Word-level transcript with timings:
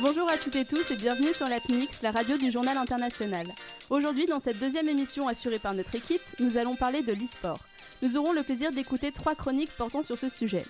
Bonjour 0.00 0.30
à 0.30 0.36
toutes 0.36 0.56
et 0.56 0.64
tous 0.64 0.90
et 0.90 0.96
bienvenue 0.96 1.32
sur 1.32 1.46
la 1.46 1.58
PNIX, 1.60 2.02
la 2.02 2.10
radio 2.10 2.36
du 2.36 2.50
journal 2.50 2.76
international. 2.76 3.46
Aujourd'hui, 3.88 4.26
dans 4.26 4.40
cette 4.40 4.58
deuxième 4.58 4.88
émission 4.88 5.28
assurée 5.28 5.58
par 5.58 5.74
notre 5.74 5.94
équipe, 5.94 6.22
nous 6.38 6.56
allons 6.56 6.74
parler 6.74 7.02
de 7.02 7.12
l'e-sport. 7.12 7.60
Nous 8.02 8.16
aurons 8.16 8.32
le 8.32 8.42
plaisir 8.42 8.72
d'écouter 8.72 9.12
trois 9.12 9.34
chroniques 9.34 9.72
portant 9.76 10.02
sur 10.02 10.18
ce 10.18 10.28
sujet. 10.28 10.64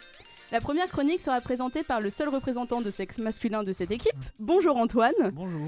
La 0.52 0.61
première 0.61 0.89
chronique 0.89 1.21
sera 1.21 1.41
présentée 1.41 1.82
par 1.82 2.00
le 2.00 2.11
seul 2.11 2.29
représentant 2.29 2.80
de 2.80 2.91
sexe 2.91 3.18
masculin 3.18 3.62
de 3.62 3.73
cette 3.73 3.91
équipe. 3.91 4.12
Bonjour 4.39 4.77
Antoine. 4.77 5.14
Bonjour. 5.32 5.61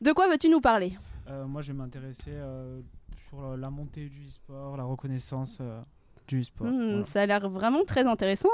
De 0.00 0.12
quoi 0.12 0.28
veux-tu 0.28 0.48
nous 0.48 0.60
parler? 0.60 0.92
Moi, 1.46 1.62
je 1.62 1.72
vais 1.72 1.78
m'intéresser 1.78 2.30
euh, 2.30 2.80
sur 3.28 3.40
la, 3.42 3.56
la 3.56 3.70
montée 3.70 4.08
du 4.08 4.28
e-sport, 4.28 4.76
la 4.76 4.84
reconnaissance 4.84 5.58
euh, 5.60 5.80
du 6.28 6.40
e-sport. 6.40 6.66
Hmm, 6.66 6.88
Voilà. 6.88 7.04
Ça 7.04 7.22
a 7.22 7.26
l'air 7.26 7.48
vraiment 7.48 7.84
très 7.84 8.04
intéressant. 8.06 8.48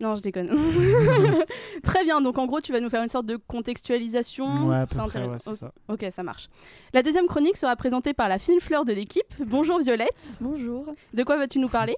Non, 0.00 0.16
je 0.16 0.22
déconne. 0.22 0.50
très 1.84 2.02
bien, 2.04 2.20
donc 2.20 2.36
en 2.38 2.46
gros, 2.46 2.60
tu 2.60 2.72
vas 2.72 2.80
nous 2.80 2.90
faire 2.90 3.02
une 3.02 3.08
sorte 3.08 3.26
de 3.26 3.36
contextualisation. 3.36 4.68
Ouais, 4.68 4.76
à 4.76 4.86
peu 4.86 4.94
C'est 4.96 5.06
près, 5.06 5.20
intéressant. 5.20 5.50
ouais, 5.52 5.56
c'est 5.56 5.60
ça. 5.60 5.72
Ok, 5.88 6.04
ça 6.10 6.22
marche. 6.22 6.48
La 6.92 7.02
deuxième 7.02 7.26
chronique 7.26 7.56
sera 7.56 7.74
présentée 7.76 8.12
par 8.12 8.28
la 8.28 8.38
fine 8.38 8.60
fleur 8.60 8.84
de 8.84 8.92
l'équipe. 8.92 9.32
Bonjour 9.46 9.78
Violette. 9.80 10.38
Bonjour. 10.40 10.92
De 11.12 11.22
quoi 11.22 11.36
vas-tu 11.36 11.58
nous 11.60 11.68
parler? 11.68 11.96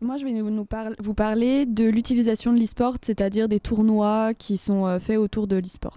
Moi, 0.00 0.16
je 0.16 0.24
vais 0.24 0.32
nous, 0.32 0.50
nous 0.50 0.64
parle- 0.64 0.96
vous 0.98 1.14
parler 1.14 1.64
de 1.66 1.84
l'utilisation 1.84 2.52
de 2.52 2.58
l'e-sport, 2.58 2.96
c'est-à-dire 3.02 3.48
des 3.48 3.60
tournois 3.60 4.34
qui 4.34 4.56
sont 4.56 4.86
euh, 4.86 4.98
faits 4.98 5.18
autour 5.18 5.46
de 5.46 5.56
l'e-sport. 5.56 5.96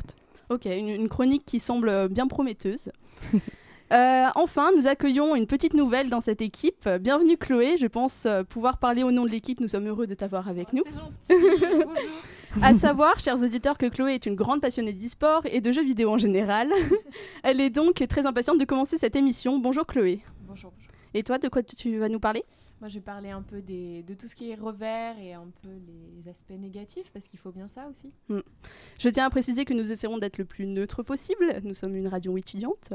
Ok, 0.49 0.65
une, 0.65 0.89
une 0.89 1.09
chronique 1.09 1.43
qui 1.45 1.59
semble 1.59 1.89
euh, 1.89 2.07
bien 2.07 2.27
prometteuse. 2.27 2.91
Euh, 3.93 4.25
enfin, 4.33 4.71
nous 4.75 4.87
accueillons 4.87 5.35
une 5.35 5.45
petite 5.45 5.75
nouvelle 5.75 6.09
dans 6.09 6.19
cette 6.19 6.41
équipe. 6.41 6.89
Bienvenue 6.99 7.37
Chloé, 7.37 7.77
je 7.77 7.85
pense 7.85 8.25
euh, 8.25 8.43
pouvoir 8.43 8.79
parler 8.79 9.03
au 9.03 9.11
nom 9.11 9.25
de 9.25 9.29
l'équipe, 9.29 9.59
nous 9.59 9.67
sommes 9.67 9.87
heureux 9.87 10.07
de 10.07 10.15
t'avoir 10.15 10.49
avec 10.49 10.73
nous. 10.73 10.83
À 12.61 12.73
savoir, 12.73 13.19
chers 13.19 13.43
auditeurs, 13.43 13.77
que 13.77 13.85
Chloé 13.85 14.13
est 14.13 14.25
une 14.25 14.35
grande 14.35 14.61
passionnée 14.61 14.93
d'e-sport 14.93 15.41
et 15.45 15.59
de 15.59 15.71
jeux 15.71 15.83
vidéo 15.83 16.09
en 16.09 16.17
général. 16.17 16.71
Elle 17.43 17.59
est 17.59 17.69
donc 17.69 18.03
très 18.07 18.25
impatiente 18.25 18.57
de 18.57 18.65
commencer 18.65 18.97
cette 18.97 19.15
émission. 19.15 19.59
Bonjour 19.59 19.85
Chloé. 19.85 20.21
Bonjour. 20.47 20.71
Et 21.13 21.23
toi, 21.23 21.37
de 21.37 21.49
quoi 21.49 21.63
tu 21.63 21.97
vas 21.97 22.07
nous 22.07 22.19
parler? 22.19 22.45
Moi, 22.81 22.89
je 22.89 22.95
vais 22.95 23.01
parler 23.01 23.29
un 23.31 23.41
peu 23.41 23.61
de 23.61 24.13
tout 24.15 24.27
ce 24.27 24.35
qui 24.35 24.51
est 24.51 24.55
revers 24.55 25.17
et 25.17 25.33
un 25.33 25.47
peu 25.63 25.69
les 25.69 26.29
aspects 26.29 26.51
négatifs, 26.51 27.09
parce 27.13 27.27
qu'il 27.27 27.39
faut 27.39 27.51
bien 27.51 27.67
ça 27.67 27.87
aussi. 27.89 28.11
Je 28.99 29.09
tiens 29.09 29.25
à 29.25 29.29
préciser 29.29 29.63
que 29.65 29.73
nous 29.73 29.91
essaierons 29.93 30.17
d'être 30.17 30.37
le 30.37 30.45
plus 30.45 30.65
neutre 30.67 31.01
possible. 31.01 31.61
Nous 31.63 31.73
sommes 31.73 31.95
une 31.95 32.07
radio 32.07 32.37
étudiante, 32.37 32.93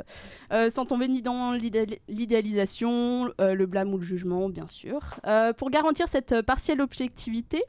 euh, 0.53 0.69
sans 0.71 0.85
tomber 0.85 1.09
ni 1.09 1.23
dans 1.23 1.53
l'idéal- 1.53 1.99
l'idéalisation, 2.09 3.33
euh, 3.41 3.55
le 3.55 3.67
blâme 3.67 3.93
ou 3.95 3.99
le 3.99 4.05
jugement, 4.05 4.49
bien 4.49 4.67
sûr. 4.67 5.01
Euh, 5.27 5.53
pour 5.53 5.71
garantir 5.71 6.09
cette 6.09 6.43
partielle 6.43 6.81
objectivité, 6.81 7.63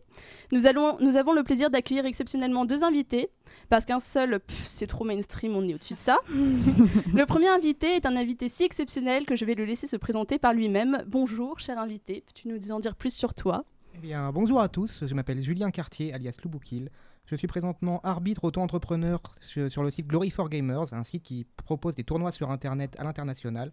nous 0.51 0.65
avons 0.65 0.97
le 0.99 1.43
plaisir 1.43 1.69
d'accueillir 1.69 2.05
exceptionnellement 2.05 2.65
deux 2.65 2.83
invités. 2.83 3.29
Parce 3.69 3.85
qu'un 3.85 3.99
seul, 3.99 4.39
c'est 4.65 4.87
trop 4.87 5.03
mainstream, 5.03 5.55
on 5.55 5.67
est 5.67 5.73
au-dessus 5.73 5.93
de 5.95 5.99
ça. 5.99 6.17
le 6.29 7.25
premier 7.25 7.47
invité 7.47 7.95
est 7.95 8.05
un 8.05 8.15
invité 8.15 8.49
si 8.49 8.63
exceptionnel 8.63 9.25
que 9.25 9.35
je 9.35 9.45
vais 9.45 9.55
le 9.55 9.65
laisser 9.65 9.87
se 9.87 9.95
présenter 9.95 10.39
par 10.39 10.53
lui-même. 10.53 11.03
Bonjour, 11.07 11.59
cher 11.59 11.79
invité. 11.79 12.23
Peux-tu 12.25 12.47
nous 12.47 12.71
en 12.71 12.79
dire 12.79 12.95
plus 12.95 13.13
sur 13.13 13.33
toi? 13.33 13.63
Eh 13.95 13.97
bien, 13.97 14.31
bonjour 14.31 14.61
à 14.61 14.69
tous, 14.69 15.03
je 15.05 15.13
m'appelle 15.15 15.41
Julien 15.41 15.69
Cartier, 15.69 16.13
alias 16.13 16.37
Louboukil. 16.43 16.89
Je 17.25 17.35
suis 17.35 17.47
présentement 17.47 18.01
arbitre 18.03 18.43
auto-entrepreneur 18.45 19.21
sur 19.39 19.71
sur 19.71 19.83
le 19.83 19.91
site 19.91 20.07
Glory 20.07 20.29
for 20.31 20.49
Gamers, 20.49 20.93
un 20.93 21.03
site 21.03 21.23
qui 21.23 21.45
propose 21.65 21.95
des 21.95 22.03
tournois 22.03 22.31
sur 22.31 22.51
Internet 22.51 22.95
à 22.99 23.03
l'international, 23.03 23.71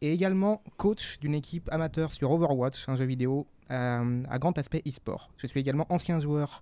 et 0.00 0.12
également 0.12 0.62
coach 0.76 1.18
d'une 1.20 1.34
équipe 1.34 1.68
amateur 1.72 2.12
sur 2.12 2.30
Overwatch, 2.30 2.88
un 2.88 2.96
jeu 2.96 3.04
vidéo 3.04 3.46
euh, 3.70 4.22
à 4.28 4.38
grand 4.38 4.56
aspect 4.58 4.82
e-sport. 4.86 5.30
Je 5.36 5.46
suis 5.46 5.58
également 5.58 5.86
ancien 5.88 6.18
joueur 6.18 6.60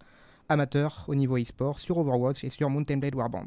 amateur 0.50 1.04
au 1.08 1.14
niveau 1.14 1.38
e-sport 1.38 1.78
sur 1.78 1.96
Overwatch 1.98 2.44
et 2.44 2.50
sur 2.50 2.68
Mountain 2.68 2.98
Blade 2.98 3.14
Warband. 3.14 3.46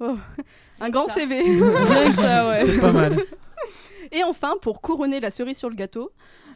Un 0.80 0.90
grand 0.90 1.06
Ça. 1.08 1.14
CV. 1.14 1.42
C'est 1.60 2.80
pas 2.80 2.92
mal. 2.92 3.18
Et 4.12 4.22
enfin, 4.24 4.54
pour 4.62 4.80
couronner 4.80 5.20
la 5.20 5.30
cerise 5.30 5.58
sur 5.58 5.68
le 5.68 5.74
gâteau, 5.74 6.12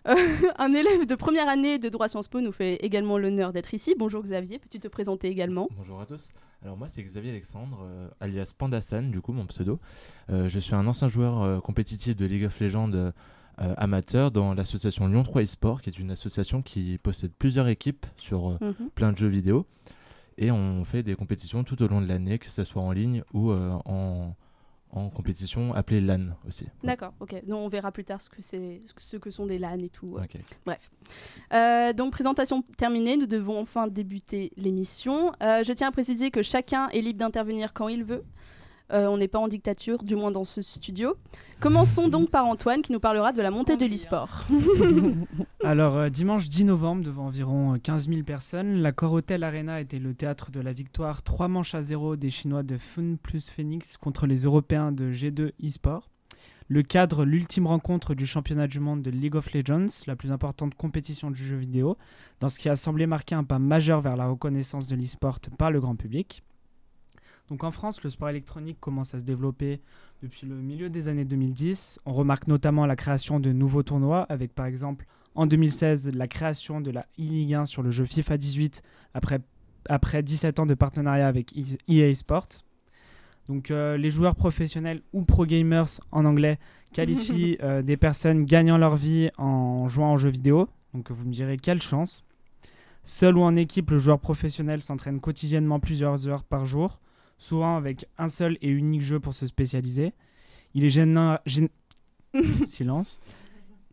euh, 0.08 0.14
un 0.58 0.72
élève 0.72 1.06
de 1.06 1.14
première 1.14 1.48
année 1.48 1.78
de 1.78 1.90
droit 1.90 2.08
Sciences 2.08 2.28
Po 2.28 2.40
nous 2.40 2.52
fait 2.52 2.76
également 2.76 3.18
l'honneur 3.18 3.52
d'être 3.52 3.74
ici. 3.74 3.94
Bonjour 3.98 4.22
Xavier, 4.22 4.58
peux-tu 4.58 4.80
te 4.80 4.88
présenter 4.88 5.28
également? 5.28 5.68
Bonjour 5.76 6.00
à 6.00 6.06
tous. 6.06 6.32
Alors 6.64 6.76
moi 6.76 6.88
c'est 6.88 7.02
Xavier 7.02 7.30
Alexandre, 7.30 7.80
euh, 7.84 8.08
alias 8.20 8.52
Pandasan 8.56 9.10
du 9.10 9.20
coup 9.20 9.32
mon 9.32 9.46
pseudo. 9.46 9.80
Euh, 10.30 10.48
je 10.48 10.58
suis 10.58 10.74
un 10.74 10.86
ancien 10.86 11.08
joueur 11.08 11.42
euh, 11.42 11.60
compétitif 11.60 12.16
de 12.16 12.24
League 12.24 12.44
of 12.44 12.58
Legends 12.60 13.12
euh, 13.60 13.74
amateur 13.76 14.30
dans 14.30 14.54
l'association 14.54 15.06
Lyon 15.06 15.22
3 15.22 15.42
eSport 15.42 15.80
qui 15.82 15.90
est 15.90 15.98
une 15.98 16.10
association 16.10 16.62
qui 16.62 16.98
possède 16.98 17.32
plusieurs 17.38 17.68
équipes 17.68 18.06
sur 18.16 18.50
euh, 18.52 18.58
Mhm. 18.60 18.90
plein 18.94 19.12
de 19.12 19.18
jeux 19.18 19.28
vidéo. 19.28 19.66
Et 20.38 20.50
on 20.50 20.84
fait 20.84 21.02
des 21.02 21.14
compétitions 21.14 21.62
tout 21.62 21.82
au 21.82 21.88
long 21.88 22.00
de 22.00 22.06
l'année, 22.06 22.38
que 22.38 22.46
ce 22.46 22.64
soit 22.64 22.80
en 22.82 22.90
ligne 22.92 23.22
ou 23.34 23.50
euh, 23.50 23.72
en, 23.84 24.34
en 24.90 25.10
compétition 25.10 25.74
appelée 25.74 26.00
LAN 26.00 26.28
aussi. 26.48 26.66
D'accord, 26.82 27.12
ok. 27.20 27.34
Donc 27.46 27.58
on 27.58 27.68
verra 27.68 27.92
plus 27.92 28.04
tard 28.04 28.20
ce 28.20 28.30
que, 28.30 28.40
c'est, 28.40 28.80
ce 28.96 29.16
que 29.18 29.28
sont 29.30 29.44
des 29.46 29.58
LAN 29.58 29.78
et 29.78 29.90
tout. 29.90 30.16
Euh, 31.52 31.92
donc 31.92 32.12
présentation 32.12 32.62
terminée, 32.78 33.16
nous 33.16 33.26
devons 33.26 33.60
enfin 33.60 33.88
débuter 33.88 34.52
l'émission. 34.56 35.32
Je 35.40 35.72
tiens 35.72 35.88
à 35.88 35.92
préciser 35.92 36.30
que 36.30 36.42
chacun 36.42 36.88
est 36.88 37.00
libre 37.02 37.18
d'intervenir 37.18 37.72
quand 37.74 37.88
il 37.88 38.04
veut. 38.04 38.24
Euh, 38.92 39.06
on 39.06 39.16
n'est 39.16 39.28
pas 39.28 39.38
en 39.38 39.48
dictature, 39.48 40.02
du 40.02 40.16
moins 40.16 40.30
dans 40.30 40.44
ce 40.44 40.60
studio. 40.60 41.14
Commençons 41.60 42.08
donc 42.08 42.30
par 42.30 42.44
Antoine 42.46 42.82
qui 42.82 42.92
nous 42.92 43.00
parlera 43.00 43.32
de 43.32 43.40
la 43.40 43.50
montée 43.50 43.76
de 43.76 43.86
l'e-sport. 43.86 44.40
Alors, 45.64 45.96
euh, 45.96 46.08
dimanche 46.08 46.48
10 46.48 46.66
novembre, 46.66 47.04
devant 47.04 47.26
environ 47.26 47.74
euh, 47.74 47.78
15 47.78 48.08
000 48.08 48.22
personnes, 48.22 48.82
la 48.82 48.92
Hotel 49.00 49.44
Arena 49.44 49.80
était 49.80 49.98
le 49.98 50.14
théâtre 50.14 50.50
de 50.50 50.60
la 50.60 50.72
victoire 50.72 51.22
3 51.22 51.48
manches 51.48 51.74
à 51.74 51.82
0 51.82 52.16
des 52.16 52.30
Chinois 52.30 52.62
de 52.62 52.76
Fun 52.76 53.16
plus 53.22 53.50
Phoenix 53.50 53.96
contre 53.96 54.26
les 54.26 54.42
Européens 54.42 54.92
de 54.92 55.12
G2 55.12 55.52
eSport. 55.62 56.08
Le 56.68 56.82
cadre, 56.82 57.24
l'ultime 57.24 57.66
rencontre 57.66 58.14
du 58.14 58.26
championnat 58.26 58.66
du 58.66 58.80
monde 58.80 59.02
de 59.02 59.10
League 59.10 59.34
of 59.34 59.52
Legends, 59.52 59.88
la 60.06 60.16
plus 60.16 60.32
importante 60.32 60.74
compétition 60.74 61.30
du 61.30 61.44
jeu 61.44 61.56
vidéo, 61.56 61.98
dans 62.40 62.48
ce 62.48 62.58
qui 62.58 62.68
a 62.68 62.76
semblé 62.76 63.06
marquer 63.06 63.34
un 63.34 63.44
pas 63.44 63.58
majeur 63.58 64.00
vers 64.00 64.16
la 64.16 64.26
reconnaissance 64.26 64.86
de 64.86 64.96
l'e-sport 64.96 65.38
par 65.58 65.70
le 65.70 65.80
grand 65.80 65.96
public. 65.96 66.42
Donc 67.52 67.64
en 67.64 67.70
France, 67.70 68.02
le 68.02 68.08
sport 68.08 68.30
électronique 68.30 68.78
commence 68.80 69.14
à 69.14 69.18
se 69.20 69.24
développer 69.24 69.82
depuis 70.22 70.46
le 70.46 70.54
milieu 70.54 70.88
des 70.88 71.08
années 71.08 71.26
2010. 71.26 72.00
On 72.06 72.14
remarque 72.14 72.46
notamment 72.46 72.86
la 72.86 72.96
création 72.96 73.40
de 73.40 73.52
nouveaux 73.52 73.82
tournois, 73.82 74.22
avec 74.30 74.54
par 74.54 74.64
exemple 74.64 75.04
en 75.34 75.44
2016 75.44 76.12
la 76.14 76.28
création 76.28 76.80
de 76.80 76.90
la 76.90 77.02
e-Ligue 77.18 77.52
1 77.52 77.66
sur 77.66 77.82
le 77.82 77.90
jeu 77.90 78.06
FIFA 78.06 78.38
18 78.38 78.82
après, 79.12 79.40
après 79.86 80.22
17 80.22 80.60
ans 80.60 80.64
de 80.64 80.72
partenariat 80.72 81.28
avec 81.28 81.52
E- 81.54 81.76
EA 81.92 82.14
Sport. 82.14 82.48
Donc 83.50 83.70
euh, 83.70 83.98
les 83.98 84.10
joueurs 84.10 84.34
professionnels 84.34 85.02
ou 85.12 85.20
pro 85.20 85.44
gamers 85.44 86.00
en 86.10 86.24
anglais 86.24 86.58
qualifient 86.94 87.58
euh, 87.62 87.82
des 87.82 87.98
personnes 87.98 88.46
gagnant 88.46 88.78
leur 88.78 88.96
vie 88.96 89.28
en 89.36 89.88
jouant 89.88 90.12
en 90.12 90.16
jeux 90.16 90.30
vidéo. 90.30 90.70
Donc 90.94 91.10
vous 91.10 91.26
me 91.26 91.32
direz 91.32 91.58
quelle 91.58 91.82
chance. 91.82 92.24
Seul 93.02 93.36
ou 93.36 93.42
en 93.42 93.54
équipe, 93.56 93.90
le 93.90 93.98
joueur 93.98 94.20
professionnel 94.20 94.82
s'entraîne 94.82 95.20
quotidiennement 95.20 95.80
plusieurs 95.80 96.26
heures 96.26 96.44
par 96.44 96.64
jour, 96.64 96.98
souvent 97.42 97.76
avec 97.76 98.06
un 98.18 98.28
seul 98.28 98.56
et 98.62 98.68
unique 98.68 99.02
jeu 99.02 99.18
pour 99.18 99.34
se 99.34 99.46
spécialiser. 99.46 100.12
Il 100.74 100.84
est 100.84 100.90
gênant- 100.90 101.38
gén- 101.46 101.68
silence. 102.64 103.20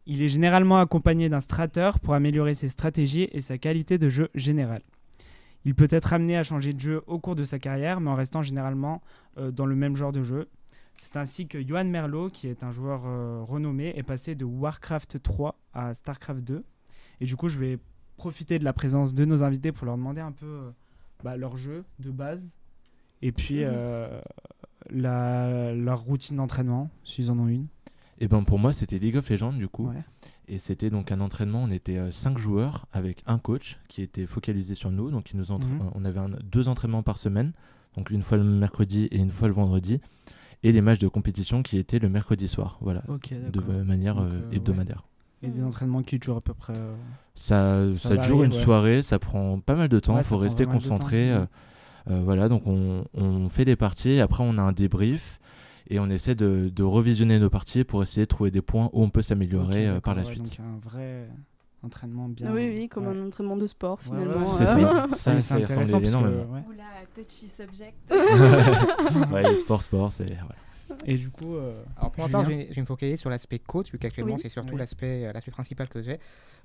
Il 0.06 0.22
est 0.22 0.30
généralement 0.30 0.80
accompagné 0.80 1.30
d'un 1.30 1.42
strateur 1.42 2.00
pour 2.00 2.14
améliorer 2.14 2.54
ses 2.54 2.70
stratégies 2.70 3.28
et 3.32 3.42
sa 3.42 3.58
qualité 3.58 3.98
de 3.98 4.08
jeu 4.10 4.30
générale. 4.36 4.82
Il 5.66 5.76
peut 5.76 5.88
être 5.90 6.14
amené 6.14 6.38
à 6.38 6.44
changer 6.44 6.74
de 6.74 6.80
jeu 6.80 7.02
au 7.08 7.20
cours 7.20 7.36
de 7.36 7.44
sa 7.44 7.60
carrière, 7.60 8.00
mais 8.00 8.10
en 8.10 8.16
restant 8.16 8.42
généralement 8.42 9.02
euh, 9.38 9.52
dans 9.52 9.66
le 9.66 9.76
même 9.76 9.96
genre 9.96 10.12
de 10.12 10.24
jeu. 10.24 10.48
C'est 10.96 11.18
ainsi 11.18 11.48
que 11.48 11.62
Johan 11.66 11.86
Merlot, 11.86 12.30
qui 12.30 12.48
est 12.48 12.64
un 12.64 12.72
joueur 12.72 13.04
euh, 13.06 13.42
renommé, 13.44 13.94
est 13.96 14.04
passé 14.04 14.36
de 14.36 14.46
Warcraft 14.46 15.22
3 15.22 15.60
à 15.74 15.94
Starcraft 15.94 16.42
2. 16.44 16.64
Et 17.22 17.26
du 17.26 17.36
coup, 17.36 17.50
je 17.50 17.58
vais 17.58 17.80
profiter 18.16 18.60
de 18.60 18.64
la 18.64 18.74
présence 18.74 19.14
de 19.14 19.26
nos 19.26 19.44
invités 19.44 19.72
pour 19.72 19.86
leur 19.86 19.98
demander 19.98 20.22
un 20.22 20.32
peu 20.32 20.46
euh, 20.46 20.70
bah, 21.24 21.36
leur 21.36 21.58
jeu 21.58 21.84
de 22.00 22.10
base 22.12 22.42
et 23.22 23.32
puis 23.32 23.60
euh, 23.64 24.20
la- 24.90 25.74
leur 25.74 26.00
routine 26.02 26.38
d'entraînement, 26.38 26.90
s'ils 27.04 27.32
en 27.32 27.40
ont 27.40 27.48
une. 27.48 27.68
Et 28.20 28.28
ben 28.28 28.44
pour 28.44 28.60
moi 28.60 28.74
c'était 28.74 29.00
League 29.00 29.18
of 29.18 29.30
Legends 29.30 29.54
du 29.54 29.68
coup. 29.68 29.88
Ouais. 29.88 30.04
Et 30.48 30.58
c'était 30.60 30.90
donc 30.90 31.12
un 31.12 31.22
entraînement, 31.22 31.62
on 31.64 31.70
était 31.72 32.12
5 32.12 32.38
joueurs 32.40 32.88
avec 32.92 33.22
un 33.28 33.38
coach 33.38 33.78
qui 33.88 34.02
était 34.02 34.26
focalisé 34.26 34.74
sur 34.76 34.92
nous. 34.92 35.12
Donc 35.12 35.32
il 35.32 35.38
nous 35.38 35.52
entra- 35.52 35.70
Mhm. 35.70 35.82
euh, 35.82 35.90
on 35.96 36.06
avait 36.06 36.20
un- 36.20 36.30
deux 36.52 36.68
entraînements 36.68 37.04
par 37.04 37.18
semaine, 37.20 37.54
donc 37.96 38.10
une 38.10 38.24
fois 38.24 38.38
le 38.38 38.44
mercredi 38.44 39.06
et 39.12 39.18
une 39.18 39.30
fois 39.32 39.48
le 39.48 39.54
vendredi. 39.54 40.00
Et 40.64 40.72
les 40.74 40.82
matchs 40.82 41.00
de 41.00 41.08
compétition 41.08 41.62
qui 41.64 41.78
étaient 41.78 42.00
le 42.00 42.10
mercredi 42.10 42.48
soir, 42.50 42.78
voilà, 42.82 43.02
de 43.08 43.62
euh, 43.70 43.84
manière 43.86 44.16
Donc, 44.16 44.26
euh, 44.26 44.28
euh, 44.44 44.50
ouais. 44.50 44.56
hebdomadaire. 44.58 45.06
Et 45.42 45.48
des 45.48 45.64
entraînements 45.64 46.02
qui 46.04 46.20
durent 46.20 46.36
à 46.38 46.42
peu 46.42 46.54
près. 46.54 46.74
euh, 46.76 46.96
Ça, 47.36 47.94
Ça 47.94 48.10
ça, 48.10 48.18
dure 48.18 48.44
une 48.44 48.52
ouais. 48.52 48.58
soirée, 48.62 49.02
ça 49.04 49.20
prend 49.20 49.60
pas 49.62 49.76
mal 49.76 49.88
de 49.88 50.00
temps, 50.02 50.18
il 50.18 50.24
faut 50.26 50.38
rester 50.38 50.66
concentré. 50.66 51.32
euh, 51.32 51.40
Mhm. 51.40 51.44
euh, 51.44 51.46
voilà, 52.08 52.50
donc 52.50 52.64
on, 52.66 53.06
on 53.14 53.50
fait 53.50 53.66
des 53.66 53.76
parties, 53.76 54.20
après 54.20 54.44
on 54.46 54.58
a 54.58 54.62
un 54.62 54.72
débrief. 54.72 55.40
et 55.90 56.00
on 56.00 56.10
essaie 56.10 56.36
de, 56.36 56.72
de, 56.74 56.84
revisionner 56.84 57.40
nos 57.40 57.50
parties 57.50 57.84
pour 57.84 58.04
essayer 58.04 58.24
de 58.26 58.30
trouver 58.30 58.52
des 58.52 58.62
points 58.62 58.90
où 58.94 59.04
on 59.04 59.10
peut 59.10 59.22
s'améliorer 59.22 60.00
par 60.04 60.16
la 60.16 60.26
suite. 60.26 60.44
Donc 60.44 60.60
un 60.60 60.80
vrai 60.90 61.28
entraînement 61.84 62.30
bien. 62.30 62.52
Oui, 62.54 62.70
oui, 62.70 62.90
comme 62.90 63.08
un 63.08 63.28
entraînement 63.28 63.58
de 63.58 63.68
sport 63.68 64.00
finalement. 64.02 64.40
c'est 64.40 64.66
ça, 64.66 65.08
ça, 65.10 65.42
ça, 65.42 65.56
intéressant 65.56 66.00
énormément. 66.00 66.44
Que, 66.44 66.74
Oula, 66.74 66.84
touchy 67.16 67.48
subject. 67.48 67.96
ouais, 69.32 69.56
sport, 69.56 69.82
sport, 69.82 70.12
c'est. 70.12 70.38
Et 71.06 71.18
du 71.18 71.30
coup. 71.30 71.56
Euh, 71.56 71.82
Alors 71.98 72.12
pour 72.12 72.24
ma 72.24 72.30
part, 72.30 72.44
je 72.44 72.50
vais, 72.50 72.70
me 72.78 72.86
focaliser 72.86 73.18
sur 73.18 73.30
l'aspect 73.30 73.60
coach, 73.60 73.92
vu 73.92 74.00
qu'actuellement 74.00 74.38
c'est 74.38 74.50
surtout 74.50 74.76
l'aspect 74.76 75.26
euh, 75.26 75.34
l'aspect 75.34 75.52
principal 75.52 75.88
que 75.88 76.02
j'ai. 76.02 76.20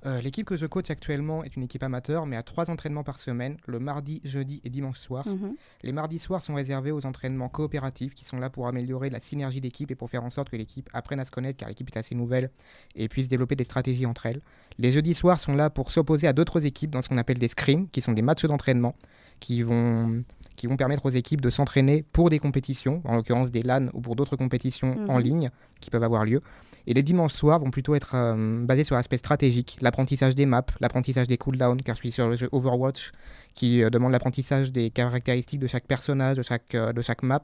Euh, 0.05 0.21
l'équipe 0.21 0.45
que 0.45 0.57
je 0.57 0.65
coach 0.65 0.89
actuellement 0.89 1.43
est 1.43 1.55
une 1.55 1.63
équipe 1.63 1.81
amateur, 1.81 2.25
mais 2.25 2.35
à 2.35 2.43
trois 2.43 2.69
entraînements 2.69 3.03
par 3.03 3.19
semaine, 3.19 3.57
le 3.65 3.79
mardi, 3.79 4.21
jeudi 4.23 4.61
et 4.63 4.69
dimanche 4.69 4.99
soir. 4.99 5.27
Mhm. 5.27 5.55
Les 5.83 5.91
mardis 5.91 6.19
soirs 6.19 6.41
sont 6.41 6.53
réservés 6.53 6.91
aux 6.91 7.05
entraînements 7.05 7.49
coopératifs 7.49 8.13
qui 8.13 8.25
sont 8.25 8.37
là 8.37 8.49
pour 8.49 8.67
améliorer 8.67 9.09
la 9.09 9.19
synergie 9.19 9.61
d'équipe 9.61 9.89
et 9.89 9.95
pour 9.95 10.09
faire 10.09 10.23
en 10.23 10.29
sorte 10.29 10.49
que 10.49 10.57
l'équipe 10.57 10.89
apprenne 10.93 11.19
à 11.19 11.25
se 11.25 11.31
connaître, 11.31 11.57
car 11.57 11.69
l'équipe 11.69 11.89
est 11.93 11.97
assez 11.97 12.13
nouvelle 12.13 12.51
et 12.95 13.07
puisse 13.07 13.29
développer 13.29 13.55
des 13.55 13.63
stratégies 13.63 14.05
entre 14.05 14.25
elles. 14.25 14.41
Les 14.77 14.91
jeudis 14.91 15.15
soirs 15.15 15.39
sont 15.39 15.55
là 15.55 15.69
pour 15.69 15.91
s'opposer 15.91 16.27
à 16.27 16.33
d'autres 16.33 16.65
équipes 16.65 16.91
dans 16.91 17.01
ce 17.01 17.09
qu'on 17.09 17.17
appelle 17.17 17.39
des 17.39 17.47
scrims, 17.47 17.87
qui 17.89 18.01
sont 18.01 18.13
des 18.13 18.21
matchs 18.21 18.45
d'entraînement 18.45 18.95
qui 19.39 19.61
vont, 19.61 20.23
qui 20.55 20.67
vont 20.67 20.77
permettre 20.77 21.05
aux 21.05 21.11
équipes 21.11 21.41
de 21.41 21.49
s'entraîner 21.49 22.03
pour 22.03 22.29
des 22.29 22.39
compétitions, 22.39 23.01
en 23.05 23.15
l'occurrence 23.15 23.51
des 23.51 23.61
LAN 23.61 23.87
ou 23.93 24.01
pour 24.01 24.15
d'autres 24.15 24.35
compétitions 24.35 24.97
en 25.09 25.17
mhm. 25.17 25.23
ligne 25.23 25.49
qui 25.79 25.89
peuvent 25.89 26.03
avoir 26.03 26.25
lieu. 26.25 26.41
Et 26.87 26.93
les 26.93 27.03
dimanches 27.03 27.33
soirs 27.33 27.59
vont 27.59 27.71
plutôt 27.71 27.95
être 27.95 28.13
euh, 28.15 28.63
basés 28.63 28.83
sur 28.83 28.95
l'aspect 28.95 29.17
stratégique, 29.17 29.77
l'apprentissage 29.81 30.35
des 30.35 30.45
maps, 30.45 30.65
l'apprentissage 30.79 31.27
des 31.27 31.37
cooldowns, 31.37 31.81
car 31.81 31.95
je 31.95 32.01
suis 32.01 32.11
sur 32.11 32.29
le 32.29 32.35
jeu 32.35 32.49
Overwatch 32.51 33.11
qui 33.55 33.83
euh, 33.83 33.89
demande 33.89 34.11
l'apprentissage 34.11 34.71
des 34.71 34.91
caractéristiques 34.91 35.59
de 35.59 35.67
chaque 35.67 35.87
personnage, 35.87 36.37
de 36.37 36.43
chaque, 36.43 36.75
euh, 36.75 36.93
de 36.93 37.01
chaque 37.01 37.23
map, 37.23 37.43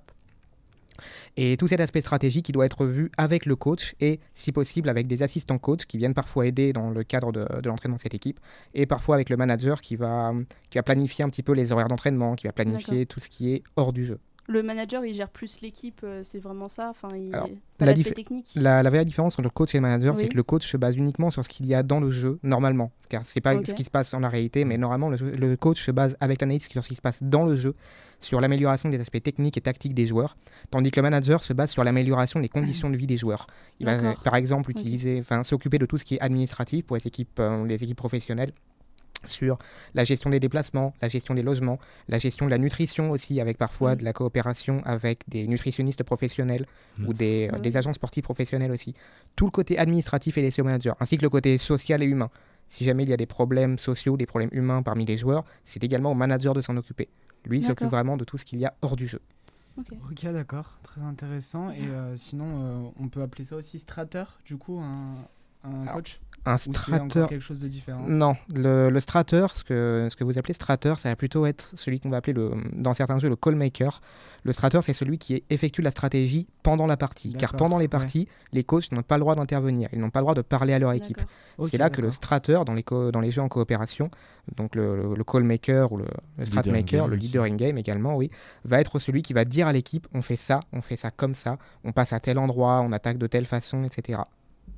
et 1.38 1.58
tout 1.58 1.68
cet 1.68 1.80
aspect 1.80 2.02
stratégique 2.02 2.46
qui 2.46 2.52
doit 2.52 2.66
être 2.66 2.86
vu 2.86 3.12
avec 3.18 3.46
le 3.46 3.56
coach 3.56 3.96
et, 4.00 4.20
si 4.34 4.52
possible, 4.52 4.90
avec 4.90 5.08
des 5.08 5.24
assistants 5.24 5.58
coach 5.58 5.86
qui 5.86 5.98
viennent 5.98 6.14
parfois 6.14 6.48
aider 6.48 6.74
dans 6.74 6.90
le 6.90 7.04
cadre 7.04 7.32
de, 7.32 7.46
de 7.62 7.70
l'entraînement 7.70 7.98
de 7.98 8.02
cette 8.02 8.14
équipe, 8.14 8.40
et 8.74 8.86
parfois 8.86 9.16
avec 9.16 9.30
le 9.30 9.38
manager 9.38 9.82
qui 9.82 9.96
va, 9.96 10.34
qui 10.70 10.78
va 10.78 10.84
planifier 10.84 11.24
un 11.24 11.30
petit 11.30 11.44
peu 11.44 11.54
les 11.54 11.72
horaires 11.72 11.88
d'entraînement, 11.88 12.36
qui 12.36 12.48
va 12.48 12.54
planifier 12.54 13.06
tout 13.06 13.20
ce 13.20 13.30
qui 13.30 13.54
est 13.54 13.64
hors 13.76 13.94
du 13.94 14.06
jeu. 14.06 14.20
Le 14.48 14.64
manager, 14.64 15.06
il 15.06 15.14
gère 15.14 15.30
plus 15.30 15.62
l'équipe, 15.62 16.02
euh, 16.04 16.22
c'est 16.24 16.40
vraiment 16.40 16.68
ça 16.68 16.90
enfin, 16.90 17.10
il... 17.16 17.32
la, 17.80 17.94
technique. 17.94 18.50
La, 18.56 18.82
vraie 18.90 19.06
différence 19.06 19.36
entre 19.36 19.44
le 19.44 19.50
coach 19.50 19.76
et 19.76 19.78
le 19.78 19.84
manager, 19.84 20.18
c'est 20.18 20.28
que 20.28 20.36
le 20.36 20.44
coach 20.44 20.70
se 20.70 20.78
base 20.78 20.98
uniquement 20.98 21.30
sur 21.30 21.44
ce 21.44 21.50
qu'il 21.50 21.68
y 21.68 21.76
a 21.76 21.84
dans 21.84 22.00
le 22.00 22.10
jeu, 22.10 22.40
normalement. 22.44 22.92
Car 23.08 23.22
c'est 23.26 23.40
pas 23.40 23.54
ce 23.64 23.74
qui 23.74 23.84
se 23.84 23.90
passe 23.90 24.14
en 24.14 24.20
la 24.20 24.30
réalité, 24.30 24.66
mais 24.66 24.78
normalement, 24.78 25.10
le, 25.10 25.56
coach 25.56 25.86
se 25.86 25.92
base 25.92 26.18
avec 26.20 26.42
l'analyse 26.42 26.68
sur 26.68 26.84
ce 26.84 26.90
qui 26.90 26.96
se 26.96 27.02
passe 27.02 27.22
dans 27.22 27.46
le 27.46 27.56
jeu, 27.56 27.76
sur 28.20 28.42
l'amélioration 28.42 28.90
des 28.90 29.00
aspects 29.00 29.22
techniques 29.22 29.58
et 29.58 29.62
tactiques 29.62 29.94
des 29.94 30.08
joueurs, 30.08 30.36
tandis 30.70 30.92
que 30.92 31.00
le 31.00 31.04
manager 31.04 31.44
se 31.44 31.54
base 31.54 31.70
sur 31.70 31.84
l'amélioration 31.84 32.40
des 32.40 32.50
conditions 32.50 32.90
de 32.90 32.98
vie 32.98 33.08
des 33.08 33.18
joueurs. 33.18 33.48
Il 33.80 33.86
va, 33.86 34.16
par 34.24 34.36
exemple, 34.36 34.72
utiliser, 34.72 35.20
enfin, 35.20 35.44
s'occuper 35.44 35.78
de 35.78 35.86
tout 35.86 35.98
ce 35.98 36.04
qui 36.04 36.16
est 36.16 36.22
administratif 36.22 36.86
pour 36.86 36.98
les 36.98 37.08
équipes, 37.08 37.40
euh, 37.40 37.66
les 37.66 37.84
équipes 37.84 37.98
professionnelles 37.98 38.54
sur 39.26 39.58
la 39.94 40.04
gestion 40.04 40.30
des 40.30 40.40
déplacements, 40.40 40.94
la 41.02 41.08
gestion 41.08 41.34
des 41.34 41.44
logements, 41.44 41.80
la 42.08 42.18
gestion 42.18 42.46
de 42.46 42.52
la 42.52 42.58
nutrition 42.58 43.12
aussi, 43.12 43.40
avec 43.40 43.58
parfois 43.58 43.94
mm. 43.94 43.98
de 43.98 44.04
la 44.04 44.14
coopération 44.14 44.82
avec 44.86 45.24
des 45.28 45.48
nutritionnistes 45.48 46.04
professionnels 46.04 46.66
mm. 46.98 47.08
ou 47.08 47.14
des, 47.14 47.50
euh, 47.54 47.60
des, 47.60 47.78
agents 47.78 47.94
sportifs 47.94 48.24
professionnels 48.24 48.72
aussi. 48.72 48.96
Tout 49.36 49.46
le 49.46 49.52
côté 49.52 49.78
administratif 49.78 50.38
est 50.38 50.42
laissé 50.42 50.62
au 50.62 50.66
manager, 50.66 50.96
ainsi 51.00 51.18
que 51.18 51.24
le 51.24 51.30
côté 51.30 51.58
social 51.58 52.02
et 52.04 52.06
humain. 52.06 52.30
Si 52.70 52.86
jamais 52.86 53.04
il 53.04 53.10
y 53.10 53.14
a 53.14 53.18
des 53.18 53.26
problèmes 53.26 53.78
sociaux, 53.78 54.16
des 54.16 54.26
problèmes 54.26 54.50
humains 54.54 54.82
parmi 54.82 55.06
les 55.06 55.18
joueurs, 55.18 55.44
c'est 55.66 55.84
également 55.84 56.12
au 56.12 56.16
manager 56.16 56.54
de 56.54 56.62
s'en 56.62 56.78
occuper. 56.78 57.10
Lui, 57.44 57.62
s'occupe 57.62 57.90
vraiment 57.90 58.18
de 58.18 58.24
tout 58.24 58.38
ce 58.38 58.46
qu'il 58.46 58.60
y 58.60 58.66
a 58.66 58.74
hors 58.82 58.96
du 58.96 59.08
jeu. 59.08 59.20
Ok, 59.78 60.26
d'accord, 60.32 60.78
très 60.84 61.02
intéressant. 61.02 61.72
Et 61.72 61.82
euh, 61.82 62.16
sinon, 62.16 62.46
euh, 62.46 62.90
on 63.00 63.08
peut 63.08 63.22
appeler 63.22 63.44
ça 63.44 63.56
aussi 63.56 63.80
strater, 63.80 64.24
du 64.46 64.58
coup, 64.58 64.80
un, 64.80 65.16
un 65.64 65.86
coach 65.86 66.20
un 66.46 66.58
strater. 66.58 67.28
quelque 67.28 67.40
chose 67.40 67.60
de 67.60 67.68
différent 67.68 68.04
Non, 68.08 68.36
le, 68.56 68.90
le 68.90 69.00
strater, 69.00 69.46
ce 69.54 69.64
que, 69.64 70.08
ce 70.10 70.16
que 70.16 70.24
vous 70.24 70.38
appelez 70.38 70.54
strater, 70.54 70.94
ça 70.98 71.10
va 71.10 71.16
plutôt 71.16 71.46
être 71.46 71.70
celui 71.76 72.00
qu'on 72.00 72.10
va 72.10 72.18
appeler 72.18 72.34
le, 72.34 72.52
dans 72.74 72.94
certains 72.94 73.20
jeux 73.20 73.30
le 73.30 73.36
call 73.36 73.56
maker. 73.56 74.02
Le 74.44 74.52
strater, 74.52 74.80
c'est 74.82 74.94
celui 74.94 75.20
qui 75.20 75.44
effectue 75.52 75.82
la 75.84 75.92
stratégie 75.92 76.48
pendant 76.64 76.88
la 76.88 76.98
partie. 76.98 77.34
Car 77.34 77.54
pendant 77.54 77.78
les 77.78 77.88
parties, 77.88 78.28
les 78.54 78.64
coachs 78.64 78.92
n'ont 78.92 79.04
pas 79.04 79.18
le 79.18 79.22
droit 79.22 79.36
d'intervenir. 79.36 79.90
Ils 79.94 80.00
n'ont 80.00 80.10
pas 80.10 80.20
le 80.20 80.24
droit 80.24 80.34
de 80.34 80.42
parler 80.42 80.74
à 80.74 80.80
leur 80.80 80.94
équipe. 80.94 81.22
c'est 81.68 81.78
là 81.78 81.92
que 81.92 82.02
le 82.02 82.10
strater, 82.10 82.60
dans 82.66 82.74
les, 82.74 82.84
dans 83.12 83.22
les 83.22 83.30
jeux 83.30 83.44
en 83.44 83.48
coopération, 83.48 84.10
donc 84.56 84.76
le, 84.76 85.14
le, 85.16 85.24
call 85.24 85.44
maker 85.44 85.92
ou 85.92 85.98
le, 85.98 86.06
strat 86.44 86.64
maker, 86.66 87.08
le 87.08 87.16
leader 87.16 87.44
in-game 87.44 87.78
également, 87.78 88.16
oui, 88.16 88.32
va 88.66 88.82
être 88.82 88.98
celui 88.98 89.22
qui 89.22 89.34
va 89.34 89.46
dire 89.46 89.68
à 89.68 89.74
l'équipe 89.74 90.08
on 90.14 90.24
fait 90.24 90.36
ça, 90.36 90.60
on 90.74 90.82
fait 90.82 90.98
ça 90.98 91.12
comme 91.12 91.36
ça, 91.36 91.58
on 91.84 91.92
passe 91.92 92.14
à 92.14 92.20
tel 92.20 92.40
endroit, 92.40 92.82
on 92.82 92.92
attaque 92.92 93.20
de 93.20 93.28
telle 93.28 93.46
façon, 93.46 93.84
etc. 93.84 94.22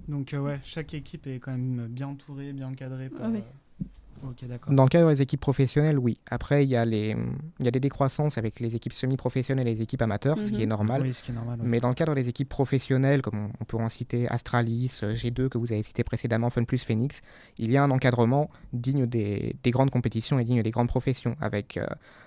Donc 0.08 0.34
euh, 0.34 0.40
ouais, 0.40 0.60
chaque 0.64 0.94
équipe 0.94 1.28
est 1.28 1.40
quand 1.40 1.52
même 1.52 1.88
bien 1.88 2.08
entourée, 2.08 2.54
bien 2.54 2.68
encadrée. 2.68 3.10
Par, 3.10 3.30
euh, 4.24 4.58
Dans 4.70 4.84
le 4.84 4.90
cadre 4.90 5.10
des 5.10 5.22
équipes 5.22 5.40
professionnelles, 5.40 5.98
oui. 5.98 6.18
Après, 6.30 6.64
il 6.64 6.70
y, 6.70 6.76
a 6.76 6.86
les, 6.86 7.16
y 7.60 7.68
a 7.68 7.72
des 7.72 7.80
décroissances 7.80 8.38
avec 8.38 8.60
les 8.60 8.76
équipes 8.76 8.94
semi-professionnelles 8.94 9.68
et 9.68 9.76
les 9.76 9.82
équipes 9.82 10.02
amateurs, 10.02 10.38
ce, 10.38 10.52
qui 10.52 10.62
est 10.62 10.66
mhm. 10.66 10.70
normal. 10.70 11.12
Mais 11.62 11.80
dans 11.80 11.90
le 11.90 11.96
cadre 11.96 12.16
des 12.16 12.30
équipes 12.30 12.50
professionnelles, 12.50 13.22
comme 13.22 13.50
on, 13.60 13.66
peut 13.66 13.78
en 13.78 13.90
citer 13.90 14.28
Astralis, 14.30 14.88
G2, 15.02 15.50
que 15.50 15.58
vous 15.58 15.72
avez 15.72 15.84
cité 15.84 16.04
précédemment, 16.04 16.50
Fun 16.50 16.64
Plus 16.64 16.84
Phoenix, 16.84 17.22
il 17.58 17.72
y 17.72 17.78
a 17.78 17.84
un 17.84 17.92
encadrement 17.92 18.50
digne 18.72 19.06
des, 19.06 19.56
des 19.64 19.72
grandes 19.72 19.92
compétitions 19.92 20.40
et 20.40 20.44
digne 20.44 20.62
des 20.62 20.72
grandes 20.72 20.88
professions, 20.90 21.36
avec 21.40 21.78
euh, 21.78 21.86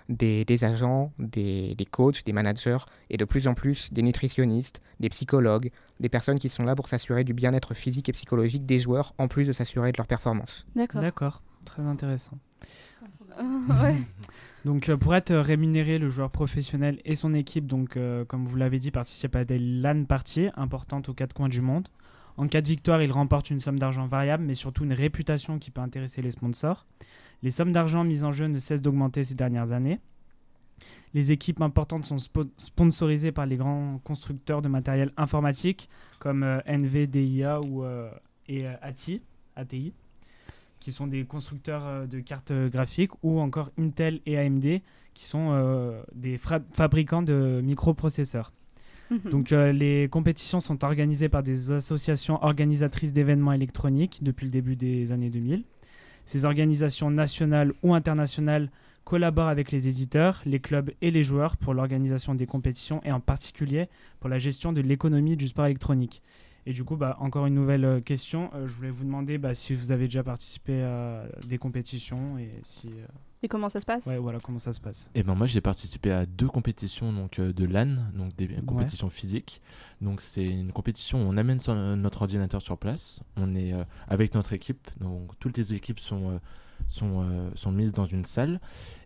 des, 0.08 0.44
des, 0.44 0.64
agents, 0.64 1.12
des, 1.18 1.74
des 1.74 1.84
coachs, 1.84 2.24
des 2.24 2.32
managers 2.32 2.78
et 3.10 3.16
de 3.16 3.24
plus 3.24 3.48
en 3.48 3.54
plus 3.54 3.92
des 3.92 4.02
nutritionnistes, 4.02 4.80
des 5.00 5.08
psychologues, 5.08 5.70
des 6.00 6.08
personnes 6.08 6.38
qui 6.38 6.48
sont 6.48 6.64
là 6.64 6.74
pour 6.74 6.88
s'assurer 6.88 7.24
du 7.24 7.34
bien-être 7.34 7.74
physique 7.74 8.08
et 8.08 8.12
psychologique 8.12 8.66
des 8.66 8.78
joueurs, 8.78 9.14
en 9.18 9.28
plus 9.28 9.46
de 9.46 9.52
s'assurer 9.52 9.92
de 9.92 9.96
leur 9.96 10.06
performance. 10.06 10.66
D'accord. 10.74 11.42
Très 11.66 11.82
intéressant. 11.82 12.38
donc 14.64 14.88
euh, 14.88 14.96
pour 14.96 15.14
être 15.14 15.34
rémunéré, 15.34 15.98
le 15.98 16.08
joueur 16.08 16.30
professionnel 16.30 17.00
et 17.04 17.14
son 17.14 17.34
équipe, 17.34 17.66
donc 17.66 17.98
euh, 17.98 18.24
comme 18.24 18.46
vous 18.46 18.56
l'avez 18.56 18.78
dit, 18.78 18.90
participent 18.90 19.36
à 19.36 19.44
des 19.44 19.58
LAN 19.58 20.04
parties 20.04 20.48
importantes 20.56 21.10
aux 21.10 21.14
quatre 21.14 21.34
coins 21.34 21.50
du 21.50 21.60
monde. 21.60 21.88
En 22.38 22.48
cas 22.48 22.62
de 22.62 22.68
victoire, 22.68 23.02
ils 23.02 23.12
remportent 23.12 23.50
une 23.50 23.60
somme 23.60 23.78
d'argent 23.78 24.06
variable, 24.06 24.44
mais 24.44 24.54
surtout 24.54 24.84
une 24.84 24.94
réputation 24.94 25.58
qui 25.58 25.70
peut 25.70 25.82
intéresser 25.82 26.22
les 26.22 26.30
sponsors. 26.30 26.86
Les 27.42 27.50
sommes 27.50 27.72
d'argent 27.72 28.04
mises 28.04 28.24
en 28.24 28.32
jeu 28.32 28.46
ne 28.46 28.58
cessent 28.58 28.82
d'augmenter 28.82 29.24
ces 29.24 29.34
dernières 29.34 29.72
années. 29.72 30.00
Les 31.14 31.32
équipes 31.32 31.62
importantes 31.62 32.04
sont 32.04 32.18
sponsorisées 32.56 33.32
par 33.32 33.46
les 33.46 33.56
grands 33.56 33.98
constructeurs 34.04 34.62
de 34.62 34.68
matériel 34.68 35.12
informatique 35.16 35.88
comme 36.18 36.42
euh, 36.42 36.60
NVDIA 36.66 37.60
ou 37.60 37.84
euh, 37.84 38.10
et 38.48 38.66
euh, 38.66 38.74
ATI, 38.82 39.22
ATI, 39.56 39.94
qui 40.80 40.92
sont 40.92 41.06
des 41.06 41.24
constructeurs 41.24 42.06
de 42.06 42.20
cartes 42.20 42.52
graphiques, 42.52 43.12
ou 43.22 43.40
encore 43.40 43.70
Intel 43.78 44.20
et 44.26 44.38
AMD, 44.38 44.80
qui 45.14 45.24
sont 45.24 45.94
des 46.14 46.38
fabricants 46.72 47.22
de 47.22 47.60
microprocesseurs. 47.64 48.52
Mhm. 49.10 49.30
Donc 49.30 49.50
les 49.50 50.08
compétitions 50.08 50.60
sont 50.60 50.84
organisées 50.84 51.28
par 51.28 51.42
des 51.42 51.70
associations 51.70 52.42
organisatrices 52.44 53.12
d'événements 53.12 53.52
électroniques 53.52 54.18
depuis 54.22 54.46
le 54.46 54.50
début 54.50 54.76
des 54.76 55.12
années 55.12 55.30
2000. 55.30 55.64
Ces 56.24 56.44
organisations 56.44 57.10
nationales 57.10 57.72
ou 57.82 57.94
internationales 57.94 58.70
collabore 59.04 59.46
avec 59.46 59.70
les 59.70 59.86
éditeurs, 59.86 60.42
les 60.44 60.58
clubs 60.58 60.90
et 61.00 61.12
les 61.12 61.22
joueurs 61.22 61.56
pour 61.56 61.72
l'organisation 61.72 62.34
des 62.34 62.46
compétitions 62.46 63.00
et 63.04 63.12
en 63.12 63.20
particulier 63.20 63.88
pour 64.18 64.28
la 64.28 64.40
gestion 64.40 64.72
de 64.72 64.80
l'économie 64.80 65.36
du 65.36 65.46
sport 65.46 65.66
électronique. 65.66 66.22
Et 66.66 66.72
du 66.72 66.84
coup, 66.84 66.96
bah, 66.96 67.16
encore 67.20 67.46
une 67.46 67.54
nouvelle 67.54 67.84
euh, 67.84 68.00
question. 68.00 68.50
Euh, 68.54 68.66
je 68.66 68.74
voulais 68.74 68.90
vous 68.90 69.04
demander 69.04 69.38
bah, 69.38 69.54
si 69.54 69.74
vous 69.74 69.92
avez 69.92 70.06
déjà 70.06 70.22
participé 70.22 70.82
à 70.82 71.24
des 71.48 71.58
compétitions 71.58 72.38
et 72.38 72.50
si. 72.64 72.88
Euh, 72.88 73.06
et 73.42 73.48
comment 73.48 73.68
ça 73.68 73.80
se 73.80 73.86
passe? 73.86 74.06
Ouais, 74.06 74.18
voilà, 74.18 74.40
comment 74.40 74.58
ça 74.58 74.72
se 74.72 74.80
passe? 74.80 75.10
Et 75.14 75.20
eh 75.20 75.22
ben 75.22 75.34
moi, 75.34 75.46
j'ai 75.46 75.60
participé 75.60 76.10
à 76.10 76.26
deux 76.26 76.48
compétitions 76.48 77.12
donc 77.12 77.38
de 77.38 77.64
LAN, 77.66 78.10
donc 78.14 78.34
des 78.34 78.48
compétitions 78.66 79.10
physiques. 79.10 79.60
Donc 80.00 80.20
c'est 80.22 80.46
une 80.46 80.72
compétition 80.72 81.22
où 81.22 81.30
on 81.30 81.36
amène 81.36 81.60
notre 81.96 82.22
ordinateur 82.22 82.62
sur 82.62 82.78
place. 82.78 83.20
On 83.36 83.54
est 83.54 83.74
avec 84.08 84.34
notre 84.34 84.54
équipe, 84.54 84.88
donc 85.00 85.38
toutes 85.38 85.58
les 85.58 85.74
équipes 85.74 86.00
sont 86.00 86.40
sont, 86.88 87.22
euh, 87.22 87.50
sont 87.54 87.72
mises 87.72 87.92
dans 87.92 88.06
une 88.06 88.24
salle. 88.24 88.60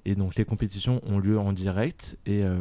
Et 0.05 0.15
donc 0.15 0.35
les 0.37 0.45
compétitions 0.45 1.01
ont 1.05 1.19
lieu 1.19 1.39
en 1.39 1.53
direct 1.53 2.19
et 2.27 2.43
euh, 2.45 2.59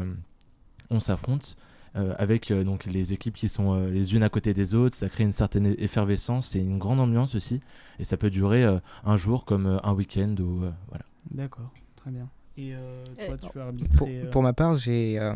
on 0.90 1.00
s'affronte. 1.00 1.56
Euh, 1.96 2.14
avec 2.18 2.52
donc 2.54 2.86
les 2.86 3.14
équipes 3.14 3.36
qui 3.36 3.50
sont 3.50 3.88
les 3.88 4.16
unes 4.16 4.24
à 4.24 4.30
côté 4.30 4.54
des 4.54 4.76
autres, 4.76 4.96
ça 4.96 5.10
crée 5.10 5.24
une 5.24 5.32
certaine 5.32 5.76
effervescence 5.78 6.56
et 6.56 6.60
une 6.60 6.78
grande 6.78 7.00
ambiance 7.00 7.36
aussi, 7.36 7.62
et 8.00 8.04
ça 8.04 8.18
peut 8.18 8.30
durer 8.30 8.66
un 9.04 9.18
jour 9.18 9.46
comme 9.46 9.80
un 9.84 9.94
week-end 9.94 10.36
ou 10.40 10.60
voilà. 10.90 11.06
D'accord, 11.32 11.72
très 11.96 12.12
bien. 12.12 12.30
Et 12.60 12.74
euh, 12.74 13.06
toi, 13.26 13.38
tu 13.38 13.58
as 13.58 13.64
arbitré, 13.64 14.26
pour, 14.34 14.44
ma 14.44 14.52
part, 14.52 14.76
j'ai, 14.76 15.18
euh, 15.18 15.32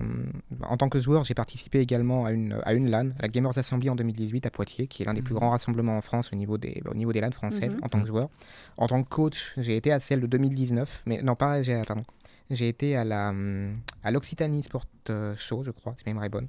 en 0.62 0.76
tant 0.76 0.90
que 0.90 1.00
joueur, 1.00 1.24
j'ai 1.24 1.34
participé 1.34 1.80
également 1.80 2.26
à 2.26 2.34
une, 2.34 2.60
à 2.66 2.74
une 2.74 2.90
LAN, 2.90 3.12
la 3.18 3.30
Gamers 3.30 3.58
Assembly 3.58 3.90
en 3.90 3.96
2018 3.96 4.46
à 4.46 4.50
Poitiers, 4.50 4.88
qui 4.88 5.04
est 5.04 5.06
l'un 5.06 5.14
des 5.14 5.22
plus 5.22 5.34
mhm. 5.34 5.40
grands 5.40 5.52
rassemblements 5.52 5.96
en 5.96 6.02
France 6.02 6.32
au 6.34 6.36
niveau 6.36 6.58
des, 6.58 6.84
au 6.86 6.94
niveau 6.94 7.14
des 7.14 7.22
LAN 7.22 7.32
françaises 7.32 7.76
mhm. 7.76 7.84
en 7.84 7.88
tant 7.88 8.02
que 8.02 8.08
joueur. 8.08 8.30
En 8.76 8.88
tant 8.88 9.02
que 9.02 9.08
coach, 9.08 9.54
j'ai 9.56 9.78
été 9.78 9.94
à 9.94 10.02
celle 10.02 10.20
de 10.20 10.28
2019, 10.28 11.04
mais 11.06 11.22
non, 11.22 11.36
pas, 11.36 11.64
j'ai, 11.64 11.82
pardon. 11.88 12.04
J'ai 12.50 12.68
été 12.68 12.96
à, 12.96 13.04
la, 13.04 13.34
à 14.04 14.12
l'Occitanie 14.12 14.64
Sport 14.64 14.86
euh, 15.10 15.36
Show, 15.36 15.64
je 15.64 15.72
crois, 15.72 15.94
si 15.98 16.04
ma 16.06 16.12
mémoire 16.12 16.26
est 16.26 16.30
bonne. 16.30 16.48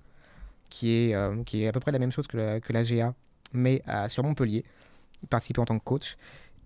qui 0.71 0.91
est, 0.91 1.15
euh, 1.15 1.43
qui 1.45 1.63
est 1.63 1.69
à 1.69 1.73
peu 1.73 1.81
près 1.81 1.93
la 1.93 1.99
même 1.99 2.11
chose 2.11 2.27
que 2.27 2.37
la, 2.37 2.61
que 2.61 2.73
la 2.73 2.83
GA, 2.83 3.15
mais 3.53 3.83
sur 4.09 4.23
Montpellier, 4.25 4.65
participer 5.31 5.61
en 5.61 5.65
tant 5.65 5.79
que 5.79 5.85
coach. 5.85 6.17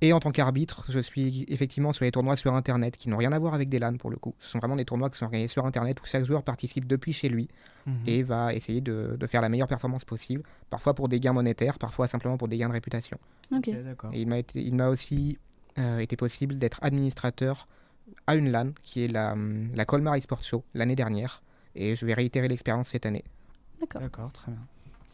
Et 0.01 0.13
en 0.13 0.21
tant 0.21 0.31
qu'arbitre, 0.31 0.85
je 0.89 1.01
suis 1.01 1.45
effectivement 1.49 1.93
sur 1.93 2.05
les 2.05 2.13
tournois 2.13 2.37
sur 2.37 2.55
Internet 2.55 2.97
qui 2.97 3.09
n'ont 3.09 3.17
rien 3.17 3.33
à 3.33 3.39
voir 3.39 3.55
avec 3.55 3.69
des 3.69 3.81
LAN 3.81 3.97
pour 3.97 4.11
le 4.11 4.17
coup. 4.17 4.35
Ce 4.39 4.51
sont 4.51 4.59
vraiment 4.59 4.77
des 4.77 4.85
tournois 4.85 5.11
qui 5.11 5.19
sont 5.19 5.25
organisés 5.25 5.49
sur 5.49 5.67
Internet 5.67 6.01
où 6.01 6.07
chaque 6.07 6.25
joueur 6.25 6.45
participe 6.45 6.87
depuis 6.87 7.13
chez 7.13 7.29
lui 7.29 7.49
mhm. 7.87 7.97
et 8.07 8.23
va 8.23 8.55
essayer 8.55 8.81
de, 8.81 9.17
de, 9.19 9.27
faire 9.27 9.43
la 9.43 9.49
meilleure 9.49 9.67
performance 9.67 10.05
possible, 10.05 10.45
parfois 10.71 10.95
pour 10.95 11.09
des 11.09 11.19
gains 11.19 11.33
monétaires, 11.33 11.79
parfois 11.79 12.07
simplement 12.07 12.37
pour 12.37 12.47
des 12.47 12.59
gains 12.59 12.69
de 12.69 12.75
réputation. 12.75 13.19
Ok. 13.53 13.71
il 14.13 14.77
m'a 14.77 14.89
aussi 14.89 15.37
euh, 15.79 15.99
été 15.99 16.17
possible 16.17 16.59
d'être 16.59 16.79
administrateur 16.83 17.67
à 18.27 18.37
une 18.37 18.51
LAN 18.51 18.73
qui 18.83 19.05
est 19.05 19.09
la, 19.09 19.37
la 19.75 19.85
Colmar 19.85 20.15
eSport 20.15 20.43
Show 20.43 20.65
l'année 20.75 20.97
dernière 20.97 21.43
et 21.75 21.95
je 21.95 22.07
vais 22.07 22.15
réitérer 22.15 22.49
l'expérience 22.49 22.89
cette 22.89 23.07
année. 23.07 23.25
D'accord. 23.81 24.01
D'accord, 24.01 24.33
très 24.33 24.53
bien. 24.53 24.61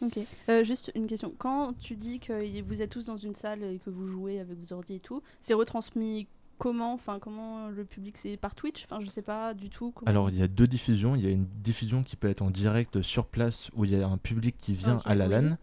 Ok. 0.02 0.18
Euh, 0.48 0.64
juste 0.64 0.90
une 0.94 1.06
question. 1.06 1.32
Quand 1.38 1.72
tu 1.78 1.94
dis 1.94 2.18
que 2.18 2.62
vous 2.62 2.82
êtes 2.82 2.90
tous 2.90 3.04
dans 3.04 3.16
une 3.16 3.34
salle 3.34 3.62
et 3.62 3.78
que 3.78 3.90
vous 3.90 4.06
jouez 4.06 4.40
avec 4.40 4.58
vos 4.58 4.74
ordi 4.74 4.94
et 4.94 4.98
tout, 4.98 5.22
c'est 5.40 5.54
retransmis 5.54 6.26
comment? 6.58 6.92
Enfin, 6.92 7.18
comment 7.18 7.68
le 7.68 7.84
public 7.84 8.16
c'est 8.16 8.36
par 8.36 8.54
Twitch? 8.54 8.84
Enfin, 8.84 9.02
je 9.02 9.06
sais 9.06 9.22
pas 9.22 9.54
du 9.54 9.70
tout. 9.70 9.94
Alors, 10.06 10.30
il 10.30 10.36
y 10.36 10.42
a 10.42 10.48
deux 10.48 10.66
diffusions. 10.66 11.14
Il 11.14 11.24
y 11.24 11.26
a 11.26 11.30
une 11.30 11.46
diffusion 11.46 12.02
qui 12.02 12.16
peut 12.16 12.28
être 12.28 12.42
en 12.42 12.50
direct 12.50 13.02
sur 13.02 13.26
place 13.26 13.70
où 13.74 13.84
il 13.84 13.92
y 13.92 14.02
a 14.02 14.06
un 14.06 14.18
public 14.18 14.56
qui 14.58 14.74
vient 14.74 15.00
à 15.04 15.14
la 15.14 15.28
LAN 15.28 15.56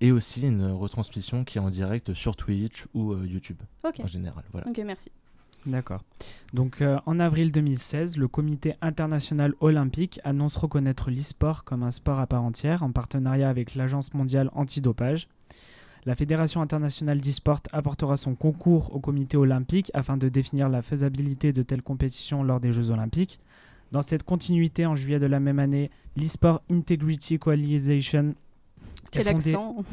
et 0.00 0.12
aussi 0.12 0.42
une 0.42 0.66
retransmission 0.66 1.44
qui 1.44 1.58
est 1.58 1.60
en 1.60 1.70
direct 1.70 2.12
sur 2.12 2.36
Twitch 2.36 2.86
ou 2.92 3.12
euh, 3.12 3.26
YouTube 3.26 3.62
en 3.84 4.06
général. 4.06 4.44
Voilà. 4.52 4.68
Ok, 4.68 4.78
merci. 4.84 5.10
D'accord. 5.66 6.02
Donc 6.54 6.80
euh, 6.80 6.98
en 7.06 7.18
avril 7.18 7.50
2016, 7.50 8.16
le 8.16 8.28
Comité 8.28 8.74
international 8.80 9.54
olympique 9.60 10.20
annonce 10.22 10.56
reconnaître 10.56 11.10
l'e-sport 11.10 11.64
comme 11.64 11.82
un 11.82 11.90
sport 11.90 12.20
à 12.20 12.26
part 12.26 12.44
entière 12.44 12.84
en 12.84 12.92
partenariat 12.92 13.48
avec 13.48 13.74
l'Agence 13.74 14.14
mondiale 14.14 14.50
antidopage. 14.54 15.28
La 16.04 16.14
Fédération 16.14 16.62
internationale 16.62 17.20
d'e-sport 17.20 17.62
apportera 17.72 18.16
son 18.16 18.36
concours 18.36 18.94
au 18.94 19.00
Comité 19.00 19.36
olympique 19.36 19.90
afin 19.92 20.16
de 20.16 20.28
définir 20.28 20.68
la 20.68 20.82
faisabilité 20.82 21.52
de 21.52 21.62
telles 21.62 21.82
compétitions 21.82 22.44
lors 22.44 22.60
des 22.60 22.72
Jeux 22.72 22.90
olympiques. 22.90 23.40
Dans 23.90 24.02
cette 24.02 24.22
continuité, 24.22 24.86
en 24.86 24.94
juillet 24.94 25.18
de 25.18 25.26
la 25.26 25.40
même 25.40 25.58
année, 25.58 25.90
l'e-sport 26.16 26.62
Integrity 26.70 27.40
Coalition 27.40 28.34
quel 29.16 29.28
accent 29.28 29.76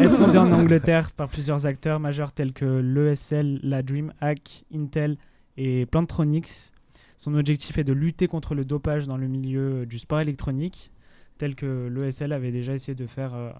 est 0.00 0.08
fondée 0.08 0.38
en 0.38 0.52
Angleterre 0.58 1.12
par 1.12 1.28
plusieurs 1.28 1.66
acteurs 1.66 2.00
majeurs 2.00 2.32
tels 2.32 2.52
que 2.52 2.64
l'ESL, 2.64 3.60
la 3.62 3.82
DreamHack, 3.82 4.64
Intel 4.74 5.16
et 5.56 5.86
Plantronics. 5.86 6.72
Son 7.16 7.34
objectif 7.34 7.78
est 7.78 7.84
de 7.84 7.92
lutter 7.92 8.28
contre 8.28 8.54
le 8.54 8.64
dopage 8.64 9.06
dans 9.06 9.16
le 9.16 9.26
milieu 9.26 9.86
du 9.86 9.98
sport 9.98 10.20
électronique, 10.20 10.90
tel 11.36 11.54
que 11.54 11.88
l'ESL 11.88 12.32
avait 12.32 12.52
déjà 12.52 12.74
essayé 12.74 12.94
de 12.94 13.06
faire 13.06 13.34
euh, 13.34 13.50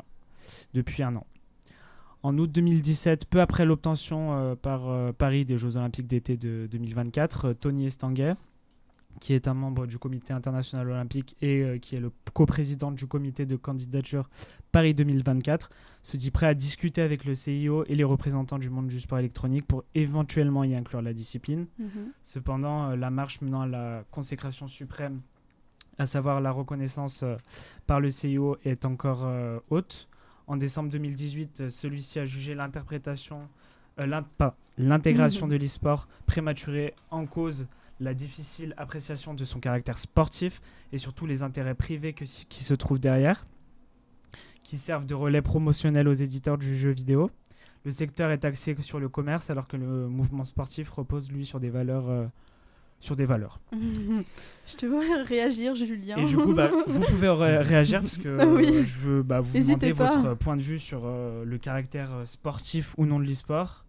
depuis 0.75 1.03
un 1.03 1.15
an. 1.17 1.27
En 2.23 2.37
août 2.39 2.51
2017, 2.51 3.27
peu 3.27 3.41
après 3.41 3.65
l'obtention 3.65 4.33
euh, 4.33 4.55
par 4.57 4.89
euh, 4.89 5.13
Paris 5.13 5.45
des 5.45 5.57
Jeux 5.57 5.77
Olympiques 5.77 6.07
d'été 6.09 6.37
de 6.37 6.69
2024, 6.71 7.53
Tony 7.55 7.87
Estanguet, 7.87 8.35
qui 9.19 9.35
est 9.35 9.49
un 9.49 9.55
membre 9.55 9.87
du 9.87 9.99
comité 9.99 10.33
international 10.33 10.89
olympique 10.89 11.37
et 11.41 11.63
euh, 11.63 11.79
qui 11.79 11.97
est 11.97 12.01
le 12.01 12.11
coprésident 12.33 12.93
du 12.93 13.07
comité 13.07 13.47
de 13.47 13.57
candidature 13.57 14.29
Paris 14.73 14.95
2024, 14.95 15.71
se 16.03 16.17
dit 16.17 16.31
prêt 16.31 16.47
à 16.47 16.55
discuter 16.55 17.03
avec 17.03 17.25
le 17.25 17.35
CIO 17.35 17.85
et 17.87 17.95
les 17.95 18.05
représentants 18.05 18.59
du 18.59 18.71
monde 18.71 18.89
du 18.89 19.01
sport 19.01 19.19
électronique 19.19 19.67
pour 19.67 19.85
éventuellement 19.95 20.65
y 20.65 20.75
inclure 20.75 21.03
la 21.03 21.13
discipline. 21.13 21.67
Mhm. 21.79 22.13
Cependant, 22.23 22.91
euh, 22.91 22.97
la 22.97 23.11
marche 23.11 23.41
menant 23.41 23.63
à 23.63 23.67
la 23.67 24.05
consécration 24.11 24.69
suprême, 24.69 25.21
à 25.99 26.07
savoir 26.07 26.41
la 26.41 26.51
reconnaissance 26.51 27.23
euh, 27.23 27.37
par 27.87 28.01
le 28.01 28.11
CIO, 28.11 28.57
est 28.65 28.85
encore 28.85 29.27
haute. 29.71 30.09
En 30.47 30.57
décembre 30.57 30.91
2018, 30.91 31.69
celui-ci 31.69 32.19
a 32.19 32.25
jugé 32.25 32.55
l'interprétation, 32.55 33.49
l'intégration 34.79 35.47
mhm. 35.47 35.53
de 35.53 35.57
l'e-sport 35.57 36.09
prématurée 36.27 36.95
en 37.11 37.27
cause 37.27 37.67
la 38.01 38.15
difficile 38.15 38.75
appréciation 38.77 39.35
de 39.35 39.45
son 39.45 39.61
caractère 39.61 39.99
sportif 39.99 40.61
et 40.93 40.99
surtout 40.99 41.27
les 41.27 41.43
intérêts 41.43 41.75
privés 41.75 42.15
qui 42.15 42.65
se 42.65 42.75
trouvent 42.75 43.01
derrière, 43.01 43.47
qui 44.63 44.79
servent 44.79 45.07
de 45.07 45.15
relais 45.15 45.43
promotionnel 45.43 46.09
aux 46.09 46.15
éditeurs 46.15 46.59
du 46.59 46.77
jeu 46.77 46.91
vidéo. 46.91 47.31
Le 47.85 47.93
secteur 47.93 48.31
est 48.31 48.45
axé 48.45 48.77
sur 48.81 49.01
le 49.01 49.09
commerce 49.09 49.51
alors 49.51 49.67
que 49.67 49.77
le 49.77 50.09
mouvement 50.09 50.45
sportif 50.45 50.91
repose 50.91 51.31
lui 51.31 51.47
sur 51.47 51.61
des 51.61 51.71
valeurs. 51.71 52.09
Euh, 52.09 52.27
sur 53.01 53.15
des 53.15 53.27
valeurs. 53.27 53.61
je 53.73 54.77
te 54.77 54.85
vois 54.85 55.05
réagir, 55.25 55.75
Julien. 55.77 56.17
Et 56.17 56.25
du 56.25 56.37
coup, 56.37 56.53
bah, 56.53 56.71
vous 56.87 57.01
pouvez 57.01 57.29
réagir 57.31 58.01
parce 58.01 58.19
que 58.19 58.29
euh, 58.29 58.85
je 58.85 58.99
veux 58.99 59.23
bah, 59.23 59.41
vous 59.41 59.57
demander 59.57 59.93
votre 59.93 60.35
point 60.35 60.57
de 60.57 60.63
vue 60.63 60.81
sur 60.81 61.03
euh, 61.05 61.45
le 61.45 61.59
caractère 61.59 62.11
sportif 62.25 62.95
ou 62.99 63.07
non 63.07 63.21
de 63.21 63.25
l'e-sport 63.25 63.85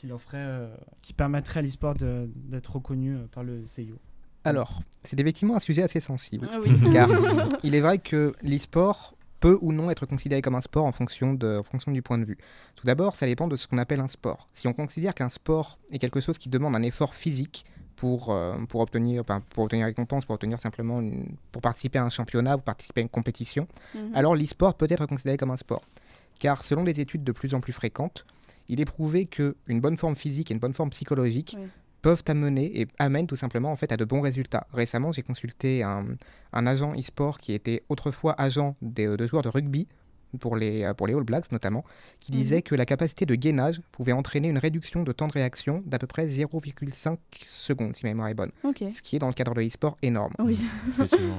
qui, 0.00 0.06
leur 0.06 0.20
ferait, 0.20 0.38
euh, 0.38 0.74
qui 1.02 1.12
permettrait 1.12 1.60
à 1.60 1.62
l'e-sport 1.62 1.94
d'être 1.94 2.76
reconnu 2.76 3.16
euh, 3.16 3.26
par 3.30 3.44
le 3.44 3.66
CIO 3.66 3.98
Alors, 4.44 4.80
c'est 5.02 5.20
effectivement 5.20 5.56
un 5.56 5.60
sujet 5.60 5.82
assez 5.82 6.00
sensible. 6.00 6.48
Ah 6.50 6.58
car 6.92 7.10
il 7.62 7.74
est 7.74 7.80
vrai 7.80 7.98
que 7.98 8.32
l'e-sport 8.42 9.14
peut 9.40 9.58
ou 9.60 9.72
non 9.72 9.90
être 9.90 10.06
considéré 10.06 10.40
comme 10.40 10.54
un 10.54 10.62
sport 10.62 10.86
en 10.86 10.92
fonction, 10.92 11.34
de, 11.34 11.58
en 11.58 11.62
fonction 11.62 11.92
du 11.92 12.00
point 12.00 12.16
de 12.16 12.24
vue. 12.24 12.38
Tout 12.76 12.86
d'abord, 12.86 13.14
ça 13.14 13.26
dépend 13.26 13.46
de 13.46 13.56
ce 13.56 13.66
qu'on 13.66 13.78
appelle 13.78 14.00
un 14.00 14.08
sport. 14.08 14.46
Si 14.54 14.66
on 14.68 14.72
considère 14.72 15.14
qu'un 15.14 15.28
sport 15.28 15.78
est 15.90 15.98
quelque 15.98 16.20
chose 16.20 16.38
qui 16.38 16.48
demande 16.48 16.74
un 16.74 16.82
effort 16.82 17.14
physique 17.14 17.66
pour, 17.96 18.30
euh, 18.30 18.56
pour, 18.70 18.80
obtenir, 18.80 19.22
pour 19.50 19.64
obtenir 19.64 19.84
récompense, 19.84 20.24
pour 20.24 20.34
obtenir 20.34 20.58
simplement 20.58 21.02
pour 21.52 21.60
participer 21.60 21.98
à 21.98 22.04
un 22.04 22.08
championnat 22.08 22.56
ou 22.56 22.60
participer 22.60 23.00
à 23.00 23.02
une 23.02 23.10
compétition, 23.10 23.68
mhm. 23.94 24.12
alors 24.14 24.34
l'e-sport 24.34 24.74
peut 24.74 24.86
être 24.88 25.04
considéré 25.04 25.36
comme 25.36 25.50
un 25.50 25.58
sport. 25.58 25.82
Car 26.38 26.64
selon 26.64 26.84
des 26.84 27.00
études 27.00 27.22
de 27.22 27.32
plus 27.32 27.54
en 27.54 27.60
plus 27.60 27.74
fréquentes, 27.74 28.24
il 28.70 28.80
est 28.80 28.84
prouvé 28.84 29.26
qu'une 29.26 29.80
bonne 29.80 29.96
forme 29.96 30.16
physique 30.16 30.50
et 30.50 30.54
une 30.54 30.60
bonne 30.60 30.72
forme 30.72 30.90
psychologique 30.90 31.56
peuvent 32.02 32.22
amener 32.28 32.80
et 32.80 32.88
amènent 32.98 33.26
tout 33.26 33.36
simplement 33.36 33.70
en 33.70 33.76
fait 33.76 33.92
à 33.92 33.96
de 33.96 34.04
bons 34.04 34.20
résultats. 34.20 34.66
Récemment, 34.72 35.12
j'ai 35.12 35.22
consulté 35.22 35.82
un, 35.82 36.06
agent 36.52 36.94
e-sport 36.94 37.38
qui 37.38 37.52
était 37.52 37.82
autrefois 37.88 38.34
agent 38.40 38.76
de, 38.80 39.26
joueurs 39.26 39.42
de 39.42 39.48
rugby 39.48 39.86
pour 40.38 40.56
les, 40.56 40.90
pour 40.96 41.08
les 41.08 41.14
All 41.14 41.24
Blacks 41.24 41.50
notamment, 41.50 41.84
qui 42.20 42.32
mhm. 42.32 42.38
disait 42.38 42.62
que 42.62 42.76
la 42.76 42.86
capacité 42.86 43.26
de 43.26 43.34
gainage 43.34 43.82
pouvait 43.90 44.12
entraîner 44.12 44.48
une 44.48 44.58
réduction 44.58 45.02
de 45.02 45.12
temps 45.12 45.26
de 45.26 45.32
réaction 45.32 45.82
d'à 45.84 45.98
peu 45.98 46.06
près 46.06 46.26
0,5 46.26 47.18
secondes, 47.48 47.96
si 47.96 48.06
ma 48.06 48.10
mémoire 48.10 48.28
est 48.28 48.34
bonne. 48.34 48.52
Ce 48.62 49.02
qui 49.02 49.16
est 49.16 49.18
dans 49.18 49.26
le 49.26 49.34
cadre 49.34 49.54
de 49.54 49.60
l'e-sport 49.60 49.98
énorme. 50.02 50.32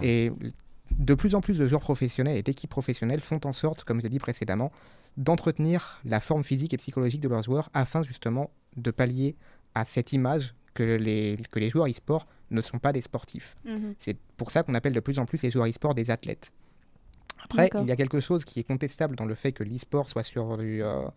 et 0.02 0.32
de 0.98 1.14
plus 1.14 1.36
en 1.36 1.42
plus 1.42 1.58
de 1.58 1.66
joueurs 1.66 1.82
professionnels 1.82 2.36
et 2.36 2.44
d'équipes 2.44 2.70
professionnelles 2.70 3.22
font 3.22 3.40
en 3.46 3.54
sorte, 3.54 3.86
comme 3.86 4.00
je 4.00 4.04
l'ai 4.04 4.10
dit 4.10 4.20
précédemment, 4.20 4.74
d'entretenir 5.18 6.00
la 6.06 6.20
forme 6.20 6.44
physique 6.44 6.74
et 6.74 6.78
psychologique 6.78 7.22
de 7.22 7.28
leurs 7.28 7.42
joueurs 7.42 7.70
afin 7.74 8.02
justement 8.02 8.52
de 8.78 8.92
pallier 8.92 9.36
à 9.76 9.86
cette 9.86 10.14
image 10.14 10.56
que 10.74 10.84
les, 10.84 11.38
que 11.52 11.60
les 11.60 11.70
joueurs 11.70 11.88
e-sport 11.88 12.28
ne 12.50 12.62
sont 12.62 12.80
pas 12.80 12.94
des 12.94 13.02
sportifs. 13.02 13.56
Mhm. 13.66 13.96
C'est 13.98 14.18
pour 14.38 14.52
ça 14.52 14.64
qu'on 14.64 14.74
appelle 14.74 14.94
de 14.94 15.00
plus 15.00 15.20
en 15.20 15.26
plus 15.26 15.42
les 15.44 15.50
joueurs 15.50 15.68
e-sport 15.68 15.94
des 15.96 16.12
athlètes. 16.12 16.52
Après, 17.44 17.70
il 17.82 17.88
y 17.88 17.92
a 17.92 17.96
quelque 17.96 18.20
chose 18.20 18.46
qui 18.46 18.60
est 18.60 18.64
contestable 18.64 19.16
dans 19.16 19.26
le 19.26 19.36
fait 19.36 19.52
que 19.52 19.64
l'e-sport 19.64 20.08
soit 20.08 20.24
sur, 20.24 20.58
euh, 20.60 21.08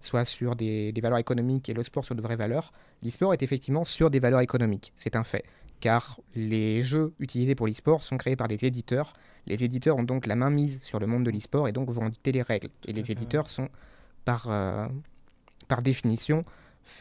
soit 0.00 0.24
sur 0.24 0.54
des, 0.54 0.92
des, 0.92 1.00
valeurs 1.00 1.18
économiques 1.18 1.68
et 1.68 1.74
le 1.74 1.82
sport 1.82 2.04
sur 2.04 2.14
de 2.14 2.22
vraies 2.22 2.36
valeurs. 2.36 2.72
L'e-sport 3.02 3.32
est 3.34 3.42
effectivement 3.42 3.84
sur 3.84 4.10
des 4.10 4.20
valeurs 4.20 4.40
économiques, 4.40 4.92
c'est 4.96 5.16
un 5.16 5.24
fait. 5.24 5.44
Car 5.80 6.20
les 6.34 6.82
jeux 6.82 7.12
utilisés 7.18 7.54
pour 7.54 7.66
l'e-sport 7.66 8.02
sont 8.02 8.16
créés 8.16 8.36
par 8.36 8.48
des 8.48 8.64
éditeurs 8.64 9.12
les 9.46 9.62
éditeurs 9.64 9.96
ont 9.96 10.02
donc 10.02 10.26
la 10.26 10.36
main 10.36 10.50
mise 10.50 10.80
sur 10.82 10.98
le 10.98 11.06
monde 11.06 11.24
de 11.24 11.30
l'e-sport 11.30 11.68
et 11.68 11.72
donc 11.72 11.90
vont 11.90 12.08
dicter 12.08 12.32
les 12.32 12.42
règles. 12.42 12.68
Et 12.86 12.92
les 12.92 13.10
éditeurs 13.10 13.48
sont 13.48 13.68
par, 14.24 14.46
euh, 14.48 14.86
par 15.68 15.82
définition 15.82 16.42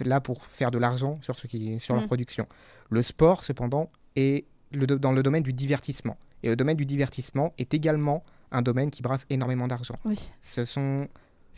là 0.04 0.20
pour 0.20 0.46
faire 0.46 0.72
de 0.72 0.78
l'argent 0.78 1.20
sur, 1.22 1.38
ce 1.38 1.48
qui, 1.48 1.80
sur 1.80 1.94
leur 1.94 2.04
mm. 2.04 2.08
production. 2.08 2.48
Le 2.90 3.02
sport, 3.02 3.44
cependant, 3.44 3.92
est 4.16 4.46
le 4.72 4.88
dans 4.88 5.12
le 5.12 5.24
domaine 5.24 5.44
du 5.44 5.54
divertissement. 5.54 6.18
Et 6.44 6.50
le 6.50 6.56
domaine 6.56 6.78
du 6.78 6.86
divertissement 6.86 7.54
est 7.58 7.74
également 7.74 8.24
un 8.52 8.62
domaine 8.62 8.92
qui 8.92 9.02
brasse 9.02 9.26
énormément 9.30 9.68
d'argent. 9.68 9.96
Ce 10.42 10.66
sont 10.66 11.08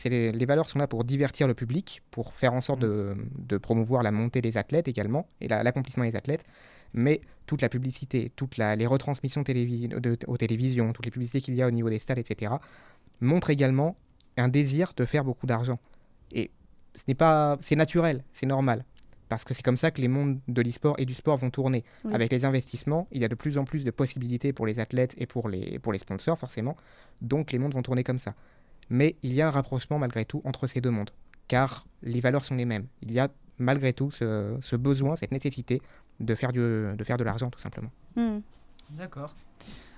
les, 0.05 0.31
les, 0.31 0.45
valeurs 0.45 0.69
sont 0.69 0.77
là 0.77 0.87
pour 0.87 1.03
divertir 1.03 1.47
le 1.47 1.55
public, 1.55 2.03
pour 2.11 2.33
faire 2.33 2.53
en 2.53 2.61
sorte 2.61 2.79
mm. 2.79 2.87
de, 2.87 3.15
de, 3.39 3.57
promouvoir 3.57 4.03
la 4.03 4.11
montée 4.11 4.41
des 4.41 4.57
athlètes 4.57 4.87
également 4.87 5.27
et 5.41 5.47
l'accomplissement 5.47 6.03
des 6.03 6.15
athlètes 6.15 6.43
mais 6.93 7.21
toute 7.45 7.61
la 7.61 7.69
publicité, 7.69 8.31
toutes 8.35 8.57
les 8.57 8.85
retransmissions 8.85 9.41
de, 9.41 10.17
aux 10.27 10.37
télévisions, 10.37 10.93
toutes 10.93 11.05
les 11.05 11.11
publicités 11.11 11.41
qu'il 11.41 11.55
y 11.55 11.61
a 11.61 11.67
au 11.67 11.71
niveau 11.71 11.89
des 11.89 11.99
stades, 11.99 12.19
etc., 12.19 12.53
montrent 13.21 13.49
également 13.49 13.95
un 14.35 14.49
désir 14.49 14.93
de 14.95 15.05
faire 15.05 15.23
beaucoup 15.23 15.47
d'argent. 15.47 15.79
Et 16.31 16.51
ce 16.95 17.03
n'est 17.07 17.15
pas, 17.15 17.57
c'est 17.61 17.75
naturel, 17.75 18.23
c'est 18.33 18.45
normal, 18.45 18.85
parce 19.29 19.43
que 19.43 19.53
c'est 19.53 19.63
comme 19.63 19.77
ça 19.77 19.91
que 19.91 20.01
les 20.01 20.07
mondes 20.07 20.39
de 20.47 20.61
l'e-sport 20.61 20.95
et 20.99 21.05
du 21.05 21.13
sport 21.13 21.37
vont 21.37 21.49
tourner. 21.49 21.83
Avec 22.11 22.31
les 22.31 22.45
investissements, 22.45 23.07
il 23.11 23.21
y 23.21 23.25
a 23.25 23.27
de 23.27 23.35
plus 23.35 23.57
en 23.57 23.63
plus 23.63 23.83
de 23.83 23.91
possibilités 23.91 24.53
pour 24.53 24.67
les 24.67 24.79
athlètes 24.79 25.15
et 25.17 25.25
pour 25.25 25.49
les, 25.49 25.79
pour 25.79 25.93
les 25.93 25.99
sponsors, 25.99 26.37
forcément. 26.37 26.75
Donc 27.21 27.51
les 27.51 27.59
mondes 27.59 27.73
vont 27.73 27.81
tourner 27.81 28.03
comme 28.03 28.19
ça. 28.19 28.35
Mais 28.89 29.15
il 29.23 29.33
y 29.33 29.41
a 29.41 29.47
un 29.47 29.51
rapprochement 29.51 29.99
malgré 29.99 30.25
tout 30.25 30.41
entre 30.45 30.67
ces 30.67 30.81
deux 30.81 30.91
mondes, 30.91 31.11
car 31.47 31.87
les 32.03 32.21
valeurs 32.21 32.45
sont 32.45 32.55
les 32.55 32.65
mêmes. 32.65 32.87
Il 33.01 33.11
y 33.11 33.19
a 33.19 33.29
malgré 33.59 33.91
tout 33.91 34.11
ce 34.11 34.75
besoin, 34.75 35.15
cette 35.15 35.31
nécessité 35.31 35.81
de 36.19 36.35
faire, 36.35 36.51
de 36.53 36.95
faire 37.03 37.17
de 37.17 37.23
l'argent, 37.23 37.49
tout 37.49 37.59
simplement. 37.59 37.89
Hmm. 38.15 38.39
D'accord. 38.91 39.35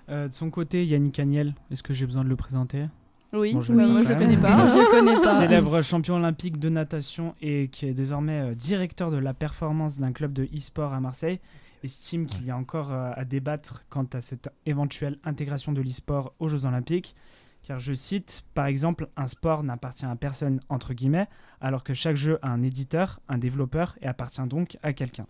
Euh, 0.10 0.28
de 0.28 0.34
son 0.34 0.50
côté, 0.50 0.86
Yannick 0.86 1.20
Agnel, 1.20 1.54
est-ce 1.72 1.84
que 1.84 1.94
j'ai 1.94 2.06
besoin 2.06 2.24
de 2.24 2.30
le 2.30 2.36
présenter? 2.36 2.86
Oui, 3.32 3.54
Bon, 3.54 3.62
je 3.62 3.72
bah, 3.74 3.84
quand 3.84 3.94
le 3.94 4.04
même. 4.04 4.18
connais 4.18 4.38
pas. 4.38 4.68
Je 4.76 4.90
connais 4.90 5.14
pas. 5.14 5.38
Célèbre 5.38 5.82
champion 5.84 6.16
olympique 6.16 6.58
de 6.58 6.68
natation 6.70 7.36
et 7.42 7.68
qui 7.68 7.86
est 7.86 7.94
désormais 7.94 8.40
euh, 8.40 8.56
directeur 8.56 9.12
de 9.12 9.18
la 9.18 9.36
performance 9.36 10.00
d'un 10.00 10.12
club 10.12 10.34
de 10.34 10.46
e-sport 10.46 10.94
à 10.94 11.00
Marseille, 11.00 11.40
estime 11.84 12.26
qu'il 12.26 12.44
y 12.46 12.50
a 12.50 12.58
encore 12.58 12.92
euh, 12.92 13.12
à 13.16 13.26
débattre 13.26 13.86
quant 13.90 14.08
à 14.14 14.22
cette 14.22 14.50
éventuelle 14.66 15.20
intégration 15.26 15.74
de 15.74 15.82
l'e-sport 15.82 16.34
aux 16.40 16.48
Jeux 16.48 16.66
olympiques. 16.66 17.16
Car 17.62 17.78
je 17.80 17.94
cite, 17.94 18.46
par 18.56 18.66
exemple, 18.66 19.10
un 19.16 19.28
sport 19.28 19.64
n'appartient 19.64 20.06
à 20.06 20.16
personne, 20.16 20.60
entre 20.70 20.94
guillemets, 20.96 21.28
alors 21.62 21.84
que 21.84 21.94
chaque 21.94 22.16
jeu 22.16 22.40
a 22.42 22.50
un 22.50 22.64
éditeur, 22.64 23.20
un 23.30 23.38
développeur 23.38 23.96
et 24.02 24.08
appartient 24.08 24.42
donc 24.48 24.78
à 24.82 24.92
quelqu'un. 24.94 25.28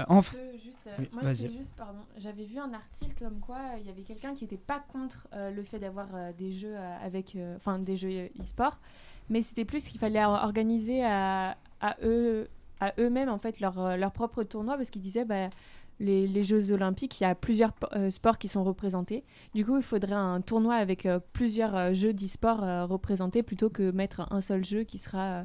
Euh, 0.00 0.04
en 0.08 0.22
Je 0.22 0.30
peux 0.30 0.58
juste, 0.62 0.78
euh, 0.86 0.90
Oui, 0.98 1.08
moi, 1.12 1.32
juste, 1.32 1.74
pardon, 1.76 2.00
j'avais 2.18 2.44
vu 2.44 2.58
un 2.58 2.72
article 2.72 3.14
comme 3.22 3.40
quoi 3.40 3.56
euh, 3.56 3.78
il 3.80 3.86
y 3.86 3.90
avait 3.90 4.02
quelqu'un 4.02 4.34
qui 4.34 4.44
n'était 4.44 4.56
pas 4.56 4.80
contre 4.92 5.28
euh, 5.32 5.50
le 5.50 5.62
fait 5.62 5.78
d'avoir 5.78 6.08
des 6.38 6.52
jeux 6.52 6.76
avec, 7.04 7.36
enfin 7.56 7.78
des 7.78 7.96
jeux 7.96 8.30
e-sport, 8.40 8.78
mais 9.28 9.42
c'était 9.42 9.64
plus 9.64 9.84
qu'il 9.84 10.00
fallait 10.00 10.24
or- 10.24 10.42
organiser 10.42 11.04
à, 11.04 11.56
à 11.80 11.96
eux, 12.02 12.48
à 12.80 12.92
eux-mêmes 12.98 13.28
en 13.28 13.38
fait 13.38 13.60
leur, 13.60 13.96
leur 13.96 14.12
propre 14.12 14.42
tournoi 14.42 14.76
parce 14.76 14.90
qu'ils 14.90 15.02
disaient 15.02 15.24
bah, 15.24 15.50
les, 16.00 16.26
les 16.26 16.44
Jeux 16.44 16.72
Olympiques, 16.72 17.20
il 17.20 17.24
y 17.24 17.26
a 17.26 17.34
plusieurs 17.34 17.74
po- 17.74 17.88
sports 18.10 18.38
qui 18.38 18.48
sont 18.48 18.64
représentés. 18.64 19.22
Du 19.54 19.66
coup, 19.66 19.76
il 19.76 19.82
faudrait 19.82 20.14
un 20.14 20.40
tournoi 20.40 20.76
avec 20.76 21.06
plusieurs 21.34 21.92
jeux 21.92 22.14
d'e-sport 22.14 22.88
représentés 22.88 23.42
plutôt 23.42 23.68
que 23.68 23.90
mettre 23.90 24.26
un 24.32 24.40
seul 24.40 24.64
jeu 24.64 24.84
qui 24.84 24.96
sera 24.96 25.44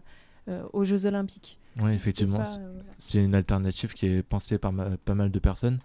aux 0.73 0.83
Jeux 0.83 1.05
Olympiques. 1.05 1.57
Oui, 1.81 1.91
effectivement, 1.93 2.43
C'est 2.45 2.59
euh, 2.59 2.79
c'est 2.97 3.23
une 3.23 3.35
alternative 3.35 3.93
qui 3.93 4.05
est 4.07 4.23
pensée 4.23 4.57
par 4.57 4.71
ma- 4.71 4.97
pas 4.97 5.15
mal 5.15 5.29
de 5.31 5.39
personnes. 5.39 5.79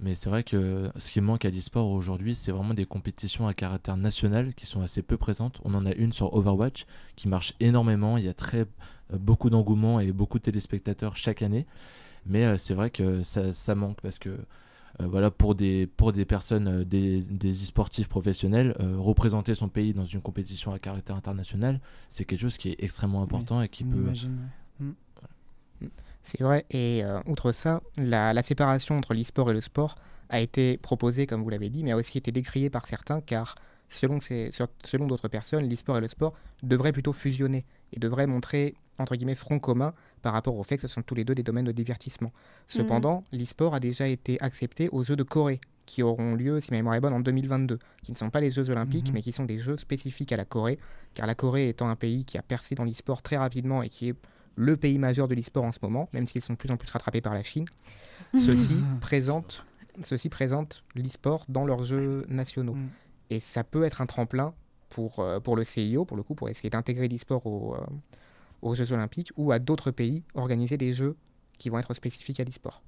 Mais 0.00 0.14
c'est 0.16 0.28
vrai 0.28 0.42
que 0.42 0.90
ce 0.96 1.10
qui 1.10 1.20
manque 1.20 1.44
à 1.44 1.50
l'e-sport 1.50 1.88
aujourd'hui, 1.90 2.34
c'est 2.34 2.50
vraiment 2.50 2.74
des 2.74 2.84
compétitions 2.84 3.46
à 3.46 3.54
caractère 3.54 3.96
national 3.96 4.52
qui 4.54 4.66
sont 4.66 4.80
assez 4.80 5.02
peu 5.02 5.16
présentes. 5.16 5.60
On 5.64 5.72
en 5.74 5.86
a 5.86 5.92
une 5.94 6.12
sur 6.12 6.34
Overwatch 6.34 6.84
qui 7.16 7.28
marche 7.28 7.54
énormément. 7.60 8.16
Il 8.18 8.24
y 8.24 8.28
a 8.28 8.34
très 8.34 8.62
euh, 9.12 9.18
beaucoup 9.18 9.50
d'engouement 9.50 10.00
et 10.00 10.12
beaucoup 10.12 10.38
de 10.38 10.42
téléspectateurs 10.44 11.16
chaque 11.16 11.42
année. 11.42 11.64
Mais 12.26 12.44
euh, 12.44 12.58
c'est 12.58 12.74
vrai 12.74 12.90
que 12.90 13.22
ça, 13.22 13.52
ça 13.52 13.74
manque 13.74 14.00
parce 14.00 14.18
que 14.18 14.30
euh, 14.30 14.38
voilà, 15.00 15.30
pour 15.30 15.54
des, 15.54 15.86
pour 15.86 16.12
des 16.12 16.24
personnes, 16.24 16.68
euh, 16.68 16.84
des, 16.84 17.22
des 17.22 17.50
e-sportifs 17.52 18.08
professionnels, 18.08 18.76
euh, 18.80 18.96
représenter 18.98 19.54
son 19.54 19.68
pays 19.68 19.92
dans 19.92 20.04
une 20.04 20.20
compétition 20.20 20.72
à 20.72 20.78
caractère 20.78 21.16
international, 21.16 21.80
c'est 22.08 22.24
quelque 22.24 22.40
chose 22.40 22.56
qui 22.58 22.70
est 22.70 22.76
extrêmement 22.82 23.22
important 23.22 23.60
et 23.62 23.68
qui 23.68 23.84
peut. 23.84 23.96
imagine, 23.96 24.38
ouais. 25.00 25.08
C'est 26.22 26.42
vrai, 26.42 26.64
et 26.70 27.02
euh, 27.04 27.20
outre 27.26 27.52
ça, 27.52 27.82
la, 27.98 28.32
la 28.32 28.42
séparation 28.42 28.96
entre 28.96 29.12
l'e-sport 29.12 29.50
et 29.50 29.52
le 29.54 29.60
sport 29.60 29.96
a 30.30 30.40
été 30.40 30.78
proposée, 30.78 31.26
comme 31.26 31.42
vous 31.42 31.50
l'avez 31.50 31.68
dit, 31.68 31.84
mais 31.84 31.90
a 31.92 31.96
aussi 31.96 32.16
été 32.16 32.32
décriée 32.32 32.70
par 32.70 32.86
certains, 32.86 33.20
car 33.20 33.56
selon, 33.90 34.20
ces- 34.20 34.50
sur- 34.50 34.68
selon 34.82 35.06
d'autres 35.06 35.28
personnes, 35.28 35.68
l'e-sport 35.68 35.98
et 35.98 36.00
le 36.00 36.08
sport 36.08 36.32
devraient 36.62 36.92
plutôt 36.92 37.12
fusionner 37.12 37.66
et 37.92 38.00
devraient 38.00 38.26
montrer, 38.26 38.74
entre 38.98 39.16
guillemets, 39.16 39.34
front 39.34 39.58
commun 39.58 39.92
par 40.24 40.32
rapport 40.32 40.56
au 40.56 40.62
fait 40.62 40.76
que 40.78 40.82
ce 40.82 40.88
sont 40.88 41.02
tous 41.02 41.14
les 41.14 41.22
deux 41.22 41.34
des 41.34 41.42
domaines 41.42 41.66
de 41.66 41.72
divertissement. 41.72 42.32
Cependant, 42.66 43.22
l'e-sport 43.30 43.74
a 43.74 43.78
déjà 43.78 44.08
été 44.08 44.40
accepté 44.40 44.88
aux 44.88 45.04
Jeux 45.04 45.16
de 45.16 45.22
Corée, 45.22 45.60
qui 45.84 46.02
auront 46.02 46.34
lieu, 46.34 46.62
si 46.62 46.70
ma 46.70 46.78
mémoire 46.78 46.94
est 46.94 47.00
bonne, 47.00 47.12
en 47.12 47.20
2022, 47.20 47.78
qui 48.02 48.10
ne 48.10 48.16
sont 48.16 48.30
pas 48.30 48.40
les 48.40 48.50
Jeux 48.50 48.70
olympiques, 48.70 49.08
Mhm. 49.08 49.12
mais 49.14 49.20
qui 49.20 49.32
sont 49.32 49.44
des 49.44 49.58
Jeux 49.58 49.76
spécifiques 49.76 50.32
à 50.32 50.38
la 50.38 50.46
Corée, 50.46 50.78
car 51.12 51.26
la 51.26 51.34
Corée 51.34 51.68
étant 51.68 51.90
un 51.90 51.94
pays 51.94 52.24
qui 52.24 52.38
a 52.38 52.42
percé 52.42 52.74
dans 52.74 52.84
l'e-sport 52.84 53.20
très 53.20 53.36
rapidement 53.36 53.82
et 53.82 53.90
qui 53.90 54.08
est 54.08 54.14
le 54.56 54.78
pays 54.78 54.98
majeur 54.98 55.28
de 55.28 55.34
l'e-sport 55.34 55.64
en 55.64 55.72
ce 55.72 55.78
moment, 55.82 56.08
même 56.14 56.26
s'ils 56.26 56.40
sont 56.40 56.54
de 56.54 56.58
plus 56.58 56.70
en 56.70 56.78
plus 56.78 56.88
rattrapés 56.88 57.20
par 57.20 57.34
la 57.34 57.42
Chine, 57.42 57.66
ceux-ci 58.32 58.76
présentent, 59.02 59.66
ceux-ci 60.02 60.30
présentent 60.30 60.82
l'e-sport 60.94 61.44
dans 61.50 61.66
leurs 61.66 61.82
jeux 61.82 62.24
nationaux. 62.30 62.76
Mm. 62.76 62.88
Et 63.28 63.40
ça 63.40 63.62
peut 63.62 63.84
être 63.84 64.00
un 64.00 64.06
tremplin 64.06 64.54
pour, 64.88 65.18
euh, 65.18 65.38
pour 65.38 65.54
le 65.54 65.64
CIO, 65.64 66.06
pour 66.06 66.16
le 66.16 66.22
coup, 66.22 66.34
pour 66.34 66.48
essayer 66.48 66.70
d'intégrer 66.70 67.08
l'e-sport 67.08 67.44
au, 67.46 67.74
euh, 67.74 67.80
aux 68.64 68.74
Jeux 68.74 68.90
Olympiques 68.92 69.30
ou 69.36 69.52
à 69.52 69.58
d'autres 69.60 69.90
pays 69.92 70.24
organiser 70.34 70.76
des 70.76 70.92
jeux 70.92 71.16
qui 71.58 71.68
vont 71.68 71.78
être 71.78 71.94
spécifiques 71.94 72.40
à 72.40 72.44
l'e-sport. 72.44 72.82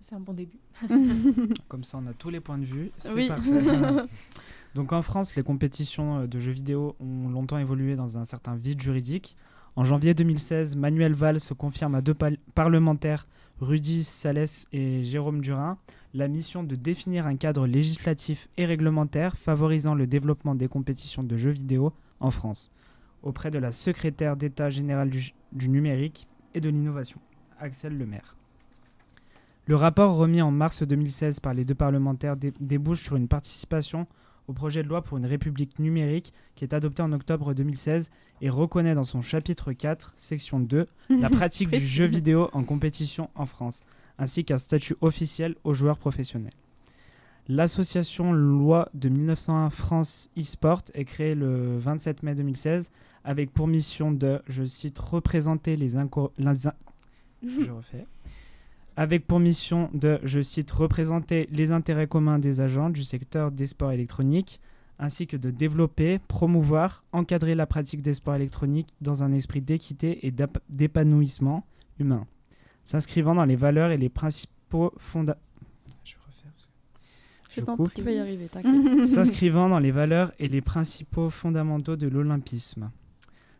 C'est 0.00 0.14
un 0.14 0.20
bon 0.20 0.32
début. 0.32 0.58
Comme 1.68 1.84
ça, 1.84 1.98
on 2.02 2.06
a 2.06 2.14
tous 2.14 2.30
les 2.30 2.40
points 2.40 2.56
de 2.58 2.64
vue. 2.64 2.90
C'est 2.98 3.12
Oui. 3.12 3.28
parfait. 3.28 3.50
Donc 4.74 4.92
en 4.92 5.02
France, 5.02 5.34
les 5.34 5.42
compétitions 5.42 6.20
euh, 6.20 6.26
de 6.26 6.38
jeux 6.38 6.52
vidéo 6.52 6.94
ont 7.00 7.28
longtemps 7.28 7.58
évolué 7.58 7.96
dans 7.96 8.16
un 8.16 8.24
certain 8.24 8.54
vide 8.54 8.80
juridique. 8.80 9.36
En 9.76 9.84
janvier 9.84 10.14
2016, 10.14 10.76
Manuel 10.76 11.14
Valls 11.14 11.40
se 11.40 11.52
confirme 11.54 11.94
à 11.94 12.00
deux 12.00 12.14
parlementaires, 12.54 13.26
Rudy 13.60 14.04
Salès 14.04 14.66
et 14.72 15.04
Jérôme 15.04 15.40
Durin, 15.40 15.78
la 16.14 16.28
mission 16.28 16.62
de 16.64 16.74
définir 16.74 17.26
un 17.26 17.36
cadre 17.36 17.66
législatif 17.66 18.48
et 18.56 18.64
réglementaire 18.66 19.36
favorisant 19.36 19.94
le 19.94 20.06
développement 20.06 20.54
des 20.54 20.68
compétitions 20.68 21.22
de 21.22 21.36
jeux 21.36 21.50
vidéo 21.50 21.92
en 22.20 22.30
France, 22.30 22.70
auprès 23.22 23.50
de 23.50 23.58
la 23.58 23.72
secrétaire 23.72 24.36
d'État 24.36 24.70
générale 24.70 25.10
du, 25.10 25.30
du 25.52 25.68
numérique 25.68 26.26
et 26.54 26.60
de 26.60 26.68
l'innovation, 26.68 27.20
Axel 27.60 27.96
Lemaire. 27.98 28.36
Le 29.66 29.76
rapport 29.76 30.16
remis 30.16 30.40
en 30.40 30.50
mars 30.50 30.82
2016 30.82 31.40
par 31.40 31.52
les 31.54 31.64
deux 31.64 31.74
parlementaires 31.74 32.36
dé- 32.36 32.54
débouche 32.58 33.02
sur 33.02 33.16
une 33.16 33.28
participation 33.28 34.06
au 34.46 34.54
projet 34.54 34.82
de 34.82 34.88
loi 34.88 35.02
pour 35.02 35.18
une 35.18 35.26
république 35.26 35.78
numérique 35.78 36.32
qui 36.54 36.64
est 36.64 36.72
adopté 36.72 37.02
en 37.02 37.12
octobre 37.12 37.52
2016 37.52 38.10
et 38.40 38.48
reconnaît 38.48 38.94
dans 38.94 39.04
son 39.04 39.20
chapitre 39.20 39.72
4, 39.74 40.14
section 40.16 40.58
2, 40.58 40.86
la 41.10 41.28
pratique 41.28 41.68
du 41.70 41.86
jeu 41.86 42.06
vidéo 42.06 42.48
en 42.54 42.64
compétition 42.64 43.28
en 43.34 43.44
France, 43.44 43.84
ainsi 44.18 44.44
qu'un 44.46 44.56
statut 44.56 44.96
officiel 45.02 45.54
aux 45.64 45.74
joueurs 45.74 45.98
professionnels. 45.98 46.54
L'association 47.48 48.32
Loi 48.32 48.88
de 48.94 49.08
1901 49.08 49.70
France 49.70 50.28
e-sport 50.38 50.82
est 50.94 51.04
créée 51.06 51.34
le 51.34 51.78
27 51.78 52.22
mai 52.22 52.34
2016 52.34 52.90
avec 53.24 53.52
pour 53.52 53.66
mission 53.66 54.12
de, 54.12 54.42
je 54.48 54.64
cite, 54.66 54.98
représenter 54.98 55.76
les, 55.76 55.96
inco- 55.96 56.30
les 56.38 56.66
in- 56.66 56.74
je 57.42 57.70
refais. 57.70 58.06
Avec 58.96 59.26
pour 59.26 59.38
mission 59.40 59.90
de, 59.94 60.18
je 60.24 60.42
cite, 60.42 60.70
représenter 60.72 61.48
les 61.50 61.72
intérêts 61.72 62.06
communs 62.08 62.38
des 62.38 62.60
agents 62.60 62.90
du 62.90 63.04
secteur 63.04 63.50
des 63.50 63.66
sports 63.66 63.92
électroniques, 63.92 64.60
ainsi 64.98 65.26
que 65.26 65.36
de 65.36 65.50
développer, 65.50 66.18
promouvoir, 66.18 67.04
encadrer 67.12 67.54
la 67.54 67.66
pratique 67.66 68.02
des 68.02 68.14
sports 68.14 68.34
électroniques 68.34 68.94
dans 69.00 69.22
un 69.22 69.32
esprit 69.32 69.60
d'équité 69.62 70.26
et 70.26 70.34
d'épanouissement 70.68 71.64
humain, 72.00 72.26
s'inscrivant 72.84 73.34
dans 73.36 73.44
les 73.44 73.56
valeurs 73.56 73.90
et 73.92 73.96
les 73.98 74.08
principaux 74.08 74.92
fonda... 74.98 75.38
Je 76.04 76.14
refais 76.16 76.48
parce 76.54 76.66
que- 76.66 76.70
Je 77.50 77.60
je 77.60 77.64
t'en 77.64 77.76
coupe. 77.76 77.94
Tu 77.94 78.02
vas 78.02 78.12
y 78.12 78.18
arriver, 78.18 78.46
t'inquiète. 78.46 79.04
s'inscrivant 79.06 79.68
dans 79.68 79.78
les 79.78 79.90
valeurs 79.90 80.32
et 80.38 80.48
les 80.48 80.60
principaux 80.60 81.30
fondamentaux 81.30 81.96
de 81.96 82.06
l'olympisme. 82.08 82.90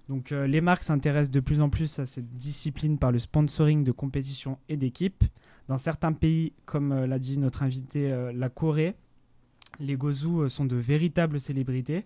Donc 0.09 0.33
euh, 0.33 0.47
les 0.47 0.61
marques 0.61 0.83
s'intéressent 0.83 1.31
de 1.31 1.41
plus 1.41 1.61
en 1.61 1.69
plus 1.69 1.99
à 1.99 2.07
cette 2.07 2.35
discipline 2.35 2.99
par 2.99 3.13
le 3.13 3.19
sponsoring 3.19 3.85
de 3.85 3.93
compétitions 3.93 4.59
et 4.69 4.77
d'équipes. 4.77 5.25
Dans 5.69 5.77
certains 5.77 6.13
pays, 6.13 6.53
comme 6.65 6.93
euh, 6.93 7.07
l'a 7.07 7.19
dit 7.19 7.39
notre 7.39 7.63
invité, 7.63 8.11
euh, 8.11 8.33
la 8.33 8.49
Corée, 8.49 8.95
les 9.81 9.97
Gozu 9.97 10.29
euh, 10.41 10.49
sont 10.49 10.65
de 10.65 10.77
véritables 10.77 11.41
célébrités. 11.41 12.05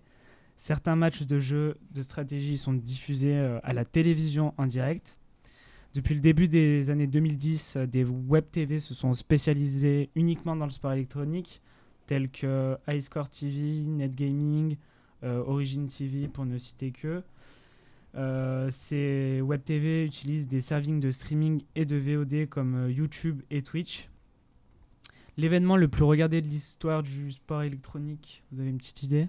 Certains 0.57 0.95
matchs 0.95 1.23
de 1.23 1.39
jeux 1.39 1.77
de 1.91 2.01
stratégie 2.01 2.57
sont 2.57 2.73
diffusés 2.73 3.35
euh, 3.35 3.59
à 3.63 3.73
la 3.73 3.85
télévision 3.85 4.53
en 4.57 4.65
direct. 4.65 5.19
Depuis 5.93 6.15
le 6.15 6.21
début 6.21 6.47
des 6.47 6.89
années 6.89 7.07
2010, 7.07 7.75
euh, 7.77 7.85
des 7.85 8.03
web 8.03 8.45
TV 8.51 8.79
se 8.79 8.93
sont 8.93 9.13
spécialisés 9.13 10.09
uniquement 10.15 10.55
dans 10.55 10.65
le 10.65 10.71
sport 10.71 10.93
électronique 10.93 11.61
tels 12.13 12.29
que 12.29 12.77
iScore 12.87 13.27
TV, 13.27 13.81
NetGaming, 13.87 14.77
euh, 15.23 15.43
Origin 15.47 15.87
TV 15.87 16.27
pour 16.27 16.45
ne 16.45 16.59
citer 16.59 16.91
que. 16.91 17.23
Euh, 18.15 18.69
ces 18.69 19.41
web 19.41 19.63
TV 19.63 20.05
utilisent 20.05 20.47
des 20.47 20.61
servings 20.61 20.99
de 20.99 21.09
streaming 21.09 21.63
et 21.75 21.85
de 21.85 21.95
VOD 21.95 22.47
comme 22.47 22.75
euh, 22.75 22.91
YouTube 22.91 23.41
et 23.49 23.63
Twitch. 23.63 24.09
L'événement 25.37 25.75
le 25.75 25.87
plus 25.87 26.03
regardé 26.03 26.39
de 26.41 26.47
l'histoire 26.47 27.01
du 27.01 27.31
sport 27.31 27.63
électronique, 27.63 28.43
vous 28.51 28.61
avez 28.61 28.69
une 28.69 28.77
petite 28.77 29.01
idée? 29.01 29.27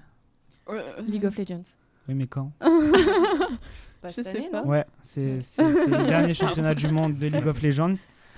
Euh, 0.69 0.83
League 1.09 1.25
of 1.25 1.39
Legends. 1.39 1.65
Oui, 2.07 2.15
mais 2.15 2.27
quand? 2.27 2.53
Pas 2.61 4.09
Je 4.09 4.13
cette 4.13 4.25
sais 4.27 4.37
année, 4.37 4.51
pas. 4.51 4.63
non? 4.63 4.69
Ouais, 4.69 4.85
c'est 5.01 5.37
le 5.37 6.07
dernier 6.07 6.35
championnat 6.35 6.75
du 6.75 6.89
monde 6.89 7.17
de 7.17 7.29
League 7.29 7.47
of 7.47 7.63
Legends. 7.63 7.95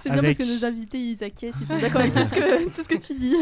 C'est 0.07 0.12
bien 0.12 0.23
parce 0.23 0.38
que 0.38 0.55
nos 0.59 0.64
invités 0.64 0.99
ils 0.99 1.25
acquiescent, 1.25 1.57
ils 1.61 1.66
sont 1.66 1.79
d'accord 1.79 2.01
avec 2.01 2.14
tout 2.14 2.23
ce, 2.23 2.35
que, 2.35 2.64
tout 2.75 2.83
ce 2.83 2.88
que 2.88 2.99
tu 2.99 3.14
dis. 3.14 3.35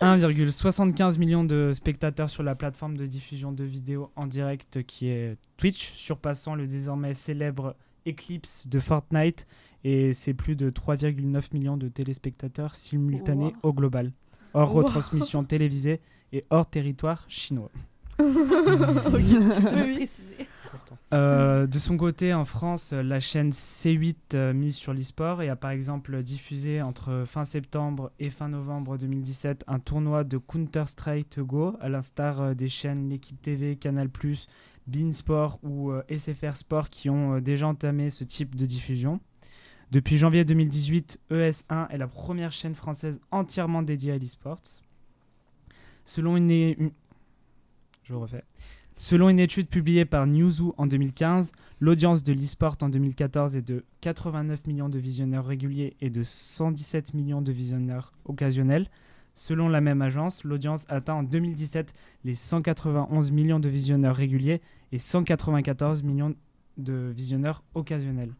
1,75 0.00 1.18
millions 1.18 1.44
de 1.44 1.70
spectateurs 1.72 2.30
sur 2.30 2.42
la 2.42 2.54
plateforme 2.54 2.96
de 2.96 3.06
diffusion 3.06 3.52
de 3.52 3.64
vidéos 3.64 4.10
en 4.16 4.26
direct 4.26 4.82
qui 4.84 5.08
est 5.08 5.36
Twitch, 5.56 5.92
surpassant 5.92 6.54
le 6.54 6.66
désormais 6.66 7.14
célèbre 7.14 7.76
Eclipse 8.06 8.66
de 8.68 8.80
Fortnite. 8.80 9.46
Et 9.84 10.12
c'est 10.14 10.34
plus 10.34 10.56
de 10.56 10.70
3,9 10.70 11.42
millions 11.52 11.76
de 11.76 11.88
téléspectateurs 11.88 12.74
simultanés 12.74 13.54
Wow. 13.62 13.70
au 13.70 13.72
global, 13.74 14.12
hors 14.54 14.74
Wow. 14.74 14.82
retransmission 14.82 15.44
télévisée 15.44 16.00
et 16.32 16.44
hors 16.50 16.66
territoire 16.66 17.24
chinois. 17.28 17.70
Ok, 18.18 19.20
Euh, 21.12 21.66
de 21.66 21.78
son 21.78 21.96
côté, 21.96 22.34
en 22.34 22.44
France, 22.44 22.92
la 22.92 23.20
chaîne 23.20 23.50
C8 23.50 24.16
euh, 24.34 24.52
mise 24.52 24.76
sur 24.76 24.92
l'e-sport 24.92 25.42
et 25.42 25.48
a 25.48 25.56
par 25.56 25.70
exemple 25.70 26.22
diffusé 26.22 26.82
entre 26.82 27.24
fin 27.26 27.44
septembre 27.44 28.10
et 28.18 28.30
fin 28.30 28.48
novembre 28.48 28.96
2017 28.98 29.64
un 29.66 29.78
tournoi 29.78 30.24
de 30.24 30.38
Counter-Strike 30.38 31.40
Go, 31.40 31.76
à 31.80 31.88
l'instar 31.88 32.40
euh, 32.40 32.54
des 32.54 32.68
chaînes 32.68 33.08
L'équipe 33.08 33.40
TV, 33.40 33.76
Canal+, 33.76 34.08
Beansport 34.86 35.58
ou 35.62 35.92
SFR 36.10 36.56
Sport 36.56 36.90
qui 36.90 37.08
ont 37.08 37.40
déjà 37.40 37.66
entamé 37.66 38.10
ce 38.10 38.22
type 38.24 38.54
de 38.54 38.66
diffusion. 38.66 39.20
Depuis 39.90 40.16
janvier 40.16 40.44
2018, 40.44 41.20
ES1 41.30 41.88
est 41.88 41.98
la 41.98 42.06
première 42.06 42.52
chaîne 42.52 42.74
française 42.74 43.20
entièrement 43.30 43.82
dédiée 43.82 44.12
à 44.12 44.18
l'e-sport. 44.18 44.60
Selon 46.04 46.36
une, 46.36 46.90
Je 48.02 48.14
refais. 48.14 48.44
Selon 48.96 49.28
une 49.28 49.40
étude 49.40 49.68
publiée 49.68 50.04
par 50.04 50.26
Newzoo 50.26 50.72
en 50.78 50.86
2015, 50.86 51.52
l'audience 51.80 52.22
de 52.22 52.32
l'e-sport 52.32 52.76
en 52.80 52.88
2014 52.88 53.56
est 53.56 53.62
de 53.62 53.84
89 54.02 54.66
millions 54.66 54.88
de 54.88 54.98
visionneurs 54.98 55.46
réguliers 55.46 55.96
et 56.00 56.10
de 56.10 56.22
117 56.22 57.12
millions 57.12 57.42
de 57.42 57.50
visionneurs 57.50 58.12
occasionnels. 58.24 58.88
Selon 59.34 59.68
la 59.68 59.80
même 59.80 60.00
agence, 60.00 60.44
l'audience 60.44 60.86
atteint 60.88 61.14
en 61.14 61.22
2017 61.24 61.92
les 62.24 62.34
191 62.34 63.32
millions 63.32 63.58
de 63.58 63.68
visionneurs 63.68 64.14
réguliers 64.14 64.62
et 64.92 64.98
194 64.98 66.04
millions 66.04 66.36
de 66.76 67.12
visionneurs 67.14 67.64
occasionnels. 67.74 68.32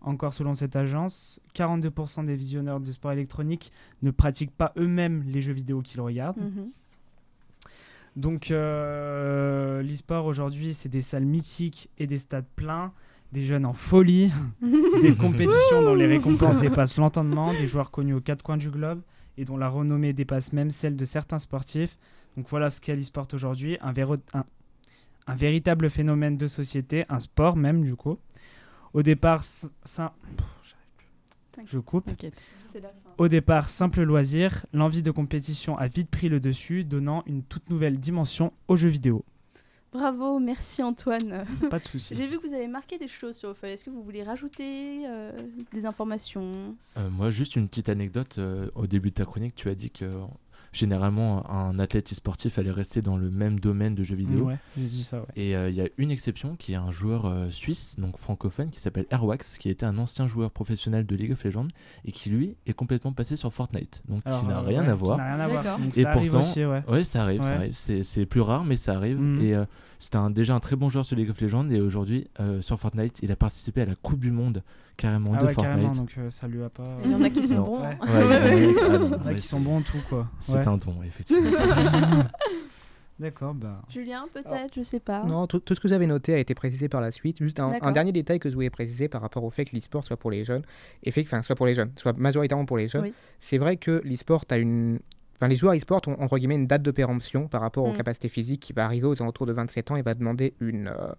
Encore 0.00 0.32
selon 0.32 0.54
cette 0.54 0.76
agence, 0.76 1.40
42% 1.56 2.24
des 2.24 2.36
visionneurs 2.36 2.78
de 2.78 2.92
sport 2.92 3.10
électronique 3.10 3.72
ne 4.02 4.12
pratiquent 4.12 4.56
pas 4.56 4.72
eux-mêmes 4.76 5.24
les 5.26 5.40
jeux 5.40 5.52
vidéo 5.52 5.82
qu'ils 5.82 6.00
regardent. 6.00 6.38
Mhm. 6.38 6.70
Donc 8.18 8.50
euh, 8.50 9.80
l'e-sport 9.80 10.26
aujourd'hui, 10.26 10.74
c'est 10.74 10.88
des 10.88 11.02
salles 11.02 11.24
mythiques 11.24 11.88
et 11.98 12.08
des 12.08 12.18
stades 12.18 12.48
pleins, 12.56 12.92
des 13.30 13.44
jeunes 13.44 13.64
en 13.64 13.72
folie, 13.72 14.32
des 15.02 15.14
compétitions 15.14 15.82
dont 15.82 15.94
les 15.94 16.06
récompenses 16.06 16.58
dépassent 16.58 16.96
l'entendement, 16.96 17.52
des 17.52 17.68
joueurs 17.68 17.92
connus 17.92 18.14
aux 18.14 18.20
quatre 18.20 18.42
coins 18.42 18.56
du 18.56 18.70
globe 18.70 19.02
et 19.36 19.44
dont 19.44 19.56
la 19.56 19.68
renommée 19.68 20.12
dépasse 20.14 20.52
même 20.52 20.72
celle 20.72 20.96
de 20.96 21.04
certains 21.04 21.38
sportifs. 21.38 21.96
Donc 22.36 22.46
voilà 22.50 22.70
ce 22.70 22.80
qu'est 22.80 22.96
l'e-sport 22.96 23.28
aujourd'hui, 23.34 23.78
un, 23.80 23.94
un, 24.34 25.34
véritable 25.36 25.88
phénomène 25.88 26.36
de 26.36 26.48
société, 26.48 27.04
un 27.08 27.20
sport 27.20 27.56
même 27.56 27.84
du 27.84 27.94
coup. 27.94 28.18
Au 28.94 29.04
départ, 29.04 29.44
ça... 29.44 30.12
je 31.66 31.78
coupe. 31.78 32.10
Au 33.18 33.28
départ, 33.28 33.68
simple 33.68 34.02
loisir, 34.02 34.66
l'envie 34.72 35.02
de 35.02 35.10
compétition 35.10 35.76
a 35.76 35.88
vite 35.88 36.10
pris 36.10 36.28
le 36.28 36.40
dessus, 36.40 36.84
donnant 36.84 37.22
une 37.26 37.42
toute 37.42 37.68
nouvelle 37.70 37.98
dimension 37.98 38.52
aux 38.68 38.76
jeux 38.76 38.88
vidéo. 38.88 39.24
Bravo, 39.92 40.38
merci 40.38 40.82
Antoine. 40.82 41.46
Pas 41.70 41.78
de 41.78 41.86
souci. 41.86 42.14
J'ai 42.14 42.26
vu 42.26 42.38
que 42.38 42.46
vous 42.46 42.54
avez 42.54 42.68
marqué 42.68 42.98
des 42.98 43.08
choses 43.08 43.36
sur 43.36 43.48
vos 43.48 43.54
feuilles. 43.54 43.72
Est-ce 43.72 43.84
que 43.84 43.90
vous 43.90 44.02
voulez 44.02 44.22
rajouter 44.22 45.06
euh, 45.06 45.32
des 45.72 45.86
informations? 45.86 46.76
Euh, 46.98 47.08
Moi, 47.10 47.30
juste 47.30 47.56
une 47.56 47.66
petite 47.68 47.88
anecdote. 47.88 48.36
Euh, 48.38 48.68
au 48.74 48.86
début 48.86 49.08
de 49.08 49.14
ta 49.14 49.24
chronique, 49.24 49.54
tu 49.54 49.70
as 49.70 49.74
dit 49.74 49.90
que 49.90 50.04
généralement, 50.72 51.48
un 51.50 51.78
athlète 51.78 52.08
sportif 52.14 52.58
allait 52.58 52.70
rester 52.70 53.02
dans 53.02 53.16
le 53.16 53.30
même 53.30 53.60
domaine 53.60 53.94
de 53.94 54.02
jeux 54.02 54.16
vidéo. 54.16 54.46
Ouais, 54.46 54.58
dit 54.76 55.02
ça, 55.02 55.24
Et 55.36 55.56
euh, 55.56 55.70
il 55.70 55.76
y 55.76 55.80
a 55.80 55.88
une 55.96 56.10
exception 56.10 56.56
qui 56.56 56.72
est 56.72 56.76
un 56.76 56.90
joueur 56.90 57.26
euh, 57.26 57.50
suisse, 57.50 57.96
donc 57.98 58.18
francophone, 58.18 58.70
qui 58.70 58.80
s'appelle 58.80 59.06
Airwax, 59.10 59.58
qui 59.58 59.68
était 59.68 59.86
un 59.86 59.98
ancien 59.98 60.26
joueur 60.26 60.50
professionnel 60.50 61.06
de 61.06 61.16
League 61.16 61.32
of 61.32 61.44
Legends 61.44 61.68
et 62.04 62.12
qui 62.12 62.30
lui 62.30 62.56
est 62.66 62.72
complètement 62.72 63.12
passé 63.12 63.36
sur 63.36 63.52
Fortnite. 63.52 64.02
Donc 64.08 64.22
qui 64.22 64.46
n'a 64.46 64.60
rien, 64.60 64.86
à 64.86 64.94
voir. 64.94 65.18
et 65.96 66.04
pourtant, 66.04 66.40
aussi, 66.40 66.64
ouais. 66.64 67.04
ça 67.04 67.22
arrive, 67.22 67.42
ça 67.42 67.54
arrive. 67.54 67.72
C'est 67.74 68.26
plus 68.26 68.40
rare, 68.40 68.64
mais 68.64 68.76
ça 68.76 68.94
arrive. 68.94 69.18
Et 69.40 69.54
euh, 69.98 70.26
c'était 70.26 70.30
déjà 70.30 70.54
un 70.54 70.60
très 70.60 70.76
bon 70.76 70.88
joueur 70.88 71.04
sur 71.04 71.16
League 71.16 71.30
of 71.30 71.40
Legends 71.40 71.68
et 71.70 71.80
aujourd'hui, 71.80 72.28
sur 72.60 72.78
Fortnite, 72.78 73.20
il 73.22 73.32
a 73.32 73.36
participé 73.36 73.82
à 73.82 73.86
la 73.86 73.94
Coupe 73.94 74.20
du 74.20 74.30
Monde 74.30 74.62
carrément 74.98 75.32
ah 75.34 75.44
de 75.44 75.48
Fortnite. 75.48 75.94
donc 75.94 76.14
euh, 76.18 76.28
ça 76.28 76.46
lui 76.46 76.62
a 76.62 76.68
pas. 76.68 76.98
Il 77.04 77.10
y 77.10 77.14
en 77.14 77.22
a 77.22 77.30
qui 77.30 77.46
sont 77.46 77.54
bons. 77.64 77.80
il 78.02 78.64
y 78.64 79.16
en 79.16 79.26
a 79.26 79.34
qui 79.34 79.42
sont 79.42 79.60
bons 79.60 79.78
en 79.78 79.80
tout 79.80 80.02
quoi. 80.10 80.26
C'est 80.40 80.66
un 80.66 80.76
don 80.76 81.02
effectivement. 81.02 81.50
D'accord, 83.18 83.52
bah. 83.52 83.82
Julien, 83.88 84.28
peut-être, 84.32 84.72
je 84.76 84.82
sais 84.82 85.00
pas. 85.00 85.24
Non, 85.24 85.48
tout, 85.48 85.60
ce 85.68 85.80
que 85.80 85.88
vous 85.88 85.92
avez 85.92 86.06
noté 86.06 86.34
a 86.34 86.38
été 86.38 86.54
précisé 86.54 86.88
par 86.88 87.00
la 87.00 87.10
suite. 87.10 87.38
Juste 87.38 87.58
un, 87.58 87.90
dernier 87.90 88.12
détail 88.12 88.38
que 88.38 88.48
je 88.48 88.54
voulais 88.54 88.70
préciser 88.70 89.08
par 89.08 89.20
rapport 89.22 89.42
au 89.42 89.50
fait 89.50 89.64
que 89.64 89.74
l'e-sport 89.74 90.04
soit 90.04 90.16
pour 90.16 90.30
les 90.30 90.44
jeunes, 90.44 90.62
et 91.02 91.10
fait, 91.10 91.22
enfin, 91.22 91.42
soit 91.42 91.56
pour 91.56 91.66
les 91.66 91.74
jeunes, 91.74 91.90
soit 91.96 92.12
majoritairement 92.16 92.64
pour 92.64 92.76
les 92.76 92.86
jeunes. 92.86 93.10
C'est 93.40 93.58
vrai 93.58 93.76
que 93.76 94.02
l'e-sport 94.04 94.44
a 94.50 94.58
une. 94.58 95.00
Enfin, 95.38 95.48
les 95.48 95.54
joueurs 95.54 95.74
e-sport 95.74 96.02
ont 96.08 96.20
entre 96.20 96.36
guillemets 96.36 96.56
une 96.56 96.66
date 96.66 96.82
de 96.82 96.90
péremption 96.90 97.46
par 97.46 97.60
rapport 97.60 97.84
aux 97.84 97.92
mm. 97.92 97.96
capacités 97.96 98.28
physiques 98.28 98.60
qui 98.60 98.72
va 98.72 98.84
arriver 98.84 99.06
aux 99.06 99.22
alentours 99.22 99.46
de 99.46 99.52
27 99.52 99.92
ans 99.92 99.96
et 99.96 100.02
va 100.02 100.14
demander 100.14 100.54
une, 100.60 100.88
euh, 100.88 101.12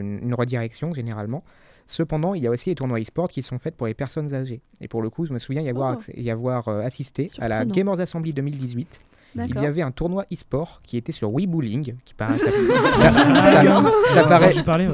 une 0.00 0.34
redirection 0.34 0.94
généralement. 0.94 1.42
Cependant, 1.88 2.34
il 2.34 2.42
y 2.44 2.46
a 2.46 2.50
aussi 2.50 2.68
les 2.70 2.76
tournois 2.76 3.00
e-sport 3.00 3.28
qui 3.28 3.42
sont 3.42 3.58
faits 3.58 3.76
pour 3.76 3.88
les 3.88 3.94
personnes 3.94 4.32
âgées. 4.32 4.60
Et 4.80 4.86
pour 4.86 5.02
le 5.02 5.10
coup, 5.10 5.24
je 5.24 5.32
me 5.32 5.40
souviens 5.40 5.62
y 5.62 5.68
avoir, 5.68 5.98
oh. 5.98 6.12
y 6.16 6.30
avoir 6.30 6.68
euh, 6.68 6.82
assisté 6.82 7.28
à 7.40 7.48
la 7.48 7.64
Gamers 7.64 7.98
Assembly 7.98 8.32
2018 8.32 9.00
il 9.36 9.62
y 9.62 9.66
avait 9.66 9.82
un 9.82 9.90
tournoi 9.90 10.24
e-sport 10.32 10.80
qui 10.84 10.96
était 10.96 11.12
sur 11.12 11.30
Weebulling, 11.30 11.94
qui 12.04 12.14
paraît, 12.14 12.38
ça, 12.38 12.50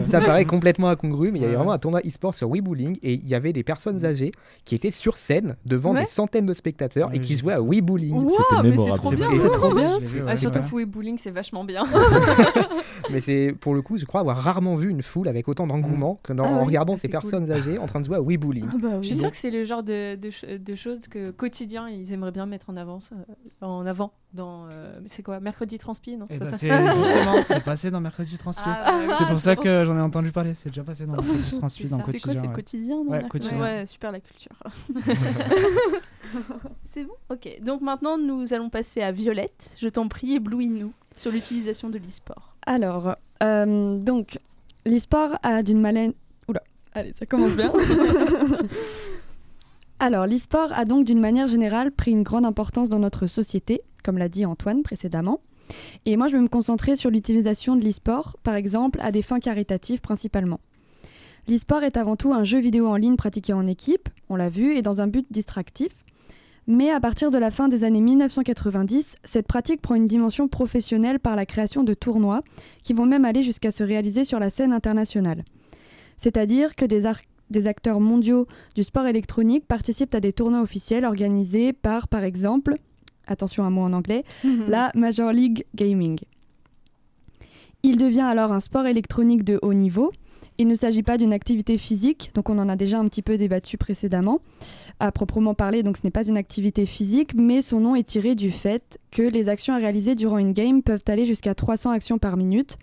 ça, 0.05 0.21
paraît, 0.21 0.45
complètement 0.45 0.89
incongru, 0.89 1.33
mais 1.33 1.39
il 1.39 1.43
y 1.43 1.45
avait 1.45 1.55
vraiment 1.55 1.73
un 1.73 1.79
tournoi 1.79 2.01
e-sport 2.07 2.35
sur 2.35 2.51
Weebulling 2.51 2.99
et 3.03 3.15
il 3.15 3.29
y 3.29 3.35
avait 3.35 3.53
des 3.53 3.63
personnes 3.63 4.05
âgées 4.05 4.33
qui 4.65 4.75
étaient 4.75 4.91
sur 4.91 5.17
scène 5.17 5.57
devant 5.65 5.95
des 5.95 6.07
centaines 6.07 6.47
de 6.47 6.55
spectateurs 6.55 7.15
et 7.15 7.21
qui 7.21 7.37
jouaient 7.37 7.55
à 7.55 7.63
Weebulling. 7.63 8.29
C'était 8.29 8.63
mémorable. 8.63 9.01
C'est 9.03 9.53
trop 9.53 9.75
bien. 9.75 9.99
Ah, 10.27 10.37
surtout 10.37 10.61
que 10.61 10.77
Weebulling, 10.77 11.19
c'est 11.19 11.31
vachement 11.31 11.65
bien. 11.65 11.85
mais 13.11 13.21
c'est 13.21 13.55
pour 13.59 13.75
le 13.75 13.83
coup, 13.83 13.97
je 13.97 14.05
crois 14.05 14.21
avoir 14.21 14.37
rarement 14.37 14.75
vu 14.75 14.91
une 14.91 15.03
foule 15.03 15.29
avec 15.29 15.49
autant 15.49 15.67
d'engouement 15.67 16.19
que 16.23 16.33
ah 16.39 16.43
en 16.43 16.65
regardant 16.65 16.95
ah, 16.95 16.99
ces 16.99 17.09
personnes 17.09 17.51
âgées 17.51 17.79
en 17.79 17.87
train 17.87 18.01
de 18.01 18.05
jouer 18.05 18.17
à 18.17 18.23
Weebulling. 18.23 18.67
Bah 18.81 18.99
je 19.01 19.07
suis 19.07 19.17
sûr 19.17 19.31
que 19.31 19.37
c'est 19.37 19.51
le 19.51 19.65
genre 19.65 19.83
de, 19.83 20.17
de, 20.17 20.75
choses 20.75 21.09
que 21.09 21.31
quotidien 21.31 21.89
ils 21.89 22.13
aimeraient 22.13 22.33
bien 22.33 22.47
mettre 22.47 22.71
en 22.71 22.77
avant. 22.77 22.99
En 23.61 23.87
avant 23.87 24.13
dans 24.37 24.69
euh, 24.71 25.01
c'est 25.07 25.25
quoi 25.25 25.41
mercredi 25.41 25.79
transpi 25.79 26.17
non 26.17 26.27
c'est 26.31 26.39
pas 26.39 26.45
ben, 26.45 26.57
ça 26.57 27.43
c'est 27.43 27.65
passé 27.65 27.91
dans 27.91 28.01
mercredi 28.01 28.39
transpi. 28.39 28.63
Ah, 28.65 29.01
c'est 29.19 29.27
pour 29.27 29.39
ça 29.39 29.57
que 29.57 29.85
j'en 29.85 29.97
ai 29.97 30.01
entendu 30.01 30.31
parler 30.31 30.55
c'est 30.55 30.69
déjà 30.69 30.85
passé 30.85 31.07
dans 31.07 31.15
mercredi 31.15 31.59
transpi 31.59 31.89
dans 31.89 31.99
quotidien 31.99 32.35
c'est 32.35 32.41
quoi 32.41 32.49
c'est 32.49 32.55
quotidien 32.55 32.97
non 32.97 33.11
ouais, 33.11 33.29
quotidien. 33.29 33.61
ouais 33.61 33.87
super 33.87 34.13
la 34.13 34.21
culture. 34.21 34.57
C'est 36.85 37.05
bon 37.05 37.15
ok. 37.31 37.61
Donc 37.63 37.81
maintenant 37.83 38.19
nous 38.19 38.53
allons 38.53 38.69
passer 38.69 39.03
à 39.03 39.13
Violette. 39.13 39.71
Je 39.81 39.89
t'en 39.89 40.09
prie 40.09 40.35
éblouis-nous 40.35 40.93
sur 41.17 41.31
l'utilisation 41.31 41.89
de 41.89 41.99
l'e-sport. 41.99 42.55
Alors 42.67 43.17
euh, 43.43 43.99
donc 43.99 44.39
l'e-sport 44.85 45.39
a 45.43 45.63
d'une 45.63 45.81
malène 45.81 46.13
oula 46.49 46.63
allez 46.95 47.13
ça 47.19 47.27
commence 47.27 47.53
bien 47.53 47.73
Alors, 49.99 50.27
l'e-sport 50.27 50.73
a 50.73 50.85
donc 50.85 51.07
d'une 51.07 51.21
manière 51.21 51.49
générale 51.49 51.91
pris 51.91 52.11
une 52.11 52.23
grande 52.23 52.45
importance 52.45 52.91
dans 52.91 52.99
notre 52.99 53.27
société, 53.27 53.81
comme 54.05 54.19
l'a 54.19 54.29
dit 54.29 54.45
Antoine 54.45 54.83
précédemment. 54.83 55.41
Et 56.05 56.17
moi, 56.17 56.29
je 56.29 56.37
vais 56.37 56.43
me 56.43 56.49
concentrer 56.49 56.97
sur 56.97 57.11
l'utilisation 57.11 57.77
de 57.77 57.85
l'e-sport, 57.85 58.37
par 58.43 58.55
exemple, 58.57 59.01
à 59.01 59.11
des 59.11 59.23
fins 59.23 59.41
caritatives 59.41 60.01
principalement. 60.01 60.61
L'e-sport 61.49 61.83
est 61.83 61.97
avant 61.97 62.17
tout 62.17 62.35
un 62.35 62.45
jeu 62.45 62.59
vidéo 62.59 62.89
en 62.89 62.97
ligne 62.97 63.17
pratiqué 63.17 63.55
en 63.55 63.67
équipe, 63.67 64.09
on 64.29 64.37
l'a 64.37 64.51
vu, 64.51 64.77
et 64.77 64.83
dans 64.83 65.01
un 65.01 65.07
but 65.07 65.27
distractif. 65.31 65.93
Mais 66.67 66.91
à 66.91 67.01
partir 67.01 67.31
de 67.31 67.39
la 67.39 67.51
fin 67.51 67.69
des 67.69 67.85
années 67.85 68.01
1990, 68.01 69.17
cette 69.25 69.47
pratique 69.47 69.81
prend 69.81 69.95
une 69.95 70.07
dimension 70.07 70.47
professionnelle 70.49 71.21
par 71.21 71.37
la 71.37 71.47
création 71.47 71.85
de 71.85 71.95
tournois 71.95 72.43
qui 72.83 72.93
vont 72.93 73.07
même 73.07 73.25
aller 73.25 73.43
jusqu'à 73.43 73.71
se 73.71 73.85
réaliser 73.85 74.25
sur 74.25 74.41
la 74.41 74.51
scène 74.51 74.73
internationale. 74.73 75.45
C'est-à-dire 76.19 76.75
que 76.75 76.85
des, 76.85 77.07
des 77.51 77.67
acteurs 77.67 78.01
mondiaux 78.01 78.47
du 78.75 78.83
sport 78.83 79.07
électronique 79.07 79.67
participent 79.67 80.15
à 80.15 80.21
des 80.21 80.33
tournois 80.33 80.63
officiels 80.63 81.05
organisés 81.05 81.73
par, 81.73 82.09
par 82.09 82.25
exemple, 82.25 82.77
attention 83.27 83.65
à 83.65 83.71
moi 83.71 83.85
en 83.85 83.93
anglais, 83.93 84.25
la 84.45 84.91
Major 84.95 85.33
League 85.33 85.65
Gaming. 85.75 86.19
Il 87.83 87.99
devient 87.99 88.23
alors 88.23 88.53
un 88.53 88.61
sport 88.61 88.87
électronique 88.87 89.45
de 89.45 89.59
haut 89.63 89.75
niveau 89.75 90.13
il 90.59 90.67
ne 90.69 90.75
s'agit 90.75 91.03
pas 91.03 91.19
d'une 91.19 91.33
activité 91.33 91.77
physique, 91.79 92.31
donc 92.35 92.49
on 92.49 92.59
en 92.59 92.69
a 92.69 92.77
déjà 92.77 92.99
un 92.99 93.07
petit 93.09 93.23
peu 93.23 93.37
débattu 93.37 93.77
précédemment. 93.77 94.41
À 95.01 95.13
proprement 95.13 95.55
parler, 95.55 95.83
donc 95.83 95.97
ce 95.97 96.03
n'est 96.05 96.11
pas 96.11 96.27
une 96.27 96.39
activité 96.39 96.87
physique, 96.87 97.35
mais 97.35 97.61
son 97.61 97.81
nom 97.81 97.95
est 97.95 98.07
tiré 98.07 98.35
du 98.35 98.51
fait 98.51 98.99
que 99.11 99.23
les 99.23 99.49
actions 99.49 99.75
à 99.75 99.79
réaliser 99.79 100.15
durant 100.15 100.39
une 100.39 100.53
game 100.53 100.83
peuvent 100.83 101.05
aller 101.09 101.27
jusqu'à 101.27 101.55
300 101.55 101.91
actions 101.91 102.19
par 102.19 102.37
minute. 102.37 102.79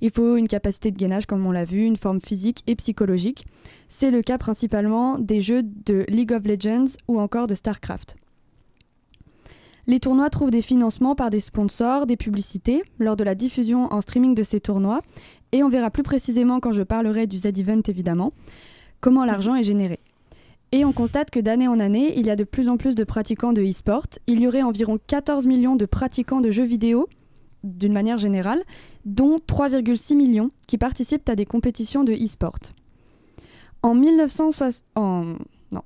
Il 0.00 0.10
faut 0.10 0.36
une 0.36 0.48
capacité 0.48 0.90
de 0.90 0.96
gainage, 0.96 1.26
comme 1.26 1.46
on 1.46 1.52
l'a 1.52 1.64
vu, 1.64 1.84
une 1.84 1.96
forme 1.96 2.20
physique 2.20 2.62
et 2.66 2.76
psychologique. 2.76 3.46
C'est 3.88 4.10
le 4.10 4.22
cas 4.22 4.38
principalement 4.38 5.18
des 5.18 5.40
jeux 5.40 5.62
de 5.62 6.04
League 6.08 6.32
of 6.32 6.44
Legends 6.46 6.96
ou 7.08 7.20
encore 7.20 7.46
de 7.46 7.54
StarCraft. 7.54 8.16
Les 9.86 10.00
tournois 10.00 10.30
trouvent 10.30 10.50
des 10.50 10.62
financements 10.62 11.14
par 11.14 11.28
des 11.28 11.40
sponsors, 11.40 12.06
des 12.06 12.16
publicités, 12.16 12.82
lors 12.98 13.16
de 13.16 13.24
la 13.24 13.34
diffusion 13.34 13.92
en 13.92 14.00
streaming 14.00 14.34
de 14.34 14.42
ces 14.42 14.58
tournois, 14.58 15.02
et 15.54 15.62
on 15.62 15.68
verra 15.68 15.90
plus 15.90 16.02
précisément 16.02 16.58
quand 16.58 16.72
je 16.72 16.82
parlerai 16.82 17.28
du 17.28 17.38
Z-Event 17.38 17.82
évidemment, 17.86 18.32
comment 19.00 19.24
l'argent 19.24 19.54
est 19.54 19.62
généré. 19.62 20.00
Et 20.72 20.84
on 20.84 20.92
constate 20.92 21.30
que 21.30 21.38
d'année 21.38 21.68
en 21.68 21.78
année, 21.78 22.18
il 22.18 22.26
y 22.26 22.30
a 22.30 22.34
de 22.34 22.42
plus 22.42 22.68
en 22.68 22.76
plus 22.76 22.96
de 22.96 23.04
pratiquants 23.04 23.52
de 23.52 23.62
e-sport. 23.62 24.08
Il 24.26 24.40
y 24.40 24.48
aurait 24.48 24.62
environ 24.62 24.98
14 25.06 25.46
millions 25.46 25.76
de 25.76 25.86
pratiquants 25.86 26.40
de 26.40 26.50
jeux 26.50 26.64
vidéo 26.64 27.08
d'une 27.62 27.92
manière 27.92 28.18
générale, 28.18 28.64
dont 29.04 29.38
3,6 29.38 30.16
millions 30.16 30.50
qui 30.66 30.76
participent 30.76 31.28
à 31.28 31.36
des 31.36 31.46
compétitions 31.46 32.02
de 32.02 32.12
e-sport. 32.12 32.58
En 33.82 33.94
1960... 33.94 35.38
Non. 35.70 35.82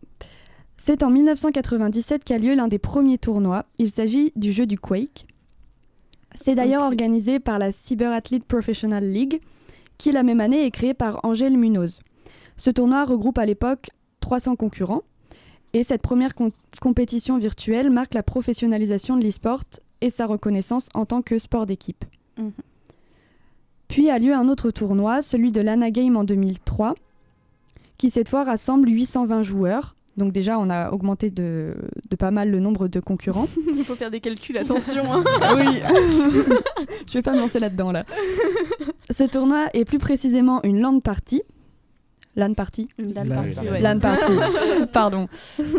C'est 0.78 1.02
en 1.02 1.10
1997 1.10 2.24
qu'a 2.24 2.38
lieu 2.38 2.54
l'un 2.54 2.68
des 2.68 2.78
premiers 2.78 3.18
tournois. 3.18 3.66
Il 3.76 3.90
s'agit 3.90 4.32
du 4.34 4.50
jeu 4.50 4.64
du 4.64 4.78
Quake. 4.78 5.26
C'est 6.34 6.54
d'ailleurs 6.54 6.84
organisé 6.84 7.38
par 7.38 7.58
la 7.58 7.70
Cyber 7.70 8.12
Athlete 8.12 8.44
Professional 8.44 9.04
League, 9.04 9.40
qui 9.98 10.12
la 10.12 10.22
même 10.22 10.40
année 10.40 10.64
est 10.64 10.70
créée 10.70 10.94
par 10.94 11.20
Angèle 11.24 11.58
Munoz. 11.58 12.00
Ce 12.56 12.70
tournoi 12.70 13.04
regroupe 13.04 13.38
à 13.38 13.46
l'époque 13.46 13.90
300 14.20 14.56
concurrents, 14.56 15.02
et 15.74 15.84
cette 15.84 16.02
première 16.02 16.32
compétition 16.80 17.38
virtuelle 17.38 17.90
marque 17.90 18.14
la 18.14 18.22
professionnalisation 18.22 19.16
de 19.16 19.24
l'e-sport 19.24 19.64
et 20.00 20.10
sa 20.10 20.26
reconnaissance 20.26 20.88
en 20.94 21.04
tant 21.04 21.22
que 21.22 21.38
sport 21.38 21.66
d'équipe. 21.66 22.04
Mhm. 22.38 22.52
Puis 23.88 24.10
a 24.10 24.18
lieu 24.18 24.34
un 24.34 24.48
autre 24.48 24.70
tournoi, 24.70 25.22
celui 25.22 25.50
de 25.50 25.60
l'Ana 25.60 25.90
Game 25.90 26.16
en 26.16 26.24
2003, 26.24 26.94
qui 27.96 28.10
cette 28.10 28.28
fois 28.28 28.44
rassemble 28.44 28.88
820 28.88 29.42
joueurs. 29.42 29.96
Donc 30.18 30.32
déjà, 30.32 30.58
on 30.58 30.68
a 30.68 30.90
augmenté 30.90 31.30
de, 31.30 31.76
pas 32.18 32.32
mal 32.32 32.50
le 32.50 32.58
nombre 32.58 32.88
de 32.88 32.98
concurrents. 32.98 33.46
Il 33.76 33.84
faut 33.84 33.94
faire 33.94 34.10
des 34.10 34.20
calculs, 34.20 34.58
attention. 34.58 35.04
Hein. 35.10 35.24
Ah 35.40 35.54
oui. 35.56 35.64
Je 37.06 37.12
vais 37.12 37.22
pas 37.22 37.32
me 37.32 37.38
lancer 37.38 37.60
là-dedans 37.60 37.92
là. 37.92 38.04
Ce 39.10 39.22
tournoi 39.24 39.68
est 39.74 39.84
plus 39.84 39.98
précisément 39.98 40.60
une 40.64 40.80
land 40.80 40.98
party, 40.98 41.42
LAN 42.34 42.54
party? 42.54 42.88
LAN 42.98 44.00
party, 44.00 44.32
Pardon. 44.92 45.28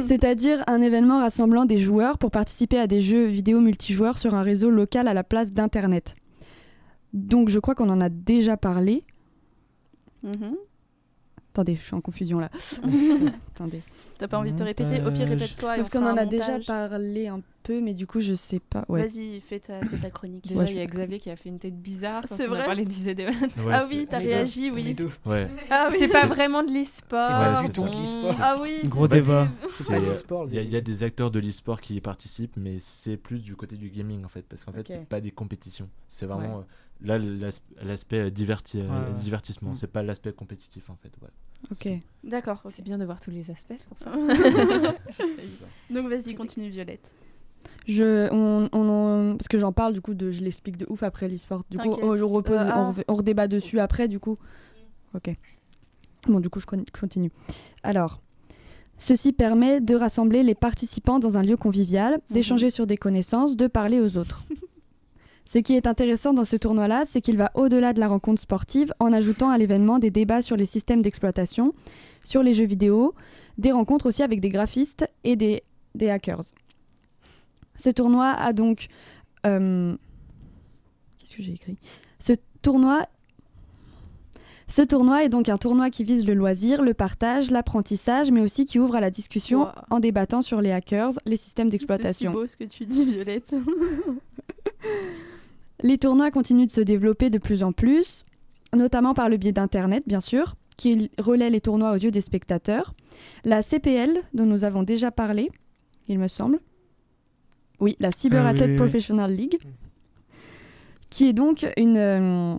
C'est-à-dire 0.08 0.64
un 0.68 0.82
événement 0.82 1.20
rassemblant 1.20 1.66
des 1.66 1.80
joueurs 1.80 2.18
pour 2.18 2.32
participer 2.32 2.80
à 2.80 2.88
des 2.88 3.02
jeux 3.02 3.26
vidéo 3.26 3.60
multijoueurs 3.62 4.18
sur 4.18 4.36
un 4.36 4.42
réseau 4.42 4.70
local 4.70 5.08
à 5.08 5.14
la 5.14 5.24
place 5.24 5.54
d'Internet. 5.54 6.16
Donc 7.14 7.50
je 7.50 7.60
crois 7.60 7.76
qu'on 7.76 7.90
en 7.90 8.02
a 8.02 8.10
déjà 8.10 8.58
parlé. 8.58 9.04
Mm-hmm. 10.26 10.56
Attendez, 11.54 11.76
je 11.76 11.82
suis 11.82 11.96
en 11.96 12.02
confusion 12.02 12.40
là. 12.40 12.50
Attendez. 13.56 13.82
T'as 14.20 14.28
pas 14.28 14.38
envie 14.38 14.52
de 14.52 14.58
te 14.58 14.64
répéter 14.64 15.02
Au 15.02 15.12
pire, 15.12 15.30
répète-toi. 15.30 15.78
Parce 15.78 15.90
qu'on 15.90 16.06
en 16.06 16.18
a 16.18 16.26
déjà 16.26 16.60
parlé 16.60 17.28
un 17.28 17.42
peu, 17.64 17.80
mais 17.80 17.94
du 17.94 18.06
coup, 18.06 18.20
je 18.20 18.34
sais 18.34 18.60
pas. 18.60 18.84
Ouais. 18.90 19.08
Vas-y, 19.08 19.40
fais 19.40 19.60
ta, 19.60 19.80
ta 19.80 20.10
chronique. 20.10 20.46
Déjà, 20.46 20.66
il 20.66 20.76
y 20.76 20.82
a 20.82 20.86
Xavier 20.86 21.20
qui 21.20 21.30
a 21.30 21.38
fait 21.38 21.48
une 21.48 21.58
tête 21.58 21.80
bizarre 21.82 22.26
C'est 22.30 22.48
vrai. 22.48 22.62
a 22.62 22.66
parlé 22.66 22.84
de 22.86 22.92
ouais, 22.92 23.34
Ah 23.72 23.86
oui, 23.90 24.08
t'as 24.10 24.18
réagi, 24.18 24.72
oui. 24.72 24.94
Ouais. 25.26 25.48
Ah, 25.70 25.88
oui. 25.90 25.96
C'est 26.00 26.10
pas 26.10 26.26
vraiment 26.26 26.64
de 26.64 26.72
l'e-sport. 26.72 27.18
Ah 28.42 28.58
oui. 28.62 28.82
Gros 28.86 29.08
débat. 29.08 29.48
Il 30.52 30.70
y, 30.70 30.76
a 30.76 30.82
des 30.82 31.04
acteurs 31.04 31.32
de 31.32 31.40
l'e-sport 31.40 31.80
qui 31.80 31.96
y 31.96 32.02
participent, 32.02 32.58
mais 32.58 32.78
c'est 32.80 33.16
plus 33.16 33.40
du 33.40 33.56
côté 33.56 33.78
du 33.78 33.90
gaming 33.90 34.26
en 34.26 34.30
fait, 34.30 34.42
parce 34.42 34.66
qu'en 34.66 34.74
fait, 34.74 34.86
c'est 34.86 35.08
pas 35.08 35.22
des 35.22 35.32
compétitions. 35.32 35.88
C'est 36.10 36.26
vraiment 36.26 36.60
euh, 36.60 36.62
là 37.02 37.18
l'aspect 37.82 38.20
euh, 38.20 38.30
diverti 38.30 38.80
euh, 38.82 39.12
divertissement. 39.14 39.72
Mm. 39.72 39.76
C'est 39.76 39.92
pas 39.92 40.04
l'aspect 40.04 40.34
compétitif 40.34 40.90
en 40.90 40.96
fait. 40.96 41.12
Voilà. 41.20 41.34
Ok. 41.72 41.90
D'accord. 42.24 42.62
C'est 42.70 42.84
bien 42.84 42.98
de 42.98 43.06
voir 43.06 43.20
tous 43.20 43.32
les 43.32 43.52
aspects 43.52 43.86
pour 43.88 43.98
ça. 43.98 44.12
Donc 45.90 46.08
vas-y, 46.08 46.36
continue 46.36 46.70
Violette. 46.70 47.12
Je, 47.88 48.32
on, 48.32 49.36
parce 49.38 49.48
que 49.48 49.58
j'en 49.58 49.72
parle 49.72 49.94
du 49.94 50.02
coup, 50.02 50.14
de, 50.14 50.32
je 50.32 50.42
l'explique 50.42 50.78
de 50.78 50.86
ouf 50.90 51.04
après 51.04 51.28
l'e-sport. 51.28 51.64
Du 51.72 51.78
coup, 51.78 51.90
on, 52.02 52.10
repose, 52.28 52.56
euh, 52.56 52.70
ah. 52.70 52.94
on, 53.08 53.14
redébat 53.16 53.48
dessus 53.48 53.80
après, 53.80 54.08
du 54.08 54.20
coup. 54.20 54.38
Ok. 55.16 55.36
Bon, 56.28 56.40
du 56.40 56.50
coup, 56.50 56.60
je 56.60 56.66
continue. 56.66 57.32
Alors, 57.82 58.22
ceci 58.98 59.34
permet 59.34 59.82
de 59.82 59.96
rassembler 59.96 60.44
les 60.44 60.56
participants 60.56 61.18
dans 61.18 61.38
un 61.38 61.42
lieu 61.42 61.58
convivial, 61.58 62.14
mhm. 62.14 62.20
d'échanger 62.36 62.70
sur 62.70 62.86
des 62.86 62.98
connaissances, 62.98 63.58
de 63.58 63.68
parler 63.68 64.00
aux 64.00 64.18
autres. 64.18 64.46
Ce 65.52 65.58
qui 65.58 65.74
est 65.74 65.88
intéressant 65.88 66.32
dans 66.32 66.46
ce 66.46 66.56
tournoi-là, 66.56 67.06
c'est 67.08 67.22
qu'il 67.22 67.36
va 67.36 67.50
au-delà 67.56 67.92
de 67.94 68.00
la 68.00 68.08
rencontre 68.08 68.40
sportive 68.40 68.94
en 69.00 69.12
ajoutant 69.12 69.50
à 69.50 69.58
l'événement 69.58 69.98
des 69.98 70.12
débats 70.12 70.44
sur 70.44 70.56
les 70.56 70.68
systèmes 70.68 71.02
d'exploitation, 71.02 71.74
sur 72.24 72.44
les 72.44 72.54
jeux 72.54 72.68
vidéo, 72.68 73.16
des 73.58 73.72
rencontres 73.72 74.06
aussi 74.06 74.22
avec 74.22 74.42
des 74.42 74.50
graphistes 74.50 75.10
et 75.24 75.36
des, 75.36 75.64
hackers. 76.08 76.44
Ce 77.78 77.90
tournoi 77.90 78.28
a 78.28 78.54
donc... 78.54 78.90
Euh, 79.48 79.96
qu'est-ce 81.18 81.36
que 81.36 81.42
j'ai 81.42 81.54
écrit? 81.54 81.80
Ce 82.20 82.34
tournoi 82.62 83.08
ce 84.68 84.84
tournoi 84.84 85.24
est 85.24 85.30
donc 85.30 85.50
un 85.50 85.58
tournoi 85.58 85.90
qui 85.90 86.04
vise 86.04 86.28
le 86.28 86.36
loisir, 86.36 86.84
le 86.84 86.94
partage, 86.94 87.50
l'apprentissage, 87.50 88.30
mais 88.30 88.42
aussi 88.42 88.68
qui 88.68 88.78
ouvre 88.78 88.96
à 88.96 89.00
la 89.00 89.10
discussion 89.10 89.70
en 89.90 90.00
débattant 90.00 90.44
sur 90.44 90.62
les 90.62 90.72
hackers, 90.72 91.14
les 91.26 91.38
systèmes 91.38 91.70
d'exploitation. 91.70 92.34
C'est 92.34 92.38
si 92.38 92.42
beau 92.42 92.46
ce 92.46 92.56
que 92.56 92.66
tu 92.66 92.86
dis, 92.86 93.04
Violette. 93.06 93.56
Les 95.82 95.98
tournois 95.98 96.32
continuent 96.32 96.66
de 96.66 96.72
se 96.72 96.82
développer 96.82 97.30
de 97.30 97.38
plus 97.38 97.64
en 97.64 97.72
plus, 97.72 98.26
notamment 98.76 99.14
par 99.14 99.30
le 99.30 99.38
biais 99.38 99.52
d'Internet, 99.52 100.04
bien 100.08 100.22
sûr, 100.22 100.56
qui 100.78 101.12
relaie 101.18 101.50
les 101.50 101.62
tournois 101.62 101.92
aux 101.92 101.98
yeux 101.98 102.12
des 102.12 102.22
spectateurs. 102.22 102.94
La 103.44 103.62
CPL, 103.62 104.22
dont 104.34 104.46
nous 104.46 104.64
avons 104.64 104.84
déjà 104.84 105.12
parlé, 105.12 105.52
il 106.08 106.20
me 106.20 106.28
semble. 106.28 106.60
Oui, 107.80 107.96
la 108.00 108.12
Cyber 108.12 108.46
ah 108.46 108.50
Athlete 108.50 108.76
Professional 108.76 109.32
League, 109.32 109.58
qui 111.10 111.28
est 111.30 111.34
donc 111.34 111.66
une. 111.78 111.98
Euh, 111.98 112.56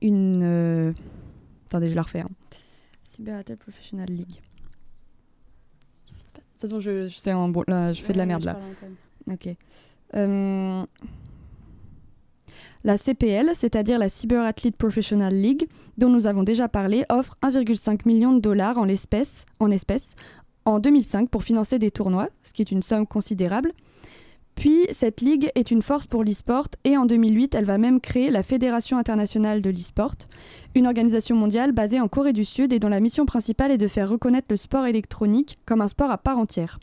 une 0.00 0.40
euh, 0.42 0.92
Attendez, 1.66 1.90
je 1.90 1.94
la 1.94 2.02
refais. 2.02 2.20
Hein. 2.20 2.30
Cyber 3.04 3.36
Athlete 3.36 3.58
Professional 3.58 4.08
League. 4.08 4.40
De 6.34 6.40
toute 6.40 6.60
façon, 6.60 6.80
je, 6.80 7.06
je, 7.06 7.30
un 7.30 7.48
bon, 7.48 7.64
là, 7.66 7.92
je 7.92 8.02
fais 8.02 8.12
de 8.12 8.18
la 8.18 8.26
merde 8.26 8.44
là. 8.44 8.58
Ok. 9.30 9.48
Euh, 10.14 10.84
la 12.84 12.96
CPL, 12.96 13.50
c'est-à-dire 13.54 13.98
la 13.98 14.08
Cyber 14.08 14.44
Athlete 14.44 14.76
Professional 14.76 15.34
League, 15.34 15.68
dont 15.98 16.08
nous 16.08 16.26
avons 16.26 16.42
déjà 16.42 16.68
parlé, 16.68 17.04
offre 17.10 17.36
1,5 17.42 18.06
million 18.06 18.32
de 18.32 18.40
dollars 18.40 18.78
en, 18.78 18.88
espèces, 18.88 19.44
en 19.58 19.68
en 20.64 20.78
2005 20.78 21.28
pour 21.28 21.44
financer 21.44 21.78
des 21.78 21.90
tournois, 21.90 22.28
ce 22.42 22.52
qui 22.52 22.62
est 22.62 22.70
une 22.70 22.82
somme 22.82 23.06
considérable. 23.06 23.72
Puis, 24.54 24.86
cette 24.92 25.22
ligue 25.22 25.50
est 25.54 25.70
une 25.70 25.80
force 25.80 26.06
pour 26.06 26.22
l'e-sport 26.22 26.68
et 26.84 26.96
en 26.96 27.06
2008, 27.06 27.54
elle 27.54 27.64
va 27.64 27.78
même 27.78 28.00
créer 28.00 28.30
la 28.30 28.42
Fédération 28.42 28.98
internationale 28.98 29.62
de 29.62 29.70
l'e-sport, 29.70 30.14
une 30.74 30.86
organisation 30.86 31.34
mondiale 31.34 31.72
basée 31.72 32.00
en 32.00 32.08
Corée 32.08 32.34
du 32.34 32.44
Sud 32.44 32.72
et 32.72 32.78
dont 32.78 32.88
la 32.88 33.00
mission 33.00 33.24
principale 33.24 33.70
est 33.70 33.78
de 33.78 33.88
faire 33.88 34.10
reconnaître 34.10 34.48
le 34.50 34.56
sport 34.56 34.86
électronique 34.86 35.56
comme 35.64 35.80
un 35.80 35.88
sport 35.88 36.10
à 36.10 36.18
part 36.18 36.38
entière. 36.38 36.78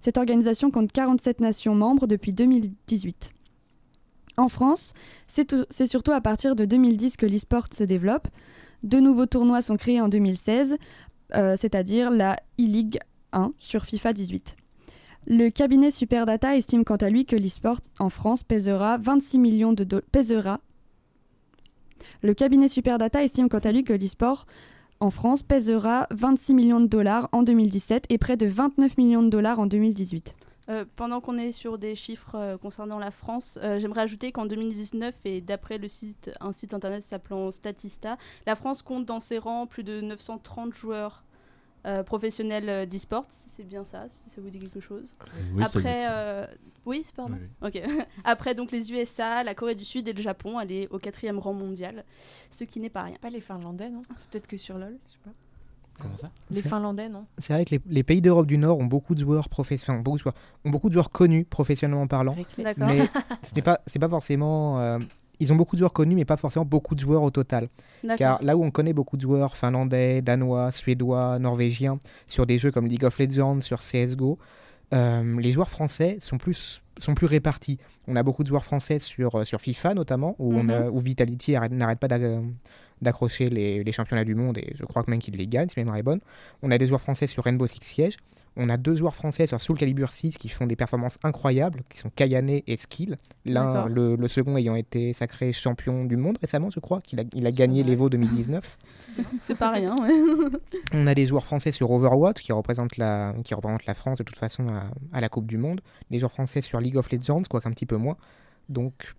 Cette 0.00 0.16
organisation 0.16 0.70
compte 0.70 0.92
47 0.92 1.40
nations 1.40 1.74
membres 1.74 2.06
depuis 2.06 2.32
2018. 2.32 3.34
En 4.40 4.48
France, 4.48 4.94
c'est 5.26 5.84
surtout 5.84 6.12
à 6.12 6.22
partir 6.22 6.56
de 6.56 6.64
2010 6.64 7.18
que 7.18 7.26
l'e-sport 7.26 7.66
se 7.76 7.84
développe. 7.84 8.26
De 8.82 8.98
nouveaux 8.98 9.26
tournois 9.26 9.60
sont 9.60 9.76
créés 9.76 10.00
en 10.00 10.08
2016, 10.08 10.78
euh, 11.34 11.56
c'est-à-dire 11.58 12.10
la 12.10 12.36
e-League 12.58 13.00
1 13.34 13.52
sur 13.58 13.84
FIFA 13.84 14.14
18. 14.14 14.56
Le 15.26 15.50
cabinet 15.50 15.90
Superdata 15.90 16.56
estime 16.56 16.84
quant 16.84 16.96
à 16.96 17.10
lui 17.10 17.26
que 17.26 17.36
l'e-sport 17.36 17.80
en 17.98 18.08
France 18.08 18.42
pèsera 18.42 18.96
26 18.96 19.38
millions 19.38 19.74
de 19.74 19.84
dollars. 19.84 20.58
Le 22.22 22.32
cabinet 22.32 22.68
Superdata 22.68 23.22
estime 23.22 23.50
quant 23.50 23.58
à 23.58 23.72
lui 23.72 23.84
que 23.84 23.92
l'e-sport 23.92 24.46
en 25.00 25.10
France 25.10 25.42
pèsera 25.42 26.06
26 26.12 26.54
millions 26.54 26.80
de 26.80 26.86
dollars 26.86 27.28
en 27.32 27.42
2017 27.42 28.06
et 28.08 28.16
près 28.16 28.38
de 28.38 28.46
29 28.46 28.96
millions 28.96 29.22
de 29.22 29.28
dollars 29.28 29.60
en 29.60 29.66
2018. 29.66 30.34
Euh, 30.70 30.84
pendant 30.94 31.20
qu'on 31.20 31.36
est 31.36 31.50
sur 31.50 31.78
des 31.78 31.94
chiffres 31.94 32.36
euh, 32.36 32.56
concernant 32.56 32.98
la 32.98 33.10
France, 33.10 33.58
euh, 33.62 33.80
j'aimerais 33.80 34.02
ajouter 34.02 34.30
qu'en 34.30 34.46
2019, 34.46 35.14
et 35.24 35.40
d'après 35.40 35.78
le 35.78 35.88
site, 35.88 36.30
un 36.40 36.52
site 36.52 36.74
internet 36.74 37.02
s'appelant 37.02 37.50
Statista, 37.50 38.16
la 38.46 38.54
France 38.54 38.82
compte 38.82 39.04
dans 39.04 39.20
ses 39.20 39.38
rangs 39.38 39.66
plus 39.66 39.82
de 39.82 40.00
930 40.00 40.74
joueurs 40.74 41.24
professionnels 42.04 42.86
d'e-sport, 42.86 43.24
si 43.30 43.48
c'est 43.48 43.64
bien 43.64 43.86
ça, 43.86 44.06
si 44.06 44.28
ça 44.28 44.42
vous 44.42 44.50
dit 44.50 44.58
quelque 44.58 44.80
chose. 44.80 45.16
Oui, 45.54 45.64
Après, 45.64 46.46
oui, 46.84 47.06
pardon. 47.16 47.38
Ok. 47.62 47.80
Après 48.24 48.54
donc 48.54 48.70
les 48.70 48.92
USA, 48.92 49.42
la 49.42 49.54
Corée 49.54 49.74
du 49.74 49.86
Sud 49.86 50.06
et 50.06 50.12
le 50.12 50.20
Japon, 50.20 50.60
elle 50.60 50.72
est 50.72 50.88
au 50.90 50.98
quatrième 50.98 51.38
rang 51.38 51.54
mondial, 51.54 52.04
ce 52.50 52.64
qui 52.64 52.80
n'est 52.80 52.90
pas 52.90 53.04
rien. 53.04 53.16
Pas 53.22 53.30
les 53.30 53.40
Finlandais, 53.40 53.88
non? 53.88 54.02
C'est 54.18 54.28
peut-être 54.28 54.46
que 54.46 54.58
sur 54.58 54.76
LoL, 54.76 54.98
je 55.08 55.12
sais 55.14 55.18
pas. 55.24 55.30
Comment 56.00 56.16
ça 56.16 56.30
Les 56.50 56.62
Finlandais, 56.62 57.08
non 57.08 57.26
C'est 57.38 57.52
vrai 57.52 57.64
que 57.64 57.76
les, 57.86 58.02
pays 58.02 58.20
d'Europe 58.20 58.46
du 58.46 58.58
Nord 58.58 58.78
ont 58.78 58.86
beaucoup 58.86 59.14
de 59.14 59.20
joueurs 59.20 59.48
professionnels, 59.48 60.02
beaucoup 60.02 60.16
de 60.16 60.22
joueurs, 60.22 60.34
ont 60.64 60.70
beaucoup 60.70 60.88
de 60.88 60.94
joueurs 60.94 61.10
connus 61.10 61.44
professionnellement 61.44 62.06
parlant. 62.06 62.34
Mais 62.58 62.74
ce 62.74 63.54
n'est 63.54 63.62
pas, 63.62 63.80
c'est 63.86 63.98
pas 63.98 64.08
forcément. 64.08 64.80
Euh, 64.80 64.98
ils 65.40 65.52
ont 65.52 65.56
beaucoup 65.56 65.74
de 65.74 65.78
joueurs 65.78 65.92
connus, 65.92 66.14
mais 66.14 66.26
pas 66.26 66.36
forcément 66.36 66.66
beaucoup 66.66 66.94
de 66.94 67.00
joueurs 67.00 67.22
au 67.22 67.30
total. 67.30 67.68
Car 68.16 68.42
là 68.42 68.56
où 68.56 68.64
on 68.64 68.70
connaît 68.70 68.92
beaucoup 68.92 69.16
de 69.16 69.22
joueurs 69.22 69.56
finlandais, 69.56 70.20
danois, 70.20 70.70
suédois, 70.70 71.38
norvégiens, 71.38 71.98
sur 72.26 72.46
des 72.46 72.58
jeux 72.58 72.70
comme 72.70 72.86
League 72.86 73.04
of 73.04 73.18
Legends, 73.18 73.60
sur 73.60 73.80
CSGO, 73.80 74.38
euh, 74.92 75.40
les 75.40 75.52
joueurs 75.52 75.70
français 75.70 76.18
sont 76.20 76.36
plus, 76.36 76.82
sont 76.98 77.14
plus 77.14 77.26
répartis. 77.26 77.78
On 78.08 78.16
a 78.16 78.22
beaucoup 78.22 78.42
de 78.42 78.48
joueurs 78.48 78.64
français 78.64 78.98
sur, 78.98 79.36
euh, 79.36 79.44
sur 79.44 79.60
FIFA 79.60 79.94
notamment, 79.94 80.34
où, 80.38 80.54
on 80.54 80.64
mhm. 80.64 80.90
où 80.92 80.98
Vitality 80.98 81.52
n'arrête 81.70 82.00
pas 82.00 82.08
d'accrocher 83.02 83.48
les, 83.48 83.92
championnats 83.92 84.24
du 84.24 84.34
monde 84.34 84.58
et 84.58 84.72
je 84.74 84.84
crois 84.84 85.02
que 85.02 85.10
même 85.10 85.20
qu'ils 85.20 85.36
les 85.36 85.46
gagnent 85.46 85.68
si 85.68 85.78
mémoire 85.78 85.96
est 85.96 86.02
bonne. 86.02 86.20
On 86.62 86.70
a 86.70 86.78
des 86.78 86.86
joueurs 86.86 87.00
français 87.00 87.26
sur 87.26 87.44
Rainbow 87.44 87.66
Six 87.66 87.80
Siege. 87.82 88.16
On 88.56 88.68
a 88.68 88.76
deux 88.76 88.94
joueurs 88.94 89.14
français 89.14 89.46
sur 89.46 89.60
Soul 89.60 89.78
Calibur 89.78 90.10
6 90.10 90.36
qui 90.36 90.48
font 90.48 90.66
des 90.66 90.74
performances 90.74 91.18
incroyables, 91.22 91.82
qui 91.88 91.98
sont 91.98 92.10
Kayane 92.10 92.50
et 92.50 92.76
Skill. 92.76 93.16
L'un, 93.44 93.86
le, 93.86 94.28
second 94.28 94.56
ayant 94.56 94.74
été 94.74 95.12
sacré 95.12 95.52
champion 95.52 96.04
du 96.04 96.16
monde 96.16 96.36
récemment, 96.40 96.68
je 96.68 96.80
crois, 96.80 97.00
qu'il 97.00 97.20
a, 97.20 97.24
il 97.32 97.46
a 97.46 97.52
gagné 97.52 97.82
l'Evo 97.84 98.10
2019. 98.10 98.78
C'est 99.42 99.56
pas 99.56 99.70
rien, 99.70 99.94
On 100.92 101.06
a 101.06 101.14
des 101.14 101.26
joueurs 101.26 101.44
français 101.44 101.70
sur 101.70 101.90
Overwatch 101.90 102.42
qui 102.42 102.52
représentent 102.52 102.96
la, 102.96 103.34
qui 103.44 103.54
représentent 103.54 103.86
la 103.86 103.94
France 103.94 104.18
de 104.18 104.24
toute 104.24 104.38
façon 104.38 104.66
à, 105.12 105.20
la 105.20 105.28
Coupe 105.28 105.46
du 105.46 105.56
Monde. 105.56 105.80
Des 106.10 106.18
joueurs 106.18 106.32
français 106.32 106.60
sur 106.60 106.80
League 106.80 106.96
of 106.96 107.10
Legends, 107.10 107.42
quoique 107.48 107.68
un 107.68 107.72
petit 107.72 107.86
peu 107.86 107.96
moins. 107.96 108.16
Donc 108.68 109.14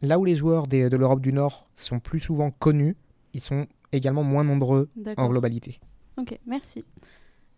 là 0.00 0.18
où 0.18 0.24
les 0.24 0.36
joueurs 0.36 0.68
de 0.68 0.96
l'Europe 0.96 1.20
du 1.20 1.32
Nord 1.32 1.68
sont 1.74 1.98
plus 1.98 2.20
souvent 2.20 2.50
connus, 2.50 2.96
ils 3.36 3.42
sont 3.42 3.66
également 3.92 4.22
moins 4.22 4.44
nombreux 4.44 4.88
en 5.16 5.28
globalité. 5.28 5.78
Ok, 6.16 6.38
merci. 6.46 6.84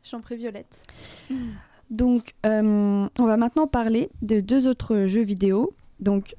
J'en 0.03 0.21
prie 0.21 0.37
Violette. 0.37 0.85
Donc, 1.91 2.35
euh, 2.45 3.09
on 3.19 3.25
va 3.25 3.37
maintenant 3.37 3.67
parler 3.67 4.11
de 4.21 4.41
deux 4.41 4.67
autres 4.67 5.07
jeux 5.07 5.23
vidéo. 5.23 5.75
Donc, 6.01 6.35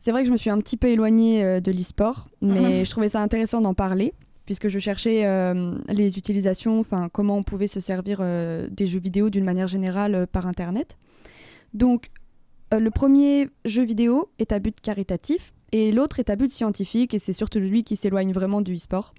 c'est 0.00 0.10
vrai 0.10 0.22
que 0.22 0.26
je 0.26 0.32
me 0.32 0.36
suis 0.36 0.50
un 0.50 0.58
petit 0.58 0.76
peu 0.76 0.88
éloignée 0.88 1.44
euh, 1.44 1.60
de 1.60 1.70
l'e-sport, 1.70 2.28
mais 2.40 2.84
je 2.84 2.90
trouvais 2.90 3.10
ça 3.10 3.20
intéressant 3.20 3.60
d'en 3.60 3.74
parler, 3.74 4.14
puisque 4.46 4.68
je 4.68 4.78
cherchais 4.78 5.26
euh, 5.26 5.74
les 5.88 6.18
utilisations, 6.18 6.80
enfin, 6.80 7.08
comment 7.12 7.36
on 7.36 7.42
pouvait 7.42 7.66
se 7.66 7.80
servir 7.80 8.22
des 8.70 8.86
jeux 8.86 9.00
vidéo 9.00 9.30
d'une 9.30 9.44
manière 9.44 9.68
générale 9.68 10.26
par 10.26 10.46
Internet. 10.46 10.96
Donc, 11.74 12.08
le 12.72 12.90
premier 12.90 13.50
jeu 13.64 13.84
vidéo 13.84 14.30
est 14.38 14.52
à 14.52 14.58
but 14.58 14.80
caritatif, 14.80 15.52
et 15.72 15.92
l'autre 15.92 16.18
est 16.18 16.30
à 16.30 16.36
but 16.36 16.50
scientifique, 16.50 17.14
et 17.14 17.18
c'est 17.18 17.32
surtout 17.32 17.58
lui 17.58 17.84
qui 17.84 17.96
s'éloigne 17.96 18.32
vraiment 18.32 18.60
du 18.60 18.74
e-sport. 18.74 19.14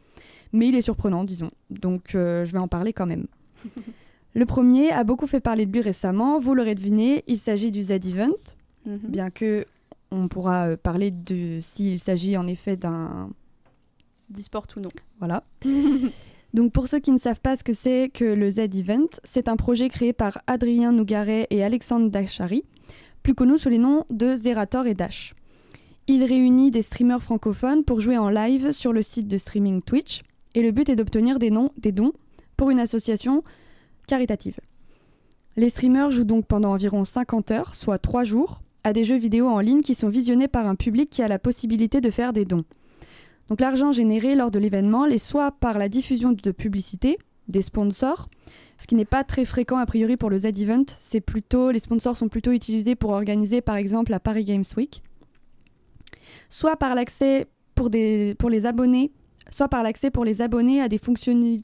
Mais 0.52 0.68
il 0.68 0.76
est 0.76 0.82
surprenant, 0.82 1.24
disons. 1.24 1.52
Donc, 1.70 2.10
je 2.14 2.52
vais 2.52 2.60
en 2.60 2.68
parler 2.68 2.94
quand 2.94 3.06
même. 3.06 3.28
Le 4.36 4.46
premier 4.46 4.92
a 4.92 5.04
beaucoup 5.04 5.28
fait 5.28 5.40
parler 5.40 5.66
de 5.66 5.72
lui 5.72 5.82
récemment. 5.82 6.40
Vous 6.40 6.54
l'aurez 6.54 6.76
deviné, 6.76 7.24
il 7.28 7.38
s'agit 7.38 7.72
du 7.72 7.84
Z-Event, 7.84 8.30
mhm. 8.86 9.00
bien 9.04 9.30
que 9.30 9.66
on 10.12 10.28
pourra 10.28 10.70
euh, 10.70 10.78
parler 10.78 11.12
de 11.12 11.60
s'il 11.62 12.00
s'agit 12.00 12.38
en 12.38 12.48
effet 12.48 12.76
d'un 12.76 13.30
d'e-sport 14.30 14.66
ou 14.76 14.80
non. 14.80 14.90
Voilà. 15.20 15.44
Donc 16.54 16.72
pour 16.72 16.88
ceux 16.88 17.00
qui 17.00 17.12
ne 17.12 17.18
savent 17.18 17.42
pas 17.42 17.56
ce 17.56 17.64
que 17.64 17.74
c'est 17.74 18.10
que 18.10 18.26
le 18.26 18.50
Z-Event, 18.50 19.08
c'est 19.24 19.48
un 19.48 19.56
projet 19.56 19.90
créé 19.90 20.14
par 20.14 20.42
Adrien 20.48 20.92
Nougaret 20.92 21.48
et 21.50 21.64
Alexandre 21.64 22.10
Dachary, 22.10 22.64
plus 23.22 23.36
connus 23.36 23.60
sous 23.60 23.70
les 23.70 23.78
noms 23.78 24.06
de 24.10 24.36
Zerator 24.36 24.88
et 24.88 24.96
Dash. 24.96 25.36
Il 26.12 26.24
réunit 26.24 26.72
des 26.72 26.82
streamers 26.82 27.22
francophones 27.22 27.84
pour 27.84 28.02
jouer 28.02 28.18
en 28.18 28.32
live 28.32 28.72
sur 28.72 28.94
le 28.94 29.04
site 29.04 29.28
de 29.28 29.38
streaming 29.38 29.84
Twitch, 29.84 30.24
et 30.56 30.64
le 30.64 30.72
but 30.72 30.90
est 30.90 30.96
d'obtenir 30.96 31.38
des, 31.38 31.52
des 31.78 31.92
dons 31.92 32.14
pour 32.58 32.72
une 32.72 32.80
association 32.80 33.44
caritative. 34.08 34.60
Les 35.56 35.70
streamers 35.70 36.10
jouent 36.10 36.24
donc 36.24 36.48
pendant 36.48 36.72
environ 36.72 37.06
50 37.06 37.52
heures, 37.52 37.76
soit 37.76 38.00
3 38.00 38.24
jours, 38.24 38.62
à 38.84 38.92
des 38.92 39.04
jeux 39.04 39.18
vidéo 39.18 39.50
en 39.50 39.60
ligne 39.60 39.82
qui 39.82 39.94
sont 39.94 40.10
visionnés 40.10 40.48
par 40.48 40.66
un 40.66 40.74
public 40.74 41.12
qui 41.12 41.22
a 41.22 41.28
la 41.28 41.38
possibilité 41.38 42.02
de 42.02 42.10
faire 42.10 42.34
des 42.34 42.44
dons. 42.44 42.66
Donc 43.50 43.62
l'argent 43.62 43.92
généré 43.92 44.34
lors 44.34 44.50
de 44.50 44.58
l'événement 44.58 45.06
l'est 45.06 45.20
soit 45.20 45.52
par 45.52 45.78
la 45.78 45.90
diffusion 45.90 46.32
de 46.32 46.52
publicité, 46.52 47.20
des 47.50 47.62
sponsors, 47.62 48.30
ce 48.80 48.88
qui 48.88 48.96
n'est 48.96 49.06
pas 49.06 49.24
très 49.24 49.46
fréquent 49.46 49.78
a 49.78 49.86
priori 49.86 50.18
pour 50.18 50.32
le 50.32 50.40
Z-Event, 50.40 50.86
les 51.72 51.80
sponsors 51.80 52.18
sont 52.18 52.30
plutôt 52.30 52.52
utilisés 52.52 52.96
pour 52.96 53.12
organiser 53.12 53.62
par 53.62 53.76
exemple 53.76 54.10
la 54.10 54.20
Paris 54.20 54.44
Games 54.44 54.66
Week, 54.76 55.04
soit 56.50 56.76
par 56.76 56.96
l'accès 56.96 57.48
pour, 57.76 57.90
pour 58.38 58.50
les 58.50 58.66
abonnés, 58.66 59.12
soit 59.50 59.70
par 59.70 59.84
l'accès 59.84 60.12
pour 60.12 60.26
les 60.26 60.42
abonnés 60.42 60.82
à 60.82 60.90
des 60.90 60.98
fonctionnalités 60.98 61.64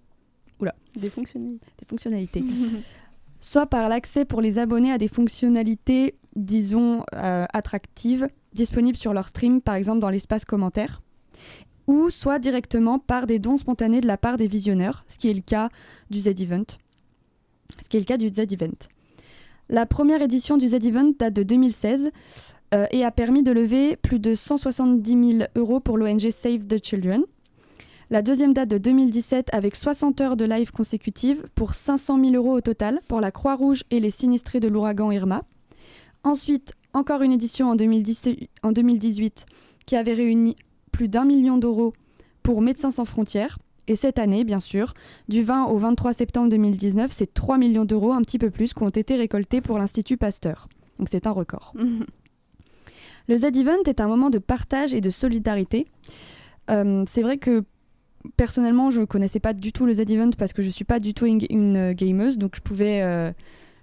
des 0.96 1.10
fonctionnalités. 1.10 1.66
Des 1.80 1.86
fonctionnalités. 1.86 2.44
Soit 3.42 3.68
par 3.68 3.90
l'accès 3.90 4.26
pour 4.26 4.42
les 4.42 4.58
abonnés 4.58 4.92
à 4.92 4.98
des 4.98 5.08
fonctionnalités, 5.08 6.16
disons, 6.36 7.04
euh, 7.14 7.46
attractives, 7.54 8.28
disponibles 8.54 8.98
sur 8.98 9.14
leur 9.14 9.28
stream, 9.28 9.62
par 9.62 9.76
exemple 9.76 10.00
dans 10.00 10.10
l'espace 10.10 10.46
commentaire. 10.46 11.04
Ou 11.86 12.10
soit 12.10 12.40
directement 12.40 12.98
par 12.98 13.28
des 13.28 13.38
dons 13.38 13.58
spontanés 13.58 14.02
de 14.02 14.08
la 14.08 14.18
part 14.18 14.38
des 14.38 14.48
visionneurs, 14.48 15.04
ce 15.08 15.20
qui 15.20 15.30
est 15.30 15.34
le 15.34 15.42
cas 15.42 15.70
du 16.10 16.22
Z-Event. 16.22 16.66
Ce 17.84 17.90
qui 17.90 17.98
est 17.98 18.00
le 18.00 18.06
cas 18.06 18.18
du 18.18 18.30
Z-Event. 18.30 18.88
La 19.70 19.86
première 19.86 20.24
édition 20.24 20.58
du 20.58 20.68
Z-Event 20.68 21.12
date 21.20 21.34
de 21.34 21.44
2016 21.44 22.12
euh, 22.76 22.88
et 22.92 23.06
a 23.06 23.12
permis 23.12 23.42
de 23.42 23.52
lever 23.52 23.96
plus 23.96 24.20
de 24.20 24.34
170 24.34 25.38
000 25.38 25.50
euros 25.56 25.80
pour 25.80 25.98
l'ONG 25.98 26.30
Save 26.30 26.66
the 26.68 26.84
Children. 26.84 27.24
La 28.10 28.22
deuxième 28.22 28.54
date 28.54 28.70
de 28.70 28.78
2017 28.78 29.50
avec 29.52 29.76
60 29.76 30.20
heures 30.22 30.36
de 30.36 30.46
live 30.46 30.72
consécutives 30.72 31.44
pour 31.56 31.74
500 31.74 32.20
000 32.20 32.36
euros 32.36 32.58
au 32.58 32.62
total 32.62 33.00
pour 33.08 33.22
la 33.22 33.32
Croix-Rouge 33.32 33.84
et 33.92 34.00
les 34.00 34.10
sinistrés 34.10 34.60
de 34.60 34.68
l'ouragan 34.68 35.10
Irma. 35.10 35.44
Ensuite, 36.24 36.74
encore 36.94 37.22
une 37.22 37.32
édition 37.32 37.70
en, 37.70 37.76
2018 37.76 39.46
qui 39.86 39.96
avait 39.96 40.14
réuni 40.14 40.56
plus 40.92 41.08
d'un 41.08 41.24
million 41.24 41.58
d'euros 41.58 41.94
pour 42.44 42.62
Médecins 42.62 42.92
sans 42.92 43.06
frontières. 43.06 43.58
Et 43.88 43.96
cette 43.96 44.20
année, 44.20 44.44
bien 44.44 44.60
sûr, 44.60 44.94
du 45.30 45.44
20 45.44 45.66
au 45.66 45.78
23 45.78 46.14
septembre 46.14 46.50
2019, 46.50 47.12
c'est 47.12 47.34
3 47.34 47.58
millions 47.58 47.86
d'euros, 47.86 48.12
un 48.12 48.22
petit 48.22 48.40
peu 48.40 48.50
plus, 48.50 48.74
qui 48.74 48.84
ont 48.84 48.90
été 48.90 49.16
récoltés 49.16 49.62
pour 49.62 49.78
l'Institut 49.78 50.18
Pasteur. 50.18 50.68
Donc 51.00 51.10
c'est 51.10 51.26
un 51.26 51.32
record. 51.32 51.74
Le 53.28 53.38
Z-Event 53.38 53.84
est 53.88 54.00
un 54.00 54.08
moment 54.08 54.30
de 54.30 54.38
partage 54.38 54.94
et 54.94 55.02
de 55.02 55.10
solidarité. 55.10 55.88
Euh, 56.70 57.04
c'est 57.08 57.22
vrai 57.22 57.38
que 57.38 57.64
personnellement, 58.38 58.90
je 58.92 59.02
connaissais 59.02 59.40
pas 59.40 59.54
du 59.54 59.72
tout 59.72 59.86
le 59.86 59.94
Z-Event 59.94 60.32
parce 60.38 60.54
que 60.54 60.62
je 60.62 60.70
suis 60.70 60.86
pas 60.86 61.00
du 61.00 61.14
tout 61.14 61.26
une, 61.26 61.78
euh, 61.78 61.94
gameuse, 61.94 62.38
donc. 62.38 62.58
Euh, 62.80 63.32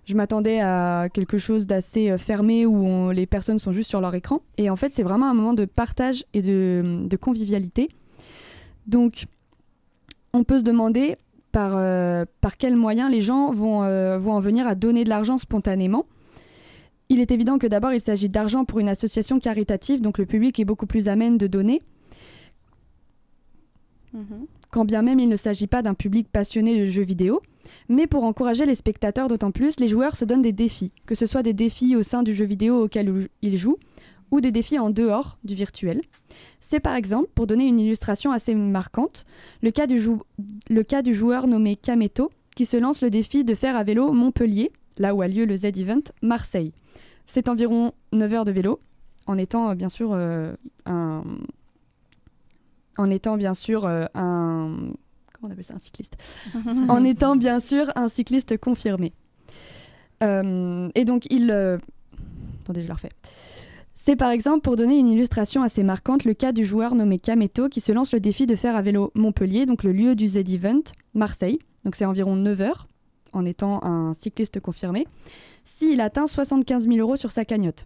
je 0.04 0.16
m'attendais 0.16 0.58
à 0.58 1.08
quelque 1.14 1.38
chose 1.38 1.68
d'assez 1.68 2.18
fermé 2.18 2.66
où 2.66 3.10
les 3.12 3.24
personnes 3.24 3.60
sont 3.60 3.70
juste 3.70 3.88
sur 3.88 4.00
leur 4.00 4.12
écran. 4.16 4.42
Et 4.58 4.68
en 4.68 4.74
fait, 4.74 4.92
c'est 4.92 5.04
vraiment 5.04 5.26
un 5.26 5.34
moment 5.34 5.52
de 5.52 5.64
partage 5.64 6.24
et 6.34 6.42
de, 6.42 7.16
convivialité. 7.20 7.88
Donc, 8.88 9.26
on 10.32 10.42
peut 10.42 10.58
se 10.58 10.64
demander 10.64 11.14
par, 11.52 11.78
par 12.40 12.56
quels 12.56 12.74
moyens 12.74 13.12
les 13.12 13.20
gens 13.20 13.52
vont, 13.52 13.82
vont 14.18 14.32
en 14.32 14.40
venir 14.40 14.66
à 14.66 14.74
donner 14.74 15.04
de 15.04 15.08
l'argent 15.08 15.38
spontanément. 15.38 16.04
Il 17.12 17.20
est 17.20 17.30
évident 17.30 17.58
que 17.58 17.66
d'abord, 17.66 17.92
il 17.92 18.00
s'agit 18.00 18.30
d'argent 18.30 18.64
pour 18.64 18.78
une 18.78 18.88
association 18.88 19.38
caritative, 19.38 20.00
donc 20.00 20.16
le 20.16 20.24
public 20.24 20.58
est 20.58 20.64
beaucoup 20.64 20.86
plus 20.86 21.10
amène 21.10 21.36
de 21.36 21.46
donner. 21.46 21.82
Mhm. 24.14 24.46
Quand 24.70 24.86
bien 24.86 25.02
même 25.02 25.20
il 25.20 25.28
ne 25.28 25.36
s'agit 25.36 25.66
pas 25.66 25.82
d'un 25.82 25.92
public 25.92 26.26
passionné 26.32 26.80
de 26.80 26.86
jeux 26.86 27.02
vidéo, 27.02 27.42
mais 27.90 28.06
pour 28.06 28.24
encourager 28.24 28.64
les 28.64 28.74
spectateurs 28.74 29.28
d'autant 29.28 29.50
plus, 29.50 29.78
les 29.78 29.88
joueurs 29.88 30.16
se 30.16 30.24
donnent 30.24 30.40
des 30.40 30.52
défis, 30.52 30.90
que 31.04 31.14
ce 31.14 31.26
soit 31.26 31.42
des 31.42 31.52
défis 31.52 31.96
au 31.96 32.02
sein 32.02 32.22
du 32.22 32.34
jeu 32.34 32.46
vidéo 32.46 32.84
auquel 32.84 33.28
ils 33.42 33.58
jouent, 33.58 33.76
ou 34.30 34.40
des 34.40 34.50
défis 34.50 34.78
en 34.78 34.88
dehors 34.88 35.36
du 35.44 35.54
virtuel. 35.54 36.00
C'est 36.60 36.80
par 36.80 36.94
exemple, 36.94 37.28
pour 37.34 37.46
donner 37.46 37.66
une 37.66 37.78
illustration 37.78 38.32
assez 38.32 38.54
marquante, 38.54 39.26
le 39.60 39.70
cas 39.70 39.86
du, 39.86 40.00
le 40.70 40.82
cas 40.82 41.02
du 41.02 41.12
joueur 41.12 41.46
nommé 41.46 41.76
Kameto, 41.76 42.30
qui 42.56 42.64
se 42.64 42.78
lance 42.78 43.02
le 43.02 43.10
défi 43.10 43.44
de 43.44 43.54
faire 43.54 43.76
à 43.76 43.84
vélo 43.84 44.12
Montpellier, 44.12 44.72
là 44.98 45.14
où 45.14 45.22
a 45.22 45.28
lieu 45.28 45.44
le 45.44 45.56
Z-Event, 45.56 46.02
Marseille. 46.22 46.72
C'est 47.26 47.48
environ 47.48 47.92
9 48.12 48.32
heures 48.32 48.44
de 48.44 48.52
vélo, 48.52 48.80
en 49.26 49.38
étant 49.38 49.70
euh, 49.70 49.74
bien 49.74 49.88
sûr 49.88 50.10
euh, 50.12 50.52
un, 50.86 51.22
en 52.96 53.10
étant 53.10 53.36
bien 53.36 53.54
sûr 53.54 53.84
euh, 53.84 54.04
un 54.14 54.76
comment 55.32 55.48
on 55.48 55.50
appelle 55.50 55.64
ça 55.64 55.74
un 55.74 55.78
cycliste 55.78 56.16
en 56.88 57.04
étant 57.04 57.36
bien 57.36 57.60
sûr 57.60 57.90
un 57.96 58.08
cycliste 58.08 58.58
confirmé. 58.58 59.12
Euh, 60.22 60.88
et 60.94 61.04
donc 61.04 61.26
il 61.30 61.50
attendez 62.62 62.82
je 62.82 62.88
le 62.88 62.92
refais. 62.92 63.10
C'est 64.04 64.16
par 64.16 64.30
exemple 64.30 64.62
pour 64.62 64.74
donner 64.74 64.98
une 64.98 65.08
illustration 65.08 65.62
assez 65.62 65.84
marquante 65.84 66.24
le 66.24 66.34
cas 66.34 66.52
du 66.52 66.64
joueur 66.64 66.94
nommé 66.96 67.18
Kameto 67.18 67.68
qui 67.68 67.80
se 67.80 67.92
lance 67.92 68.12
le 68.12 68.20
défi 68.20 68.46
de 68.46 68.56
faire 68.56 68.74
à 68.74 68.82
vélo 68.82 69.12
Montpellier 69.14 69.64
donc 69.64 69.84
le 69.84 69.92
lieu 69.92 70.14
du 70.14 70.28
Z-Event 70.28 70.82
Marseille. 71.14 71.58
Donc 71.84 71.94
c'est 71.96 72.04
environ 72.04 72.36
9 72.36 72.60
heures 72.60 72.88
en 73.32 73.44
étant 73.44 73.82
un 73.84 74.14
cycliste 74.14 74.60
confirmé 74.60 75.06
s'il 75.64 76.00
atteint 76.00 76.26
75 76.26 76.86
000 76.86 76.98
euros 76.98 77.16
sur 77.16 77.30
sa 77.30 77.44
cagnotte 77.44 77.84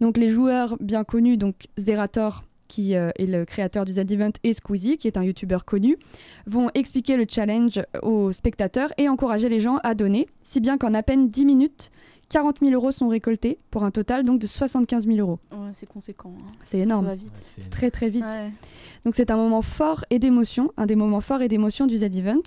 donc 0.00 0.16
les 0.16 0.30
joueurs 0.30 0.76
bien 0.80 1.04
connus 1.04 1.36
donc 1.36 1.66
Zerator 1.76 2.44
qui 2.68 2.94
euh, 2.94 3.10
est 3.18 3.26
le 3.26 3.44
créateur 3.44 3.84
du 3.84 3.92
Z-Event, 3.92 4.32
et 4.44 4.52
Squeezie, 4.52 4.98
qui 4.98 5.08
est 5.08 5.16
un 5.16 5.24
youtubeur 5.24 5.64
connu, 5.64 5.96
vont 6.46 6.70
expliquer 6.74 7.16
le 7.16 7.24
challenge 7.28 7.80
aux 8.02 8.30
spectateurs 8.30 8.92
et 8.98 9.08
encourager 9.08 9.48
les 9.48 9.58
gens 9.58 9.78
à 9.82 9.94
donner, 9.94 10.28
si 10.44 10.60
bien 10.60 10.78
qu'en 10.78 10.94
à 10.94 11.02
peine 11.02 11.28
10 11.28 11.46
minutes, 11.46 11.90
40 12.28 12.58
000 12.60 12.72
euros 12.72 12.92
sont 12.92 13.08
récoltés 13.08 13.58
pour 13.70 13.84
un 13.84 13.90
total 13.90 14.22
donc 14.22 14.38
de 14.38 14.46
75 14.46 15.06
000 15.06 15.18
euros. 15.18 15.38
c'est 15.72 15.88
conséquent. 15.88 16.34
Hein. 16.38 16.52
C'est 16.62 16.78
énorme. 16.78 17.06
Ça 17.06 17.10
va 17.12 17.16
vite. 17.16 17.32
c'est 17.42 17.70
très 17.70 17.90
très 17.90 18.10
vite. 18.10 18.24
Donc 19.06 19.14
c'est 19.14 19.30
un 19.30 19.36
moment 19.36 19.62
fort 19.62 20.04
et 20.10 20.18
d'émotion, 20.18 20.70
un 20.76 20.84
des 20.84 20.94
moments 20.94 21.22
forts 21.22 21.40
et 21.40 21.48
d'émotion 21.48 21.86
du 21.86 21.96
Z-Event. 21.96 22.42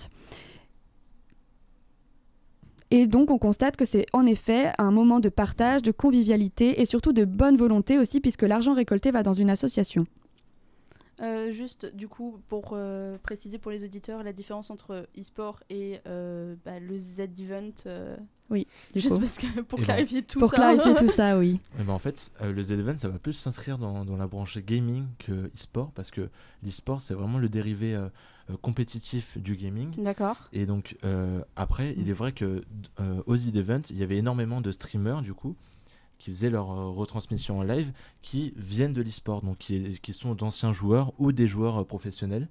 Et 2.93 3.07
donc 3.07 3.31
on 3.31 3.37
constate 3.37 3.77
que 3.77 3.85
c'est 3.85 4.05
en 4.11 4.25
effet 4.25 4.73
un 4.77 4.91
moment 4.91 5.21
de 5.21 5.29
partage, 5.29 5.81
de 5.81 5.91
convivialité 5.91 6.81
et 6.81 6.85
surtout 6.85 7.13
de 7.13 7.23
bonne 7.23 7.55
volonté 7.55 7.97
aussi 7.97 8.19
puisque 8.19 8.43
l'argent 8.43 8.73
récolté 8.73 9.11
va 9.11 9.23
dans 9.23 9.33
une 9.33 9.49
association. 9.49 10.05
Euh, 11.21 11.51
juste, 11.51 11.85
du 11.95 12.07
coup, 12.07 12.41
pour 12.49 12.71
euh, 12.73 13.17
préciser 13.21 13.59
pour 13.59 13.71
les 13.71 13.83
auditeurs 13.83 14.23
la 14.23 14.33
différence 14.33 14.71
entre 14.71 15.07
e-sport 15.17 15.59
et 15.69 15.99
euh, 16.07 16.55
bah, 16.65 16.79
le 16.79 16.97
Z-Event. 16.97 18.17
oui, 18.49 18.65
juste 18.95 19.19
parce 19.19 19.37
que 19.37 19.61
pour 19.61 19.77
ben, 19.77 19.85
clarifier 19.85 20.23
tout 20.23 20.39
pour 20.39 20.49
ça. 20.49 20.55
Pour 20.55 20.65
clarifier 20.65 20.95
tout 20.95 21.11
ça, 21.11 21.37
oui. 21.37 21.59
Et 21.79 21.83
ben 21.83 21.93
en 21.93 21.99
fait, 21.99 22.31
le 22.41 22.61
Z-Event, 22.63 22.97
ça 22.97 23.07
va 23.07 23.19
plus 23.19 23.33
s'inscrire 23.33 23.77
dans, 23.77 24.03
dans, 24.03 24.17
la 24.17 24.25
branche 24.25 24.57
gaming 24.57 25.05
que 25.19 25.51
e-sport 25.55 25.91
parce 25.91 26.09
que 26.09 26.29
l'e-sport, 26.63 27.01
c'est 27.01 27.13
vraiment 27.13 27.37
le 27.37 27.49
dérivé 27.49 27.95
compétitif 28.62 29.38
du 29.38 29.56
gaming. 29.56 29.91
D'accord. 30.02 30.49
Et 30.54 30.66
donc, 30.66 30.97
après, 31.56 31.93
il 31.97 32.10
est 32.10 32.14
vrai 32.14 32.32
que 32.32 32.64
aux 33.26 33.36
Z-Event, 33.36 33.82
il 33.89 33.97
y 33.97 34.04
avait 34.04 34.18
énormément 34.18 34.62
de 34.62 34.72
streamers, 34.72 35.22
du 35.22 35.34
coup 35.34 35.56
qui 36.22 36.30
faisaient 36.32 36.52
leur 36.52 36.72
euh, 36.72 36.89
retransmission 36.89 37.60
en 37.60 37.64
live, 37.64 37.91
qui 38.22 38.54
viennent 38.56 38.93
de 38.93 39.02
l'e-sport, 39.02 39.41
donc 39.41 39.58
qui, 39.58 39.99
qui 40.02 40.14
sont 40.14 40.36
d'anciens 40.36 40.72
joueurs 40.72 41.14
ou 41.18 41.32
des 41.32 41.47
joueurs 41.47 41.82
euh, 41.82 41.84
professionnels. 41.84 42.47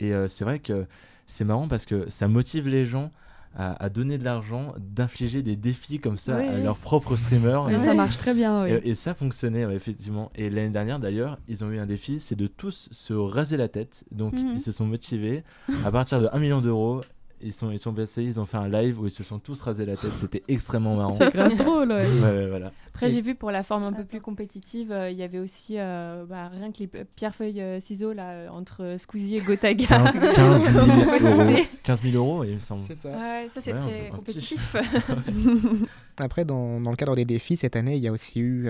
Et 0.00 0.12
euh, 0.12 0.26
c'est 0.26 0.44
vrai 0.44 0.58
que 0.58 0.86
c'est 1.26 1.44
marrant 1.44 1.68
parce 1.68 1.86
que 1.86 2.08
ça 2.10 2.26
motive 2.26 2.68
les 2.68 2.86
gens 2.86 3.12
à, 3.58 3.88
donner 3.88 4.18
de 4.18 4.24
l'argent, 4.24 4.72
d'infliger 4.78 5.42
des 5.42 5.56
défis 5.56 5.98
comme 5.98 6.16
ça 6.16 6.36
à 6.36 6.58
leurs 6.58 6.76
propres 6.76 7.16
streamers. 7.16 7.68
ça 7.84 7.92
marche 7.94 8.16
très 8.16 8.32
bien, 8.32 8.62
oui. 8.62 8.70
et, 8.84 8.94
ça 8.94 9.14
fonctionnait, 9.14 9.62
effectivement. 9.74 10.30
Et 10.36 10.48
l'année 10.48 10.70
dernière, 10.70 11.00
d'ailleurs, 11.00 11.38
ils 11.48 11.64
ont 11.64 11.70
eu 11.70 11.78
un 11.78 11.86
défi, 11.86 12.20
c'est 12.20 12.36
de 12.36 12.46
tous 12.46 12.88
se 12.92 13.12
raser 13.12 13.56
la 13.56 13.66
tête. 13.66 14.04
Donc, 14.12 14.34
mhm. 14.34 14.52
ils 14.54 14.60
se 14.60 14.70
sont 14.70 14.86
motivés 14.86 15.42
à 15.84 15.90
partir 15.90 16.20
de 16.20 16.28
1 16.32 16.38
million 16.38 16.60
d'euros 16.60 17.00
ils 17.42 17.52
sont, 17.52 17.70
ils 17.70 17.78
sont 17.78 17.92
passés, 17.92 18.22
ils 18.22 18.40
ont 18.40 18.46
fait 18.46 18.56
un 18.56 18.68
live 18.68 19.00
où 19.00 19.06
ils 19.06 19.10
se 19.10 19.22
sont 19.22 19.38
tous 19.38 19.60
rasés 19.60 19.86
la 19.86 19.96
tête. 19.96 20.12
C'était 20.16 20.42
extrêmement 20.48 20.96
marrant. 20.96 21.16
C'est 21.18 21.32
grave 21.32 21.56
drôle, 21.56 21.88
ouais. 21.90 22.06
ouais, 22.06 22.46
voilà. 22.48 22.72
Après, 22.88 23.10
j'ai 23.10 23.20
vu 23.20 23.36
pour 23.36 23.52
la 23.52 23.62
forme 23.62 23.84
un 23.84 23.92
peu 23.92 24.04
plus 24.04 24.20
compétitive, 24.20 24.90
euh, 24.90 25.08
il 25.08 25.16
y 25.16 25.22
avait 25.22 25.38
aussi 25.38 25.76
euh, 25.78 26.24
bah, 26.28 26.48
rien 26.48 26.72
que 26.72 26.78
les 26.80 26.88
pierre-feuille 26.88 27.60
euh, 27.60 27.78
ciseaux 27.78 28.12
là, 28.12 28.52
entre 28.52 28.96
Squeezie 28.98 29.36
et 29.36 29.40
Gotaga. 29.40 29.86
15, 29.86 30.62
000 30.62 30.78
euros. 30.78 31.62
15 31.84 32.02
000 32.02 32.16
euros, 32.16 32.42
il 32.42 32.56
me 32.56 32.60
semble. 32.60 32.82
C'est 32.88 32.96
ça. 32.96 33.10
Ouais, 33.10 33.46
ça, 33.48 33.60
c'est 33.60 33.72
très 33.72 34.08
compétitif. 34.08 34.74
Après, 36.16 36.44
dans, 36.44 36.80
dans, 36.80 36.90
le 36.90 36.96
cadre 36.96 37.14
des 37.14 37.24
défis, 37.24 37.56
cette 37.56 37.76
année, 37.76 37.94
il 37.94 38.02
y 38.02 38.08
a 38.08 38.12
aussi 38.12 38.40
eu 38.40 38.68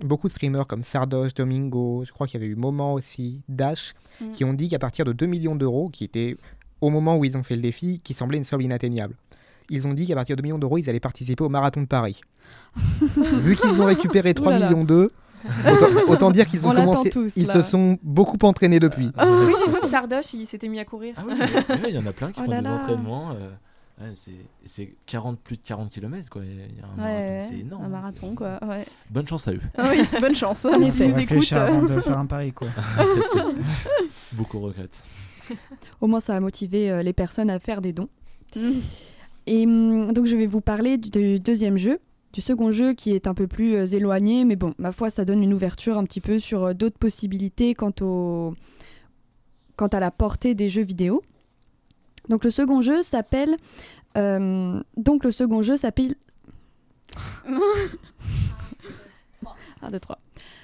beaucoup 0.00 0.28
de 0.28 0.32
streamers 0.32 0.68
comme 0.68 0.84
Sardoche, 0.84 1.34
Domingo, 1.34 2.04
je 2.04 2.12
crois 2.12 2.28
qu'il 2.28 2.40
y 2.40 2.44
avait 2.44 2.52
eu 2.52 2.54
Moment 2.54 2.94
aussi, 2.94 3.42
Dash, 3.48 3.94
mm. 4.20 4.30
qui 4.30 4.44
ont 4.44 4.52
dit 4.54 4.68
qu'à 4.68 4.78
partir 4.78 5.04
de 5.04 5.12
2 5.12 5.26
millions 5.26 5.56
d'euros, 5.56 5.88
qui 5.88 6.04
étaient 6.04 6.36
au 6.84 6.90
moment 6.90 7.16
où 7.16 7.24
ils 7.24 7.36
ont 7.36 7.42
fait 7.42 7.56
le 7.56 7.62
défi 7.62 8.00
qui 8.00 8.14
semblait 8.14 8.38
une 8.38 8.44
somme 8.44 8.60
inatteignable. 8.60 9.14
Ils 9.70 9.86
ont 9.86 9.94
dit 9.94 10.06
qu'à 10.06 10.14
partir 10.14 10.36
de 10.36 10.42
2 10.42 10.44
millions 10.44 10.58
d'euros, 10.58 10.76
ils 10.76 10.90
allaient 10.90 11.00
participer 11.00 11.42
au 11.42 11.48
marathon 11.48 11.80
de 11.80 11.86
Paris. 11.86 12.20
Vu 13.16 13.56
qu'ils 13.56 13.80
ont 13.80 13.86
récupéré 13.86 14.34
3 14.34 14.58
millions 14.58 14.84
d'euros, 14.84 15.10
autant, 16.08 16.30
dire 16.30 16.46
qu'ils 16.46 16.66
ont 16.66 16.74
commencé. 16.74 17.10
ils 17.36 17.50
se 17.50 17.62
sont 17.62 17.98
beaucoup 18.02 18.38
entraînés 18.42 18.80
depuis. 18.80 19.10
oui, 19.16 19.54
j'ai 19.64 19.72
vu 19.72 19.88
Sardoche, 19.88 20.34
il 20.34 20.46
s'était 20.46 20.68
mis 20.68 20.78
à 20.78 20.84
courir. 20.84 21.14
Ah 21.16 21.22
oui, 21.26 21.34
il 21.88 21.94
y 21.94 21.98
en 21.98 22.06
a 22.06 22.12
plein 22.12 22.32
qui 22.32 22.40
oh 22.42 22.44
font 22.44 22.60
des 22.60 22.66
entraînements. 22.66 23.30
Euh, 23.32 24.12
c'est 24.64 24.94
40, 25.06 25.38
plus 25.38 25.56
de 25.56 25.62
40 25.62 25.90
km, 25.90 26.28
quoi. 26.28 26.42
Il 26.44 26.56
y 26.56 26.80
a 26.80 26.86
un 26.86 26.96
marathon, 26.96 27.48
c'est 27.48 27.60
énorme. 27.60 27.84
Un 27.84 27.88
marathon, 27.88 28.34
quoi. 28.34 28.58
Ouais. 28.66 28.84
Bonne 29.08 29.26
chance 29.26 29.48
à 29.48 29.52
eux. 29.52 29.60
Ah 29.78 29.88
oui, 29.90 30.02
bonne 30.20 30.34
chance. 30.34 30.64
On 30.70 30.78
vous 30.78 31.18
écoute. 31.18 31.52
avant 31.52 31.82
de 31.82 32.00
faire 32.00 32.18
un 32.18 32.26
pari, 32.26 32.52
quoi. 32.52 32.68
Beaucoup 34.32 34.60
regrettent. 34.60 35.02
Au 36.00 36.06
moins, 36.06 36.20
ça 36.20 36.36
a 36.36 36.40
motivé 36.40 36.90
euh, 36.90 37.02
les 37.02 37.12
personnes 37.12 37.50
à 37.50 37.58
faire 37.58 37.80
des 37.80 37.92
dons. 37.92 38.08
Mm. 38.56 38.70
Et 39.46 39.64
hum, 39.66 40.12
donc, 40.12 40.26
je 40.26 40.36
vais 40.36 40.46
vous 40.46 40.60
parler 40.60 40.98
du, 40.98 41.38
deuxième 41.38 41.76
jeu, 41.76 42.00
du 42.32 42.40
second 42.40 42.70
jeu 42.70 42.94
qui 42.94 43.12
est 43.12 43.26
un 43.26 43.34
peu 43.34 43.46
plus 43.46 43.74
euh, 43.74 43.86
éloigné, 43.86 44.44
mais 44.44 44.56
bon, 44.56 44.74
ma 44.78 44.92
foi, 44.92 45.10
ça 45.10 45.24
donne 45.24 45.42
une 45.42 45.54
ouverture 45.54 45.98
un 45.98 46.04
petit 46.04 46.20
peu 46.20 46.38
sur 46.38 46.64
euh, 46.64 46.74
d'autres 46.74 46.98
possibilités 46.98 47.74
quant, 47.74 47.92
au... 48.00 48.54
quant 49.76 49.88
à 49.88 50.00
la 50.00 50.10
portée 50.10 50.54
des 50.54 50.70
jeux 50.70 50.82
vidéo. 50.82 51.22
Donc, 52.28 52.44
le 52.44 52.50
second 52.50 52.80
jeu 52.80 53.02
s'appelle. 53.02 53.56
donc, 54.16 55.24
le 55.24 55.30
second 55.30 55.62
jeu 55.62 55.76
s'appelle. 55.76 56.14
1, 59.82 59.90
2, 59.90 60.00
3. 60.00 60.18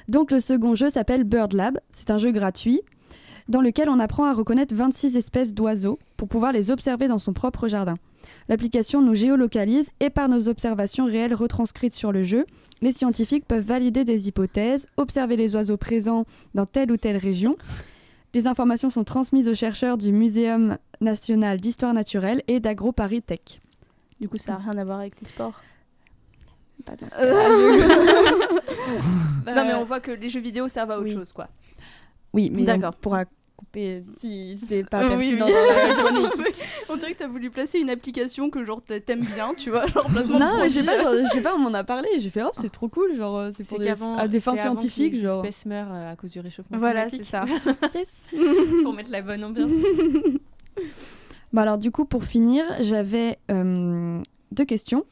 Donc, 0.08 0.30
le 0.30 0.40
second 0.40 0.74
jeu 0.74 0.88
s'appelle 0.90 1.24
Bird 1.24 1.52
Lab. 1.52 1.78
C'est 1.92 2.10
un 2.10 2.18
jeu 2.18 2.32
gratuit 2.32 2.80
dans 3.50 3.60
lequel 3.60 3.88
on 3.88 3.98
apprend 3.98 4.24
à 4.24 4.32
reconnaître 4.32 4.74
26 4.74 5.16
espèces 5.16 5.52
d'oiseaux 5.52 5.98
pour 6.16 6.28
pouvoir 6.28 6.52
les 6.52 6.70
observer 6.70 7.08
dans 7.08 7.18
son 7.18 7.32
propre 7.32 7.66
jardin. 7.66 7.96
L'application 8.48 9.02
nous 9.02 9.14
géolocalise 9.14 9.90
et 9.98 10.08
par 10.08 10.28
nos 10.28 10.48
observations 10.48 11.04
réelles 11.04 11.34
retranscrites 11.34 11.94
sur 11.94 12.12
le 12.12 12.22
jeu, 12.22 12.46
les 12.80 12.92
scientifiques 12.92 13.46
peuvent 13.46 13.66
valider 13.66 14.04
des 14.04 14.28
hypothèses, 14.28 14.86
observer 14.96 15.36
les 15.36 15.54
oiseaux 15.56 15.76
présents 15.76 16.24
dans 16.54 16.64
telle 16.64 16.92
ou 16.92 16.96
telle 16.96 17.16
région. 17.16 17.56
Les 18.34 18.46
informations 18.46 18.88
sont 18.88 19.04
transmises 19.04 19.48
aux 19.48 19.54
chercheurs 19.54 19.98
du 19.98 20.12
Muséum 20.12 20.78
national 21.00 21.60
d'histoire 21.60 21.92
naturelle 21.92 22.42
et 22.46 22.60
d'AgroParis 22.60 23.22
Tech. 23.22 23.60
Du 24.20 24.28
coup, 24.28 24.38
ça 24.38 24.52
n'a 24.52 24.58
rien 24.58 24.78
à 24.78 24.84
voir 24.84 25.00
avec 25.00 25.20
les 25.20 25.26
sports 25.26 25.60
Pas 26.84 26.92
euh. 27.20 27.78
non, 29.46 29.64
mais 29.64 29.74
on 29.74 29.84
voit 29.84 29.98
que 29.98 30.12
les 30.12 30.28
jeux 30.28 30.40
vidéo 30.40 30.68
servent 30.68 30.92
à 30.92 31.00
autre 31.00 31.10
chose, 31.10 31.32
quoi. 31.32 31.48
Oui, 32.32 32.50
mais 32.52 32.62
d'accord. 32.62 32.94
Pour 32.94 33.16
couper 33.60 34.02
si 34.20 34.58
c'est 34.68 34.88
pas 34.88 35.06
pertinent 35.06 35.46
dans 35.46 35.52
la 35.52 35.94
chronique. 36.02 36.56
on 36.88 36.96
dirait 36.96 37.12
que 37.12 37.18
tu 37.18 37.22
as 37.22 37.28
voulu 37.28 37.50
placer 37.50 37.78
une 37.78 37.90
application 37.90 38.48
que 38.48 38.64
genre 38.64 38.82
t'aimes 38.82 39.24
bien, 39.24 39.52
tu 39.54 39.70
vois, 39.70 39.86
genre 39.86 40.06
placement 40.06 40.38
Non, 40.38 40.52
mais 40.58 40.70
je 40.70 40.74
sais 40.74 40.82
pas, 40.82 40.96
sais 41.26 41.42
pas, 41.42 41.54
on 41.54 41.58
m'en 41.58 41.74
a 41.74 41.84
parlé, 41.84 42.08
j'ai 42.18 42.30
fait 42.30 42.42
oh, 42.42 42.50
c'est 42.54 42.72
trop 42.72 42.88
cool, 42.88 43.14
genre 43.14 43.36
euh, 43.36 43.50
c'est 43.54 43.68
pour 43.68 43.78
des, 43.78 43.92
à 44.16 44.28
des 44.28 44.40
fins 44.40 44.56
scientifiques, 44.56 45.14
genre 45.14 45.44
espèces 45.44 45.66
meurent 45.66 45.92
euh, 45.92 46.12
à 46.12 46.16
cause 46.16 46.32
du 46.32 46.40
réchauffement 46.40 46.78
Voilà, 46.78 47.08
c'est 47.10 47.24
ça. 47.24 47.44
yes. 47.94 48.08
pour 48.82 48.94
mettre 48.94 49.10
la 49.10 49.20
bonne 49.20 49.44
ambiance. 49.44 49.72
bah 51.52 51.62
alors 51.62 51.76
du 51.78 51.90
coup 51.90 52.06
pour 52.06 52.24
finir, 52.24 52.64
j'avais 52.80 53.38
euh, 53.50 54.20
deux 54.52 54.64
questions. 54.64 55.04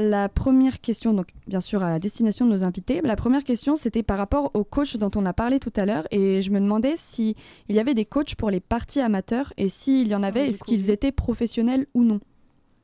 La 0.00 0.28
première 0.28 0.80
question, 0.80 1.12
donc 1.12 1.26
bien 1.48 1.60
sûr 1.60 1.82
à 1.82 1.90
la 1.90 1.98
destination 1.98 2.46
de 2.46 2.52
nos 2.52 2.62
invités, 2.62 3.00
la 3.00 3.16
première 3.16 3.42
question 3.42 3.74
c'était 3.74 4.04
par 4.04 4.16
rapport 4.16 4.52
aux 4.54 4.62
coachs 4.62 4.96
dont 4.96 5.10
on 5.16 5.26
a 5.26 5.32
parlé 5.32 5.58
tout 5.58 5.72
à 5.74 5.86
l'heure 5.86 6.06
et 6.12 6.40
je 6.40 6.52
me 6.52 6.60
demandais 6.60 6.94
s'il 6.96 7.34
y 7.68 7.80
avait 7.80 7.94
des 7.94 8.04
coachs 8.04 8.36
pour 8.36 8.48
les 8.48 8.60
parties 8.60 9.00
amateurs 9.00 9.52
et 9.56 9.68
s'il 9.68 10.06
y 10.06 10.14
en 10.14 10.22
avait, 10.22 10.42
ah, 10.42 10.46
est-ce 10.46 10.62
qu'ils 10.62 10.90
étaient 10.90 11.10
professionnels 11.10 11.88
ou 11.94 12.04
non? 12.04 12.20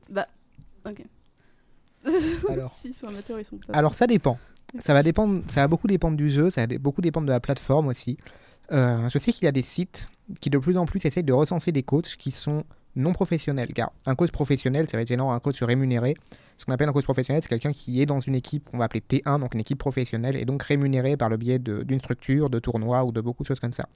Bah, 0.09 0.27
ok. 0.85 1.05
Alors, 2.49 2.75
S'ils 2.75 2.93
sont 2.93 3.07
amateurs, 3.07 3.39
ils 3.39 3.45
sont 3.45 3.59
pas. 3.65 3.71
Alors 3.71 3.93
ça 3.93 4.07
dépend. 4.07 4.37
Ça 4.79 4.93
va, 4.93 5.01
dépendre, 5.01 5.39
ça 5.47 5.61
va 5.61 5.69
beaucoup 5.69 5.87
dépendre 5.87 6.17
du 6.17 6.29
jeu, 6.29 6.49
ça 6.49 6.65
va 6.65 6.77
beaucoup 6.77 6.99
dépendre 6.99 7.27
de 7.27 7.31
la 7.31 7.39
plateforme 7.39 7.87
aussi. 7.87 8.17
Euh, 8.73 9.07
je 9.07 9.17
sais 9.19 9.31
qu'il 9.31 9.45
y 9.45 9.47
a 9.47 9.53
des 9.53 9.61
sites 9.61 10.09
qui 10.41 10.49
de 10.49 10.57
plus 10.57 10.75
en 10.75 10.85
plus 10.85 11.05
essayent 11.05 11.23
de 11.23 11.31
recenser 11.31 11.71
des 11.71 11.83
coachs 11.83 12.17
qui 12.17 12.31
sont 12.31 12.65
non 12.95 13.13
professionnels. 13.13 13.73
Car 13.73 13.91
un 14.05 14.15
coach 14.15 14.31
professionnel, 14.31 14.89
ça 14.89 14.97
va 14.97 15.01
être 15.01 15.07
généralement 15.07 15.33
un 15.33 15.39
coach 15.39 15.61
rémunéré 15.63 16.15
ce 16.57 16.65
qu'on 16.65 16.71
appelle 16.71 16.89
un 16.89 16.93
coach 16.93 17.03
professionnel, 17.03 17.41
c'est 17.43 17.49
quelqu'un 17.49 17.73
qui 17.73 18.01
est 18.01 18.05
dans 18.05 18.19
une 18.19 18.35
équipe 18.35 18.69
qu'on 18.69 18.77
va 18.77 18.85
appeler 18.85 19.01
T1, 19.07 19.39
donc 19.39 19.53
une 19.53 19.59
équipe 19.59 19.77
professionnelle, 19.77 20.35
et 20.35 20.45
donc 20.45 20.63
rémunéré 20.63 21.17
par 21.17 21.29
le 21.29 21.37
biais 21.37 21.59
d'une 21.59 21.99
structure, 21.99 22.49
de 22.49 22.59
tournois 22.59 23.03
ou 23.03 23.11
de 23.11 23.21
beaucoup 23.21 23.43
de 23.43 23.47
choses 23.47 23.59
comme 23.59 23.73
ça. 23.73 23.87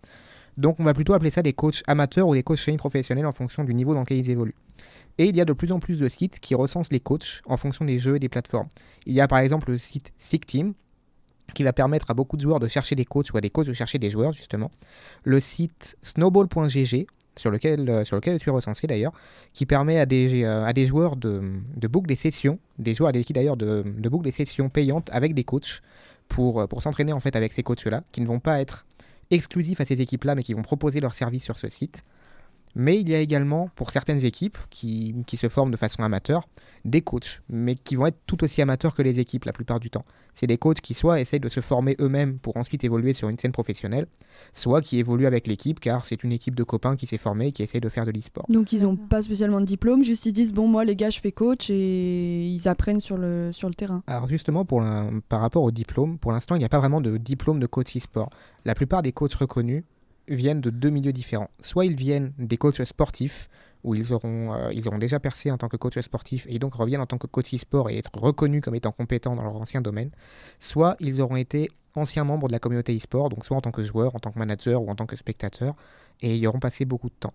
Donc 0.57 0.79
on 0.79 0.83
va 0.83 0.93
plutôt 0.93 1.13
appeler 1.13 1.31
ça 1.31 1.41
des 1.41 1.53
coachs 1.53 1.83
amateurs 1.87 2.27
ou 2.27 2.33
des 2.33 2.43
coachs 2.43 2.57
semi-professionnels 2.57 3.25
en 3.25 3.31
fonction 3.31 3.63
du 3.63 3.73
niveau 3.73 3.93
dans 3.93 4.01
lequel 4.01 4.17
ils 4.17 4.29
évoluent. 4.29 4.55
Et 5.17 5.25
il 5.25 5.35
y 5.35 5.41
a 5.41 5.45
de 5.45 5.53
plus 5.53 5.71
en 5.71 5.79
plus 5.79 5.99
de 5.99 6.07
sites 6.07 6.39
qui 6.39 6.55
recensent 6.55 6.91
les 6.91 6.99
coachs 6.99 7.41
en 7.45 7.55
fonction 7.55 7.85
des 7.85 7.99
jeux 7.99 8.15
et 8.15 8.19
des 8.19 8.29
plateformes. 8.29 8.67
Il 9.05 9.13
y 9.13 9.21
a 9.21 9.27
par 9.27 9.39
exemple 9.39 9.71
le 9.71 9.77
site 9.77 10.11
Sick 10.17 10.45
Team, 10.45 10.73
qui 11.53 11.63
va 11.63 11.73
permettre 11.73 12.11
à 12.11 12.13
beaucoup 12.13 12.35
de 12.35 12.41
joueurs 12.41 12.59
de 12.59 12.67
chercher 12.67 12.95
des 12.95 13.05
coachs 13.05 13.31
ou 13.33 13.37
à 13.37 13.41
des 13.41 13.49
coachs 13.49 13.67
de 13.67 13.73
chercher 13.73 13.99
des 13.99 14.09
joueurs 14.09 14.33
justement. 14.33 14.69
Le 15.23 15.39
site 15.39 15.97
snowball.gg 16.01 17.07
sur 17.39 17.51
lequel, 17.51 17.89
euh, 17.89 18.03
sur 18.03 18.15
lequel 18.15 18.35
je 18.35 18.39
suis 18.39 18.51
recensé 18.51 18.85
d'ailleurs, 18.87 19.13
qui 19.53 19.65
permet 19.65 19.99
à 19.99 20.05
des, 20.05 20.43
euh, 20.43 20.71
des 20.73 20.85
joueurs 20.85 21.15
de, 21.15 21.41
de 21.75 21.87
book 21.87 22.05
des 22.05 22.15
sessions, 22.15 22.59
des 22.77 22.93
joueurs 22.93 23.09
à 23.09 23.11
l'équipe 23.11 23.35
d'ailleurs 23.35 23.57
de, 23.57 23.83
de 23.85 24.09
book 24.09 24.23
des 24.23 24.31
sessions 24.31 24.69
payantes 24.69 25.09
avec 25.11 25.33
des 25.33 25.43
coachs 25.43 25.81
pour, 26.27 26.61
euh, 26.61 26.67
pour 26.67 26.83
s'entraîner 26.83 27.13
en 27.13 27.19
fait 27.19 27.35
avec 27.35 27.53
ces 27.53 27.63
coachs-là, 27.63 28.03
qui 28.11 28.21
ne 28.21 28.27
vont 28.27 28.39
pas 28.39 28.59
être 28.59 28.85
exclusifs 29.31 29.81
à 29.81 29.85
ces 29.85 30.01
équipes-là, 30.01 30.35
mais 30.35 30.43
qui 30.43 30.53
vont 30.53 30.61
proposer 30.61 30.99
leurs 30.99 31.13
services 31.13 31.43
sur 31.43 31.57
ce 31.57 31.69
site. 31.69 32.03
Mais 32.75 32.99
il 32.99 33.09
y 33.09 33.15
a 33.15 33.19
également, 33.19 33.69
pour 33.75 33.91
certaines 33.91 34.23
équipes 34.23 34.57
qui, 34.69 35.15
qui, 35.25 35.37
se 35.37 35.49
forment 35.49 35.71
de 35.71 35.77
façon 35.77 36.03
amateur, 36.03 36.47
des 36.85 37.01
coachs, 37.01 37.41
mais 37.49 37.75
qui 37.75 37.95
vont 37.95 38.05
être 38.07 38.19
tout 38.25 38.43
aussi 38.43 38.61
amateurs 38.61 38.93
que 38.93 39.01
les 39.01 39.19
équipes 39.19 39.45
la 39.45 39.53
plupart 39.53 39.79
du 39.79 39.89
temps. 39.89 40.05
C'est 40.33 40.47
des 40.47 40.57
coachs 40.57 40.79
qui 40.79 40.93
soit 40.93 41.19
essayent 41.19 41.39
de 41.39 41.49
se 41.49 41.59
former 41.59 41.95
eux-mêmes 41.99 42.37
pour 42.37 42.57
ensuite 42.57 42.83
évoluer 42.83 43.13
sur 43.13 43.27
une 43.27 43.37
scène 43.37 43.51
professionnelle, 43.51 44.07
soit 44.53 44.81
qui 44.81 44.97
évoluent 44.99 45.25
avec 45.25 45.47
l'équipe 45.47 45.79
car 45.79 46.05
c'est 46.05 46.23
une 46.23 46.31
équipe 46.31 46.55
de 46.55 46.63
copains 46.63 46.95
qui 46.95 47.07
s'est 47.07 47.17
formée 47.17 47.47
et 47.47 47.51
qui 47.51 47.63
essaie 47.63 47.79
de 47.79 47.89
faire 47.89 48.05
de 48.05 48.11
l'e-sport. 48.11 48.45
Donc 48.47 48.71
ils 48.71 48.83
n'ont 48.83 48.95
pas 48.95 49.21
spécialement 49.21 49.59
de 49.59 49.65
diplôme, 49.65 50.03
juste 50.03 50.25
ils 50.25 50.31
disent 50.31 50.53
bon 50.53 50.67
moi 50.67 50.85
les 50.85 50.95
gars 50.95 51.09
je 51.09 51.19
fais 51.19 51.31
coach 51.31 51.69
et 51.69 52.47
ils 52.47 52.67
apprennent 52.67 53.01
sur 53.01 53.17
le, 53.17 53.51
sur 53.51 53.67
le 53.67 53.73
terrain. 53.73 54.03
Alors 54.07 54.27
justement 54.27 54.63
pour 54.63 54.83
par 55.27 55.41
rapport 55.41 55.63
au 55.63 55.71
diplôme, 55.71 56.17
pour 56.17 56.31
l'instant 56.31 56.55
il 56.55 56.59
n'y 56.59 56.65
a 56.65 56.69
pas 56.69 56.79
vraiment 56.79 57.01
de 57.01 57.17
diplôme 57.17 57.59
de 57.59 57.67
coach 57.67 57.95
e-sport. 57.97 58.29
La 58.65 58.75
plupart 58.75 59.01
des 59.01 59.11
coachs 59.11 59.33
reconnus 59.33 59.83
viennent 60.35 60.61
de 60.61 60.69
deux 60.69 60.89
milieux 60.89 61.13
différents. 61.13 61.49
Soit 61.59 61.85
ils 61.85 61.95
viennent 61.95 62.33
des 62.37 62.57
coachs 62.57 62.83
sportifs, 62.83 63.49
où 63.83 63.95
ils 63.95 64.13
auront, 64.13 64.53
euh, 64.53 64.73
ils 64.73 64.87
auront 64.87 64.97
déjà 64.97 65.19
percé 65.19 65.51
en 65.51 65.57
tant 65.57 65.69
que 65.69 65.77
coach 65.77 65.97
sportif 65.99 66.45
et 66.49 66.59
donc 66.59 66.75
reviennent 66.75 67.01
en 67.01 67.05
tant 67.05 67.17
que 67.17 67.27
coach 67.27 67.53
e-sport 67.53 67.89
et 67.89 67.97
être 67.97 68.11
reconnus 68.13 68.61
comme 68.61 68.75
étant 68.75 68.91
compétents 68.91 69.35
dans 69.35 69.43
leur 69.43 69.55
ancien 69.55 69.81
domaine. 69.81 70.11
Soit 70.59 70.97
ils 70.99 71.21
auront 71.21 71.37
été 71.37 71.69
anciens 71.95 72.23
membres 72.23 72.47
de 72.47 72.51
la 72.51 72.59
communauté 72.59 72.95
e-sport, 72.95 73.29
donc 73.29 73.45
soit 73.45 73.57
en 73.57 73.61
tant 73.61 73.71
que 73.71 73.83
joueur, 73.83 74.15
en 74.15 74.19
tant 74.19 74.31
que 74.31 74.39
manager 74.39 74.81
ou 74.81 74.89
en 74.89 74.95
tant 74.95 75.05
que 75.05 75.15
spectateur, 75.15 75.75
et 76.21 76.35
y 76.35 76.45
auront 76.47 76.59
passé 76.59 76.85
beaucoup 76.85 77.09
de 77.09 77.15
temps. 77.19 77.33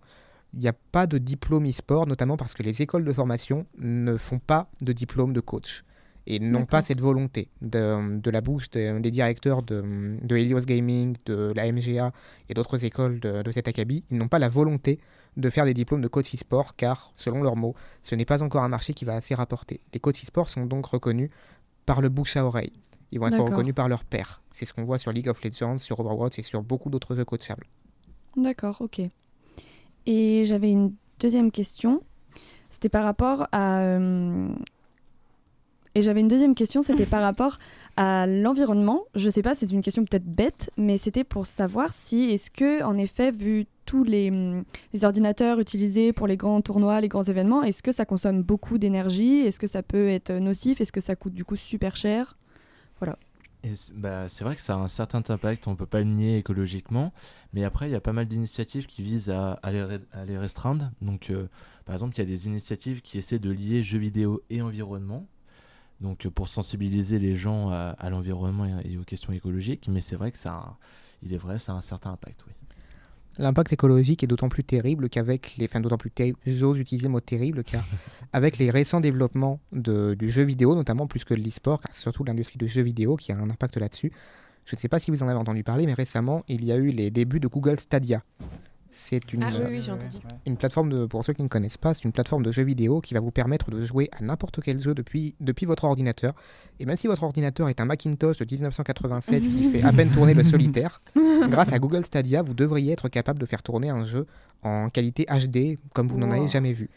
Il 0.53 0.59
n'y 0.59 0.67
a 0.67 0.73
pas 0.73 1.07
de 1.07 1.17
diplôme 1.17 1.67
e-sport, 1.67 2.07
notamment 2.07 2.37
parce 2.37 2.53
que 2.53 2.63
les 2.63 2.81
écoles 2.81 3.03
de 3.03 3.11
formation 3.11 3.65
ne 3.77 4.15
font 4.15 4.39
pas 4.39 4.69
de 4.81 4.93
diplôme 4.93 5.33
de 5.33 5.41
coach 5.41 5.83
et 6.27 6.39
n'ont 6.39 6.65
pas 6.65 6.81
cette 6.81 7.01
volonté 7.01 7.49
de, 7.61 8.29
la 8.29 8.41
bouche 8.41 8.69
des 8.69 9.11
directeurs 9.11 9.61
de, 9.61 10.17
de, 10.21 10.35
Helios 10.35 10.61
Gaming, 10.61 11.15
de 11.25 11.53
la 11.55 11.71
MGA 11.71 12.11
et 12.49 12.53
d'autres 12.53 12.83
écoles 12.83 13.19
de, 13.19 13.43
de 13.43 13.51
cet 13.51 13.67
acabit. 13.67 14.03
Ils 14.11 14.17
n'ont 14.17 14.27
pas 14.27 14.39
la 14.39 14.49
volonté 14.49 14.99
de 15.37 15.49
faire 15.49 15.65
des 15.65 15.73
diplômes 15.73 16.01
de 16.01 16.07
coach 16.07 16.33
e-sport 16.33 16.75
car, 16.75 17.11
selon 17.15 17.43
leurs 17.43 17.55
mots, 17.55 17.75
ce 18.03 18.15
n'est 18.15 18.25
pas 18.25 18.41
encore 18.41 18.63
un 18.63 18.69
marché 18.69 18.93
qui 18.93 19.05
va 19.05 19.15
assez 19.15 19.35
rapporter. 19.35 19.81
Les 19.93 19.99
coachs 19.99 20.23
e-sport 20.23 20.49
sont 20.49 20.65
donc 20.65 20.85
reconnus 20.85 21.29
par 21.85 22.01
le 22.01 22.09
bouche 22.09 22.37
à 22.37 22.45
oreille. 22.45 22.73
Ils 23.11 23.19
vont 23.19 23.27
être 23.27 23.39
reconnus 23.39 23.75
par 23.75 23.87
leur 23.87 24.03
père. 24.03 24.41
C'est 24.51 24.65
ce 24.65 24.73
qu'on 24.73 24.83
voit 24.83 24.97
sur 24.97 25.11
League 25.11 25.29
of 25.29 25.41
Legends, 25.43 25.77
sur 25.77 25.99
Overwatch 25.99 26.39
et 26.39 26.41
sur 26.41 26.63
beaucoup 26.63 26.89
d'autres 26.89 27.15
jeux 27.15 27.25
coachables. 27.25 27.65
D'accord, 28.35 28.81
ok. 28.81 29.01
Et 30.05 30.45
j'avais 30.45 30.71
une 30.71 30.93
deuxième 31.19 31.51
question. 31.51 32.01
C'était 32.69 32.89
par 32.89 33.03
rapport 33.03 33.47
à, 33.51 33.79
euh, 33.79 34.49
et 35.95 36.01
j'avais 36.01 36.19
une 36.19 36.27
deuxième 36.27 36.55
question, 36.55 36.81
c'était 36.81 37.05
par 37.05 37.21
rapport 37.21 37.57
à 37.95 38.27
l'environnement. 38.27 39.05
Je 39.15 39.29
sais 39.29 39.41
pas, 39.41 39.55
c'est 39.55 39.71
une 39.71 39.81
question 39.81 40.03
peut-être 40.03 40.25
bête, 40.25 40.69
mais 40.75 40.97
c'était 40.97 41.23
pour 41.23 41.45
savoir 41.45 41.93
si, 41.93 42.31
est-ce 42.31 42.51
que, 42.51 42.83
en 42.83 42.97
effet, 42.97 43.31
vu 43.31 43.65
tous 43.85 44.03
les, 44.03 44.29
les, 44.93 45.05
ordinateurs 45.05 45.59
utilisés 45.59 46.11
pour 46.11 46.27
les 46.27 46.35
grands 46.35 46.59
tournois, 46.61 46.99
les 46.99 47.07
grands 47.07 47.23
événements, 47.23 47.63
est-ce 47.63 47.81
que 47.81 47.91
ça 47.93 48.03
consomme 48.03 48.41
beaucoup 48.41 48.77
d'énergie? 48.77 49.39
Est-ce 49.39 49.59
que 49.59 49.67
ça 49.67 49.83
peut 49.83 50.09
être 50.09 50.33
nocif? 50.33 50.81
Est-ce 50.81 50.91
que 50.91 51.01
ça 51.01 51.15
coûte 51.15 51.33
du 51.33 51.45
coup 51.45 51.55
super 51.55 51.95
cher? 51.95 52.35
Voilà. 52.99 53.17
Bah, 53.95 54.27
c'est 54.29 54.43
vrai 54.43 54.55
que 54.55 54.61
ça 54.61 54.75
a 54.75 54.77
un 54.77 54.87
certain 54.87 55.23
impact, 55.27 55.67
on 55.67 55.71
ne 55.71 55.75
peut 55.75 55.85
pas 55.85 55.99
le 55.99 56.05
nier 56.05 56.37
écologiquement, 56.37 57.13
mais 57.53 57.63
après 57.63 57.89
il 57.89 57.91
y 57.91 57.95
a 57.95 58.01
pas 58.01 58.13
mal 58.13 58.27
d'initiatives 58.27 58.85
qui 58.85 59.01
visent 59.01 59.29
à, 59.31 59.53
à, 59.53 59.71
les, 59.71 60.37
restreindre. 60.37 60.91
Donc 61.01 61.29
euh, 61.29 61.47
par 61.85 61.95
exemple 61.95 62.15
il 62.15 62.19
y 62.19 62.21
a 62.21 62.25
des 62.25 62.45
initiatives 62.45 63.01
qui 63.01 63.17
essaient 63.17 63.39
de 63.39 63.49
lier 63.49 63.81
jeux 63.81 63.97
vidéo 63.97 64.43
et 64.51 64.61
environnement, 64.61 65.27
donc 66.01 66.25
euh, 66.25 66.29
pour 66.29 66.47
sensibiliser 66.47 67.19
les 67.19 67.35
gens 67.35 67.69
à, 67.69 68.09
l'environnement 68.09 68.65
et, 68.83 68.97
aux 68.97 69.03
questions 69.03 69.33
écologiques. 69.33 69.87
Mais 69.87 70.01
c'est 70.01 70.15
vrai 70.15 70.31
que 70.31 70.37
ça, 70.37 70.77
il 71.23 71.33
est 71.33 71.37
vrai, 71.37 71.59
ça 71.59 71.73
a 71.73 71.75
un 71.75 71.81
certain 71.81 72.11
impact, 72.11 72.41
oui. 72.47 72.53
L'impact 73.37 73.73
écologique 73.73 74.23
est 74.23 74.27
d'autant 74.27 74.47
plus 74.47 74.63
terrible 74.63 75.09
qu'avec 75.09 75.57
les, 75.57 75.65
enfin 75.65 75.81
d'autant 75.81 75.97
plus 75.97 76.09
terrible, 76.09 76.37
j'ose 76.45 76.79
utiliser 76.79 77.07
le 77.07 77.11
mot 77.11 77.19
terrible 77.19 77.65
car 77.65 77.83
avec 78.33 78.57
les 78.57 78.71
récents 78.71 79.01
développements 79.01 79.59
de, 79.73 80.13
du 80.13 80.29
jeu 80.29 80.43
vidéo, 80.43 80.73
notamment 80.73 81.05
plus 81.05 81.25
que 81.25 81.33
de 81.33 81.41
l'e-sport, 81.41 81.81
surtout 81.91 82.23
l'industrie 82.23 82.57
du 82.57 82.69
jeu 82.69 82.81
vidéo 82.81 83.17
qui 83.17 83.33
a 83.33 83.37
un 83.37 83.49
impact 83.49 83.75
là-dessus. 83.75 84.13
Je 84.63 84.75
ne 84.75 84.79
sais 84.79 84.87
pas 84.87 84.99
si 84.99 85.11
vous 85.11 85.21
en 85.21 85.27
avez 85.27 85.37
entendu 85.37 85.65
parler, 85.65 85.85
mais 85.85 85.93
récemment 85.93 86.43
il 86.47 86.63
y 86.63 86.71
a 86.71 86.77
eu 86.77 86.91
les 86.91 87.11
débuts 87.11 87.41
de 87.41 87.47
Google 87.49 87.77
Stadia, 87.77 88.23
c'est 88.95 89.33
une, 89.33 89.43
ah 89.43 89.49
une 90.45 90.55
plateforme 90.55 90.89
de, 90.89 91.05
pour 91.05 91.25
ceux 91.25 91.33
qui 91.33 91.43
ne 91.43 91.49
connaissent 91.49 91.77
pas, 91.77 91.93
c'est 91.93 92.05
une 92.05 92.13
plateforme 92.13 92.43
de 92.43 92.51
jeux 92.51 92.63
vidéo 92.63 93.01
qui 93.01 93.13
va 93.13 93.19
vous 93.19 93.29
permettre 93.29 93.69
de 93.69 93.81
jouer 93.81 94.09
à 94.17 94.23
n'importe 94.23 94.61
quel 94.63 94.79
jeu 94.79 94.95
depuis, 94.95 95.35
depuis 95.41 95.65
votre 95.65 95.83
ordinateur. 95.83 96.33
Et 96.79 96.85
même 96.85 96.95
si 96.95 97.07
votre 97.07 97.23
ordinateur 97.23 97.67
est 97.67 97.81
un 97.81 97.85
Macintosh 97.85 98.37
de 98.37 98.45
1987 98.49 99.49
qui 99.49 99.63
fait 99.71 99.83
à 99.83 99.91
peine 99.91 100.09
tourner 100.11 100.33
le 100.33 100.43
solitaire, 100.43 101.01
grâce 101.49 101.73
à 101.73 101.79
Google 101.79 102.05
Stadia, 102.05 102.41
vous 102.41 102.53
devriez 102.53 102.93
être 102.93 103.09
capable 103.09 103.37
de 103.37 103.45
faire 103.45 103.61
tourner 103.61 103.89
un 103.89 104.05
jeu 104.05 104.27
en 104.63 104.89
qualité 104.89 105.25
HD 105.25 105.77
comme 105.93 106.07
vous 106.07 106.17
n'en 106.17 106.31
avez 106.31 106.47
jamais 106.47 106.71
vu. 106.71 106.89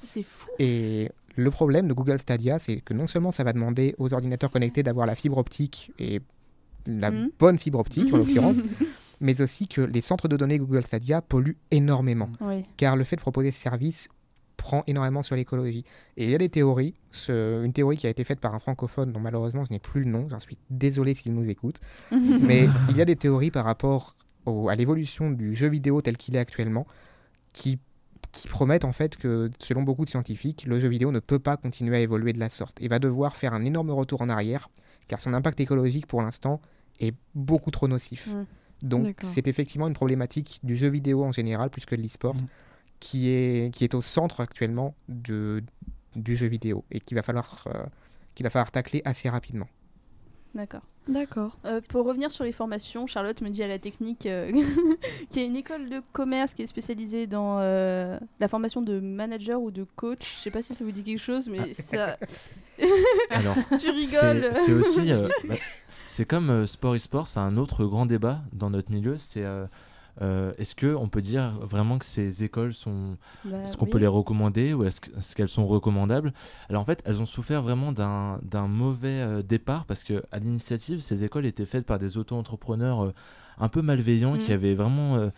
C'est 0.00 0.22
fou. 0.22 0.50
Et 0.58 1.10
le 1.36 1.50
problème 1.50 1.88
de 1.88 1.94
Google 1.94 2.18
Stadia, 2.18 2.58
c'est 2.58 2.82
que 2.82 2.92
non 2.92 3.06
seulement 3.06 3.32
ça 3.32 3.42
va 3.42 3.54
demander 3.54 3.94
aux 3.96 4.12
ordinateurs 4.12 4.50
connectés 4.50 4.82
d'avoir 4.82 5.06
la 5.06 5.14
fibre 5.14 5.38
optique 5.38 5.92
et 5.98 6.20
la 6.86 7.10
mhm. 7.10 7.30
bonne 7.38 7.58
fibre 7.58 7.78
optique 7.78 8.12
en 8.12 8.18
l'occurrence, 8.18 8.58
mais 9.22 9.40
aussi 9.40 9.68
que 9.68 9.80
les 9.80 10.00
centres 10.00 10.28
de 10.28 10.36
données 10.36 10.58
Google 10.58 10.82
Stadia 10.82 11.22
polluent 11.22 11.56
énormément. 11.70 12.28
Car 12.76 12.96
le 12.96 13.04
fait 13.04 13.16
de 13.16 13.20
proposer 13.20 13.52
ce 13.52 13.60
service 13.60 14.08
prend 14.56 14.84
énormément 14.86 15.22
sur 15.22 15.34
l'écologie. 15.34 15.84
Et 16.16 16.24
il 16.24 16.30
y 16.30 16.34
a 16.34 16.38
des 16.38 16.48
théories, 16.48 16.94
une 17.28 17.72
théorie 17.72 17.96
qui 17.96 18.06
a 18.06 18.10
été 18.10 18.22
faite 18.24 18.40
par 18.40 18.54
un 18.54 18.58
francophone 18.58 19.12
dont 19.12 19.20
malheureusement 19.20 19.64
je 19.64 19.72
n'ai 19.72 19.78
plus 19.78 20.02
le 20.02 20.10
nom, 20.10 20.28
j'en 20.28 20.38
suis 20.38 20.58
désolé 20.70 21.14
s'il 21.14 21.34
nous 21.34 21.48
écoute, 21.48 21.80
mais 22.10 22.68
il 22.90 22.96
y 22.96 23.00
a 23.00 23.04
des 23.04 23.16
théories 23.16 23.50
par 23.50 23.64
rapport 23.64 24.14
à 24.68 24.74
l'évolution 24.74 25.30
du 25.30 25.54
jeu 25.54 25.68
vidéo 25.68 26.02
tel 26.02 26.16
qu'il 26.16 26.36
est 26.36 26.40
actuellement 26.40 26.86
qui, 27.52 27.78
qui 28.32 28.48
promettent 28.48 28.84
en 28.84 28.92
fait 28.92 29.16
que 29.16 29.50
selon 29.60 29.82
beaucoup 29.82 30.04
de 30.04 30.10
scientifiques, 30.10 30.64
le 30.66 30.78
jeu 30.80 30.88
vidéo 30.88 31.12
ne 31.12 31.20
peut 31.20 31.38
pas 31.38 31.56
continuer 31.56 31.96
à 31.96 32.00
évoluer 32.00 32.32
de 32.32 32.40
la 32.40 32.48
sorte 32.48 32.80
et 32.80 32.88
va 32.88 32.98
devoir 32.98 33.36
faire 33.36 33.54
un 33.54 33.64
énorme 33.64 33.90
retour 33.90 34.20
en 34.20 34.28
arrière 34.28 34.68
car 35.06 35.20
son 35.20 35.32
impact 35.34 35.60
écologique 35.60 36.06
pour 36.06 36.22
l'instant 36.22 36.60
est 37.00 37.14
beaucoup 37.34 37.70
trop 37.70 37.88
nocif. 37.88 38.28
Mm. 38.28 38.46
Donc 38.82 39.16
c'est 39.22 39.46
effectivement 39.48 39.88
une 39.88 39.94
problématique 39.94 40.60
du 40.62 40.76
jeu 40.76 40.88
vidéo 40.88 41.24
en 41.24 41.32
général, 41.32 41.70
plus 41.70 41.86
que 41.86 41.94
de 41.94 42.02
l'e-sport, 42.02 42.34
mm. 42.34 42.46
qui, 43.00 43.28
est, 43.28 43.74
qui 43.74 43.84
est 43.84 43.94
au 43.94 44.00
centre 44.02 44.40
actuellement 44.40 44.94
de, 45.08 45.62
du 46.16 46.36
jeu 46.36 46.46
vidéo 46.46 46.84
et 46.90 47.00
qu'il 47.00 47.16
va, 47.16 47.22
falloir, 47.22 47.64
euh, 47.68 47.84
qu'il 48.34 48.44
va 48.44 48.50
falloir 48.50 48.70
tacler 48.70 49.02
assez 49.04 49.28
rapidement. 49.28 49.68
D'accord. 50.54 50.82
D'accord. 51.08 51.58
Euh, 51.64 51.80
pour 51.88 52.06
revenir 52.06 52.30
sur 52.30 52.44
les 52.44 52.52
formations, 52.52 53.08
Charlotte 53.08 53.40
me 53.40 53.48
dit 53.48 53.62
à 53.62 53.66
la 53.66 53.80
technique 53.80 54.26
euh, 54.26 54.52
qu'il 55.30 55.42
y 55.42 55.44
a 55.44 55.48
une 55.48 55.56
école 55.56 55.88
de 55.88 56.00
commerce 56.12 56.54
qui 56.54 56.62
est 56.62 56.66
spécialisée 56.66 57.26
dans 57.26 57.58
la 57.58 58.48
formation 58.48 58.82
de 58.82 59.00
manager 59.00 59.60
ou 59.60 59.70
de 59.70 59.84
coach. 59.96 60.36
Je 60.36 60.42
sais 60.42 60.50
pas 60.50 60.62
si 60.62 60.74
ça 60.74 60.84
vous 60.84 60.92
dit 60.92 61.02
quelque 61.02 61.18
chose, 61.18 61.48
mais 61.48 61.58
ah. 61.60 61.72
ça. 61.72 62.18
Alors, 63.30 63.56
tu 63.80 63.90
rigoles. 63.90 64.50
C'est 64.54 64.72
aussi. 64.72 65.10
Bah, 65.44 65.54
c'est 66.12 66.26
comme 66.26 66.50
euh, 66.50 66.66
sport 66.66 66.94
e-sport, 66.94 67.26
c'est 67.26 67.40
un 67.40 67.56
autre 67.56 67.86
grand 67.86 68.04
débat 68.04 68.42
dans 68.52 68.68
notre 68.68 68.92
milieu. 68.92 69.16
C'est 69.18 69.46
euh, 69.46 69.64
euh, 70.20 70.52
est-ce 70.58 70.76
qu'on 70.76 71.08
peut 71.08 71.22
dire 71.22 71.58
vraiment 71.62 71.96
que 71.96 72.04
ces 72.04 72.44
écoles 72.44 72.74
sont. 72.74 73.16
Bah 73.46 73.56
est-ce 73.64 73.78
qu'on 73.78 73.86
peut 73.86 73.96
les 73.96 74.06
recommander 74.06 74.74
ou 74.74 74.84
est-ce, 74.84 75.00
qu'elles 75.34 75.48
sont 75.48 75.66
recommandables? 75.66 76.34
Alors 76.68 76.82
en 76.82 76.84
fait, 76.84 77.02
elles 77.06 77.22
ont 77.22 77.26
souffert 77.26 77.62
vraiment 77.62 77.92
d'un, 77.92 78.68
mauvais 78.68 79.42
départ 79.42 79.86
parce 79.86 80.04
que 80.04 80.22
à 80.32 80.38
l'initiative, 80.38 81.00
ces 81.00 81.24
écoles 81.24 81.46
étaient 81.46 81.64
faites 81.64 81.86
par 81.86 81.98
des 81.98 82.18
auto-entrepreneurs 82.18 83.14
un 83.56 83.68
peu 83.68 83.80
malveillants 83.80 84.36
qui 84.36 84.50
mmh. 84.50 84.54
avaient 84.54 84.74
vraiment. 84.74 85.30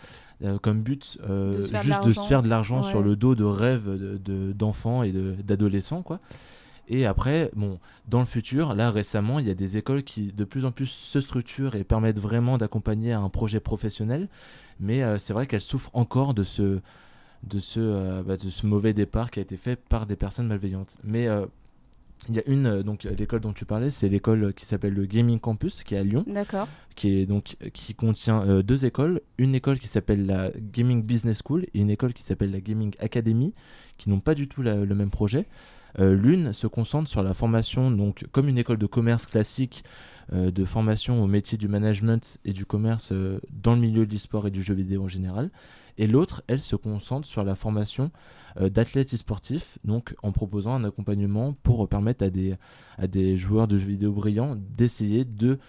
comme 0.61 0.83
but 0.83 1.19
juste 1.85 2.05
de 2.05 2.13
se 2.13 2.23
faire 2.23 2.43
de 2.43 2.49
l'argent 2.49 2.83
sur 2.83 3.01
le 3.01 3.15
dos 3.15 3.37
de 3.37 3.45
rêves 3.45 3.87
de, 3.87 4.53
d'enfants 4.53 5.05
et 5.05 5.13
d'adolescents 5.13 6.03
quoi 6.03 6.19
et 6.89 7.07
après, 7.07 7.51
bon, 7.55 7.79
dans 8.09 8.21
le 8.21 8.27
futur, 8.27 8.75
là 8.75 8.91
récemment, 8.91 9.39
il 9.39 9.47
y 9.47 9.51
a 9.51 9.55
des 9.55 9.77
écoles 9.77 10.03
qui 10.03 10.33
de 10.33 10.45
plus 10.45 10.65
en 10.65 10.73
plus 10.73 10.87
se 10.87 11.21
structurent 11.21 11.75
et 11.75 11.85
permettent 11.85 12.19
vraiment 12.19 12.59
d'accompagner 12.59 13.13
un 13.13 13.29
projet 13.29 13.61
professionnel. 13.61 14.29
Mais 14.81 15.03
euh, 15.03 15.19
c'est 15.19 15.33
vrai 15.33 15.47
qu'elles 15.47 15.61
souffrent 15.61 15.91
encore 15.95 16.35
de 16.35 16.43
ce, 16.43 16.81
de, 17.45 17.59
ce, 17.59 17.81
euh, 17.81 18.23
bah, 18.23 18.37
de 18.37 18.51
ce 18.51 18.67
mauvais 18.67 18.93
départ 18.93 19.31
qui 19.31 19.39
a 19.39 19.43
été 19.43 19.57
fait 19.57 19.77
par 19.77 20.07
des 20.07 20.17
personnes 20.17 20.49
malveillantes. 20.49 20.99
Mais 21.05 21.27
euh, 21.27 21.47
il 22.29 22.37
y 22.37 22.39
a 22.39 22.43
une, 22.47 22.83
donc 22.83 23.05
l'école 23.05 23.41
dont 23.41 23.53
tu 23.53 23.65
parlais, 23.65 23.91
c'est 23.91 24.09
l'école 24.09 24.53
qui 24.53 24.67
s'appelle 24.67 24.95
le 24.95 25.07
Gaming 25.07 25.39
Campus, 25.39 25.85
qui 25.85 25.95
est 25.95 25.99
à 25.99 26.03
Lyon. 26.03 26.25
D'accord. 26.27 26.69
Qui, 26.97 27.21
est 27.21 27.27
donc, 27.27 27.57
qui 27.73 27.95
contient 27.95 28.61
deux 28.63 28.85
écoles. 28.85 29.21
Une 29.39 29.55
école 29.55 29.79
qui 29.79 29.89
s'appelle 29.89 30.27
la 30.27 30.51
Gaming 30.51 31.03
Business 31.03 31.43
School 31.45 31.65
et 31.75 31.81
une 31.81 31.91
école 31.91 32.13
qui 32.13 32.23
s'appelle 32.23 32.51
la 32.51 32.61
Gaming 32.61 32.95
Academy, 32.99 33.53
qui 33.99 34.11
n'ont 34.11 34.21
pas 34.21 34.35
du 34.35 34.49
tout 34.49 34.63
le 34.63 34.87
même 34.87 35.11
projet. 35.11 35.47
Euh, 35.99 36.15
l'une 36.15 36.53
se 36.53 36.67
concentre 36.67 37.09
sur 37.09 37.23
la 37.23 37.35
formation, 37.35 37.91
donc 37.91 38.27
comme 38.33 38.49
une 38.49 38.59
école 38.59 38.79
de 38.79 38.87
commerce 38.87 39.27
classique, 39.27 39.85
euh, 40.33 40.51
de 40.51 40.65
formation 40.65 41.23
au 41.23 41.27
métier 41.27 41.59
du 41.59 41.69
management 41.69 42.39
et 42.45 42.53
du 42.53 42.65
commerce 42.65 43.13
euh, 43.13 43.41
dans 43.51 43.75
le 43.75 43.81
milieu 43.81 44.07
de 44.07 44.13
l'e-sport 44.13 44.47
et 44.47 44.51
du 44.51 44.63
jeu 44.63 44.75
vidéo 44.75 45.05
en 45.05 45.09
général. 45.09 45.51
Et 45.97 46.07
l'autre, 46.07 46.43
elle 46.49 46.61
se 46.61 46.75
concentre 46.75 47.27
sur 47.27 47.45
la 47.45 47.55
formation 47.55 48.11
d'athlètes 48.61 49.15
e-sportifs, 49.15 49.79
donc 49.85 50.17
en 50.25 50.33
proposant 50.33 50.75
un 50.75 50.83
accompagnement 50.83 51.53
pour 51.63 51.89
permettre 51.89 52.25
à 52.25 52.31
des, 52.31 52.57
à 52.99 53.07
des 53.07 53.37
joueurs 53.37 53.69
de 53.69 53.79
jeux 53.79 53.87
vidéo 53.87 54.11
brillants 54.11 54.57
d'essayer 54.77 55.25
de 55.25 55.61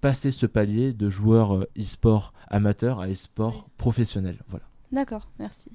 passer 0.00 0.30
ce 0.30 0.46
palier 0.46 0.94
de 0.94 1.10
joueurs 1.10 1.66
e-sport 1.78 2.32
amateurs 2.48 3.00
à 3.00 3.08
e-sport 3.08 3.68
professionnel. 3.76 4.38
Voilà. 4.48 4.64
D'accord, 4.90 5.28
merci. 5.38 5.70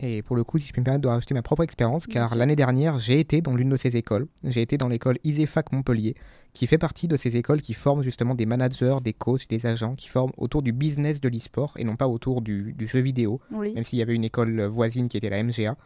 Et 0.00 0.22
pour 0.22 0.36
le 0.36 0.44
coup, 0.44 0.58
si 0.58 0.66
je 0.66 0.72
peux 0.72 0.80
me 0.80 0.84
permettre 0.84 1.02
de 1.02 1.08
rajouter 1.08 1.34
ma 1.34 1.42
propre 1.42 1.62
expérience, 1.62 2.06
car 2.06 2.34
l'année 2.34 2.56
dernière, 2.56 2.98
j'ai 2.98 3.20
été 3.20 3.40
dans 3.40 3.54
l'une 3.54 3.70
de 3.70 3.76
ces 3.76 3.96
écoles. 3.96 4.26
J'ai 4.42 4.60
été 4.60 4.76
dans 4.76 4.88
l'école 4.88 5.18
ISEFAC 5.22 5.72
Montpellier, 5.72 6.16
qui 6.52 6.66
fait 6.66 6.78
partie 6.78 7.06
de 7.06 7.16
ces 7.16 7.36
écoles 7.36 7.60
qui 7.62 7.74
forment 7.74 8.02
justement 8.02 8.34
des 8.34 8.46
managers, 8.46 8.96
des 9.02 9.12
coachs, 9.12 9.48
des 9.48 9.66
agents, 9.66 9.94
qui 9.94 10.08
forment 10.08 10.32
autour 10.36 10.62
du 10.62 10.72
business 10.72 11.20
de 11.20 11.28
l'e-sport 11.28 11.74
et 11.78 11.84
non 11.84 11.96
pas 11.96 12.08
autour 12.08 12.42
du, 12.42 12.74
jeu 12.80 13.00
vidéo, 13.00 13.40
même 13.50 13.84
s'il 13.84 13.98
y 13.98 14.02
avait 14.02 14.14
une 14.14 14.24
école 14.24 14.62
voisine 14.64 15.08
qui 15.08 15.16
était 15.16 15.30
la 15.30 15.42
MGA. 15.42 15.76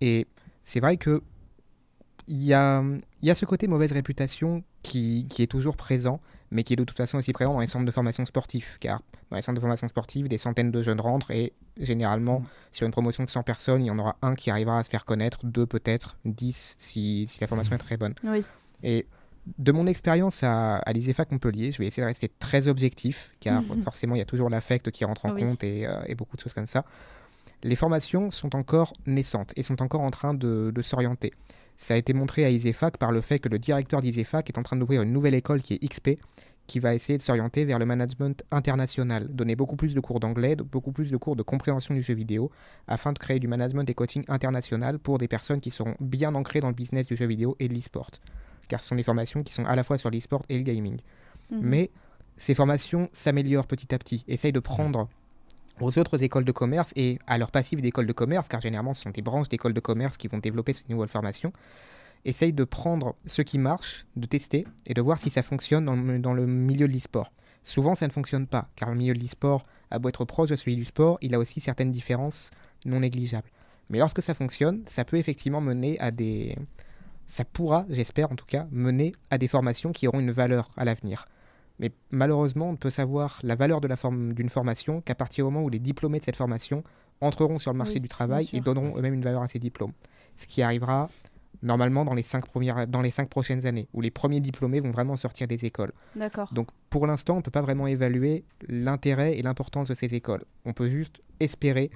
Et 0.00 0.26
c'est 0.64 0.80
vrai 0.80 0.96
que 0.96 1.22
il 2.28 2.42
y 2.42 2.54
a, 2.54 2.82
y 3.22 3.30
a 3.30 3.34
ce 3.34 3.44
côté 3.44 3.66
mauvaise 3.68 3.92
réputation 3.92 4.62
qui, 4.82 5.26
qui 5.28 5.42
est 5.42 5.46
toujours 5.46 5.76
présent 5.76 6.20
mais 6.50 6.62
qui 6.62 6.72
est 6.72 6.76
de 6.76 6.84
toute 6.84 6.96
façon 6.96 7.18
aussi 7.18 7.32
présent 7.32 7.52
dans 7.52 7.60
les 7.60 7.66
centres 7.66 7.84
de 7.84 7.90
formation 7.90 8.24
sportifs, 8.24 8.78
car 8.80 9.02
dans 9.30 9.36
les 9.36 9.42
centres 9.42 9.56
de 9.56 9.60
formation 9.60 9.88
sportifs, 9.88 10.28
des 10.28 10.38
centaines 10.38 10.70
de 10.70 10.82
jeunes 10.82 11.00
rentrent 11.00 11.30
et 11.30 11.52
généralement, 11.78 12.40
mm. 12.40 12.46
sur 12.72 12.86
une 12.86 12.92
promotion 12.92 13.24
de 13.24 13.28
100 13.28 13.42
personnes, 13.42 13.82
il 13.82 13.88
y 13.88 13.90
en 13.90 13.98
aura 13.98 14.16
un 14.22 14.34
qui 14.34 14.50
arrivera 14.50 14.78
à 14.78 14.84
se 14.84 14.90
faire 14.90 15.04
connaître, 15.04 15.44
deux 15.44 15.66
peut-être, 15.66 16.16
dix 16.24 16.76
si, 16.78 17.26
si 17.28 17.40
la 17.40 17.46
formation 17.46 17.74
est 17.74 17.80
très 17.80 17.96
bonne. 17.96 18.14
Oui. 18.24 18.44
Et 18.82 19.06
de 19.58 19.72
mon 19.72 19.86
expérience 19.86 20.42
à, 20.42 20.76
à 20.76 20.92
l'ISEFAC 20.92 21.30
Montpellier, 21.32 21.72
je 21.72 21.78
vais 21.78 21.86
essayer 21.86 22.02
de 22.02 22.08
rester 22.08 22.30
très 22.38 22.68
objectif, 22.68 23.34
car 23.40 23.62
forcément, 23.82 24.14
il 24.14 24.18
y 24.18 24.22
a 24.22 24.26
toujours 24.26 24.50
l'affect 24.50 24.90
qui 24.90 25.04
rentre 25.04 25.24
en 25.24 25.34
compte 25.34 25.62
et, 25.62 25.86
et, 26.06 26.14
beaucoup 26.14 26.36
de 26.36 26.40
choses 26.40 26.52
comme 26.52 26.66
ça. 26.66 26.84
Les 27.62 27.76
formations 27.76 28.30
sont 28.30 28.54
encore 28.56 28.92
naissantes 29.06 29.52
et 29.56 29.62
sont 29.62 29.82
encore 29.82 30.02
en 30.02 30.10
train 30.10 30.34
de, 30.34 30.72
de 30.74 30.82
s'orienter. 30.82 31.32
Ça 31.76 31.94
a 31.94 31.96
été 31.96 32.12
montré 32.12 32.44
à 32.44 32.50
ISEFAC 32.50 32.96
par 32.96 33.12
le 33.12 33.20
fait 33.20 33.38
que 33.38 33.48
le 33.48 33.58
directeur 33.58 34.00
d'ISEFAC 34.00 34.48
est 34.50 34.58
en 34.58 34.62
train 34.62 34.76
d'ouvrir 34.76 35.02
une 35.02 35.12
nouvelle 35.12 35.34
école 35.34 35.60
qui 35.60 35.74
est 35.74 35.88
XP, 35.88 36.18
qui 36.66 36.80
va 36.80 36.94
essayer 36.94 37.16
de 37.16 37.22
s'orienter 37.22 37.64
vers 37.64 37.78
le 37.78 37.86
management 37.86 38.42
international, 38.50 39.28
donner 39.28 39.56
beaucoup 39.56 39.76
plus 39.76 39.94
de 39.94 40.00
cours 40.00 40.20
d'anglais, 40.20 40.56
beaucoup 40.56 40.92
plus 40.92 41.10
de 41.10 41.16
cours 41.16 41.36
de 41.36 41.42
compréhension 41.42 41.94
du 41.94 42.02
jeu 42.02 42.14
vidéo, 42.14 42.50
afin 42.88 43.12
de 43.12 43.18
créer 43.18 43.38
du 43.38 43.46
management 43.46 43.88
et 43.88 43.94
coaching 43.94 44.24
international 44.28 44.98
pour 44.98 45.18
des 45.18 45.28
personnes 45.28 45.60
qui 45.60 45.70
seront 45.70 45.94
bien 46.00 46.34
ancrées 46.34 46.60
dans 46.60 46.68
le 46.68 46.74
business 46.74 47.06
du 47.08 47.16
jeu 47.16 47.26
vidéo 47.26 47.56
et 47.60 47.68
de 47.68 47.74
l'e-sport. 47.74 48.10
Car 48.68 48.80
ce 48.80 48.88
sont 48.88 48.96
des 48.96 49.04
formations 49.04 49.42
qui 49.42 49.54
sont 49.54 49.64
à 49.64 49.76
la 49.76 49.84
fois 49.84 49.98
sur 49.98 50.10
l'e-sport 50.10 50.44
et 50.48 50.56
le 50.56 50.62
gaming. 50.62 50.98
Mhm. 51.50 51.60
Mais 51.62 51.90
ces 52.36 52.54
formations 52.54 53.08
s'améliorent 53.12 53.66
petit 53.66 53.94
à 53.94 53.98
petit, 53.98 54.24
essayent 54.26 54.52
de 54.52 54.60
prendre 54.60 55.08
aux 55.80 55.98
autres 55.98 56.22
écoles 56.22 56.44
de 56.44 56.52
commerce 56.52 56.92
et 56.96 57.18
à 57.26 57.38
leur 57.38 57.50
passif 57.50 57.80
d'école 57.82 58.06
de 58.06 58.12
commerce, 58.12 58.48
car 58.48 58.60
généralement 58.60 58.94
ce 58.94 59.02
sont 59.02 59.10
des 59.10 59.22
branches 59.22 59.48
d'écoles 59.48 59.74
de 59.74 59.80
commerce 59.80 60.16
qui 60.16 60.28
vont 60.28 60.38
développer 60.38 60.72
ces 60.72 60.84
nouvelles 60.88 61.08
formations, 61.08 61.52
essaye 62.24 62.52
de 62.52 62.64
prendre 62.64 63.14
ce 63.26 63.42
qui 63.42 63.58
marche, 63.58 64.06
de 64.16 64.26
tester 64.26 64.66
et 64.86 64.94
de 64.94 65.00
voir 65.00 65.18
si 65.18 65.30
ça 65.30 65.42
fonctionne 65.42 65.84
dans 65.84 65.94
le, 65.94 66.18
dans 66.18 66.34
le 66.34 66.46
milieu 66.46 66.88
de 66.88 66.92
l'e-sport. 66.92 67.32
Souvent 67.62 67.94
ça 67.94 68.06
ne 68.06 68.12
fonctionne 68.12 68.46
pas, 68.46 68.68
car 68.76 68.90
le 68.90 68.96
milieu 68.96 69.14
de 69.14 69.20
l'e-sport 69.20 69.64
a 69.90 69.98
beau 69.98 70.08
être 70.08 70.24
proche 70.24 70.48
de 70.48 70.56
celui 70.56 70.76
du 70.76 70.84
sport, 70.84 71.18
il 71.20 71.34
a 71.34 71.38
aussi 71.38 71.60
certaines 71.60 71.90
différences 71.90 72.50
non 72.84 73.00
négligeables. 73.00 73.50
Mais 73.90 73.98
lorsque 73.98 74.22
ça 74.22 74.34
fonctionne, 74.34 74.82
ça 74.86 75.04
peut 75.04 75.16
effectivement 75.16 75.60
mener 75.60 75.98
à 76.00 76.10
des... 76.10 76.56
Ça 77.26 77.44
pourra, 77.44 77.84
j'espère 77.88 78.30
en 78.30 78.36
tout 78.36 78.46
cas, 78.46 78.66
mener 78.70 79.12
à 79.30 79.38
des 79.38 79.48
formations 79.48 79.92
qui 79.92 80.06
auront 80.06 80.20
une 80.20 80.30
valeur 80.30 80.70
à 80.76 80.84
l'avenir. 80.84 81.26
Mais 81.78 81.92
malheureusement, 82.10 82.70
on 82.70 82.72
ne 82.72 82.76
peut 82.76 82.90
savoir 82.90 83.38
la 83.42 83.54
valeur 83.54 83.80
de 83.80 83.88
la 83.88 83.96
forme 83.96 84.32
d'une 84.32 84.48
formation 84.48 85.00
qu'à 85.00 85.14
partir 85.14 85.44
du 85.44 85.52
moment 85.52 85.64
où 85.64 85.68
les 85.68 85.78
diplômés 85.78 86.20
de 86.20 86.24
cette 86.24 86.36
formation 86.36 86.82
entreront 87.20 87.58
sur 87.58 87.72
le 87.72 87.78
marché 87.78 88.00
du 88.00 88.08
travail 88.08 88.48
et 88.52 88.60
donneront 88.60 88.96
eux-mêmes 88.96 89.14
une 89.14 89.22
valeur 89.22 89.42
à 89.42 89.48
ces 89.48 89.58
diplômes. 89.58 89.92
Ce 90.36 90.46
qui 90.46 90.62
arrivera 90.62 91.08
normalement 91.62 92.04
dans 92.04 92.14
les 92.14 92.22
cinq, 92.22 92.46
premières, 92.46 92.86
dans 92.86 93.02
les 93.02 93.10
cinq 93.10 93.28
prochaines 93.28 93.66
années, 93.66 93.88
où 93.94 94.00
les 94.00 94.10
premiers 94.10 94.40
diplômés 94.40 94.80
vont 94.80 94.90
vraiment 94.90 95.16
sortir 95.16 95.46
des 95.46 95.64
écoles. 95.64 95.92
D'accord. 96.14 96.52
Donc 96.52 96.68
pour 96.90 97.06
l'instant, 97.06 97.34
on 97.34 97.38
ne 97.38 97.42
peut 97.42 97.50
pas 97.50 97.62
vraiment 97.62 97.86
évaluer 97.86 98.44
l'intérêt 98.68 99.38
et 99.38 99.42
l'importance 99.42 99.88
de 99.88 99.94
ces 99.94 100.14
écoles. 100.14 100.44
On 100.64 100.72
peut 100.72 100.88
juste 100.88 101.20
espérer 101.40 101.90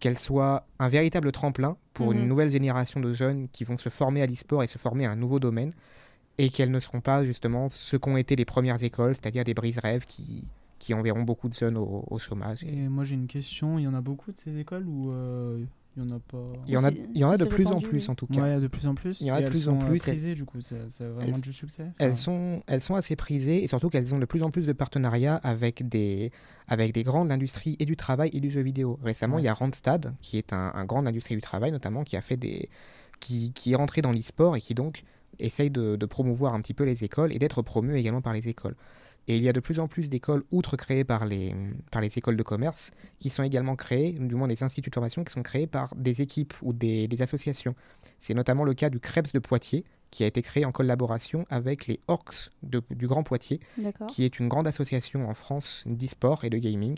qu'elles 0.00 0.18
soient 0.18 0.66
un 0.78 0.88
véritable 0.88 1.30
tremplin 1.30 1.76
pour 1.92 2.12
une 2.12 2.22
mhm. 2.22 2.28
nouvelle 2.28 2.50
génération 2.50 3.00
de 3.00 3.12
jeunes 3.12 3.48
qui 3.48 3.64
vont 3.64 3.76
se 3.76 3.90
former 3.90 4.22
à 4.22 4.26
l'e-sport 4.26 4.62
et 4.62 4.66
se 4.66 4.78
former 4.78 5.04
à 5.06 5.10
un 5.10 5.16
nouveau 5.16 5.38
domaine, 5.38 5.74
et 6.40 6.48
qu'elles 6.48 6.70
ne 6.70 6.80
seront 6.80 7.02
pas 7.02 7.22
justement 7.22 7.68
ce 7.68 7.98
qu'ont 7.98 8.16
été 8.16 8.34
les 8.34 8.46
premières 8.46 8.82
écoles, 8.82 9.14
c'est-à-dire 9.14 9.44
des 9.44 9.52
brises-rêves 9.52 10.06
qui, 10.06 10.44
qui 10.78 10.94
enverront 10.94 11.22
beaucoup 11.22 11.50
de 11.50 11.52
jeunes 11.52 11.76
au, 11.76 12.18
chômage. 12.18 12.64
Et 12.64 12.88
moi 12.88 13.04
j'ai 13.04 13.14
une 13.14 13.26
question, 13.26 13.78
il 13.78 13.82
y 13.82 13.86
en 13.86 13.92
a 13.92 14.00
beaucoup 14.00 14.32
de 14.32 14.38
ces 14.38 14.58
écoles 14.58 14.86
ou 14.88 15.10
euh, 15.10 15.62
il 15.98 16.02
y 16.02 16.06
en 16.06 16.16
a 16.16 16.18
pas? 16.18 16.46
Il 16.66 16.72
y 16.72 16.76
en 16.78 16.84
a, 16.84 16.90
il 16.90 17.20
y 17.20 17.24
en 17.24 17.30
a 17.30 17.36
de 17.36 17.44
plus 17.44 17.66
en 17.66 17.78
plus 17.78 18.08
en 18.08 18.14
tout 18.14 18.26
cas. 18.26 18.40
Ouais, 18.40 18.58
de 18.58 18.68
plus 18.68 18.86
en 18.86 18.94
plus. 18.94 19.20
Il 19.20 19.26
y 19.26 19.30
en 19.30 19.34
a 19.34 19.42
de 19.42 19.50
plus 19.50 19.68
en 19.68 19.76
plus. 19.76 19.98
Prisées, 19.98 20.34
du 20.34 20.46
coup, 20.46 20.62
c'est 20.62 21.04
vraiment 21.04 21.38
du 21.38 21.52
succès. 21.52 21.88
Elles 21.98 22.16
sont, 22.16 22.62
elles 22.66 22.80
sont 22.80 22.94
assez 22.94 23.16
prisées 23.16 23.62
et 23.62 23.66
surtout 23.66 23.90
qu'elles 23.90 24.14
ont 24.14 24.18
de 24.18 24.24
plus 24.24 24.42
en 24.42 24.50
plus 24.50 24.64
de 24.64 24.72
partenariats 24.72 25.36
avec 25.36 25.86
des, 25.86 26.32
avec 26.68 26.94
des 26.94 27.02
grandes 27.02 27.30
industries 27.30 27.76
et 27.80 27.84
du 27.84 27.96
travail 27.96 28.30
et 28.32 28.40
du 28.40 28.48
jeu 28.48 28.62
vidéo. 28.62 28.98
Récemment, 29.02 29.38
il 29.38 29.44
y 29.44 29.48
a 29.48 29.52
Randstad 29.52 30.14
qui 30.22 30.38
est 30.38 30.54
un, 30.54 30.72
un 30.74 30.86
grand 30.86 31.04
industrie 31.04 31.34
du 31.34 31.42
travail 31.42 31.70
notamment 31.70 32.02
qui 32.02 32.16
a 32.16 32.22
fait 32.22 32.38
des, 32.38 32.70
qui, 33.18 33.52
qui 33.52 33.72
est 33.72 33.76
rentré 33.76 34.00
dans 34.00 34.12
l'e-sport 34.12 34.56
et 34.56 34.60
qui 34.62 34.74
donc 34.74 35.04
essaye 35.40 35.70
de, 35.70 35.96
promouvoir 36.06 36.54
un 36.54 36.60
petit 36.60 36.74
peu 36.74 36.84
les 36.84 37.04
écoles 37.04 37.32
et 37.32 37.38
d'être 37.38 37.62
promu 37.62 37.96
également 37.96 38.20
par 38.20 38.32
les 38.32 38.48
écoles. 38.48 38.74
Et 39.28 39.36
il 39.36 39.42
y 39.42 39.48
a 39.48 39.52
de 39.52 39.60
plus 39.60 39.78
en 39.78 39.86
plus 39.86 40.08
d'écoles, 40.08 40.44
outre 40.50 40.76
créées 40.76 41.04
par 41.04 41.24
les, 41.24 41.54
par 41.90 42.00
les 42.00 42.18
écoles 42.18 42.36
de 42.36 42.42
commerce, 42.42 42.90
qui 43.18 43.30
sont 43.30 43.42
également 43.42 43.76
créées, 43.76 44.12
du 44.12 44.34
moins 44.34 44.48
des 44.48 44.62
instituts 44.62 44.90
de 44.90 44.94
formation 44.94 45.22
qui 45.24 45.32
sont 45.32 45.42
créés 45.42 45.66
par 45.66 45.94
des 45.94 46.20
équipes 46.20 46.54
ou 46.62 46.72
des, 46.72 47.08
associations. 47.20 47.74
C'est 48.18 48.34
notamment 48.34 48.64
le 48.64 48.74
cas 48.74 48.90
du 48.90 48.98
CREPS 48.98 49.32
de 49.32 49.38
Poitiers, 49.38 49.84
qui 50.10 50.24
a 50.24 50.26
été 50.26 50.42
créé 50.42 50.64
en 50.64 50.72
collaboration 50.72 51.46
avec 51.50 51.86
les 51.86 52.00
Orcs 52.08 52.50
du 52.62 53.06
Grand 53.06 53.22
Poitiers, 53.22 53.60
qui 54.08 54.24
est 54.24 54.40
une 54.40 54.48
grande 54.48 54.66
association 54.66 55.28
en 55.28 55.34
France 55.34 55.84
d'e-sport 55.86 56.44
et 56.44 56.50
de 56.50 56.58
gaming, 56.58 56.96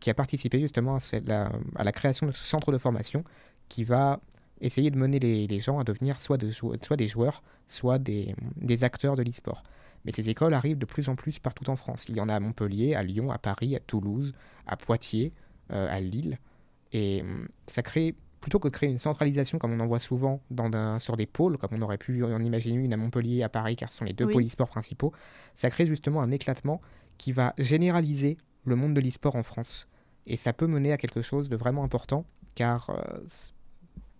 qui 0.00 0.08
a 0.08 0.14
participé 0.14 0.60
justement 0.60 0.96
à 0.96 1.20
la, 1.24 1.52
à 1.76 1.84
la 1.84 1.92
création 1.92 2.26
de 2.26 2.32
ce 2.32 2.44
centre 2.44 2.72
de 2.72 2.78
formation 2.78 3.24
qui 3.68 3.84
va 3.84 4.20
essayer 4.60 4.90
de 4.90 4.98
mener 4.98 5.18
les, 5.18 5.58
gens 5.58 5.78
à 5.78 5.84
devenir 5.84 6.20
soit, 6.20 6.42
soit 6.50 6.96
des 6.96 7.06
joueurs, 7.06 7.42
soit 7.68 7.98
des, 7.98 8.34
acteurs 8.82 9.16
de 9.16 9.22
l'e-sport. 9.22 9.62
Mais 10.04 10.12
ces 10.12 10.28
écoles 10.28 10.54
arrivent 10.54 10.78
de 10.78 10.86
plus 10.86 11.08
en 11.08 11.16
plus 11.16 11.38
partout 11.38 11.68
en 11.70 11.76
France. 11.76 12.06
Il 12.08 12.16
y 12.16 12.20
en 12.20 12.28
a 12.28 12.34
à 12.34 12.40
Montpellier, 12.40 12.94
à 12.94 13.02
Lyon, 13.02 13.30
à 13.30 13.38
Paris, 13.38 13.74
à 13.74 13.80
Toulouse, 13.80 14.32
à 14.66 14.76
Poitiers, 14.76 15.32
euh, 15.72 15.88
à 15.90 16.00
Lille. 16.00 16.38
Et 16.92 17.22
hum, 17.22 17.48
ça 17.66 17.82
crée, 17.82 18.14
plutôt 18.40 18.58
que 18.58 18.68
de 18.68 18.72
créer 18.72 18.90
une 18.90 18.98
centralisation 18.98 19.58
comme 19.58 19.72
on 19.72 19.80
en 19.80 19.86
voit 19.86 19.98
souvent 19.98 20.42
dans 20.50 20.98
sur 20.98 21.16
des 21.16 21.26
pôles, 21.26 21.56
comme 21.56 21.70
on 21.72 21.80
aurait 21.80 21.98
pu 21.98 22.22
en 22.22 22.40
imaginer 22.42 22.76
une 22.76 22.92
à 22.92 22.98
Montpellier, 22.98 23.42
à 23.42 23.48
Paris, 23.48 23.76
car 23.76 23.90
ce 23.90 23.98
sont 23.98 24.04
les 24.04 24.12
deux 24.12 24.28
pôles 24.28 24.44
e-sport 24.44 24.68
principaux, 24.68 25.12
ça 25.54 25.70
crée 25.70 25.86
justement 25.86 26.20
un 26.20 26.30
éclatement 26.30 26.82
qui 27.16 27.32
va 27.32 27.54
généraliser 27.58 28.36
le 28.64 28.76
monde 28.76 28.94
de 28.94 29.00
l'e-sport 29.00 29.36
en 29.36 29.42
France. 29.42 29.88
Et 30.26 30.36
ça 30.36 30.52
peut 30.52 30.66
mener 30.66 30.92
à 30.92 30.96
quelque 30.96 31.22
chose 31.22 31.48
de 31.48 31.56
vraiment 31.56 31.84
important, 31.84 32.24
car 32.54 32.90
euh, 32.90 33.20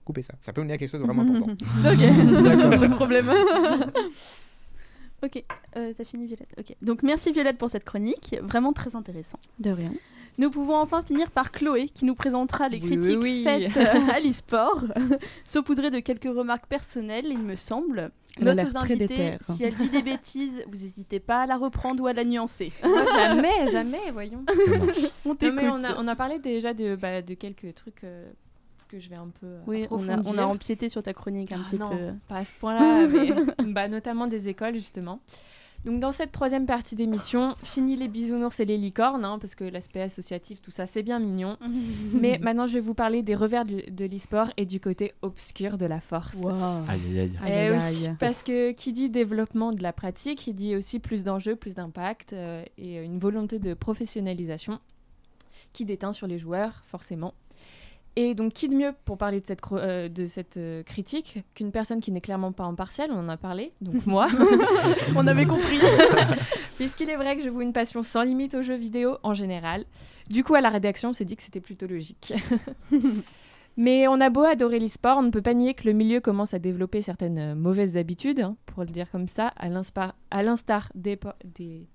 Coupez 0.05 0.23
ça. 0.23 0.35
Ça 0.41 0.53
peut 0.53 0.61
mener 0.61 0.75
à 0.75 0.79
quelque 0.79 0.91
chose 0.91 1.01
de 1.01 1.07
vraiment 1.07 1.23
important. 1.23 1.53
ok, 1.53 2.79
pas 2.79 2.89
de 2.89 2.95
problème. 2.95 3.27
ok, 5.23 5.43
euh, 5.77 5.93
t'as 5.97 6.05
fini 6.05 6.27
Violette. 6.27 6.55
Ok, 6.59 6.77
donc 6.83 7.03
merci 7.03 7.33
Violette 7.33 7.59
pour 7.59 7.71
cette 7.71 7.85
chronique, 7.85 8.37
vraiment 8.43 8.73
très 8.73 8.95
intéressant. 8.97 9.39
De 9.59 9.71
rien. 9.71 9.93
Nous 10.37 10.51
pouvons 10.51 10.77
enfin 10.77 11.03
finir 11.03 11.31
par 11.31 11.53
Chloé 11.53 11.89
qui 11.89 12.05
nous 12.05 12.17
présentera 12.17 12.69
les 12.69 12.81
critiques 12.81 13.45
faites 13.45 13.77
à 13.77 14.19
l'e-sport, 14.19 14.83
saupoudrées 15.45 15.93
de 15.93 16.01
quelques 16.01 16.25
remarques 16.25 16.67
personnelles, 16.67 17.27
il 17.27 17.39
me 17.39 17.55
semble. 17.55 18.11
Note 18.41 18.59
aux 18.65 18.77
invités, 18.77 19.39
si 19.49 19.63
elle 19.63 19.77
dit 19.77 19.89
des 19.91 20.03
bêtises, 20.03 20.65
vous 20.67 20.73
n'hésitez 20.73 21.21
pas 21.21 21.43
à 21.43 21.47
la 21.47 21.57
reprendre 21.57 22.03
ou 22.03 22.09
à 22.09 22.13
la 22.13 22.25
nuancer. 22.25 22.73
jamais, 22.83 23.69
jamais, 23.71 24.11
voyons. 24.13 24.45
on, 25.25 25.37
on, 25.41 25.85
a, 25.85 25.95
on 25.99 26.09
a 26.09 26.17
parlé 26.17 26.41
déjà 26.41 26.75
de, 26.75 26.97
bah, 26.97 27.23
de 27.23 27.35
quelques 27.35 27.73
trucs 27.77 28.03
euh, 28.03 28.29
je 28.99 29.09
vais 29.09 29.17
un 29.17 29.29
peu. 29.41 29.47
Euh, 29.47 29.61
oui, 29.67 29.87
on 29.91 30.09
a, 30.09 30.19
on 30.27 30.39
a, 30.39 30.45
empiété 30.45 30.89
sur 30.89 31.03
ta 31.03 31.13
chronique 31.13 31.53
un 31.53 31.61
ah 31.61 31.65
petit 31.65 31.79
peu. 31.79 32.13
Pas 32.29 32.37
à 32.37 32.45
ce 32.45 32.53
point-là, 32.55 33.07
mais 33.65 33.73
bah, 33.73 33.89
notamment 33.89 34.27
des 34.27 34.49
écoles, 34.49 34.75
justement. 34.75 35.21
Donc 35.85 36.01
dans 36.01 36.13
cette 36.13 36.33
troisième 36.33 36.65
partie 36.65 36.97
d'émission, 36.97 37.57
fini 37.63 37.95
les 37.97 38.09
bisounours 38.09 38.59
et 38.59 38.65
les 38.65 38.79
licornes, 38.79 39.25
hein, 39.25 39.39
parce 39.39 39.55
que 39.55 39.65
l'aspect 39.65 40.01
associatif, 40.01 40.63
tout 40.63 40.71
ça, 40.71 40.87
c'est 40.87 41.03
bien 41.03 41.19
mignon. 41.19 41.59
Mais 42.15 42.39
maintenant, 42.39 42.67
je 42.67 42.75
vais 42.75 42.81
vous 42.81 42.95
parler 42.95 43.23
des 43.23 43.35
revers 43.35 43.67
de 43.67 44.05
l'e-sport 44.05 44.51
et 44.57 44.65
du 44.65 44.81
côté 44.81 45.13
obscur 45.21 45.77
de 45.77 45.85
la 45.85 46.01
force. 46.01 46.39
Aïe, 46.89 47.21
aïe, 47.21 47.39
aïe. 47.43 48.11
Eh 48.11 48.15
parce 48.19 48.43
que 48.43 48.73
qui 48.73 48.93
dit 48.93 49.11
développement 49.11 49.73
de 49.73 49.83
la 49.83 49.93
pratique, 49.93 50.47
il 50.47 50.55
dit 50.55 50.75
aussi 50.75 51.01
plus 51.01 51.23
d'enjeux, 51.23 51.55
plus 51.55 51.75
d'impact 51.75 52.33
euh, 52.33 52.65
et 52.79 53.03
une 53.03 53.19
volonté 53.19 53.59
de 53.59 53.75
professionnalisation 53.75 54.81
qui 55.75 55.85
déteint 55.85 56.13
sur 56.13 56.27
les 56.27 56.39
joueurs, 56.39 56.81
forcément. 56.87 57.35
Et 58.17 58.35
donc, 58.35 58.53
qui 58.53 58.69
de 58.69 58.77
mieux 58.77 58.93
pour 59.05 59.19
parler 59.19 59.41
de 59.41 59.47
cette, 59.47 59.61
euh, 59.73 60.09
de 60.09 60.27
cette 60.27 60.57
euh, 60.57 60.83
critique 60.85 61.43
qu'une 61.55 61.73
personne 61.73 62.01
qui 62.01 62.13
n'est 62.13 62.21
clairement 62.21 62.53
pas 62.53 62.65
impartiale? 62.65 63.11
On 63.13 63.19
en 63.19 63.29
a 63.29 63.37
parlé, 63.37 63.73
donc 63.81 64.07
moi. 64.07 64.29
on 65.17 65.27
avait 65.27 65.47
compris. 65.47 65.79
Puisqu'il 66.77 67.11
est 67.11 67.17
vrai 67.17 67.37
que 67.37 67.43
je 67.43 67.49
voue 67.49 67.63
une 67.63 67.73
passion 67.73 68.03
sans 68.03 68.23
limite 68.23 68.55
aux 68.55 68.63
jeux 68.63 68.77
vidéo 68.77 69.19
en 69.23 69.35
général. 69.35 69.85
Du 70.29 70.45
coup, 70.45 70.55
à 70.55 70.61
la 70.61 70.71
rédaction, 70.71 71.11
on 71.11 71.13
s'est 71.13 71.25
dit 71.25 71.37
que 71.37 71.43
c'était 71.43 71.61
plutôt 71.61 71.87
logique. 71.87 72.33
Mais 73.77 74.07
on 74.07 74.21
a 74.21 74.31
beau 74.31 74.43
adorer 74.43 74.79
l'e-sport, 74.79 75.19
on 75.19 75.23
ne 75.23 75.31
peut 75.31 75.43
pas 75.43 75.55
nier 75.55 75.75
que 75.75 75.85
le 75.85 75.93
milieu 75.93 76.21
commence 76.21 76.55
à 76.55 76.61
développer 76.61 77.03
certaines 77.03 77.39
euh, 77.39 77.55
mauvaises 77.57 77.97
habitudes, 77.97 78.41
hein, 78.41 78.57
pour 78.67 78.85
le 78.85 78.91
dire 78.91 79.11
comme 79.11 79.27
ça, 79.27 79.49
à 79.49 79.69
l'instar 79.69 80.93
des, 80.95 81.19
des, 81.45 81.89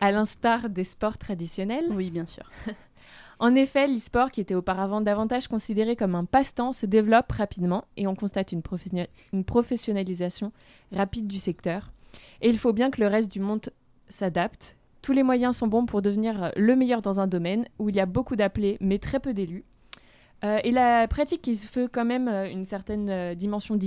à 0.00 0.10
l'instar 0.10 0.70
des 0.70 0.84
sports 0.84 1.18
traditionnels. 1.18 1.84
Oui, 1.90 2.10
bien 2.10 2.24
sûr. 2.24 2.44
En 3.40 3.54
effet, 3.54 3.86
l'e-sport, 3.86 4.30
qui 4.30 4.42
était 4.42 4.54
auparavant 4.54 5.00
davantage 5.00 5.48
considéré 5.48 5.96
comme 5.96 6.14
un 6.14 6.26
passe-temps, 6.26 6.72
se 6.72 6.84
développe 6.84 7.32
rapidement 7.32 7.86
et 7.96 8.06
on 8.06 8.14
constate 8.14 8.52
une, 8.52 8.62
professionnalisation 9.42 10.52
rapide 10.92 11.26
du 11.26 11.38
secteur. 11.38 11.90
Et 12.42 12.50
il 12.50 12.58
faut 12.58 12.74
bien 12.74 12.90
que 12.90 13.00
le 13.00 13.06
reste 13.06 13.32
du 13.32 13.40
monde 13.40 13.70
s'adapte. 14.10 14.76
Tous 15.00 15.12
les 15.12 15.22
moyens 15.22 15.56
sont 15.56 15.68
bons 15.68 15.86
pour 15.86 16.02
devenir 16.02 16.52
le 16.54 16.76
meilleur 16.76 17.00
dans 17.00 17.18
un 17.18 17.26
domaine 17.26 17.64
où 17.78 17.88
il 17.88 17.96
y 17.96 18.00
a 18.00 18.04
beaucoup 18.06 18.36
d'appelés 18.36 18.76
mais 18.82 18.98
très 18.98 19.20
peu 19.20 19.32
d'élus. 19.32 19.64
Euh, 20.44 20.58
et 20.62 20.70
la 20.70 21.08
pratique 21.08 21.40
qui 21.40 21.54
se 21.54 21.66
fait 21.66 21.88
quand 21.90 22.04
même 22.04 22.28
euh, 22.28 22.50
une 22.50 22.66
certaine 22.66 23.08
euh, 23.10 23.34
dimension 23.34 23.78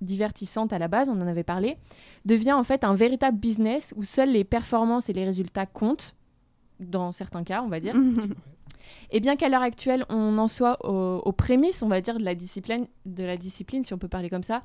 divertissante 0.00 0.72
à 0.72 0.78
la 0.78 0.88
base, 0.88 1.08
on 1.08 1.20
en 1.20 1.26
avait 1.26 1.44
parlé, 1.44 1.76
devient 2.24 2.52
en 2.52 2.64
fait 2.64 2.84
un 2.84 2.94
véritable 2.94 3.38
business 3.38 3.92
où 3.96 4.02
seules 4.02 4.32
les 4.32 4.44
performances 4.44 5.08
et 5.08 5.12
les 5.12 5.24
résultats 5.24 5.66
comptent, 5.66 6.14
dans 6.80 7.12
certains 7.12 7.44
cas, 7.44 7.62
on 7.62 7.68
va 7.68 7.80
dire. 7.80 7.94
Et 9.10 9.20
bien 9.20 9.36
qu'à 9.36 9.48
l'heure 9.48 9.62
actuelle, 9.62 10.04
on 10.08 10.38
en 10.38 10.48
soit 10.48 10.84
aux, 10.84 11.32
prémices, 11.32 11.82
on 11.82 11.88
va 11.88 12.00
dire, 12.00 12.18
de 12.18 12.24
la 12.24 12.34
discipline, 12.34 12.86
de 13.06 13.24
la 13.24 13.36
discipline, 13.36 13.84
si 13.84 13.92
on 13.94 13.98
peut 13.98 14.08
parler 14.08 14.30
comme 14.30 14.42
ça, 14.42 14.62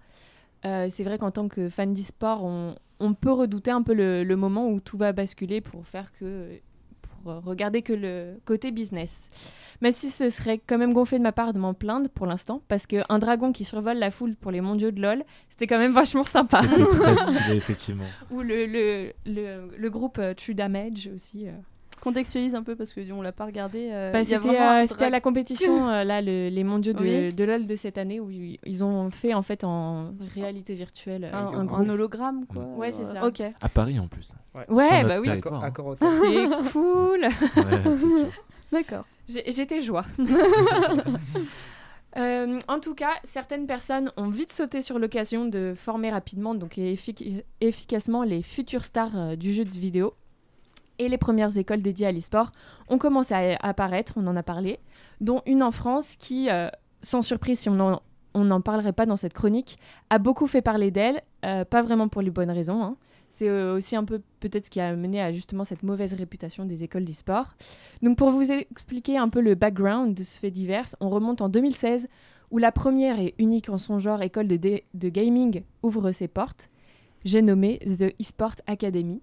c'est 0.63 1.03
vrai 1.03 1.17
qu'en 1.17 1.31
tant 1.31 1.47
que 1.47 1.69
fan 1.69 1.93
d'e-sport, 1.93 2.43
on, 2.43 2.75
on, 2.99 3.13
peut 3.13 3.31
redouter 3.31 3.71
un 3.71 3.83
peu 3.83 3.93
le, 3.93 4.23
le, 4.23 4.35
moment 4.35 4.69
où 4.69 4.79
tout 4.79 4.97
va 4.97 5.13
basculer 5.13 5.61
pour 5.61 5.87
faire 5.87 6.11
que 6.13 6.59
pour 7.23 7.43
regarder 7.43 7.81
que 7.81 7.93
le 7.93 8.39
côté 8.45 8.71
business. 8.71 9.29
Même 9.81 9.91
si 9.91 10.09
ce 10.09 10.29
serait 10.29 10.59
quand 10.65 10.77
même 10.77 10.93
gonflé 10.93 11.17
de 11.17 11.23
ma 11.23 11.31
part 11.31 11.53
de 11.53 11.59
m'en 11.59 11.73
plaindre 11.73 12.09
pour 12.09 12.25
l'instant, 12.25 12.61
parce 12.67 12.87
qu'un 12.87 13.19
dragon 13.19 13.51
qui 13.51 13.63
survole 13.63 13.97
la 13.97 14.11
foule 14.11 14.35
pour 14.35 14.51
les 14.51 14.61
mondiaux 14.61 14.91
de 14.91 15.01
LoL, 15.01 15.23
c'était 15.49 15.67
quand 15.67 15.77
même 15.77 15.91
vachement 15.91 16.23
sympa. 16.23 16.61
C'était 16.61 17.55
effectivement. 17.55 18.05
Ou 18.31 18.41
le, 18.41 18.65
le, 18.65 19.13
le, 19.25 19.69
le 19.77 19.89
groupe 19.89 20.17
euh, 20.19 20.33
True 20.33 20.55
Damage 20.55 21.09
aussi. 21.13 21.47
Euh. 21.47 21.51
Contextualise 22.01 22.55
un 22.55 22.63
peu 22.63 22.75
parce 22.75 22.93
que 22.93 23.11
on 23.11 23.21
l'a 23.21 23.31
pas 23.31 23.45
regardé. 23.45 23.89
Euh, 23.91 24.11
bah, 24.11 24.23
c'était 24.23 24.57
à 25.05 25.09
la 25.09 25.21
compétition 25.21 25.87
là 26.03 26.21
les 26.21 26.63
mondiaux 26.63 26.93
de, 26.93 27.31
de, 27.31 27.43
LoL 27.43 27.65
de 27.65 27.75
cette 27.75 27.97
année 27.97 28.19
où 28.19 28.29
ils 28.29 28.83
ont 28.83 29.09
fait 29.09 29.33
en 29.33 29.41
fait 29.41 29.63
en 29.63 30.13
réalité 30.35 30.75
virtuelle 30.75 31.29
un, 31.33 31.67
un, 31.67 31.89
hologramme 31.89 32.45
quoi. 32.45 32.63
Ouais 32.75 32.91
c'est 32.91 33.05
ça. 33.05 33.25
Ok. 33.25 33.41
À 33.61 33.69
Paris 33.69 33.99
en 33.99 34.07
plus. 34.07 34.33
Ouais, 34.53 34.65
ouais 34.69 35.03
bah 35.03 35.19
oui. 35.19 35.29
C'est 35.29 35.41
cool. 36.71 37.21
ouais, 37.21 38.27
D'accord. 38.71 39.05
J'étais 39.27 39.81
joie. 39.81 40.05
Euh, 42.17 42.59
en 42.67 42.79
tout 42.79 42.95
cas, 42.95 43.11
certaines 43.23 43.67
personnes 43.67 44.11
ont 44.17 44.29
vite 44.29 44.51
sauté 44.51 44.81
sur 44.81 44.97
l'occasion 44.97 45.45
de 45.45 45.73
former 45.75 46.09
rapidement 46.09 46.55
donc 46.55 46.79
efficacement 47.61 48.23
les 48.23 48.41
futures 48.41 48.83
stars 48.83 49.15
euh, 49.15 49.35
du 49.35 49.53
jeu 49.53 49.65
de 49.65 49.69
vidéo. 49.69 50.13
Et 50.99 51.07
les 51.07 51.17
premières 51.17 51.57
écoles 51.57 51.81
dédiées 51.81 52.07
à 52.07 52.11
l'e-sport 52.11 52.51
ont 52.89 52.97
commencé 52.97 53.33
à 53.33 53.57
apparaître, 53.61 54.13
on 54.15 54.27
en 54.27 54.35
a 54.35 54.43
parlé, 54.43 54.79
dont 55.21 55.41
une 55.45 55.63
en 55.63 55.71
France 55.71 56.15
qui, 56.17 56.49
euh, 56.49 56.69
sans 57.01 57.21
surprise 57.21 57.59
si 57.59 57.69
on 57.69 58.01
n'en 58.35 58.61
parlerait 58.61 58.93
pas 58.93 59.05
dans 59.05 59.17
cette 59.17 59.33
chronique, 59.33 59.77
a 60.09 60.17
beaucoup 60.17 60.47
fait 60.47 60.61
parler 60.61 60.91
d'elle, 60.91 61.21
pas 61.41 61.81
vraiment 61.81 62.07
pour 62.07 62.21
les 62.21 62.31
bonnes 62.31 62.51
raisons. 62.51 62.83
Hein. 62.83 62.97
C'est 63.29 63.49
euh, 63.49 63.75
aussi 63.75 63.95
un 63.95 64.03
peu 64.03 64.21
peut-être 64.39 64.65
ce 64.65 64.69
qui 64.69 64.79
a 64.79 64.95
mené 64.95 65.21
à 65.21 65.31
justement 65.31 65.63
cette 65.63 65.83
mauvaise 65.83 66.13
réputation 66.13 66.65
des 66.65 66.83
écoles 66.83 67.05
d'e-sport. 67.05 67.55
Donc 68.01 68.17
pour 68.17 68.31
vous 68.31 68.51
expliquer 68.51 69.17
un 69.17 69.29
peu 69.29 69.41
le 69.41 69.55
background 69.55 70.15
de 70.15 70.23
ce 70.23 70.39
fait 70.39 70.51
divers, 70.51 70.87
on 70.99 71.09
remonte 71.09 71.41
en 71.41 71.49
2016 71.49 72.07
où 72.49 72.57
la 72.57 72.71
première 72.71 73.19
et 73.19 73.35
unique 73.37 73.69
en 73.69 73.77
son 73.77 73.99
genre 73.99 74.21
école 74.21 74.47
de, 74.47 74.81
de 74.93 75.09
gaming 75.09 75.63
ouvre 75.83 76.11
ses 76.11 76.27
portes. 76.27 76.69
J'ai 77.25 77.41
nommé 77.41 77.79
The 77.79 78.15
eSport 78.19 78.55
Academy. 78.65 79.21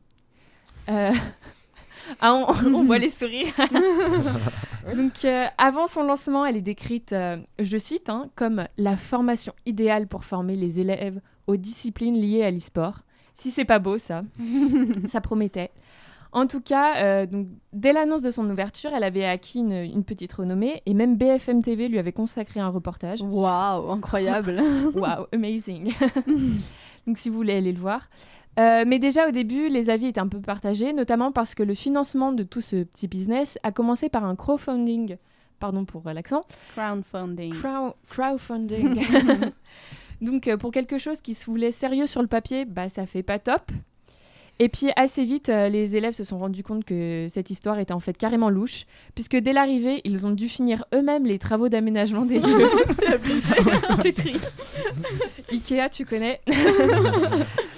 Euh, 0.88 1.12
ah, 2.20 2.34
on, 2.34 2.84
voit 2.84 2.98
les 2.98 3.10
sourires. 3.10 3.54
Donc, 4.96 5.24
euh, 5.24 5.46
avant 5.58 5.86
son 5.86 6.02
lancement, 6.02 6.44
elle 6.44 6.56
est 6.56 6.62
décrite, 6.62 7.14
je 7.58 7.78
cite, 7.78 8.08
hein, 8.10 8.30
comme 8.34 8.66
la 8.76 8.96
formation 8.96 9.52
idéale 9.66 10.06
pour 10.06 10.24
former 10.24 10.56
les 10.56 10.80
élèves 10.80 11.20
aux 11.46 11.56
disciplines 11.56 12.16
liées 12.16 12.42
à 12.42 12.50
l'e-sport. 12.50 13.00
Si 13.34 13.50
c'est 13.50 13.64
pas 13.64 13.78
beau, 13.78 13.98
ça. 13.98 14.22
ça 15.08 15.20
promettait. 15.20 15.70
En 16.32 16.48
tout 16.48 16.60
cas, 16.60 16.96
euh, 16.96 17.26
donc, 17.26 17.46
dès 17.72 17.92
l'annonce 17.92 18.22
de 18.22 18.30
son 18.30 18.48
ouverture, 18.50 18.90
elle 18.92 19.04
avait 19.04 19.24
acquis 19.24 19.60
une, 19.60 20.02
petite 20.04 20.32
renommée 20.32 20.82
et 20.84 20.92
même 20.92 21.16
BFM 21.16 21.62
TV 21.62 21.88
lui 21.88 21.98
avait 21.98 22.12
consacré 22.12 22.58
un 22.58 22.68
reportage. 22.68 23.22
Waouh, 23.22 23.90
incroyable. 23.90 24.60
Waouh, 24.94 25.26
amazing. 25.32 25.92
donc 27.06 27.18
si 27.18 27.28
vous 27.28 27.36
voulez 27.36 27.54
aller 27.54 27.72
le 27.72 27.78
voir. 27.78 28.08
Euh, 28.58 28.84
mais 28.86 28.98
déjà 28.98 29.28
au 29.28 29.30
début, 29.30 29.68
les 29.68 29.90
avis 29.90 30.06
étaient 30.06 30.20
un 30.20 30.28
peu 30.28 30.40
partagés, 30.40 30.92
notamment 30.92 31.32
parce 31.32 31.54
que 31.54 31.62
le 31.62 31.74
financement 31.74 32.32
de 32.32 32.42
tout 32.42 32.60
ce 32.60 32.84
petit 32.84 33.08
business 33.08 33.58
a 33.62 33.72
commencé 33.72 34.08
par 34.08 34.24
un 34.24 34.36
crowdfunding. 34.36 35.16
Pardon 35.58 35.84
pour 35.84 36.02
l'accent. 36.04 36.44
Crowdfunding. 36.74 37.54
crowdfunding. 38.10 39.04
Donc 40.20 40.48
euh, 40.48 40.56
pour 40.56 40.70
quelque 40.70 40.98
chose 40.98 41.20
qui 41.20 41.34
se 41.34 41.46
voulait 41.46 41.70
sérieux 41.70 42.06
sur 42.06 42.22
le 42.22 42.28
papier, 42.28 42.64
bah 42.64 42.88
ça 42.88 43.06
fait 43.06 43.22
pas 43.22 43.38
top. 43.38 43.70
Et 44.60 44.68
puis 44.68 44.90
assez 44.94 45.24
vite, 45.24 45.48
euh, 45.48 45.68
les 45.68 45.96
élèves 45.96 46.12
se 46.12 46.22
sont 46.22 46.38
rendus 46.38 46.62
compte 46.62 46.84
que 46.84 47.26
cette 47.28 47.50
histoire 47.50 47.78
était 47.80 47.92
en 47.92 47.98
fait 47.98 48.16
carrément 48.16 48.50
louche, 48.50 48.86
puisque 49.16 49.36
dès 49.36 49.52
l'arrivée, 49.52 50.00
ils 50.04 50.26
ont 50.26 50.30
dû 50.30 50.48
finir 50.48 50.84
eux-mêmes 50.94 51.26
les 51.26 51.40
travaux 51.40 51.68
d'aménagement 51.68 52.24
des 52.24 52.38
lieux. 52.38 52.70
c'est 52.96 53.14
abusé. 53.14 53.42
c'est 54.02 54.12
triste. 54.12 54.52
Ikea, 55.50 55.88
tu 55.90 56.04
connais. 56.04 56.40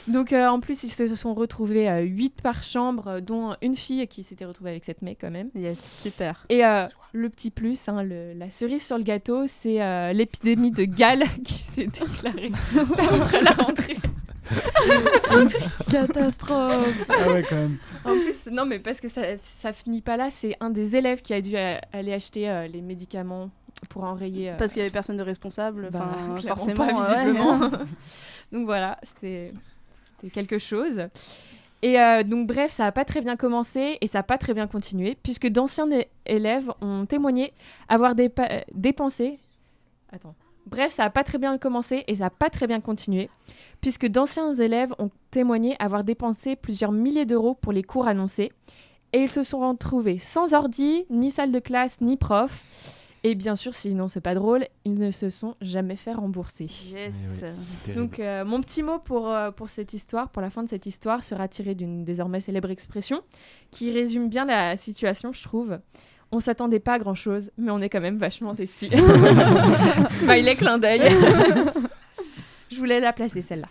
Donc 0.09 0.32
euh, 0.32 0.46
en 0.46 0.61
plus, 0.61 0.84
ils 0.84 0.90
se 0.90 1.14
sont 1.14 1.34
retrouvés 1.34 1.88
à 1.88 2.00
8 2.00 2.40
par 2.42 2.62
chambre, 2.62 3.20
dont 3.20 3.54
une 3.62 3.76
fille 3.76 4.07
qui 4.07 4.22
s'était 4.22 4.44
retrouvée 4.44 4.70
avec 4.70 4.84
cette 4.84 5.02
mec 5.02 5.18
quand 5.20 5.30
même. 5.30 5.50
Yes, 5.54 5.78
super. 6.02 6.44
Et 6.48 6.64
euh, 6.64 6.86
le 7.12 7.28
petit 7.28 7.50
plus, 7.50 7.88
hein, 7.88 8.02
la 8.02 8.50
cerise 8.50 8.84
sur 8.84 8.98
le 8.98 9.04
gâteau, 9.04 9.46
c'est 9.46 10.12
l'épidémie 10.12 10.70
de 10.70 10.84
Galles 10.84 11.24
qui 11.44 11.54
s'est 11.54 11.86
déclarée 11.86 12.52
après 12.78 13.42
la 13.42 13.50
rentrée. 13.52 13.96
Catastrophe 15.90 17.07
Ah 17.09 17.32
ouais, 17.32 17.44
quand 17.48 17.57
même. 17.57 17.78
En 18.04 18.12
plus, 18.12 18.46
non, 18.50 18.66
mais 18.66 18.78
parce 18.78 19.00
que 19.00 19.09
ça, 19.09 19.36
ça 19.36 19.72
finit 19.72 20.02
pas 20.02 20.16
là, 20.16 20.30
c'est 20.30 20.57
un 20.61 20.70
des 20.70 20.96
élèves 20.96 21.22
qui 21.22 21.34
a 21.34 21.40
dû 21.40 21.57
euh, 21.57 21.78
aller 21.92 22.12
acheter 22.12 22.48
euh, 22.48 22.66
les 22.66 22.80
médicaments 22.80 23.50
pour 23.88 24.04
enrayer. 24.04 24.50
Euh, 24.50 24.57
parce 24.57 24.72
qu'il 24.72 24.80
y 24.80 24.82
avait 24.82 24.92
personne 24.92 25.16
de 25.16 25.22
responsable, 25.22 25.90
bah, 25.90 26.16
forcément. 26.46 26.86
Pas, 26.86 27.14
visiblement. 27.14 27.68
donc 28.52 28.64
voilà, 28.66 28.98
c'était 29.02 29.52
quelque 30.31 30.59
chose. 30.59 31.09
Et 31.83 31.97
donc 32.24 32.47
bref, 32.47 32.72
ça 32.72 32.85
n'a 32.85 32.93
pas 32.93 33.05
très 33.05 33.20
bien 33.20 33.37
commencé 33.37 33.99
et 34.01 34.07
ça 34.07 34.18
n'a 34.18 34.22
pas 34.22 34.39
très 34.39 34.55
bien 34.55 34.66
continué, 34.66 35.16
puisque 35.22 35.47
d'anciens 35.47 35.89
élèves 36.24 36.72
ont 36.81 37.07
témoigné 37.07 37.53
avoir 37.89 38.14
dépensé... 38.14 39.39
Attends. 40.12 40.35
Bref, 40.66 40.91
ça 40.91 41.05
n'a 41.05 41.11
pas 41.11 41.22
très 41.22 41.39
bien 41.39 41.59
commencé 41.59 42.03
et 42.09 42.14
ça 42.14 42.24
n'a 42.24 42.31
pas 42.31 42.51
très 42.51 42.66
bien 42.66 42.81
continué, 42.81 43.31
puisque 43.81 44.07
d'anciens 44.07 44.53
élèves 44.55 44.95
ont 44.99 45.11
témoigné 45.31 45.77
avoir 45.79 46.03
dépensé 46.03 46.57
plusieurs 46.57 46.91
milliers 46.91 47.27
d'euros 47.27 47.55
pour 47.55 47.72
les 47.72 47.85
cours 47.85 48.09
annoncés, 48.09 48.51
et 49.12 49.20
ils 49.20 49.31
se 49.31 49.45
sont 49.45 49.61
retrouvés 49.61 50.18
sans 50.18 50.55
ordi, 50.55 51.05
ni 51.09 51.31
salle 51.31 51.53
de 51.53 51.61
classe, 51.61 52.01
ni 52.01 52.16
prof. 52.16 52.64
Et 53.27 53.35
bien 53.35 53.57
sûr, 53.57 53.74
sinon 53.74 54.07
c'est 54.07 54.20
pas 54.20 54.37
drôle, 54.37 54.68
ils 54.85 54.95
ne 54.95 55.11
se 55.11 55.31
sont 55.31 55.57
jamais 55.61 55.97
fait 55.97 56.12
rembourser. 56.12 56.68
Yes. 56.93 57.12
Eh 57.89 57.93
Donc 57.93 58.20
euh, 58.20 58.45
mon 58.45 58.61
petit 58.61 58.85
mot 58.85 59.01
pour, 59.01 59.29
euh, 59.29 59.51
pour 59.51 59.68
cette 59.68 59.93
histoire, 59.95 60.29
pour 60.29 60.43
la 60.43 60.49
fin 60.49 60.62
de 60.62 60.68
cette 60.68 60.87
histoire, 60.87 61.24
sera 61.24 61.49
tiré 61.49 61.74
d'une 61.74 62.05
désormais 62.05 62.39
célèbre 62.39 62.70
expression 62.70 63.22
qui 63.72 63.91
résume 63.91 64.29
bien 64.29 64.45
la 64.45 64.77
situation, 64.77 65.33
je 65.33 65.43
trouve. 65.43 65.81
On 66.31 66.39
s'attendait 66.39 66.79
pas 66.79 66.93
à 66.93 66.99
grand 67.01 67.16
chose, 67.16 67.51
mais 67.59 67.72
on 67.72 67.81
est 67.81 67.89
quand 67.89 68.01
même 68.01 68.16
vachement 68.16 68.55
déçus. 68.55 68.91
Smiley 70.11 70.55
clin 70.55 70.79
d'œil. 70.79 71.01
Je 72.70 72.79
voulais 72.79 73.01
la 73.01 73.12
placer 73.12 73.41
celle-là. 73.41 73.68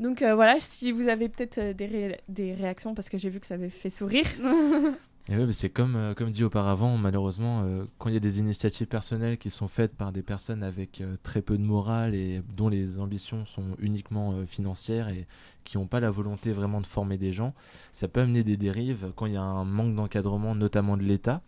Donc 0.00 0.20
euh, 0.20 0.34
voilà, 0.34 0.60
si 0.60 0.92
vous 0.92 1.08
avez 1.08 1.30
peut-être 1.30 1.74
des, 1.74 2.18
des, 2.28 2.52
réactions, 2.52 2.94
parce 2.94 3.08
que 3.08 3.16
j'ai 3.16 3.30
vu 3.30 3.40
que 3.40 3.46
ça 3.46 3.54
avait 3.54 3.70
fait 3.70 3.88
sourire. 3.88 4.26
Et 5.30 5.36
ouais, 5.38 5.52
c'est 5.52 5.70
comme, 5.70 5.96
euh, 5.96 6.12
comme 6.12 6.30
dit 6.30 6.44
auparavant, 6.44 6.98
malheureusement, 6.98 7.64
quand 7.98 8.10
il 8.10 8.14
y 8.14 8.16
a 8.18 8.20
des 8.20 8.38
initiatives 8.40 8.86
personnelles 8.86 9.38
qui 9.38 9.50
sont 9.50 9.68
faites 9.68 9.96
par 9.96 10.12
des 10.12 10.22
personnes 10.22 10.62
avec 10.62 11.02
très 11.22 11.40
peu 11.40 11.56
de 11.56 11.62
morale 11.62 12.14
et 12.14 12.42
dont 12.56 12.68
les 12.68 13.00
ambitions 13.00 13.46
sont 13.46 13.74
uniquement 13.78 14.44
financières 14.46 15.08
et 15.08 15.26
qui 15.64 15.78
n'ont 15.78 15.86
pas 15.86 16.00
la 16.00 16.10
volonté 16.10 16.52
vraiment 16.52 16.82
de 16.82 16.86
former 16.86 17.16
des 17.16 17.32
gens, 17.32 17.54
ça 17.92 18.06
peut 18.06 18.20
amener 18.20 18.44
des 18.44 18.58
dérives 18.58 19.12
quand 19.16 19.24
il 19.24 19.32
y 19.32 19.36
a 19.36 19.42
un 19.42 19.64
manque 19.64 19.94
d'encadrement, 19.94 20.54
notamment 20.54 20.98
de 20.98 21.04
l'État. 21.04 21.40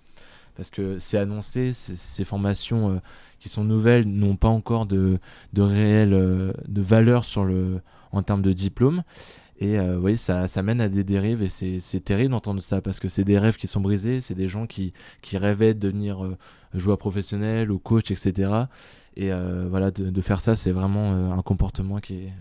Parce 0.56 0.70
que 0.70 0.96
c'est 0.96 1.18
annoncé, 1.18 1.74
ces 1.74 2.24
formations 2.24 3.02
qui 3.38 3.50
sont 3.50 3.62
nouvelles 3.62 4.08
n'ont 4.08 4.36
pas 4.36 4.48
encore 4.48 4.86
de, 4.86 5.18
de 5.52 5.62
réelle 5.62 6.54
valeur 6.66 7.26
sur 7.26 7.44
le, 7.44 7.82
en 8.12 8.22
termes 8.22 8.42
de 8.42 8.52
diplôme. 8.52 9.02
Et 9.58 9.78
euh, 9.78 9.98
oui, 9.98 10.18
ça, 10.18 10.48
ça, 10.48 10.62
mène 10.62 10.80
à 10.80 10.88
des 10.88 11.02
dérives 11.02 11.42
et 11.42 11.48
c'est 11.48 12.00
terrible 12.00 12.32
d'entendre 12.32 12.60
ça 12.60 12.82
parce 12.82 13.00
que 13.00 13.08
c'est 13.08 13.24
des 13.24 13.38
rêves 13.38 13.56
qui 13.56 13.66
sont 13.66 13.80
brisés, 13.80 14.20
c'est 14.20 14.34
des 14.34 14.48
gens 14.48 14.66
qui, 14.66 14.92
qui 15.22 15.38
rêvaient 15.38 15.72
de 15.72 15.80
devenir 15.80 16.24
euh, 16.24 16.36
joueur 16.74 16.98
professionnel 16.98 17.70
ou 17.70 17.78
coach, 17.78 18.10
etc. 18.10 18.64
Et 19.16 19.32
euh, 19.32 19.66
voilà, 19.68 19.90
de, 19.90 20.10
de, 20.10 20.20
faire 20.20 20.42
ça, 20.42 20.56
c'est 20.56 20.72
vraiment 20.72 21.32
un 21.32 21.40
comportement 21.40 22.00
qui 22.00 22.14
est. 22.14 22.32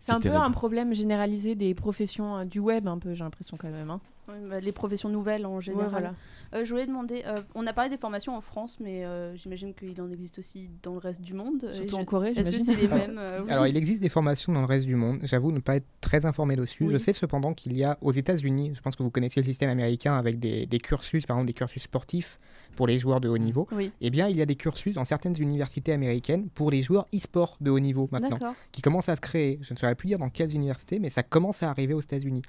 C'est 0.00 0.12
un 0.12 0.20
peu 0.20 0.34
un 0.34 0.50
problème 0.50 0.92
généralisé 0.92 1.54
des 1.54 1.74
professions 1.74 2.44
du 2.44 2.58
web, 2.58 2.86
un 2.86 2.98
peu, 2.98 3.14
j'ai 3.14 3.24
l'impression 3.24 3.56
quand 3.56 3.70
même. 3.70 3.88
Hein. 3.90 4.00
Bah, 4.28 4.60
les 4.60 4.70
professions 4.70 5.08
nouvelles 5.08 5.46
en 5.46 5.60
général. 5.60 6.14
Euh, 6.54 6.64
je 6.64 6.70
voulais 6.70 6.86
demander, 6.86 7.22
euh, 7.26 7.40
on 7.56 7.66
a 7.66 7.72
parlé 7.72 7.90
des 7.90 7.96
formations 7.96 8.36
en 8.36 8.40
France, 8.40 8.76
mais 8.78 9.04
euh, 9.04 9.34
j'imagine 9.36 9.74
qu'il 9.74 10.00
en 10.00 10.10
existe 10.12 10.38
aussi 10.38 10.70
dans 10.82 10.92
le 10.92 10.98
reste 10.98 11.20
du 11.20 11.34
monde. 11.34 11.68
Surtout 11.72 11.96
en 11.96 12.04
Corée, 12.04 12.32
Est-ce 12.36 12.50
que 12.50 12.62
c'est 12.62 12.76
les 12.76 12.86
mêmes 12.86 13.18
Alors, 13.48 13.66
il 13.66 13.76
existe 13.76 14.00
des 14.00 14.08
formations 14.08 14.52
dans 14.52 14.60
le 14.60 14.66
reste 14.66 14.86
du 14.86 14.94
monde. 14.94 15.18
J'avoue 15.24 15.50
ne 15.50 15.58
pas 15.58 15.76
être 15.76 15.86
très 16.00 16.24
informé 16.24 16.54
dessus. 16.54 16.86
Je 16.88 16.98
sais 16.98 17.12
cependant 17.12 17.52
qu'il 17.52 17.76
y 17.76 17.82
a 17.82 17.98
aux 18.00 18.12
États-Unis, 18.12 18.72
je 18.74 18.80
pense 18.80 18.94
que 18.94 19.02
vous 19.02 19.10
connaissez 19.10 19.40
le 19.40 19.46
système 19.46 19.70
américain 19.70 20.16
avec 20.16 20.38
des, 20.38 20.68
cursus, 20.78 21.26
par 21.26 21.36
exemple 21.36 21.48
des 21.48 21.54
cursus 21.54 21.82
sportifs 21.82 22.38
pour 22.76 22.86
les 22.86 22.98
joueurs 22.98 23.20
de 23.20 23.28
haut 23.28 23.38
niveau. 23.38 23.66
Eh 24.00 24.10
bien, 24.10 24.28
il 24.28 24.36
y 24.36 24.42
a 24.42 24.46
des 24.46 24.56
cursus 24.56 24.94
dans 24.94 25.04
certaines 25.04 25.34
universités 25.40 25.92
américaines 25.92 26.48
pour 26.48 26.70
les 26.70 26.82
joueurs 26.82 27.08
e-sport 27.14 27.56
de 27.60 27.70
haut 27.70 27.80
niveau 27.80 28.08
maintenant, 28.12 28.54
qui 28.70 28.82
commencent 28.82 29.08
à 29.08 29.16
se 29.16 29.20
créer. 29.20 29.58
Je 29.62 29.74
ne 29.74 29.78
saurais 29.78 29.96
plus 29.96 30.06
dire 30.06 30.18
dans 30.18 30.30
quelles 30.30 30.54
universités, 30.54 31.00
mais 31.00 31.10
ça 31.10 31.24
commence 31.24 31.64
à 31.64 31.70
arriver 31.70 31.94
aux 31.94 32.00
États-Unis 32.00 32.42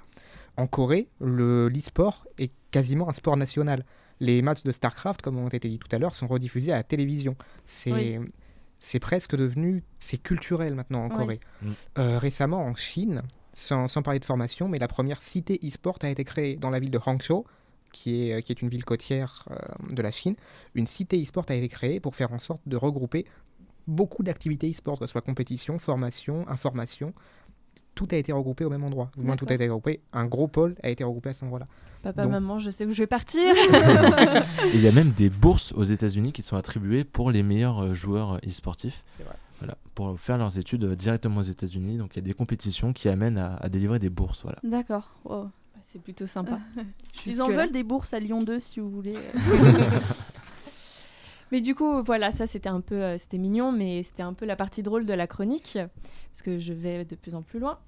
en 0.56 0.66
Corée, 0.66 1.08
l'e-sport 1.20 2.26
est 2.38 2.52
quasiment 2.70 3.08
un 3.08 3.12
sport 3.12 3.36
national. 3.36 3.84
Les 4.20 4.42
matchs 4.42 4.62
de 4.62 4.72
StarCraft, 4.72 5.22
comme 5.22 5.38
ont 5.38 5.48
été 5.48 5.68
dit 5.68 5.78
tout 5.78 5.88
à 5.94 5.98
l'heure, 5.98 6.14
sont 6.14 6.26
rediffusés 6.26 6.72
à 6.72 6.76
la 6.76 6.82
télévision. 6.84 7.36
C'est 7.66 8.20
c'est 8.80 9.00
presque 9.00 9.34
devenu, 9.34 9.82
c'est 9.98 10.18
culturel 10.18 10.74
maintenant 10.74 11.04
en 11.04 11.08
Corée. 11.08 11.40
Mm. 11.62 11.70
Euh, 11.98 12.18
récemment 12.18 12.62
en 12.62 12.74
Chine, 12.74 13.22
sans, 13.54 13.88
parler 14.02 14.20
de 14.20 14.26
formation, 14.26 14.68
mais 14.68 14.78
la 14.78 14.88
première 14.88 15.22
cité 15.22 15.58
e-sport 15.64 15.96
a 16.02 16.10
été 16.10 16.22
créée 16.24 16.56
dans 16.56 16.68
la 16.68 16.80
ville 16.80 16.90
de 16.90 17.00
Hangzhou, 17.04 17.46
qui 17.92 18.28
est, 18.28 18.42
qui 18.42 18.52
est 18.52 18.60
une 18.60 18.68
ville 18.68 18.84
côtière 18.84 19.48
de 19.90 20.02
la 20.02 20.10
Chine. 20.10 20.34
Une 20.74 20.86
cité 20.86 21.22
e-sport 21.22 21.46
a 21.48 21.54
été 21.54 21.68
créée 21.68 21.98
pour 21.98 22.14
faire 22.14 22.32
en 22.32 22.38
sorte 22.38 22.60
de 22.66 22.76
regrouper 22.76 23.24
beaucoup 23.86 24.22
d'activités 24.22 24.70
e-sport, 24.70 24.98
que 24.98 25.06
ce 25.06 25.12
soit 25.12 25.22
compétition, 25.22 25.78
formation, 25.78 26.46
information, 26.48 27.14
tout 27.94 28.08
a 28.10 28.16
été 28.16 28.32
regroupé 28.32 28.64
au 28.64 28.70
même 28.70 28.84
endroit. 28.84 29.10
Du 29.16 29.24
moins, 29.24 29.36
tout 29.36 29.46
a 29.48 29.54
été 29.54 29.64
regroupé. 29.64 30.00
Un 30.12 30.26
gros 30.26 30.48
pôle 30.48 30.74
a 30.82 30.90
été 30.90 31.04
regroupé 31.04 31.30
à 31.30 31.32
cet 31.32 31.44
endroit-là. 31.44 31.66
Papa, 32.02 32.26
maman, 32.26 32.58
je 32.58 32.70
sais 32.70 32.84
où 32.84 32.92
je 32.92 32.98
vais 33.02 33.06
partir. 33.06 33.54
Il 34.74 34.80
y 34.80 34.88
a 34.88 34.92
même 34.92 35.12
des 35.12 35.30
bourses 35.30 35.72
aux 35.72 35.84
États-Unis 35.84 36.32
qui 36.32 36.42
sont 36.42 36.56
attribuées 36.56 37.02
pour 37.02 37.30
les 37.30 37.42
meilleurs 37.42 37.82
euh, 37.82 37.94
joueurs 37.94 38.34
euh, 38.34 38.48
e-sportifs. 38.48 39.04
C'est 39.08 39.22
vrai. 39.22 39.36
Voilà, 39.58 39.78
pour 39.94 40.20
faire 40.20 40.36
leurs 40.36 40.58
études 40.58 40.84
euh, 40.84 40.96
directement 40.96 41.40
aux 41.40 41.44
États-Unis. 41.44 41.96
Donc, 41.96 42.10
il 42.14 42.16
y 42.16 42.18
a 42.18 42.26
des 42.26 42.34
compétitions 42.34 42.92
qui 42.92 43.08
amènent 43.08 43.38
à, 43.38 43.68
délivrer 43.70 43.98
des 43.98 44.10
bourses. 44.10 44.42
Voilà. 44.42 44.58
D'accord. 44.62 45.12
C'est 45.84 46.02
plutôt 46.02 46.26
sympa. 46.26 46.58
Ils 47.26 47.42
en 47.42 47.48
veulent 47.48 47.72
des 47.72 47.84
bourses 47.84 48.12
à 48.12 48.20
Lyon 48.20 48.42
2 48.42 48.58
si 48.58 48.80
vous 48.80 48.90
voulez. 48.90 49.14
Mais 51.52 51.60
du 51.60 51.74
coup, 51.74 52.02
voilà, 52.02 52.30
ça 52.30 52.46
c'était 52.46 52.68
un 52.68 52.80
peu, 52.80 52.96
euh, 52.96 53.18
c'était 53.18 53.38
mignon, 53.38 53.72
mais 53.72 54.02
c'était 54.02 54.22
un 54.22 54.32
peu 54.32 54.46
la 54.46 54.56
partie 54.56 54.82
drôle 54.82 55.06
de 55.06 55.12
la 55.12 55.26
chronique, 55.26 55.78
parce 56.30 56.42
que 56.42 56.58
je 56.58 56.72
vais 56.72 57.04
de 57.04 57.14
plus 57.14 57.34
en 57.34 57.42
plus 57.42 57.58
loin. 57.58 57.78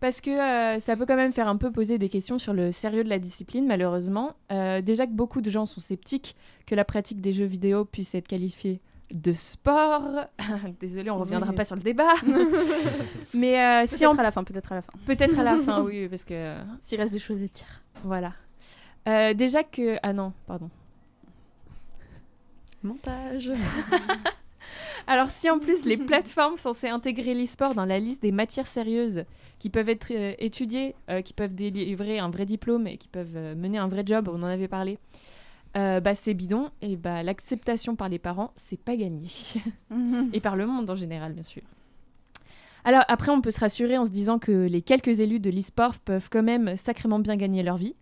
Parce 0.00 0.20
que 0.20 0.30
euh, 0.30 0.78
ça 0.80 0.94
peut 0.96 1.06
quand 1.06 1.16
même 1.16 1.32
faire 1.32 1.48
un 1.48 1.56
peu 1.56 1.72
poser 1.72 1.96
des 1.96 2.10
questions 2.10 2.38
sur 2.38 2.52
le 2.52 2.70
sérieux 2.70 3.02
de 3.02 3.08
la 3.08 3.18
discipline, 3.18 3.66
malheureusement. 3.66 4.34
Euh, 4.52 4.82
déjà 4.82 5.06
que 5.06 5.12
beaucoup 5.12 5.40
de 5.40 5.50
gens 5.50 5.64
sont 5.64 5.80
sceptiques 5.80 6.36
que 6.66 6.74
la 6.74 6.84
pratique 6.84 7.20
des 7.20 7.32
jeux 7.32 7.46
vidéo 7.46 7.86
puisse 7.86 8.14
être 8.14 8.28
qualifiée 8.28 8.82
de 9.10 9.32
sport. 9.32 10.26
Désolée, 10.80 11.10
on 11.10 11.16
reviendra 11.16 11.52
pas 11.54 11.64
sur 11.64 11.76
le 11.76 11.82
débat. 11.82 12.14
Mais 13.34 13.86
si 13.86 14.04
peut-être 14.04 14.20
à 14.20 14.22
la 14.22 14.32
fin, 14.32 14.44
peut-être 14.44 14.72
à 14.72 14.74
la 14.74 14.82
fin. 14.82 14.92
Peut-être 15.06 15.38
à 15.38 15.42
la 15.42 15.56
fin, 15.58 15.82
oui, 15.84 16.08
parce 16.08 16.24
que 16.24 16.56
s'il 16.82 17.00
reste 17.00 17.14
des 17.14 17.18
choses 17.18 17.42
à 17.42 17.46
dire. 17.46 17.82
Voilà. 18.04 18.34
déjà 19.32 19.64
que 19.64 19.96
ah 20.02 20.12
non, 20.12 20.34
pardon. 20.46 20.68
Montage. 22.86 23.50
Alors 25.06 25.30
si 25.30 25.48
en 25.50 25.58
plus 25.58 25.84
les 25.84 25.96
plateformes 25.96 26.56
censées 26.56 26.88
intégrer 26.88 27.34
l'e-sport 27.34 27.74
dans 27.74 27.84
la 27.84 27.98
liste 27.98 28.22
des 28.22 28.32
matières 28.32 28.66
sérieuses 28.66 29.24
qui 29.58 29.70
peuvent 29.70 29.88
être 29.88 30.08
euh, 30.10 30.34
étudiées, 30.38 30.94
euh, 31.10 31.22
qui 31.22 31.32
peuvent 31.32 31.54
délivrer 31.54 32.18
un 32.18 32.30
vrai 32.30 32.44
diplôme 32.44 32.86
et 32.86 32.96
qui 32.96 33.08
peuvent 33.08 33.36
euh, 33.36 33.54
mener 33.54 33.78
un 33.78 33.88
vrai 33.88 34.02
job, 34.04 34.28
on 34.32 34.42
en 34.42 34.46
avait 34.46 34.68
parlé, 34.68 34.98
bah, 35.74 36.14
c'est 36.14 36.32
bidon 36.32 36.70
et 36.80 36.96
bah, 36.96 37.22
l'acceptation 37.22 37.96
par 37.96 38.08
les 38.08 38.18
parents, 38.18 38.50
c'est 38.56 38.80
pas 38.80 38.96
gagné. 38.96 39.28
et 40.32 40.40
par 40.40 40.56
le 40.56 40.66
monde 40.66 40.88
en 40.88 40.94
général, 40.94 41.34
bien 41.34 41.42
sûr. 41.42 41.62
Alors 42.86 43.04
après, 43.08 43.30
on 43.30 43.42
peut 43.42 43.50
se 43.50 43.60
rassurer 43.60 43.98
en 43.98 44.06
se 44.06 44.10
disant 44.10 44.38
que 44.38 44.52
les 44.52 44.80
quelques 44.80 45.20
élus 45.20 45.38
de 45.38 45.50
l'e-sport 45.50 45.98
peuvent 45.98 46.28
quand 46.30 46.42
même 46.42 46.78
sacrément 46.78 47.18
bien 47.18 47.36
gagner 47.36 47.62
leur 47.62 47.76
vie. 47.76 47.94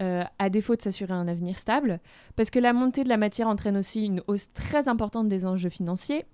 Euh, 0.00 0.24
à 0.38 0.48
défaut 0.48 0.76
de 0.76 0.80
s'assurer 0.80 1.12
un 1.12 1.28
avenir 1.28 1.58
stable, 1.58 2.00
parce 2.34 2.48
que 2.48 2.58
la 2.58 2.72
montée 2.72 3.04
de 3.04 3.10
la 3.10 3.18
matière 3.18 3.48
entraîne 3.48 3.76
aussi 3.76 4.06
une 4.06 4.22
hausse 4.28 4.50
très 4.54 4.88
importante 4.88 5.28
des 5.28 5.44
enjeux 5.44 5.68
financiers, 5.68 6.24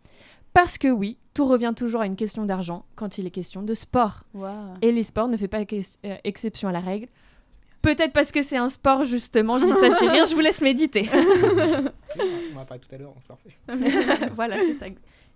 parce 0.53 0.79
que 0.79 0.87
oui, 0.87 1.19
tout 1.35 1.47
revient 1.47 1.73
toujours 1.77 2.01
à 2.01 2.07
une 2.07 2.15
question 2.15 2.45
d'argent 2.45 2.85
quand 2.95 3.19
il 3.19 3.27
est 3.27 3.31
question 3.31 3.63
de 3.63 3.75
sport. 3.75 4.23
Et 4.83 4.93
les 4.93 5.03
sports 5.03 5.27
ne 5.27 5.37
fait 5.37 5.49
pas 5.49 5.63
euh, 5.63 6.17
exception 6.23 6.69
à 6.69 6.73
la 6.73 6.79
règle. 6.79 7.09
Peut-être 7.83 8.13
parce 8.13 8.31
que 8.31 8.41
c'est 8.41 8.57
un 8.57 8.69
sport, 8.69 9.03
justement, 9.03 9.59
je 9.59 9.65
dis 9.67 9.73
ça 9.73 9.89
je 10.27 10.35
vous 10.35 10.41
laisse 10.41 10.61
méditer. 10.61 11.11
on 11.13 12.57
va 12.57 12.65
parler 12.65 12.83
tout 12.89 12.95
à 12.95 12.99
l'heure, 12.99 13.13
on 13.17 13.21
se 13.21 13.27
parfait. 13.27 14.31
voilà, 14.35 14.57
c'est 14.59 14.75
ça. 14.75 14.87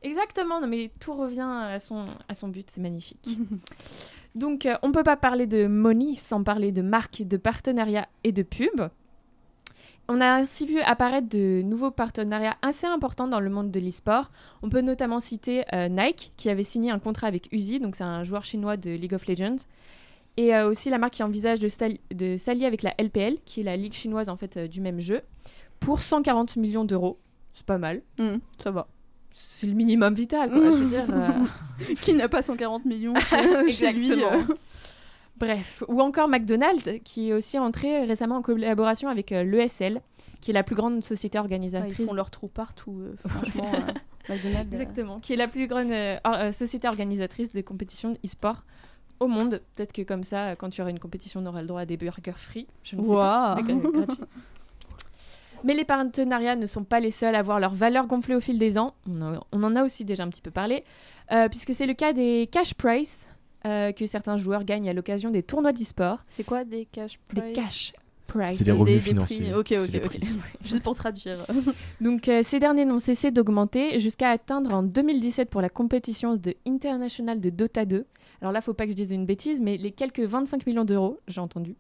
Exactement, 0.03 0.61
non, 0.61 0.69
mais 0.69 0.91
tout 0.99 1.15
revient 1.15 1.41
à 1.65 1.79
son, 1.79 2.07
à 2.29 2.35
son 2.35 2.49
but, 2.49 2.71
c'est 2.71 2.81
magnifique. 2.81 3.29
Donc, 4.35 4.67
euh, 4.67 4.77
on 4.83 4.89
ne 4.89 4.93
peut 4.93 5.03
pas 5.03 5.17
parler 5.17 5.47
de 5.47 5.67
money 5.67 6.15
sans 6.15 6.43
parler 6.43 6.73
de 6.73 6.83
marque, 6.83 7.23
de 7.23 7.37
partenariat 7.37 8.09
et 8.25 8.33
de 8.33 8.43
pub. 8.43 8.89
On 10.09 10.21
a 10.21 10.27
ainsi 10.27 10.67
vu 10.67 10.81
apparaître 10.81 11.29
de 11.29 11.63
nouveaux 11.63 11.91
partenariats 11.91 12.57
assez 12.63 12.87
importants 12.87 13.29
dans 13.29 13.39
le 13.39 13.51
monde 13.51 13.71
de 13.71 13.79
l'e-sport. 13.79 14.31
On 14.63 14.69
peut 14.69 14.81
notamment 14.81 15.21
citer 15.21 15.63
euh, 15.73 15.89
Nike, 15.89 16.33
qui 16.37 16.49
avait 16.51 16.65
signé 16.65 16.91
un 16.91 16.99
contrat 16.99 17.29
avec 17.29 17.49
Uzi, 17.53 17.79
donc 17.79 17.95
c'est 17.95 18.05
un 18.05 18.25
joueur 18.25 18.45
chinois 18.45 18.77
de 18.77 18.91
League 18.91 19.15
of 19.15 19.27
Legends. 19.27 19.59
Et 20.37 20.55
euh, 20.55 20.69
aussi 20.69 20.91
la 20.91 20.99
marque 20.99 21.15
qui 21.15 21.23
envisage 21.23 21.59
de, 21.61 22.37
s'allier 22.37 22.67
avec 22.67 22.83
la 22.83 22.95
LPL, 22.99 23.37
qui 23.45 23.61
est 23.61 23.65
la 23.65 23.77
ligue 23.77 23.93
chinoise 23.93 24.29
en 24.29 24.37
fait 24.37 24.59
du 24.59 24.81
même 24.81 25.01
jeu, 25.01 25.23
pour 25.79 26.03
140 26.03 26.57
millions 26.57 26.85
d'euros. 26.85 27.19
C'est 27.53 27.67
pas 27.67 27.79
mal. 27.79 28.03
Mmh, 28.19 28.37
ça 28.59 28.71
va 28.71 28.89
c'est 29.33 29.67
le 29.67 29.75
minimum 29.75 30.15
vital, 30.15 30.51
quoi. 30.51 30.71
Je 30.71 30.77
veux 30.77 30.89
dire. 30.89 31.07
Euh, 31.11 31.95
qui 32.03 32.15
n'a 32.15 32.29
pas 32.29 32.43
140 32.43 32.85
millions 32.85 33.15
chez 33.71 33.93
lui 33.93 34.13
euh. 34.13 34.43
Bref. 35.39 35.83
Ou 35.89 36.01
encore 36.01 36.29
McDonald's, 36.29 36.89
qui 37.05 37.31
est 37.31 37.33
aussi 37.33 37.59
entré 37.59 38.05
récemment 38.05 38.37
en 38.37 38.43
collaboration 38.43 39.09
avec 39.09 39.33
euh, 39.33 39.43
l'ESL, 39.43 40.01
qui 40.41 40.51
est 40.51 40.55
la 40.55 40.63
plus 40.63 40.77
grande 40.77 41.03
société 41.03 41.39
organisatrice. 41.39 41.99
ils 41.99 42.07
font 42.07 42.15
leur 42.15 42.31
trou 42.31 42.49
partout, 42.49 43.03
franchement. 43.27 43.71
McDonald's. 44.29 44.73
Exactement. 44.73 45.21
Qui 45.21 45.33
est 45.33 45.37
la 45.37 45.49
plus 45.49 45.67
grande 45.67 45.93
société 46.53 46.87
organisatrice 46.87 47.51
des 47.51 47.63
compétitions 47.63 48.17
e-sport 48.25 48.65
au 49.19 49.27
monde. 49.27 49.61
Peut-être 49.75 49.93
que 49.93 50.03
comme 50.03 50.25
ça, 50.25 50.57
quand 50.57 50.71
tu 50.71 50.81
auras 50.83 50.91
une 50.91 50.99
compétition, 50.99 51.41
on 51.41 51.47
aura 51.47 51.63
le 51.63 51.69
droit 51.69 51.81
à 51.81 51.87
des 51.87 51.97
burgers 51.97 52.33
free. 52.37 52.67
Je 52.83 52.97
ne 52.97 53.05
sais 53.05 53.11
pas. 53.11 53.57
Mais 55.65 55.75
les 55.75 55.85
partenariats 55.85 56.57
ne 56.57 56.67
sont 56.67 56.85
pas 56.85 57.01
les 57.01 57.11
seuls 57.11 57.35
à 57.35 57.43
voir 57.43 57.61
leur 57.61 57.73
valeur 57.73 58.07
gonfler 58.07 58.35
au 58.35 58.41
fil 58.41 58.59
des 58.59 58.79
ans. 58.79 58.95
On, 59.09 59.63
en 59.63 59.77
a 59.77 59.85
aussi 59.85 60.05
déjà 60.05 60.25
un 60.25 60.29
petit 60.29 60.43
peu 60.43 60.51
parlé, 60.51 60.85
euh, 61.33 61.49
puisque 61.49 61.75
c'est 61.75 61.87
le 61.87 61.95
cas 61.95 62.13
des 62.13 62.49
cash 62.51 62.75
price 62.75 63.29
euh, 63.67 63.93
que 63.93 64.07
certains 64.07 64.39
joueurs 64.39 64.65
gagnent 64.65 64.89
à 64.89 64.93
l'occasion 64.93 65.31
des 65.31 65.43
tournois 65.43 65.73
d'e-sport. 65.73 66.25
C'est 66.31 66.45
quoi 66.45 66.65
des 66.65 66.87
cash 66.87 67.19
price 67.29 67.45
Des 67.45 67.53
cash 67.53 67.93
price. 68.27 68.57
C'est 68.57 68.65
des 68.65 68.71
revenus 68.71 69.03
financiers. 69.03 69.55
Ok, 69.55 69.75
ok, 69.79 70.01
ok. 70.05 70.19
Juste 70.65 70.83
pour 70.83 70.95
traduire. 70.95 71.39
Donc 72.01 72.29
euh, 72.29 72.41
ces 72.43 72.59
derniers 72.59 72.85
n'ont 72.85 72.99
cessé 72.99 73.31
d'augmenter 73.31 73.99
jusqu'à 73.99 74.31
atteindre 74.31 74.73
en 74.73 74.83
2017 74.83 75.51
pour 75.51 75.61
la 75.61 75.69
compétition 75.69 76.37
de 76.37 76.55
International 76.67 77.41
de 77.41 77.51
Dota 77.51 77.85
2. 77.85 78.07
Alors 78.41 78.53
là, 78.53 78.63
faut 78.63 78.73
pas 78.73 78.85
que 78.85 78.93
je 78.93 78.97
dise 78.97 79.11
une 79.11 79.27
bêtise, 79.27 79.61
mais 79.61 79.77
les 79.77 79.91
quelques 79.91 80.21
25 80.21 80.67
millions 80.67 80.85
d'euros, 80.85 81.19
j'ai 81.29 81.41
entendu, 81.41 81.77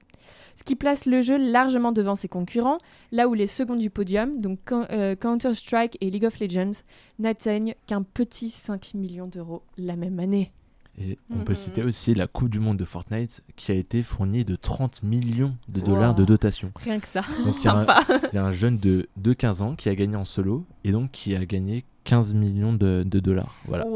ce 0.54 0.64
qui 0.64 0.76
place 0.76 1.06
le 1.06 1.20
jeu 1.22 1.36
largement 1.36 1.92
devant 1.92 2.14
ses 2.14 2.28
concurrents, 2.28 2.78
là 3.12 3.28
où 3.28 3.34
les 3.34 3.46
seconds 3.46 3.76
du 3.76 3.90
podium, 3.90 4.40
donc 4.40 4.72
euh, 4.72 5.16
Counter-Strike 5.16 5.98
et 6.00 6.10
League 6.10 6.24
of 6.24 6.38
Legends, 6.40 6.82
n'atteignent 7.18 7.74
qu'un 7.86 8.02
petit 8.02 8.50
5 8.50 8.94
millions 8.94 9.26
d'euros 9.26 9.62
la 9.76 9.96
même 9.96 10.18
année. 10.20 10.52
Et 11.00 11.18
on 11.34 11.44
peut 11.44 11.54
citer 11.54 11.82
aussi 11.82 12.14
la 12.14 12.26
Coupe 12.26 12.50
du 12.50 12.60
Monde 12.60 12.76
de 12.76 12.84
Fortnite 12.84 13.42
qui 13.56 13.72
a 13.72 13.74
été 13.74 14.02
fournie 14.02 14.44
de 14.44 14.54
30 14.54 15.02
millions 15.02 15.56
de 15.68 15.80
dollars 15.80 16.14
de 16.14 16.24
dotation. 16.24 16.72
Rien 16.76 17.00
que 17.00 17.06
ça. 17.06 17.22
Il 17.38 18.34
y, 18.34 18.38
a 18.38 18.44
un 18.44 18.52
jeune 18.52 18.76
de, 18.76 19.08
de 19.16 19.32
15 19.32 19.62
ans 19.62 19.74
qui 19.76 19.88
a 19.88 19.94
gagné 19.94 20.16
en 20.16 20.26
solo 20.26 20.66
et 20.84 20.92
donc 20.92 21.10
qui 21.10 21.34
a 21.34 21.44
gagné 21.46 21.84
15 22.04 22.34
millions 22.34 22.72
de, 22.72 23.02
dollars. 23.04 23.54
Voilà. 23.66 23.86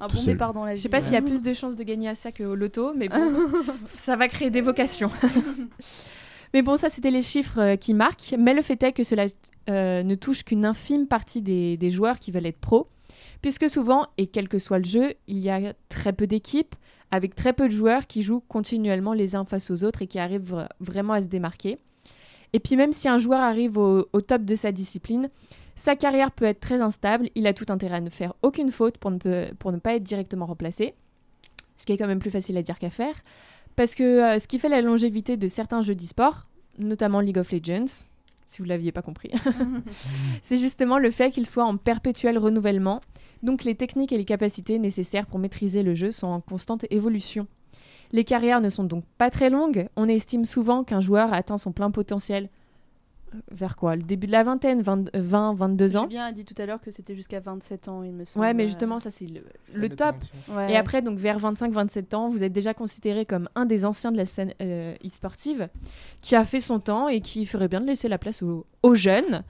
Un 0.00 0.08
bon 0.08 0.24
départ 0.24 0.52
dans 0.52 0.64
la 0.64 0.72
vie. 0.72 0.78
Je 0.78 0.82
sais 0.82 0.88
pas 0.88 1.00
s'il 1.00 1.14
y 1.14 1.16
a 1.16 1.22
plus 1.22 1.42
de 1.42 1.52
chances 1.52 1.76
de 1.76 1.82
gagner 1.82 2.08
à 2.08 2.14
ça 2.14 2.32
qu'au 2.32 2.54
loto, 2.54 2.92
mais 2.94 3.08
bon, 3.08 3.48
ça 3.94 4.16
va 4.16 4.28
créer 4.28 4.50
des 4.50 4.60
vocations. 4.60 5.10
mais 6.54 6.62
bon, 6.62 6.76
ça, 6.76 6.88
c'était 6.88 7.10
les 7.10 7.22
chiffres 7.22 7.60
euh, 7.60 7.76
qui 7.76 7.94
marquent. 7.94 8.34
Mais 8.38 8.54
le 8.54 8.62
fait 8.62 8.82
est 8.82 8.92
que 8.92 9.04
cela 9.04 9.26
euh, 9.70 10.02
ne 10.02 10.14
touche 10.14 10.44
qu'une 10.44 10.64
infime 10.64 11.06
partie 11.06 11.40
des, 11.40 11.76
des, 11.76 11.90
joueurs 11.90 12.18
qui 12.18 12.30
veulent 12.30 12.46
être 12.46 12.58
pros. 12.58 12.88
Puisque 13.42 13.70
souvent, 13.70 14.06
et 14.16 14.26
quel 14.26 14.48
que 14.48 14.58
soit 14.58 14.78
le 14.78 14.84
jeu, 14.84 15.14
il 15.26 15.38
y 15.38 15.50
a 15.50 15.72
très 15.88 16.12
peu 16.12 16.26
d'équipes, 16.26 16.74
avec 17.10 17.34
très 17.34 17.52
peu 17.52 17.68
de 17.68 17.72
joueurs 17.72 18.06
qui 18.06 18.22
jouent 18.22 18.42
continuellement 18.48 19.12
les 19.12 19.36
uns 19.36 19.44
face 19.44 19.70
aux 19.70 19.84
autres 19.84 20.02
et 20.02 20.06
qui 20.06 20.18
arrivent 20.18 20.66
vraiment 20.80 21.14
à 21.14 21.20
se 21.20 21.26
démarquer. 21.26 21.78
Et 22.52 22.60
puis 22.60 22.76
même 22.76 22.92
si 22.92 23.08
un 23.08 23.18
joueur 23.18 23.40
arrive 23.40 23.78
au, 23.78 24.08
au 24.12 24.20
top 24.20 24.42
de 24.42 24.54
sa 24.54 24.72
discipline, 24.72 25.30
sa 25.78 25.94
carrière 25.94 26.32
peut 26.32 26.44
être 26.44 26.60
très 26.60 26.82
instable, 26.82 27.30
il 27.36 27.46
a 27.46 27.54
tout 27.54 27.66
intérêt 27.68 27.96
à 27.96 28.00
ne 28.00 28.10
faire 28.10 28.34
aucune 28.42 28.70
faute 28.70 28.98
pour 28.98 29.12
ne, 29.12 29.52
pour 29.58 29.70
ne 29.70 29.78
pas 29.78 29.94
être 29.94 30.02
directement 30.02 30.46
remplacé, 30.46 30.94
ce 31.76 31.86
qui 31.86 31.92
est 31.92 31.96
quand 31.96 32.08
même 32.08 32.18
plus 32.18 32.32
facile 32.32 32.56
à 32.56 32.62
dire 32.62 32.78
qu'à 32.78 32.90
faire, 32.90 33.14
parce 33.76 33.94
que 33.94 34.02
euh, 34.02 34.38
ce 34.40 34.48
qui 34.48 34.58
fait 34.58 34.68
la 34.68 34.82
longévité 34.82 35.36
de 35.36 35.46
certains 35.46 35.82
jeux 35.82 35.94
d'e-sport, 35.94 36.48
notamment 36.78 37.20
League 37.20 37.38
of 37.38 37.52
Legends, 37.52 37.86
si 38.46 38.58
vous 38.58 38.64
ne 38.64 38.70
l'aviez 38.70 38.90
pas 38.90 39.02
compris, 39.02 39.30
c'est 40.42 40.58
justement 40.58 40.98
le 40.98 41.12
fait 41.12 41.30
qu'il 41.30 41.46
soit 41.46 41.64
en 41.64 41.76
perpétuel 41.76 42.38
renouvellement, 42.38 43.00
donc 43.42 43.64
les 43.64 43.74
techniques 43.74 44.12
et 44.12 44.18
les 44.18 44.24
capacités 44.24 44.78
nécessaires 44.78 45.26
pour 45.26 45.38
maîtriser 45.38 45.82
le 45.82 45.94
jeu 45.94 46.10
sont 46.10 46.26
en 46.26 46.40
constante 46.40 46.84
évolution. 46.90 47.46
Les 48.12 48.24
carrières 48.24 48.60
ne 48.60 48.68
sont 48.68 48.84
donc 48.84 49.04
pas 49.18 49.30
très 49.30 49.50
longues, 49.50 49.88
on 49.96 50.08
estime 50.08 50.44
souvent 50.44 50.84
qu'un 50.84 51.00
joueur 51.00 51.32
a 51.32 51.36
atteint 51.36 51.58
son 51.58 51.72
plein 51.72 51.90
potentiel 51.90 52.48
vers 53.50 53.76
quoi? 53.76 53.96
Le 53.96 54.02
début 54.02 54.26
de 54.26 54.32
la 54.32 54.42
vingtaine, 54.42 54.82
20, 54.82 55.10
22 55.14 55.96
ans. 55.96 56.06
Julien 56.08 56.24
a 56.24 56.32
dit 56.32 56.44
tout 56.44 56.54
à 56.58 56.66
l'heure 56.66 56.80
que 56.80 56.90
c'était 56.90 57.14
jusqu'à 57.14 57.40
27 57.40 57.88
ans, 57.88 58.02
il 58.02 58.12
me 58.12 58.24
semble. 58.24 58.44
Ouais, 58.44 58.54
mais 58.54 58.66
justement, 58.66 58.98
ça 58.98 59.10
c'est 59.10 59.26
le, 59.72 59.88
top. 59.88 60.16
Et 60.68 60.76
après, 60.76 61.02
donc 61.02 61.18
vers 61.18 61.38
25-27 61.38 62.14
ans, 62.14 62.28
vous 62.28 62.44
êtes 62.44 62.52
déjà 62.52 62.74
considéré 62.74 63.26
comme 63.26 63.48
un 63.54 63.66
des 63.66 63.84
anciens 63.84 64.12
de 64.12 64.16
la 64.16 64.26
scène 64.26 64.54
euh, 64.60 64.94
e-sportive 65.04 65.68
qui 66.20 66.36
a 66.36 66.44
fait 66.44 66.60
son 66.60 66.80
temps 66.80 67.08
et 67.08 67.20
qui 67.20 67.46
ferait 67.46 67.68
bien 67.68 67.80
de 67.80 67.86
laisser 67.86 68.08
la 68.08 68.18
place 68.18 68.42
aux, 68.42 68.94
jeunes. 68.94 69.44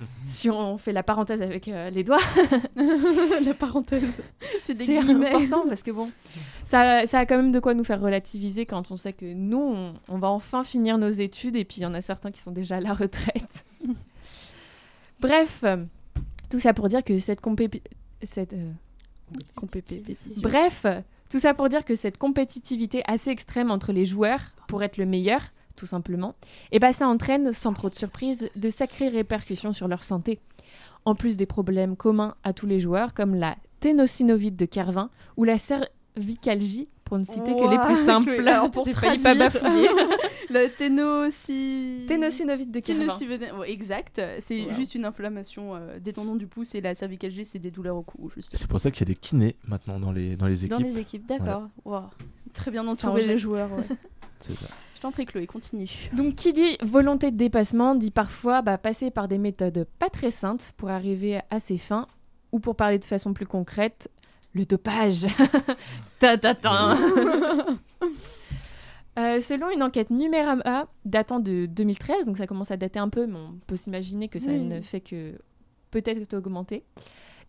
si 0.24 0.50
on 0.50 0.78
fait 0.78 0.92
la 0.92 1.02
parenthèse 1.02 1.42
avec 1.42 1.68
euh, 1.68 1.90
les 1.90 2.04
doigts. 2.04 2.20
la 3.44 3.54
parenthèse, 3.54 4.22
c'est 4.62 4.76
des 4.76 4.86
guillemets. 4.86 5.28
important 5.28 5.64
parce 5.68 5.82
que 5.82 5.90
bon, 5.90 6.10
ça, 6.64 7.06
ça 7.06 7.18
a 7.20 7.26
quand 7.26 7.36
même 7.36 7.52
de 7.52 7.60
quoi 7.60 7.74
nous 7.74 7.84
faire 7.84 8.00
relativiser 8.00 8.66
quand 8.66 8.90
on 8.90 8.96
sait 8.96 9.12
que 9.12 9.26
nous, 9.26 9.58
on, 9.58 9.94
on 10.08 10.18
va 10.18 10.28
enfin 10.28 10.64
finir 10.64 10.98
nos 10.98 11.10
études 11.10 11.56
et 11.56 11.64
puis 11.64 11.78
il 11.78 11.82
y 11.82 11.86
en 11.86 11.94
a 11.94 12.00
certains 12.00 12.30
qui 12.30 12.40
sont 12.40 12.52
déjà 12.52 12.76
à 12.76 12.80
la 12.80 12.94
retraite. 12.94 13.64
Bref, 15.20 15.64
tout 16.48 16.60
ça 16.60 16.72
pour 16.72 16.88
dire 16.88 17.04
que 17.04 17.18
cette 17.18 17.40
euh, 17.46 18.72
Compétition. 19.54 20.42
Bref, 20.42 20.86
tout 21.30 21.38
ça 21.38 21.54
pour 21.54 21.68
dire 21.68 21.84
que 21.84 21.94
cette 21.94 22.18
compétitivité 22.18 23.02
assez 23.06 23.30
extrême 23.30 23.70
entre 23.70 23.92
les 23.92 24.04
joueurs 24.04 24.40
pour 24.66 24.82
être 24.82 24.96
le 24.96 25.06
meilleur, 25.06 25.40
tout 25.80 25.86
simplement, 25.86 26.34
et 26.72 26.78
ben 26.78 26.92
ça 26.92 27.08
entraîne, 27.08 27.52
sans 27.52 27.72
trop 27.72 27.88
de 27.88 27.94
surprise, 27.94 28.50
de 28.54 28.68
sacrées 28.68 29.08
répercussions 29.08 29.72
sur 29.72 29.88
leur 29.88 30.02
santé. 30.04 30.38
En 31.06 31.14
plus 31.14 31.38
des 31.38 31.46
problèmes 31.46 31.96
communs 31.96 32.34
à 32.44 32.52
tous 32.52 32.66
les 32.66 32.78
joueurs, 32.78 33.14
comme 33.14 33.34
la 33.34 33.56
ténosynovite 33.80 34.56
de 34.56 34.66
Kervin 34.66 35.08
ou 35.38 35.44
la 35.44 35.56
cervicalgie, 35.56 36.88
pour 37.04 37.18
ne 37.18 37.24
citer 37.24 37.52
que 37.56 37.70
les 37.70 37.78
plus 37.86 37.96
simples. 38.06 38.38
Alors 38.46 38.70
pour 38.70 38.84
J'ai 38.86 38.92
failli 38.92 39.18
pas 39.22 39.34
traduire- 39.34 39.62
bafouiller. 39.62 39.88
La 40.50 40.68
ténosynovite 40.68 42.70
de 42.72 43.56
ouais, 43.58 43.70
exact. 43.70 44.20
C'est 44.40 44.66
Wow. 44.66 44.72
juste 44.72 44.94
une 44.96 45.04
inflammation 45.04 45.76
euh, 45.76 45.98
des 46.00 46.12
tendons 46.12 46.34
du 46.34 46.46
pouce 46.48 46.74
et 46.74 46.80
la 46.80 46.94
cervicalgie, 46.96 47.44
c'est 47.44 47.58
des 47.60 47.70
douleurs 47.70 47.96
au 47.96 48.02
cou. 48.02 48.30
Juste. 48.34 48.50
C'est 48.54 48.66
pour 48.68 48.80
ça 48.80 48.90
qu'il 48.90 49.00
y 49.00 49.04
a 49.10 49.14
des 49.14 49.18
kinés 49.18 49.54
maintenant 49.68 50.00
dans 50.00 50.10
les, 50.12 50.34
dans 50.36 50.46
les 50.48 50.64
équipes. 50.64 50.76
Dans 50.78 50.84
les 50.84 50.98
équipes, 50.98 51.24
d'accord. 51.26 51.68
Wow. 51.84 52.02
C'est 52.36 52.52
Très 52.52 52.70
bien 52.72 52.84
entouré 52.88 53.24
les 53.26 53.38
joueurs. 53.38 53.70
ouais. 53.72 53.86
C'est 54.40 54.54
ça. 54.54 54.66
Je 55.00 55.02
t'en 55.06 55.12
prie, 55.12 55.24
Chloé, 55.24 55.46
continue. 55.46 56.10
Donc, 56.12 56.34
qui 56.34 56.52
dit 56.52 56.76
volonté 56.82 57.30
de 57.30 57.36
dépassement 57.38 57.94
dit 57.94 58.10
parfois 58.10 58.60
bah, 58.60 58.76
passer 58.76 59.10
par 59.10 59.28
des 59.28 59.38
méthodes 59.38 59.86
pas 59.98 60.10
très 60.10 60.30
saintes 60.30 60.74
pour 60.76 60.90
arriver 60.90 61.40
à 61.48 61.58
ses 61.58 61.78
fins, 61.78 62.06
ou 62.52 62.60
pour 62.60 62.76
parler 62.76 62.98
de 62.98 63.06
façon 63.06 63.32
plus 63.32 63.46
concrète, 63.46 64.10
le 64.52 64.66
dopage. 64.66 65.26
ta 66.20 66.36
ta 66.36 66.54
ta. 66.54 66.98
Euh, 69.18 69.40
selon 69.40 69.70
une 69.70 69.82
enquête 69.82 70.10
Numérama 70.10 70.86
datant 71.04 71.40
de 71.40 71.66
2013, 71.66 72.26
donc 72.26 72.38
ça 72.38 72.46
commence 72.46 72.70
à 72.70 72.76
dater 72.76 73.00
un 73.00 73.08
peu, 73.08 73.26
mais 73.26 73.36
on 73.36 73.58
peut 73.66 73.76
s'imaginer 73.76 74.28
que 74.28 74.38
ça 74.38 74.52
Oui. 74.52 74.60
ne 74.60 74.80
fait 74.80 75.00
que 75.00 75.32
peut-être 75.90 76.32
augmenter. 76.34 76.84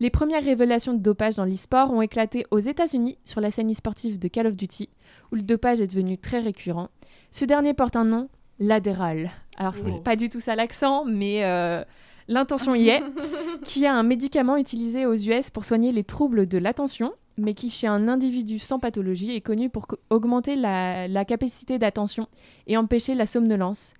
Les 0.00 0.10
premières 0.10 0.42
révélations 0.42 0.92
de 0.92 0.98
dopage 0.98 1.36
dans 1.36 1.44
l'e-sport 1.44 1.92
ont 1.92 2.02
éclaté 2.02 2.44
aux 2.50 2.58
États-Unis 2.58 3.16
sur 3.24 3.40
la 3.40 3.52
scène 3.52 3.70
e-sportive 3.70 4.18
de 4.18 4.26
Call 4.26 4.48
of 4.48 4.56
Duty, 4.56 4.88
où 5.30 5.36
le 5.36 5.42
dopage 5.42 5.80
est 5.80 5.86
devenu 5.86 6.18
très 6.18 6.40
récurrent. 6.40 6.88
Ce 7.32 7.44
dernier 7.44 7.74
porte 7.74 7.96
un 7.96 8.04
nom, 8.04 8.28
l'adéral. 8.60 9.30
Alors 9.56 9.74
c'est 9.74 9.90
Oui. 9.90 10.00
pas 10.04 10.14
du 10.16 10.28
tout 10.28 10.38
ça 10.40 10.54
l'accent, 10.54 11.04
mais 11.04 11.44
euh, 11.44 11.82
l'intention 12.28 12.74
y 12.74 12.88
est, 12.90 13.02
qui 13.64 13.84
est 13.84 13.88
un 13.88 14.02
médicament 14.04 14.56
utilisé 14.56 15.06
aux 15.06 15.14
US 15.14 15.50
pour 15.50 15.64
soigner 15.64 15.92
les 15.92 16.04
troubles 16.04 16.46
de 16.46 16.58
l'attention, 16.58 17.12
mais 17.38 17.54
qui 17.54 17.70
chez 17.70 17.86
un 17.86 18.06
individu 18.08 18.58
sans 18.58 18.78
pathologie 18.78 19.34
est 19.34 19.40
connu 19.40 19.70
pour 19.70 19.86
augmenter 20.10 20.54
la, 20.56 21.08
la 21.08 21.24
capacité 21.24 21.78
d'attention 21.78 22.28
et 22.66 22.76
empêcher 22.76 23.14
la 23.14 23.26
somnolence. 23.26 23.94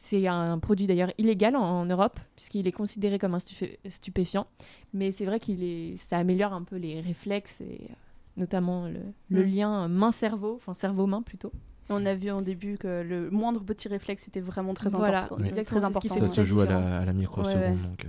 C'est 0.00 0.26
un 0.26 0.58
produit 0.58 0.86
d'ailleurs 0.86 1.12
illégal 1.18 1.56
en, 1.56 1.62
en 1.62 1.84
Europe, 1.84 2.18
puisqu'il 2.36 2.66
est 2.66 2.72
considéré 2.72 3.18
comme 3.18 3.34
un 3.34 3.38
stupé- 3.38 3.78
stupéfiant, 3.90 4.46
mais 4.94 5.12
c'est 5.12 5.26
vrai 5.26 5.40
qu'il 5.40 5.62
est, 5.62 5.96
ça 5.96 6.18
améliore 6.18 6.52
un 6.54 6.62
peu 6.62 6.76
les 6.76 7.00
réflexes 7.00 7.60
et 7.60 7.80
euh, 7.90 7.94
notamment 8.38 8.86
le, 8.86 9.00
le 9.28 9.44
Mm. 9.44 9.48
lien 9.54 9.88
main-cerveau, 9.88 10.54
enfin 10.56 10.72
cerveau-main 10.72 11.20
plutôt. 11.22 11.52
On 11.90 12.04
a 12.04 12.14
vu 12.14 12.30
en 12.30 12.42
début 12.42 12.76
que 12.76 13.02
le 13.02 13.30
moindre 13.30 13.62
petit 13.64 13.88
réflexe 13.88 14.28
était 14.28 14.40
vraiment 14.40 14.74
très 14.74 14.90
Voilà, 14.90 15.24
important. 15.24 15.44
Exactement, 15.44 15.80
Très 15.80 15.88
important. 15.88 16.14
Ça 16.14 16.28
se 16.28 16.44
joue 16.44 16.60
à 16.60 16.66
la, 16.66 16.76
différence. 16.80 17.02
à 17.02 17.04
la 17.06 17.12
microseconde. 17.12 17.54
Ouais, 17.54 17.68
ouais. 17.68 17.76
Donc, 17.76 18.04
euh, 18.04 18.08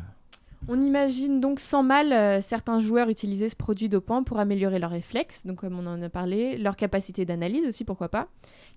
On 0.68 0.82
imagine 0.82 1.40
donc 1.40 1.62
sans 1.62 1.82
mal 1.82 2.12
euh, 2.12 2.42
certains 2.42 2.80
joueurs 2.80 3.10
utiliser 3.10 3.48
ce 3.48 3.56
produit 3.56 3.88
dopant 3.88 4.24
pour 4.24 4.40
améliorer 4.40 4.80
leurs 4.80 4.92
réflexes, 4.92 5.46
donc 5.46 5.60
comme 5.62 5.80
on 5.80 5.88
en 5.88 6.02
a 6.02 6.10
parlé, 6.10 6.58
leur 6.58 6.76
capacité 6.76 7.24
d'analyse 7.24 7.66
aussi, 7.66 7.86
pourquoi 7.86 8.10
pas, 8.10 8.28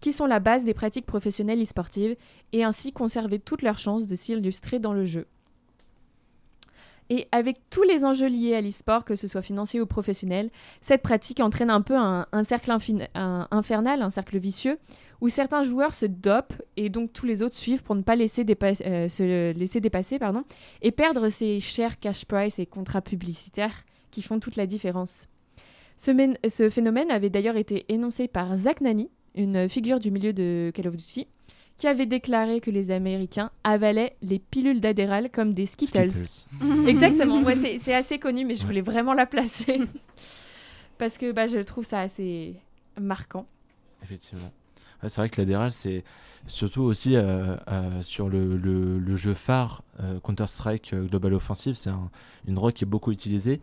qui 0.00 0.12
sont 0.12 0.26
la 0.26 0.38
base 0.38 0.64
des 0.64 0.74
pratiques 0.74 1.06
professionnelles 1.06 1.60
e-sportives, 1.60 2.16
et 2.52 2.62
ainsi 2.62 2.92
conserver 2.92 3.40
toutes 3.40 3.62
leurs 3.62 3.78
chances 3.78 4.06
de 4.06 4.14
s'illustrer 4.14 4.78
dans 4.78 4.92
le 4.92 5.04
jeu. 5.04 5.26
Et 7.14 7.28
avec 7.30 7.58
tous 7.68 7.82
les 7.82 8.06
enjeux 8.06 8.26
liés 8.26 8.54
à 8.54 8.62
l'e-sport, 8.62 9.04
que 9.04 9.16
ce 9.16 9.28
soit 9.28 9.42
financier 9.42 9.82
ou 9.82 9.84
professionnel, 9.84 10.48
cette 10.80 11.02
pratique 11.02 11.40
entraîne 11.40 11.68
un 11.68 11.82
peu 11.82 11.94
un, 11.94 12.26
cercle 12.42 12.70
infernal, 12.70 14.00
un 14.00 14.08
cercle 14.08 14.38
vicieux, 14.38 14.78
où 15.20 15.28
certains 15.28 15.62
joueurs 15.62 15.92
se 15.92 16.06
dopent 16.06 16.54
et 16.78 16.88
donc 16.88 17.12
tous 17.12 17.26
les 17.26 17.42
autres 17.42 17.54
suivent 17.54 17.82
pour 17.82 17.96
ne 17.96 18.00
pas 18.00 18.16
laisser 18.16 18.46
euh, 18.46 19.08
se 19.08 19.52
laisser 19.52 19.80
dépasser 19.80 20.18
pardon, 20.18 20.44
et 20.80 20.90
perdre 20.90 21.28
ces 21.28 21.60
chers 21.60 22.00
cash 22.00 22.24
price 22.24 22.58
et 22.58 22.64
contrats 22.64 23.02
publicitaires 23.02 23.84
qui 24.10 24.22
font 24.22 24.40
toute 24.40 24.56
la 24.56 24.64
différence. 24.64 25.28
Ce, 25.98 26.12
ce 26.48 26.70
phénomène 26.70 27.10
avait 27.10 27.28
d'ailleurs 27.28 27.58
été 27.58 27.84
énoncé 27.90 28.26
par 28.26 28.56
Zach 28.56 28.80
Nani, 28.80 29.10
une 29.34 29.68
figure 29.68 30.00
du 30.00 30.10
milieu 30.10 30.32
de 30.32 30.72
Call 30.74 30.88
of 30.88 30.96
Duty, 30.96 31.26
qui 31.78 31.86
avait 31.88 32.06
déclaré 32.06 32.60
que 32.60 32.70
les 32.70 32.90
Américains 32.90 33.50
avalaient 33.64 34.16
les 34.22 34.38
pilules 34.38 34.80
d'Adderall 34.80 35.30
comme 35.30 35.52
des 35.52 35.66
Skittles. 35.66 36.12
Skittles. 36.12 36.48
Exactement, 36.88 37.42
ouais, 37.42 37.54
c'est 37.56 37.78
c'est 37.78 37.94
assez 37.94 38.18
connu, 38.18 38.44
mais 38.44 38.54
je 38.54 38.60
Ouais. 38.60 38.66
voulais 38.66 38.80
vraiment 38.82 39.14
la 39.14 39.26
placer. 39.26 39.80
Parce 40.98 41.18
que 41.18 41.32
bah, 41.32 41.46
je 41.46 41.58
trouve 41.58 41.84
ça 41.84 42.00
assez 42.00 42.54
marquant. 43.00 43.46
Effectivement. 44.02 44.52
Ouais, 45.02 45.08
c'est 45.08 45.20
vrai 45.20 45.28
que 45.28 45.40
l'adéral, 45.40 45.72
c'est 45.72 46.04
surtout 46.46 46.82
aussi 46.82 47.16
euh, 47.16 47.56
euh, 47.68 48.02
sur 48.02 48.28
le, 48.28 48.56
le- 48.56 48.98
le 49.00 49.16
jeu 49.16 49.34
phare 49.34 49.82
euh, 50.00 50.20
Counter-Strike 50.20 50.92
euh, 50.92 51.06
Global 51.06 51.34
Offensive, 51.34 51.74
c'est 51.74 51.90
un- 51.90 52.10
une 52.46 52.54
drogue 52.54 52.72
qui 52.72 52.84
est 52.84 52.86
beaucoup 52.86 53.10
utilisée. 53.10 53.60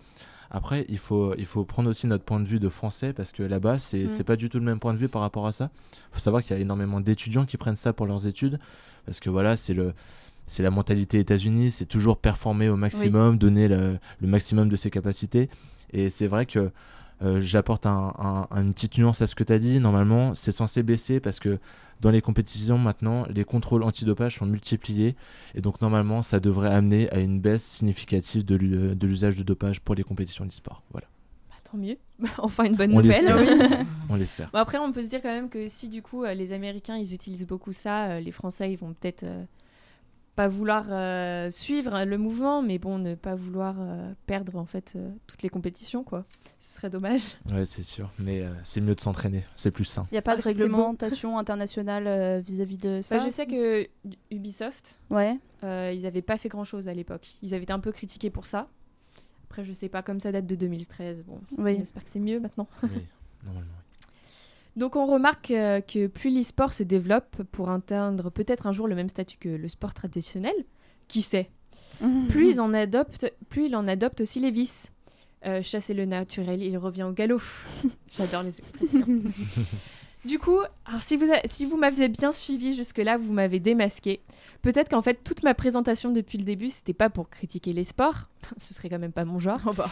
Après, 0.52 0.86
il 0.90 0.98
faut, 0.98 1.36
il 1.38 1.46
faut 1.46 1.64
prendre 1.64 1.90
aussi 1.90 2.08
notre 2.08 2.24
point 2.24 2.40
de 2.40 2.46
vue 2.46 2.60
de 2.60 2.70
français 2.70 3.14
parce 3.14 3.32
que 3.32 3.44
là-bas, 3.44 3.78
c'est 3.80 4.06
Mm. 4.06 4.10
c'est 4.10 4.24
pas 4.24 4.36
du 4.36 4.50
tout 4.50 4.58
le 4.58 4.66
même 4.66 4.80
point 4.80 4.94
de 4.94 4.98
vue 4.98 5.08
par 5.08 5.22
rapport 5.22 5.46
à 5.46 5.52
ça. 5.52 5.70
Il 6.12 6.16
faut 6.16 6.20
savoir 6.20 6.42
qu'il 6.42 6.56
y 6.56 6.60
a 6.60 6.62
énormément 6.62 7.00
d'étudiants 7.02 7.46
qui 7.46 7.58
prennent 7.58 7.76
ça 7.76 7.94
pour 7.94 8.08
leurs 8.08 8.26
études 8.26 8.60
parce 9.06 9.20
que 9.20 9.30
voilà, 9.30 9.58
c'est 9.58 9.74
le. 9.74 9.94
C'est 10.46 10.64
la 10.64 10.72
mentalité 10.72 11.20
États-Unis, 11.20 11.70
c'est 11.70 11.86
toujours 11.86 12.18
performer 12.18 12.70
au 12.70 12.76
maximum, 12.76 13.38
donner 13.38 13.68
le, 13.68 14.00
le 14.20 14.28
maximum 14.28 14.68
de 14.68 14.76
ses 14.76 14.90
capacités. 14.90 15.48
Et 15.94 16.10
c'est 16.10 16.26
vrai 16.26 16.48
que 16.48 16.72
euh, 17.22 17.42
j'apporte 17.42 17.86
un- 17.86 18.14
un- 18.18 18.48
une 18.62 18.74
petite 18.74 18.98
nuance 18.98 19.22
à 19.22 19.28
ce 19.28 19.36
que 19.36 19.44
tu 19.44 19.54
as 19.54 19.60
dit. 19.60 19.80
Normalement, 19.80 20.34
c'est 20.36 20.52
censé 20.52 20.84
baisser 20.84 21.20
parce 21.20 21.40
que 21.40 21.60
dans 22.02 22.12
les 22.12 22.22
compétitions 22.22 22.78
maintenant, 22.78 23.26
les 23.30 23.44
contrôles 23.44 23.84
antidopage 23.84 24.38
sont 24.38 24.46
multipliés. 24.46 25.16
Et 25.56 25.62
donc, 25.62 25.82
normalement, 25.82 26.22
ça 26.22 26.40
devrait 26.40 26.74
amener 26.74 27.10
à 27.12 27.20
une 27.20 27.40
baisse 27.42 27.64
significative 27.66 28.46
de 28.46 28.56
l'u- 28.56 28.96
de 28.96 29.08
l'usage 29.08 29.36
de 29.36 29.44
dopage 29.44 29.82
pour 29.82 29.96
les 29.96 30.04
compétitions 30.04 30.46
d'e-sport. 30.46 30.82
Voilà. 30.92 31.08
Bah, 31.50 31.56
tant 31.70 31.78
mieux. 31.78 31.98
enfin, 32.38 32.64
une 32.66 32.76
bonne 32.76 32.94
On 32.94 33.02
nouvelle. 33.02 33.26
On 34.10 34.16
l'espère. 34.16 34.50
Bon, 34.52 34.60
après, 34.60 34.78
on 34.78 34.92
peut 34.94 35.04
se 35.04 35.10
dire 35.10 35.22
quand 35.22 35.34
même 35.34 35.50
que 35.50 35.68
si 35.68 35.90
du 35.90 36.02
coup 36.02 36.24
euh, 36.24 36.34
les 36.34 36.54
Américains 36.54 36.96
ils 36.98 37.14
utilisent 37.14 37.46
beaucoup 37.48 37.74
ça, 37.74 38.06
euh, 38.12 38.20
les 38.22 38.32
Français 38.32 38.72
ils 38.72 38.78
vont 38.78 38.94
peut-être 38.94 39.24
euh, 39.24 39.44
pas 40.36 40.48
vouloir 40.48 40.86
euh, 40.90 41.52
suivre 41.52 42.06
le 42.06 42.18
mouvement, 42.18 42.62
mais 42.62 42.78
bon, 42.78 42.98
ne 42.98 43.16
pas 43.16 43.36
vouloir 43.36 43.76
euh, 43.80 44.14
perdre 44.26 44.56
en 44.58 44.66
fait 44.66 44.94
euh, 44.96 45.12
toutes 45.28 45.42
les 45.44 45.50
compétitions 45.50 46.04
quoi. 46.04 46.26
Ce 46.60 46.76
serait 46.76 46.90
dommage. 46.90 47.22
Ouais, 47.52 47.66
c'est 47.66 47.84
sûr. 47.84 48.10
Mais 48.20 48.42
euh, 48.42 48.50
c'est 48.64 48.80
mieux 48.82 48.96
de 48.96 49.02
s'entraîner. 49.02 49.44
C'est 49.58 49.72
plus 49.72 49.86
sain. 49.86 50.08
Il 50.12 50.14
n'y 50.16 50.18
a 50.20 50.22
pas 50.22 50.36
de 50.36 50.42
Ah, 50.42 50.46
réglementation 50.46 51.38
internationale 51.38 52.08
euh, 52.08 52.40
vis-à-vis 52.40 52.78
de 52.78 53.02
ça? 53.02 53.18
Bah, 53.18 53.24
je 53.26 53.30
sais 53.30 53.48
que 53.48 53.88
Ubisoft, 54.32 55.00
Ouais. 55.10 55.38
euh, 55.64 55.92
ils 55.94 56.06
avaient 56.06 56.22
pas 56.22 56.38
fait 56.38 56.50
grand 56.50 56.64
chose 56.64 56.88
à 56.88 56.94
l'époque. 56.94 57.28
Ils 57.42 57.54
avaient 57.54 57.64
été 57.64 57.74
un 57.74 57.80
peu 57.80 57.92
critiqués 57.92 58.30
pour 58.30 58.46
ça. 58.46 58.68
Après, 59.50 59.66
je 59.66 59.74
sais 59.74 59.90
pas, 59.90 60.04
comme 60.04 60.20
ça 60.20 60.32
date 60.32 60.46
de 60.46 60.56
2013. 60.56 61.24
Bon, 61.26 61.42
Oui. 61.58 61.76
j'espère 61.80 62.04
que 62.04 62.10
c'est 62.10 62.20
mieux 62.20 62.40
maintenant. 62.40 62.68
Oui, 62.84 62.90
normalement. 63.44 63.72
Donc 64.80 64.96
on 64.96 65.06
remarque 65.06 65.52
euh, 65.52 65.82
que 65.82 66.08
plus 66.08 66.30
l'e-sport 66.30 66.74
se 66.74 66.84
développe 66.84 67.44
pour 67.52 67.70
atteindre 67.70 68.30
peut-être 68.32 68.66
un 68.66 68.72
jour 68.72 68.88
le 68.88 68.96
même 68.96 69.10
statut 69.10 69.38
que 69.38 69.50
le 69.50 69.68
sport 69.68 69.94
traditionnel, 69.94 70.56
qui 71.08 71.22
sait, 71.22 71.50
plus 72.30 72.52
ils 72.52 72.62
en 72.62 72.74
adoptent, 72.74 73.32
plus 73.50 73.66
il 73.66 73.76
en 73.76 73.88
adopte 73.88 74.22
aussi 74.22 74.40
les 74.40 74.52
vices. 74.52 74.92
Euh, 75.46 75.62
chasser 75.62 75.94
le 75.94 76.06
naturel, 76.06 76.62
il 76.62 76.78
revient 76.78 77.04
au 77.04 77.12
galop. 77.14 77.42
J'adore 78.10 78.44
les 78.44 78.58
expressions. 78.60 79.06
du 80.26 80.38
coup, 80.40 80.60
alors 80.86 81.02
si 81.02 81.16
vous, 81.16 81.32
a- 81.32 81.46
si 81.46 81.66
vous 81.66 81.78
m'avez 81.78 82.10
bien 82.10 82.32
suivi 82.34 82.74
jusque-là, 82.74 83.18
vous 83.18 83.32
m'avez 83.32 83.60
démasqué. 83.62 84.22
Peut-être 84.62 84.90
qu'en 84.90 85.02
fait, 85.02 85.24
toute 85.24 85.44
ma 85.44 85.54
présentation 85.54 86.12
depuis 86.12 86.38
le 86.38 86.44
début, 86.44 86.70
c'était 86.70 86.94
pas 86.94 87.10
pour 87.10 87.30
critiquer 87.30 87.72
les 87.72 87.86
sports, 87.86 88.30
ce 88.58 88.74
serait 88.74 88.90
quand 88.90 89.00
même 89.00 89.14
pas 89.14 89.24
mon 89.24 89.40
genre, 89.40 89.60
Oh 89.66 89.72
bah. 89.74 89.90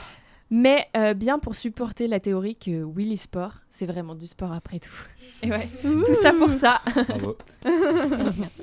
Mais 0.50 0.88
euh, 0.96 1.14
bien 1.14 1.40
pour 1.40 1.56
supporter 1.56 2.08
la 2.08 2.20
théorie 2.20 2.56
que 2.56 2.84
oui, 2.84 3.06
l'e-sport, 3.10 3.54
c'est 3.70 3.86
vraiment 3.86 4.16
du 4.16 4.28
sport 4.28 4.52
après 4.54 4.80
tout. 4.80 4.92
Et 5.44 5.52
ouais, 5.52 5.68
tout 5.84 6.16
ça 6.16 6.34
pour 6.34 6.50
ça. 6.52 6.82
Bravo. 7.08 7.38
Merci, 7.66 8.40
merci. 8.40 8.62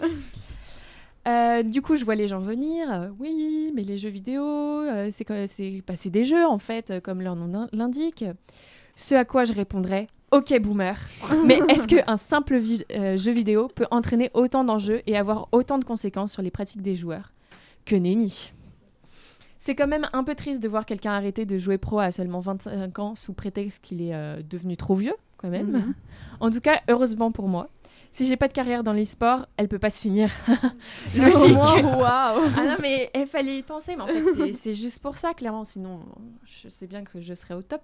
Euh, 1.26 1.62
du 1.62 1.80
coup, 1.80 1.96
je 1.96 2.04
vois 2.04 2.14
les 2.16 2.28
gens 2.28 2.40
venir. 2.40 2.92
euh, 2.92 3.08
oui, 3.18 3.70
mais 3.74 3.82
les 3.82 3.96
jeux 3.96 4.10
vidéo, 4.10 4.42
euh, 4.44 5.08
c'est 5.10 5.26
bah, 5.86 5.94
c'est 5.96 6.10
des 6.10 6.24
jeux 6.24 6.44
en 6.46 6.58
fait, 6.58 6.90
euh, 6.90 7.00
comme 7.00 7.22
leur 7.22 7.34
nom 7.36 7.46
l'in- 7.46 7.68
l'indique. 7.72 8.24
Ce 8.96 9.14
à 9.14 9.24
quoi 9.24 9.44
je 9.44 9.52
répondrais 9.54 10.08
Ok, 10.32 10.52
boomer. 10.60 10.98
mais 11.46 11.60
est-ce 11.68 11.88
qu'un 11.88 12.16
simple 12.16 12.58
vi- 12.58 12.84
euh, 12.90 13.16
jeu 13.16 13.32
vidéo 13.32 13.68
peut 13.68 13.86
entraîner 13.90 14.30
autant 14.34 14.64
d'enjeux 14.64 15.00
et 15.06 15.16
avoir 15.16 15.48
autant 15.52 15.78
de 15.78 15.84
conséquences 15.84 16.32
sur 16.32 16.42
les 16.42 16.50
pratiques 16.50 16.82
des 16.82 16.94
joueurs? 16.96 17.32
Que 17.86 17.96
nenni. 17.96 18.52
C'est 19.66 19.74
quand 19.74 19.86
même 19.86 20.06
un 20.12 20.24
peu 20.24 20.34
triste 20.34 20.62
de 20.62 20.68
voir 20.68 20.84
quelqu'un 20.84 21.12
arrêter 21.12 21.46
de 21.46 21.56
jouer 21.56 21.78
pro 21.78 21.98
à 21.98 22.10
seulement 22.10 22.40
25 22.40 22.98
ans 22.98 23.14
sous 23.16 23.32
prétexte 23.32 23.82
qu'il 23.82 24.02
est 24.02 24.14
euh, 24.14 24.42
devenu 24.46 24.76
trop 24.76 24.94
vieux, 24.94 25.14
quand 25.38 25.48
même. 25.48 25.70
Mhm. 25.70 25.94
En 26.40 26.50
tout 26.50 26.60
cas, 26.60 26.82
heureusement 26.86 27.32
pour 27.32 27.48
moi. 27.48 27.70
Si 28.12 28.26
j'ai 28.26 28.36
pas 28.36 28.46
de 28.46 28.52
carrière 28.52 28.84
dans 28.84 28.92
l'e-sport, 28.92 29.46
elle 29.56 29.68
peut 29.68 29.78
pas 29.78 29.88
se 29.88 30.02
finir. 30.02 30.28
Logique. 31.16 31.54
moins, 31.54 31.82
waouh. 31.82 32.42
ah 32.58 32.64
non, 32.66 32.76
mais 32.82 33.10
il 33.14 33.24
fallait 33.26 33.56
y 33.56 33.62
penser. 33.62 33.96
Mais 33.96 34.02
en 34.02 34.06
fait, 34.06 34.52
c'est- 34.52 34.74
juste 34.74 35.00
pour 35.00 35.16
ça, 35.16 35.32
clairement. 35.32 35.64
Sinon, 35.64 36.00
je 36.44 36.68
sais 36.68 36.86
bien 36.86 37.02
que 37.02 37.22
je 37.22 37.32
serais 37.32 37.54
au 37.54 37.62
top. 37.62 37.80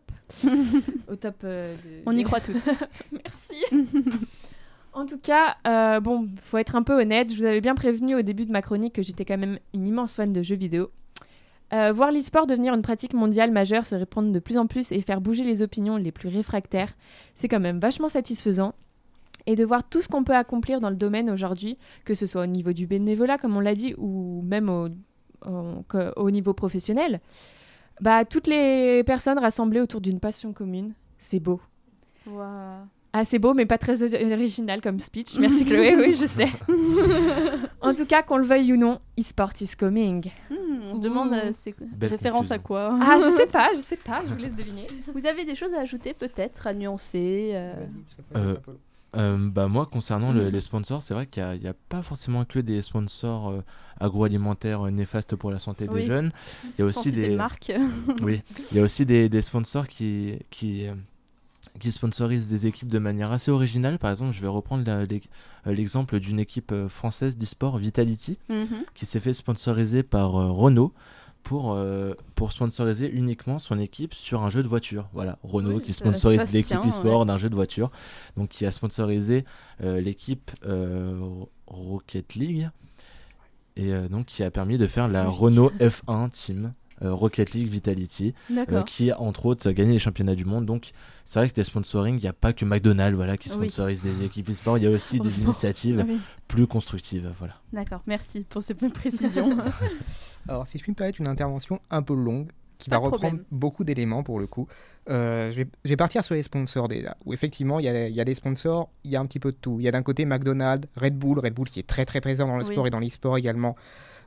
au 1.11 1.16
top 1.16 1.37
euh, 1.45 1.66
de- 1.74 2.03
On 2.05 2.12
y 2.14 2.24
croit 2.24 2.41
tous. 2.41 2.62
Merci. 3.11 3.55
en 4.93 5.07
tout 5.07 5.18
cas, 5.18 5.57
euh, 5.66 6.01
bon, 6.01 6.28
faut 6.43 6.59
être 6.59 6.76
un 6.76 6.83
peu 6.83 7.01
honnête. 7.01 7.33
Je 7.33 7.39
vous 7.39 7.47
avais 7.47 7.62
bien 7.62 7.74
prévenu 7.74 8.16
au 8.16 8.22
début 8.22 8.45
de 8.45 8.53
ma 8.53 8.61
chronique 8.61 8.93
que 8.93 9.03
j'étais 9.03 9.24
quand 9.24 9.39
même 9.39 9.59
une 9.72 9.87
immense 9.87 10.16
fan 10.16 10.31
de 10.35 10.43
jeux 10.43 10.57
vidéo. 10.57 10.91
Euh, 11.72 11.92
voir 11.92 12.10
l'e-sport 12.10 12.46
devenir 12.46 12.74
une 12.74 12.82
pratique 12.82 13.14
mondiale 13.14 13.52
majeure, 13.52 13.86
se 13.86 13.94
répandre 13.94 14.32
de 14.32 14.38
plus 14.40 14.58
en 14.58 14.66
plus 14.66 14.90
et 14.90 15.00
faire 15.02 15.20
bouger 15.20 15.44
les 15.44 15.62
opinions 15.62 15.96
les 15.96 16.10
plus 16.10 16.28
réfractaires, 16.28 16.96
c'est 17.34 17.48
quand 17.48 17.60
même 17.60 17.78
vachement 17.78 18.08
satisfaisant. 18.08 18.74
Et 19.46 19.54
de 19.54 19.64
voir 19.64 19.88
tout 19.88 20.02
ce 20.02 20.08
qu'on 20.08 20.24
peut 20.24 20.34
accomplir 20.34 20.80
dans 20.80 20.90
le 20.90 20.96
domaine 20.96 21.30
aujourd'hui, 21.30 21.78
que 22.04 22.14
ce 22.14 22.26
soit 22.26 22.42
au 22.42 22.46
niveau 22.46 22.72
du 22.72 22.86
bénévolat, 22.86 23.38
comme 23.38 23.56
on 23.56 23.60
l'a 23.60 23.74
dit, 23.74 23.94
ou 23.96 24.42
même 24.42 24.68
au, 24.68 26.30
niveau 26.30 26.52
professionnel, 26.52 27.20
bah, 28.00 28.24
toutes 28.24 28.46
les 28.48 29.02
personnes 29.04 29.38
rassemblées 29.38 29.80
autour 29.80 30.00
d'une 30.00 30.20
passion 30.20 30.52
commune, 30.52 30.92
c'est 31.18 31.40
beau. 31.40 31.60
Waouh. 32.26 32.86
Ah, 33.12 33.24
c'est 33.24 33.38
beau, 33.40 33.54
mais 33.54 33.66
pas 33.66 33.78
très 33.78 34.02
original 34.04 34.80
comme 34.80 35.00
speech. 35.00 35.36
Merci 35.38 35.64
Chloé, 35.64 35.96
oui, 35.96 36.12
je 36.14 36.26
sais. 36.26 36.48
en 37.80 37.92
tout 37.94 38.06
cas, 38.06 38.22
qu'on 38.22 38.36
le 38.36 38.44
veuille 38.44 38.72
ou 38.72 38.76
non, 38.76 39.00
e-sport 39.18 39.50
is 39.61 39.72
coming. 39.76 40.30
Hmm, 40.50 40.54
on 40.92 40.96
se 40.96 41.00
demande, 41.02 41.32
euh, 41.32 41.50
c'est 41.52 41.74
référence 42.00 42.50
à 42.52 42.58
quoi 42.58 42.96
Ah, 43.00 43.18
je 43.22 43.28
sais 43.30 43.46
pas, 43.52 43.70
je 43.74 43.80
sais 43.80 43.96
pas, 43.96 44.22
je 44.28 44.32
vous 44.32 44.38
laisse 44.40 44.54
deviner. 44.54 44.86
Vous 45.12 45.26
avez 45.26 45.44
des 45.44 45.54
choses 45.56 45.74
à 45.74 45.80
ajouter 45.80 46.14
peut-être, 46.14 46.66
à 46.68 46.72
nuancer 46.74 47.50
euh, 47.54 47.74
Vas-y, 47.74 48.02
parce 48.32 48.62
que 48.62 48.70
Euh, 48.70 48.74
Euh, 49.16 49.36
bah 49.50 49.66
moi 49.66 49.86
concernant 49.86 50.32
le- 50.32 50.44
Mhm. 50.44 50.50
les 50.50 50.61
sponsors, 50.61 51.02
c'est 51.02 51.14
vrai 51.14 51.26
qu'il 51.26 51.42
n'y 51.61 51.66
a, 51.66 51.74
pas 51.88 52.00
forcément 52.00 52.44
que 52.44 52.61
des 52.61 52.80
sponsors 52.80 53.48
euh, 53.50 53.61
agroalimentaires 53.98 54.86
euh, 54.86 54.90
néfastes 54.92 55.34
pour 55.34 55.50
la 55.50 55.58
santé 55.58 55.88
Oui. 55.90 56.02
des 56.02 56.06
jeunes. 56.06 56.30
Il 56.64 56.78
y 56.78 56.82
a 56.82 56.84
aussi 56.84 57.11
des 57.11 57.30
de 57.30 57.34
marque. 57.36 57.72
oui, 58.22 58.40
il 58.70 58.76
y 58.76 58.80
a 58.80 58.84
aussi 58.84 59.04
des, 59.04 59.28
des 59.28 59.42
sponsors 59.42 59.88
qui 59.88 60.38
qui 60.48 60.86
euh, 60.86 60.94
qui 61.81 61.91
sponsorisent 61.93 62.47
des 62.49 62.66
équipes 62.68 62.89
de 62.89 62.99
manière 63.01 63.33
assez 63.33 63.51
originale. 63.51 63.99
Par 63.99 64.11
exemple, 64.11 64.33
je 64.33 64.41
vais 64.41 64.49
reprendre 64.49 64.85
euh, 64.89 65.07
l'exemple 65.66 66.20
d'une 66.20 66.39
équipe 66.39 66.70
euh, 66.72 66.89
française 66.89 67.37
d'e-sport, 67.37 67.78
Vitality, 67.78 68.39
Mhm. 68.49 68.85
qui 68.95 69.07
s'est 69.07 69.18
fait 69.20 69.33
sponsoriser 69.33 70.03
par 70.05 70.37
euh, 70.37 70.51
Renault 70.53 70.93
pour, 71.43 71.72
euh, 71.72 72.12
pour 72.35 72.53
sponsoriser 72.53 73.11
uniquement 73.11 73.59
son 73.59 73.78
équipe 73.78 74.12
sur 74.14 74.43
un 74.45 74.51
jeu 74.51 74.62
de 74.62 74.68
voiture. 74.68 75.09
Voilà, 75.14 75.39
Renault 75.43 75.76
Oui, 75.78 75.83
qui 75.83 75.93
sponsorise 75.93 76.53
l'équipe 76.53 76.76
e-sport 76.87 77.24
d'un 77.26 77.39
jeu 77.39 77.49
de 77.51 77.55
voiture. 77.55 77.91
Donc 78.37 78.51
qui 78.51 78.66
a 78.66 78.70
sponsorisé 78.70 79.45
euh, 79.83 80.01
l'équipe 80.01 80.51
Rocket 81.66 82.35
League 82.35 82.68
et 83.76 83.93
donc 84.11 84.26
qui 84.26 84.43
a 84.43 84.51
permis 84.51 84.76
de 84.78 84.87
faire 84.87 85.09
la. 85.09 85.28
Renault 85.28 85.70
F1 85.81 86.28
Team. 86.31 86.74
Euh, 87.03 87.12
Rocket 87.14 87.53
League 87.53 87.68
Vitality, 87.68 88.34
euh, 88.51 88.82
qui 88.82 89.12
entre 89.12 89.46
autres 89.46 89.68
a 89.68 89.72
gagné 89.72 89.92
les 89.92 89.98
championnats 89.98 90.34
du 90.34 90.44
monde. 90.44 90.66
Donc 90.66 90.90
c'est 91.24 91.38
vrai 91.38 91.48
que 91.48 91.55
des 91.55 91.64
sponsoring, 91.64 92.16
il 92.16 92.22
n'y 92.22 92.28
a 92.28 92.32
pas 92.32 92.53
que 92.53 92.64
McDonald's 92.64 93.16
voilà, 93.16 93.36
qui 93.36 93.48
Oui. 93.51 93.70
sponsorise 93.70 94.03
des 94.03 94.24
équipes 94.24 94.51
e-sport, 94.51 94.78
il 94.78 94.84
y 94.84 94.86
a 94.86 94.90
aussi 94.90 95.20
des 95.20 95.40
initiatives 95.40 96.05
oui. 96.09 96.18
plus 96.48 96.66
constructives. 96.66 97.30
Voilà. 97.38 97.55
D'accord, 97.72 98.03
merci 98.07 98.44
pour 98.48 98.62
ces 98.62 98.74
précisions. 98.74 99.57
Alors, 100.48 100.66
si 100.66 100.78
je 100.78 100.82
puis 100.82 100.92
me 100.92 100.96
permettre 100.96 101.20
une 101.20 101.28
intervention 101.28 101.80
un 101.90 102.03
peu 102.03 102.14
longue, 102.14 102.48
qui 102.78 102.88
Pas 102.88 102.96
va 102.96 103.03
reprendre 103.05 103.24
problème. 103.26 103.44
beaucoup 103.51 103.84
d'éléments 103.84 104.22
pour 104.22 104.40
le 104.40 104.46
coup, 104.46 104.66
euh, 105.11 105.51
je, 105.53 105.59
vais, 105.59 105.68
je 105.84 105.90
vais 105.90 105.96
partir 105.96 106.24
sur 106.24 106.34
les 106.34 106.42
sponsors 106.42 106.88
déjà. 106.88 107.14
Où 107.26 107.34
effectivement, 107.34 107.78
il 107.78 107.84
y 107.84 107.88
a, 107.88 108.09
il 108.09 108.14
y 108.14 108.20
a 108.22 108.24
des 108.24 108.34
sponsors, 108.34 108.88
il 109.05 109.11
y 109.11 109.16
a 109.16 109.20
un 109.20 109.26
petit 109.26 109.38
peu 109.38 109.53
de 109.53 109.57
tout. 109.61 109.76
Il 109.80 109.84
y 109.84 109.88
a 109.88 109.92
d'un 109.92 110.03
côté 110.03 110.24
McDonald's, 110.24 110.88
Red 110.96 111.18
Bull, 111.18 111.38
Red 111.40 111.53
Bull 111.53 111.68
qui 111.68 111.78
est 111.80 111.86
très 111.86 112.07
très 112.07 112.22
présent 112.22 112.46
dans 112.46 112.57
le 112.57 112.64
Oui. 112.64 112.72
sport 112.72 112.86
et 112.86 112.90
dans 112.90 112.98
l'e-sport 113.01 113.36
également. 113.36 113.76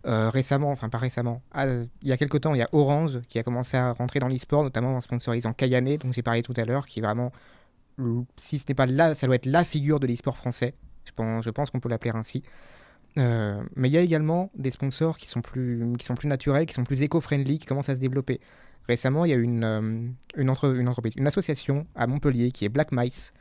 Euh, 0.06 0.30
récemment, 0.30 0.70
enfin 0.70 0.90
pas 0.90 0.98
récemment, 0.98 1.42
ah, 1.54 1.66
il 1.66 2.08
y 2.10 2.12
a 2.12 2.18
quelques 2.18 2.42
temps, 2.42 2.54
il 2.54 2.60
y 2.60 2.62
a 2.62 2.68
Orange 2.74 3.22
qui 3.30 3.40
a 3.40 3.44
commencé 3.44 3.78
à 3.78 3.94
rentrer 3.94 4.20
dans 4.20 4.28
l'e-sport, 4.28 4.62
notamment 4.64 4.98
en 4.98 5.00
sponsorisant 5.00 5.54
Kayane, 5.54 5.96
dont 5.96 6.12
j'ai 6.12 6.22
parlé 6.22 6.44
tout 6.44 6.54
à 6.58 6.66
l'heure, 6.66 6.86
qui 6.86 7.00
est 7.00 7.02
vraiment, 7.02 7.32
si 8.36 8.60
ce 8.60 8.66
n'est 8.68 8.76
pas 8.76 8.86
là, 8.86 9.16
ça 9.16 9.28
doit 9.28 9.38
être 9.38 9.46
la 9.46 9.64
figure 9.64 10.02
de 10.02 10.08
l'e-sport 10.08 10.36
français. 10.36 10.74
Je 11.06 11.14
pense, 11.14 11.46
je 11.46 11.50
pense 11.52 11.70
qu'on 11.70 11.80
peut 11.80 11.88
l'appeler 11.88 12.12
ainsi. 12.14 12.44
Euh, 13.18 13.64
mais 13.78 13.88
il 13.88 13.94
y 13.94 13.98
a 13.98 14.02
également 14.02 14.52
des 14.56 14.72
sponsors 14.72 15.18
qui 15.18 15.30
sont 15.30 15.42
plus, 15.42 15.82
qui 15.98 16.06
sont 16.06 16.16
plus 16.16 16.28
naturels, 16.28 16.66
qui 16.66 16.74
sont 16.74 16.84
plus 16.84 17.02
éco-friendly, 17.02 17.60
qui 17.60 17.66
commencent 17.66 17.90
à 17.90 17.96
se 17.96 18.02
développer. 18.02 18.42
Récemment, 18.90 19.24
il 19.24 19.32
y 19.32 19.34
a 19.34 19.38
une, 19.38 19.64
euh, 19.64 20.08
une, 20.36 20.50
entre- 20.50 20.76
une 20.76 20.90
entreprise, 20.90 21.14
une 21.16 21.28
association 21.28 21.88
à 21.96 22.08
Montpellier 22.08 22.52
qui 22.52 22.66
est 22.66 22.70
Black 22.70 22.92
Mice, 22.92 23.32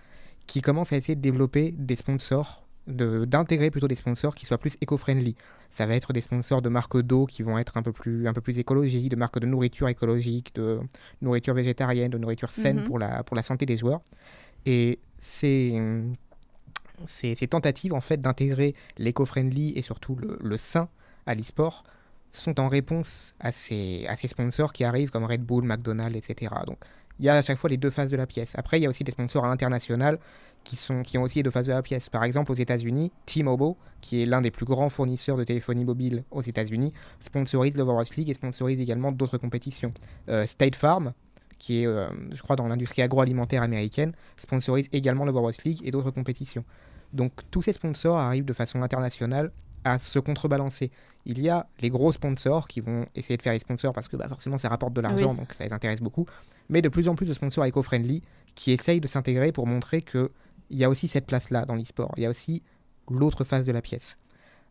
qui 0.46 0.62
commence 0.62 0.92
à 0.92 0.96
essayer 0.96 1.16
de 1.16 1.20
développer 1.20 1.72
des 1.76 1.96
sponsors, 1.96 2.64
de- 2.86 3.24
d'intégrer 3.24 3.70
plutôt 3.70 3.88
des 3.88 3.94
sponsors 3.94 4.34
qui 4.34 4.44
soient 4.46 4.58
plus 4.58 4.76
éco-friendly. 4.80 5.34
Ça 5.70 5.86
va 5.86 5.94
être 5.94 6.12
des 6.12 6.20
sponsors 6.20 6.62
de 6.62 6.68
marques 6.68 7.00
d'eau 7.00 7.26
qui 7.26 7.42
vont 7.42 7.56
être 7.58 7.76
un 7.76 7.82
peu 7.82 7.92
plus, 7.92 8.26
un 8.28 8.32
peu 8.32 8.40
plus 8.40 8.58
écologiques, 8.58 9.08
de 9.08 9.16
marques 9.16 9.38
de 9.38 9.46
nourriture 9.46 9.88
écologique, 9.88 10.54
de 10.54 10.80
nourriture 11.20 11.54
végétarienne, 11.54 12.10
de 12.10 12.18
nourriture 12.18 12.50
saine 12.50 12.80
Mhm. 12.80 12.84
pour, 12.86 12.98
la, 12.98 13.22
pour 13.22 13.36
la 13.36 13.42
santé 13.42 13.66
des 13.66 13.76
joueurs. 13.76 14.00
Et 14.66 14.98
ces, 15.18 15.80
ces 17.06 17.46
tentatives 17.48 17.94
en 17.94 18.00
fait 18.00 18.18
d'intégrer 18.20 18.74
l'éco-friendly 18.98 19.72
et 19.76 19.82
surtout 19.82 20.14
le, 20.16 20.38
le 20.42 20.56
sain 20.56 20.88
à 21.26 21.34
l'e-sport 21.34 21.84
sont 22.32 22.58
en 22.60 22.68
réponse 22.68 23.34
à 23.40 23.52
ces, 23.52 24.06
à 24.08 24.16
ces 24.16 24.26
sponsors 24.28 24.72
qui 24.72 24.84
arrivent 24.84 25.10
comme 25.10 25.24
Red 25.24 25.42
Bull, 25.44 25.64
McDonald's, 25.64 26.16
etc. 26.16 26.54
Donc 26.66 26.78
il 27.18 27.24
y 27.24 27.28
a 27.28 27.34
à 27.34 27.42
chaque 27.42 27.58
fois 27.58 27.70
les 27.70 27.76
deux 27.76 27.90
faces 27.90 28.10
de 28.10 28.16
la 28.16 28.26
pièce. 28.26 28.52
Après, 28.56 28.78
il 28.78 28.82
y 28.82 28.86
a 28.86 28.88
aussi 28.88 29.04
des 29.04 29.12
sponsors 29.12 29.44
à 29.44 29.48
l'international 29.48 30.18
qui, 30.64 30.76
qui 31.04 31.18
ont 31.18 31.22
aussi 31.22 31.38
les 31.38 31.42
deux 31.42 31.50
faces 31.50 31.66
de 31.66 31.72
la 31.72 31.82
pièce. 31.82 32.08
Par 32.08 32.24
exemple, 32.24 32.52
aux 32.52 32.56
États-Unis, 32.56 33.12
T-Mobile, 33.26 33.74
qui 34.00 34.22
est 34.22 34.26
l'un 34.26 34.40
des 34.40 34.50
plus 34.50 34.66
grands 34.66 34.88
fournisseurs 34.88 35.36
de 35.36 35.44
téléphonie 35.44 35.84
mobile 35.84 36.24
aux 36.30 36.42
États-Unis, 36.42 36.92
sponsorise 37.20 37.76
l'Overwatch 37.76 38.14
League 38.16 38.30
et 38.30 38.34
sponsorise 38.34 38.80
également 38.80 39.12
d'autres 39.12 39.38
compétitions. 39.38 39.92
Euh, 40.28 40.46
State 40.46 40.76
Farm, 40.76 41.12
qui 41.58 41.82
est, 41.82 41.86
euh, 41.86 42.08
je 42.32 42.42
crois, 42.42 42.56
dans 42.56 42.66
l'industrie 42.66 43.02
agroalimentaire 43.02 43.62
américaine, 43.62 44.12
sponsorise 44.36 44.88
également 44.92 45.24
l'Overwatch 45.24 45.62
League 45.64 45.80
et 45.84 45.90
d'autres 45.90 46.10
compétitions. 46.10 46.64
Donc 47.12 47.32
tous 47.50 47.62
ces 47.62 47.72
sponsors 47.72 48.18
arrivent 48.18 48.44
de 48.44 48.52
façon 48.52 48.82
internationale 48.82 49.52
à 49.84 49.98
se 49.98 50.18
contrebalancer. 50.18 50.90
Il 51.24 51.40
y 51.40 51.48
a 51.48 51.66
les 51.80 51.90
gros 51.90 52.10
sponsors 52.12 52.66
qui 52.68 52.80
vont 52.80 53.04
essayer 53.14 53.36
de 53.36 53.42
faire 53.42 53.52
les 53.52 53.58
sponsors 53.60 53.92
parce 53.92 54.08
que 54.08 54.16
bah, 54.16 54.28
forcément 54.28 54.58
ça 54.58 54.68
rapporte 54.68 54.92
de 54.92 55.00
l'argent, 55.00 55.30
Oui. 55.30 55.36
donc 55.36 55.52
ça 55.52 55.64
les 55.64 55.72
intéresse 55.72 56.00
beaucoup. 56.00 56.26
Mais 56.68 56.82
de 56.82 56.88
plus 56.88 57.08
en 57.08 57.14
plus 57.14 57.26
de 57.26 57.34
sponsors 57.34 57.64
éco-friendly 57.64 58.22
qui 58.54 58.72
essayent 58.72 59.00
de 59.00 59.06
s'intégrer 59.08 59.52
pour 59.52 59.66
montrer 59.66 60.02
qu'il 60.02 60.28
y 60.70 60.84
a 60.84 60.88
aussi 60.88 61.06
cette 61.08 61.26
place-là 61.26 61.64
dans 61.64 61.74
l'e-sport. 61.76 62.12
Il 62.16 62.22
y 62.22 62.26
a 62.26 62.30
aussi 62.30 62.62
l'autre 63.10 63.44
face 63.44 63.64
de 63.64 63.72
la 63.72 63.82
pièce. 63.82 64.18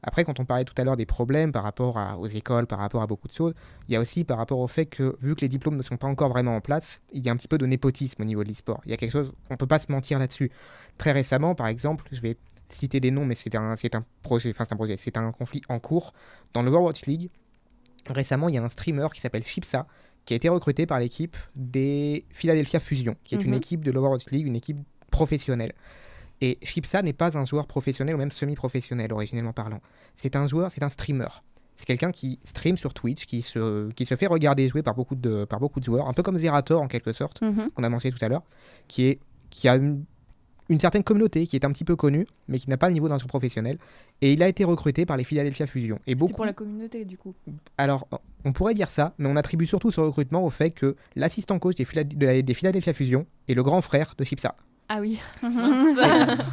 Après, 0.04 0.24
quand 0.24 0.40
on 0.40 0.46
parlait 0.46 0.66
tout 0.66 0.74
à 0.78 0.84
l'heure 0.84 0.98
des 0.98 1.06
problèmes 1.06 1.52
par 1.52 1.62
rapport 1.64 2.00
à- 2.00 2.18
aux 2.18 2.26
écoles, 2.26 2.66
par 2.66 2.80
rapport 2.80 3.04
à 3.04 3.08
beaucoup 3.08 3.28
de 3.28 3.34
choses, 3.34 3.54
il 3.88 3.94
y 3.94 3.96
a 3.96 4.00
aussi 4.00 4.24
par 4.24 4.38
rapport 4.40 4.58
au 4.58 4.68
fait 4.68 4.88
que, 4.88 5.16
vu 5.22 5.36
que 5.36 5.42
les 5.42 5.48
diplômes 5.48 5.78
ne 5.78 5.84
sont 5.84 5.98
pas 5.98 6.08
encore 6.08 6.30
vraiment 6.30 6.56
en 6.56 6.62
place, 6.62 7.02
il 7.14 7.24
y 7.24 7.30
a 7.30 7.32
un 7.32 7.36
petit 7.38 7.48
peu 7.48 7.60
de 7.60 7.68
népotisme 7.68 8.20
au 8.24 8.26
niveau 8.26 8.44
de 8.44 8.50
l'e-sport. 8.50 8.82
Il 8.86 8.92
y 8.92 8.94
a 8.96 8.98
quelque 8.98 9.12
chose, 9.12 9.32
on 9.52 9.54
ne 9.54 9.58
peut 9.58 9.68
pas 9.68 9.78
se 9.78 9.92
mentir 9.92 10.18
là-dessus. 10.18 10.50
Très 10.98 11.12
récemment, 11.12 11.54
par 11.54 11.68
exemple, 11.68 12.08
je 12.12 12.20
vais 12.22 12.36
citer 12.74 13.00
des 13.00 13.12
noms, 13.12 13.26
mais 13.26 13.36
c'est 13.36 13.54
un, 13.56 13.74
un 13.74 14.06
projet, 14.24 14.50
enfin 14.52 14.66
c'est 14.66 14.74
un 14.74 14.78
projet, 14.78 14.98
c'est 14.98 15.18
un 15.18 15.32
conflit 15.32 15.62
en 15.70 15.80
cours. 15.80 16.14
Dans 16.54 16.62
l'Overwatch 16.64 17.06
League, 17.06 17.30
récemment, 18.08 18.50
il 18.50 18.56
y 18.56 18.58
a 18.58 18.64
un 18.64 18.70
streamer 18.70 19.08
qui 19.14 19.22
s'appelle 19.22 19.44
Chipsa, 19.44 19.88
qui 20.26 20.34
a 20.34 20.38
été 20.38 20.50
recruté 20.50 20.86
par 20.86 21.00
l'équipe 21.00 21.36
des 21.56 22.26
Philadelphia 22.32 22.80
Fusion, 22.80 23.16
qui 23.24 23.36
est 23.36 23.42
une 23.44 23.52
Mhm. 23.52 23.58
équipe 23.58 23.84
de 23.86 23.92
l'Overwatch 23.92 24.26
League, 24.32 24.48
une 24.48 24.56
équipe 24.56 24.78
professionnelle. 25.10 25.74
Et 26.42 26.58
Chipsa 26.64 27.02
n'est 27.04 27.14
pas 27.14 27.38
un 27.38 27.46
joueur 27.46 27.68
professionnel 27.68 28.16
ou 28.16 28.18
même 28.18 28.32
semi-professionnel, 28.32 29.14
originellement 29.14 29.54
parlant. 29.54 29.82
C'est 30.16 30.36
un 30.36 30.48
joueur, 30.48 30.72
c'est 30.72 30.84
un 30.84 30.90
streamer. 30.90 31.28
C'est 31.76 31.86
quelqu'un 31.86 32.12
qui 32.12 32.40
stream 32.44 32.78
sur 32.78 32.94
Twitch, 32.94 33.26
qui 33.26 33.42
se, 33.42 33.90
qui 33.92 34.06
se 34.06 34.16
fait 34.16 34.28
regarder 34.28 34.68
jouer 34.68 34.84
par 34.84 34.94
beaucoup, 34.96 35.16
de, 35.16 35.46
par 35.46 35.60
beaucoup 35.60 35.80
de 35.80 35.86
joueurs, 35.86 36.08
un 36.08 36.14
peu 36.14 36.22
comme 36.24 36.38
Zerator 36.38 36.82
en 36.82 36.88
quelque 36.88 37.14
sorte, 37.14 37.42
Mhm. 37.42 37.70
qu'on 37.72 37.84
a 37.84 37.90
mentionné 37.90 38.16
tout 38.16 38.24
à 38.24 38.30
l'heure, 38.30 38.44
qui, 38.88 39.06
est, 39.06 39.20
qui 39.50 39.68
a 39.68 39.76
une, 39.76 40.04
une 40.72 40.80
certaine 40.80 41.04
communauté, 41.04 41.46
qui 41.46 41.56
est 41.56 41.66
un 41.66 41.72
petit 41.72 41.84
peu 41.84 41.96
connue, 41.96 42.26
mais 42.48 42.58
qui 42.58 42.70
n'a 42.70 42.78
pas 42.78 42.88
le 42.88 42.94
niveau 42.94 43.10
d'un 43.10 43.18
professionnel. 43.18 43.78
Et 44.22 44.34
il 44.34 44.42
a 44.42 44.48
été 44.48 44.64
recruté 44.64 45.06
par 45.06 45.18
les 45.18 45.24
Philadelphia 45.24 45.68
Fusion. 45.68 46.00
Et 46.08 46.16
beaucoup, 46.16 46.34
pour 46.34 46.46
la 46.46 46.54
communauté, 46.54 47.06
du 47.06 47.18
coup. 47.18 47.34
alors, 47.78 48.08
on 48.46 48.54
pourrait 48.54 48.74
dire 48.74 48.90
ça, 48.90 49.14
mais 49.18 49.30
on 49.30 49.36
attribue 49.36 49.66
surtout 49.66 49.92
ce 49.92 50.00
recrutement 50.02 50.44
au 50.46 50.50
fait 50.50 50.72
que 50.72 50.96
l'assistant 51.16 51.60
coach 51.60 51.76
des, 51.76 51.86
Phila- 51.86 52.04
de 52.04 52.26
la- 52.26 52.42
des 52.42 52.54
Philadelphia 52.54 52.94
Fusion 52.94 53.26
est 53.48 53.54
le 53.54 53.64
grand 53.64 53.82
frère 53.82 54.14
de 54.18 54.24
Chipsa. 54.24 54.56
Ah 54.90 55.00
oui. 55.00 55.20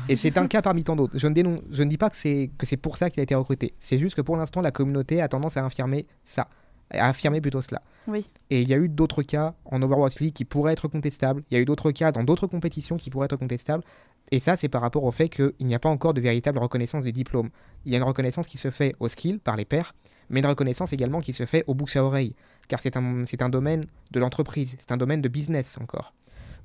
Et 0.08 0.16
c'est 0.16 0.38
un 0.38 0.46
cas 0.46 0.62
parmi 0.62 0.84
tant 0.84 0.94
d'autres. 0.96 1.14
Je 1.18 1.26
je 1.70 1.82
ne 1.82 1.88
dis 1.88 1.98
pas 1.98 2.10
que 2.10 2.16
c'est, 2.16 2.50
que 2.56 2.66
c'est 2.66 2.76
pour 2.76 2.96
ça 2.96 3.10
qu'il 3.10 3.20
a 3.20 3.24
été 3.24 3.34
recruté. 3.34 3.74
C'est 3.80 3.98
juste 3.98 4.14
que 4.16 4.20
pour 4.20 4.36
l'instant, 4.36 4.60
la 4.60 4.70
communauté 4.70 5.20
a 5.20 5.28
tendance 5.28 5.56
à 5.56 5.64
affirmer 5.64 6.06
ça. 6.24 6.48
À 6.90 7.08
affirmer 7.08 7.40
plutôt 7.40 7.60
cela. 7.60 7.82
Oui. 8.06 8.30
Et 8.50 8.62
il 8.62 8.68
y 8.68 8.74
a 8.74 8.78
eu 8.78 8.88
d'autres 8.88 9.22
cas 9.22 9.54
en 9.66 9.82
Overwatch 9.82 10.20
League 10.20 10.32
qui 10.32 10.44
pourraient 10.44 10.72
être 10.72 10.88
contestables. 10.88 11.42
Il 11.50 11.54
y 11.54 11.56
a 11.58 11.60
eu 11.60 11.66
d'autres 11.66 11.90
cas 11.90 12.12
dans 12.12 12.24
d'autres 12.24 12.46
compétitions 12.46 12.96
qui 12.96 13.10
pourraient 13.10 13.26
être 13.26 13.36
contestables. 13.36 13.84
Et 14.30 14.40
ça, 14.40 14.56
c'est 14.56 14.68
par 14.68 14.80
rapport 14.80 15.04
au 15.04 15.10
fait 15.10 15.28
qu'il 15.28 15.52
n'y 15.60 15.74
a 15.74 15.78
pas 15.78 15.88
encore 15.88 16.14
de 16.14 16.20
véritable 16.20 16.58
reconnaissance 16.58 17.04
des 17.04 17.12
diplômes. 17.12 17.50
Il 17.84 17.92
y 17.92 17.94
a 17.94 17.98
une 17.98 18.04
reconnaissance 18.04 18.46
qui 18.46 18.58
se 18.58 18.70
fait 18.70 18.94
au 19.00 19.08
skill 19.08 19.38
par 19.38 19.56
les 19.56 19.64
pairs, 19.64 19.94
mais 20.30 20.40
une 20.40 20.46
reconnaissance 20.46 20.92
également 20.92 21.20
qui 21.20 21.32
se 21.32 21.44
fait 21.46 21.64
au 21.66 21.74
bouche 21.74 21.96
à 21.96 22.04
oreille. 22.04 22.34
car 22.68 22.80
c'est 22.80 22.96
un, 22.96 23.24
c'est 23.26 23.42
un 23.42 23.48
domaine 23.48 23.84
de 24.10 24.20
l'entreprise, 24.20 24.76
c'est 24.78 24.92
un 24.92 24.96
domaine 24.96 25.22
de 25.22 25.28
business 25.28 25.76
encore. 25.80 26.12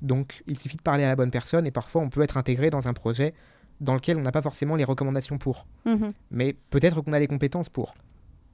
Donc 0.02 0.42
il 0.46 0.58
suffit 0.58 0.76
de 0.76 0.82
parler 0.82 1.04
à 1.04 1.08
la 1.08 1.16
bonne 1.16 1.30
personne 1.30 1.66
et 1.66 1.70
parfois 1.70 2.02
on 2.02 2.10
peut 2.10 2.22
être 2.22 2.36
intégré 2.36 2.70
dans 2.70 2.88
un 2.88 2.92
projet 2.92 3.34
dans 3.80 3.94
lequel 3.94 4.18
on 4.18 4.20
n'a 4.20 4.32
pas 4.32 4.42
forcément 4.42 4.76
les 4.76 4.84
recommandations 4.84 5.38
pour. 5.38 5.66
Mhm. 5.86 6.12
Mais 6.30 6.54
peut-être 6.70 7.00
qu'on 7.00 7.12
a 7.12 7.18
les 7.18 7.26
compétences 7.26 7.68
pour. 7.68 7.94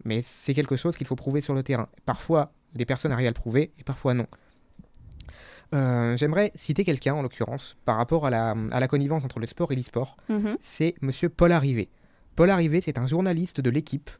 Mais 0.04 0.22
c'est 0.22 0.54
quelque 0.54 0.76
chose 0.76 0.96
qu'il 0.96 1.06
faut 1.06 1.16
prouver 1.16 1.40
sur 1.40 1.54
le 1.54 1.62
terrain. 1.62 1.88
Parfois, 2.06 2.52
des 2.74 2.86
personnes 2.86 3.12
arrivent 3.12 3.26
à 3.26 3.30
le 3.30 3.34
prouver 3.34 3.72
et 3.78 3.84
parfois 3.84 4.14
non. 4.14 4.26
Euh, 5.74 6.16
j'aimerais 6.16 6.50
citer 6.54 6.84
quelqu'un, 6.84 7.14
en 7.14 7.22
l'occurrence, 7.22 7.76
par 7.84 7.96
rapport 7.96 8.26
à 8.26 8.30
la, 8.30 8.56
à 8.72 8.80
la, 8.80 8.88
connivence 8.88 9.24
entre 9.24 9.38
le 9.38 9.46
sport 9.46 9.70
et 9.72 9.76
l'e-sport. 9.76 10.16
Mhm. 10.28 10.56
C'est 10.60 10.94
Monsieur 11.00 11.28
Paul 11.28 11.52
Arrivé. 11.52 11.88
Paul 12.36 12.50
Arrivé, 12.50 12.80
c'est 12.80 12.98
un 12.98 13.06
journaliste 13.06 13.60
de 13.60 13.70
l'équipe. 13.70 14.10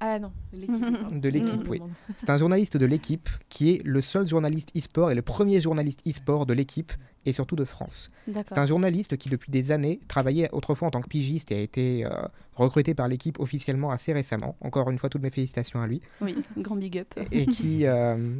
Ah 0.00 0.18
non, 0.18 0.32
de 0.52 1.28
l'équipe, 1.28 1.62
oui. 1.68 1.82
C'est 2.16 2.30
un 2.30 2.36
journaliste 2.36 2.76
de 2.76 2.86
l'équipe 2.86 3.28
qui 3.48 3.70
est 3.70 3.82
le 3.84 4.00
seul 4.00 4.26
journaliste 4.26 4.70
e-sport 4.76 5.10
et 5.10 5.14
le 5.14 5.22
premier 5.22 5.60
journaliste 5.60 6.00
e-sport 6.06 6.46
de 6.46 6.54
l'équipe 6.54 6.92
et 7.26 7.32
surtout 7.32 7.56
de 7.56 7.64
France. 7.64 8.10
C'est 8.32 8.58
un 8.58 8.66
journaliste 8.66 9.16
qui, 9.16 9.28
depuis 9.28 9.50
des 9.50 9.70
années, 9.70 10.00
travaillait 10.08 10.50
autrefois 10.52 10.88
en 10.88 10.90
tant 10.90 11.00
que 11.00 11.08
pigiste 11.08 11.52
et 11.52 11.56
a 11.56 11.60
été 11.60 12.04
euh, 12.04 12.10
recruté 12.54 12.94
par 12.94 13.08
l'équipe 13.08 13.38
officiellement 13.40 13.90
assez 13.90 14.12
récemment. 14.12 14.56
Encore 14.60 14.90
une 14.90 14.98
fois, 14.98 15.08
toutes 15.08 15.22
mes 15.22 15.30
félicitations 15.30 15.80
à 15.80 15.86
lui. 15.86 16.00
Oui, 16.20 16.36
grand 16.56 16.76
big 16.76 16.98
up. 16.98 17.14
Et 17.30 17.46
qui, 17.46 17.86
euh, 17.86 18.34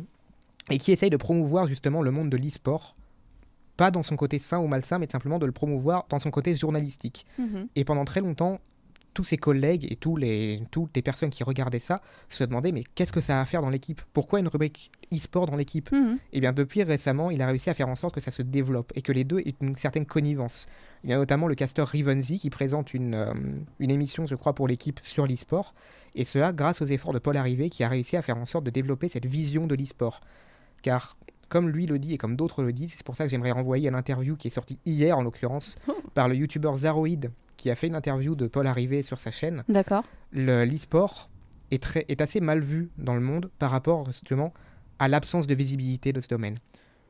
et 0.70 0.78
qui 0.78 0.92
essaye 0.92 1.10
de 1.10 1.16
promouvoir 1.16 1.66
justement 1.66 2.02
le 2.02 2.10
monde 2.10 2.30
de 2.30 2.36
l'e-sport 2.36 2.94
pas 3.76 3.92
dans 3.92 4.02
son 4.02 4.16
côté 4.16 4.40
sain 4.40 4.58
ou 4.58 4.66
malsain, 4.66 4.98
mais 4.98 5.06
simplement 5.08 5.38
de 5.38 5.46
le 5.46 5.52
promouvoir 5.52 6.04
dans 6.08 6.18
son 6.18 6.32
côté 6.32 6.52
journalistique. 6.56 7.24
Mhm. 7.38 7.68
Et 7.76 7.84
pendant 7.84 8.04
très 8.04 8.20
longtemps, 8.20 8.60
tous 9.18 9.24
ses 9.24 9.36
collègues 9.36 9.84
et 9.90 9.96
tous 9.96 10.14
les, 10.14 10.62
toutes 10.70 10.94
les 10.94 11.02
personnes 11.02 11.30
qui 11.30 11.42
regardaient 11.42 11.80
ça 11.80 12.00
se 12.28 12.44
demandaient 12.44 12.70
mais 12.70 12.84
qu'est-ce 12.94 13.12
que 13.12 13.20
ça 13.20 13.38
a 13.38 13.42
à 13.42 13.46
faire 13.46 13.62
dans 13.62 13.68
l'équipe? 13.68 14.00
Pourquoi 14.12 14.38
une 14.38 14.46
rubrique 14.46 14.92
e-sport 15.12 15.46
dans 15.46 15.56
l'équipe? 15.56 15.90
Mhm. 15.90 16.18
Et 16.32 16.38
eh 16.38 16.40
bien 16.40 16.52
depuis 16.52 16.84
récemment, 16.84 17.32
il 17.32 17.42
a 17.42 17.48
réussi 17.48 17.68
à 17.68 17.74
faire 17.74 17.88
en 17.88 17.96
sorte 17.96 18.14
que 18.14 18.20
ça 18.20 18.30
se 18.30 18.42
développe 18.42 18.92
et 18.94 19.02
que 19.02 19.10
les 19.10 19.24
deux 19.24 19.40
aient 19.40 19.56
une 19.60 19.74
certaine 19.74 20.06
connivence. 20.06 20.66
Il 21.02 21.10
y 21.10 21.12
a 21.12 21.16
notamment 21.16 21.48
le 21.48 21.56
casteur 21.56 21.88
Rivenzi 21.88 22.38
qui 22.38 22.48
présente 22.48 22.94
une, 22.94 23.14
euh, 23.14 23.34
une 23.80 23.90
émission, 23.90 24.24
je 24.24 24.36
crois, 24.36 24.54
pour 24.54 24.68
l'équipe 24.68 25.00
sur 25.02 25.26
l'e-sport. 25.26 25.74
Et 26.14 26.24
cela 26.24 26.52
grâce 26.52 26.80
aux 26.80 26.86
efforts 26.86 27.12
de 27.12 27.18
Paul 27.18 27.36
Arrivé 27.36 27.70
qui 27.70 27.82
a 27.82 27.88
réussi 27.88 28.16
à 28.16 28.22
faire 28.22 28.38
en 28.38 28.44
sorte 28.44 28.62
de 28.62 28.70
développer 28.70 29.08
cette 29.08 29.26
vision 29.26 29.66
de 29.66 29.74
l'e-sport. 29.74 30.20
Car 30.82 31.16
comme 31.48 31.70
lui 31.70 31.86
le 31.86 31.98
dit 31.98 32.14
et 32.14 32.18
comme 32.18 32.36
d'autres 32.36 32.62
le 32.62 32.72
disent, 32.72 32.94
c'est 32.96 33.04
pour 33.04 33.16
ça 33.16 33.24
que 33.24 33.30
j'aimerais 33.30 33.50
renvoyer 33.50 33.88
à 33.88 33.90
l'interview 33.90 34.36
qui 34.36 34.46
est 34.46 34.52
sortie 34.52 34.78
hier 34.86 35.18
en 35.18 35.22
l'occurrence 35.22 35.74
par 36.14 36.28
le 36.28 36.36
youtubeur 36.36 36.76
Zaroid 36.76 37.08
qui 37.58 37.68
a 37.68 37.74
fait 37.74 37.88
une 37.88 37.94
interview 37.94 38.34
de 38.34 38.46
Paul 38.46 38.66
Arrivé 38.66 39.02
sur 39.02 39.20
sa 39.20 39.30
chaîne. 39.30 39.64
D'accord. 39.68 40.04
L'e-sport 40.32 41.28
est, 41.70 41.82
très, 41.82 42.06
est 42.08 42.22
assez 42.22 42.40
mal 42.40 42.60
vu 42.60 42.88
dans 42.96 43.14
le 43.14 43.20
monde 43.20 43.50
par 43.58 43.70
rapport 43.70 44.06
justement 44.06 44.54
à 44.98 45.08
l'absence 45.08 45.46
de 45.46 45.54
visibilité 45.54 46.14
de 46.14 46.20
ce 46.20 46.28
domaine. 46.28 46.56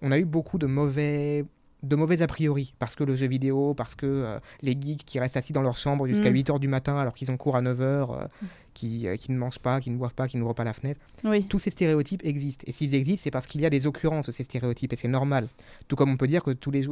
On 0.03 0.11
a 0.11 0.19
eu 0.19 0.25
beaucoup 0.25 0.59
de 0.59 0.67
mauvais, 0.67 1.45
de 1.83 1.97
mauvais 1.97 2.23
a 2.23 2.27
priori, 2.27 2.75
parce 2.79 2.97
que 2.97 3.05
le 3.05 3.15
jeu 3.15 3.27
vidéo, 3.27 3.75
parce 3.75 3.95
que 3.95 4.07
euh, 4.07 4.39
les 4.63 4.73
geeks 4.73 5.05
qui 5.05 5.19
restent 5.19 5.37
assis 5.37 5.53
dans 5.53 5.63
leur 5.63 5.77
chambre 5.77 6.07
jusqu'à 6.07 6.31
8h 6.31 6.57
mm. 6.57 6.59
du 6.59 6.69
matin 6.69 6.97
alors 6.97 7.15
qu'ils 7.15 7.31
ont 7.31 7.37
cours 7.37 7.57
à 7.57 7.63
9h, 7.63 7.81
euh, 7.81 8.25
mm. 8.25 8.47
qui, 8.75 9.09
euh, 9.09 9.17
qui, 9.17 9.33
ne 9.33 9.39
mangent 9.39 9.59
pas, 9.59 9.81
qui 9.81 9.91
ne 9.91 9.97
boivent 9.97 10.15
pas, 10.15 10.29
qui 10.29 10.37
n'ouvrent 10.37 10.55
pas 10.55 10.65
la 10.65 10.73
fenêtre. 10.73 11.01
Oui. 11.25 11.45
Tous 11.47 11.59
ces 11.59 11.71
stéréotypes 11.71 12.25
existent. 12.25 12.65
Et 12.67 12.73
s'ils 12.73 12.95
existent, 12.95 13.25
c'est 13.25 13.31
parce 13.31 13.47
qu'il 13.47 13.61
y 13.61 13.67
a 13.67 13.71
des 13.71 13.87
occurrences 13.87 14.27
de 14.27 14.33
ces 14.33 14.45
stéréotypes, 14.45 14.93
et 14.93 14.97
c'est 14.97 15.09
normal. 15.09 15.49
Tout 15.89 15.97
comme 15.97 16.11
on 16.11 16.17
peut 16.17 16.29
dire 16.29 16.43
que 16.43 16.53
tous 16.53 16.71
les. 16.71 16.87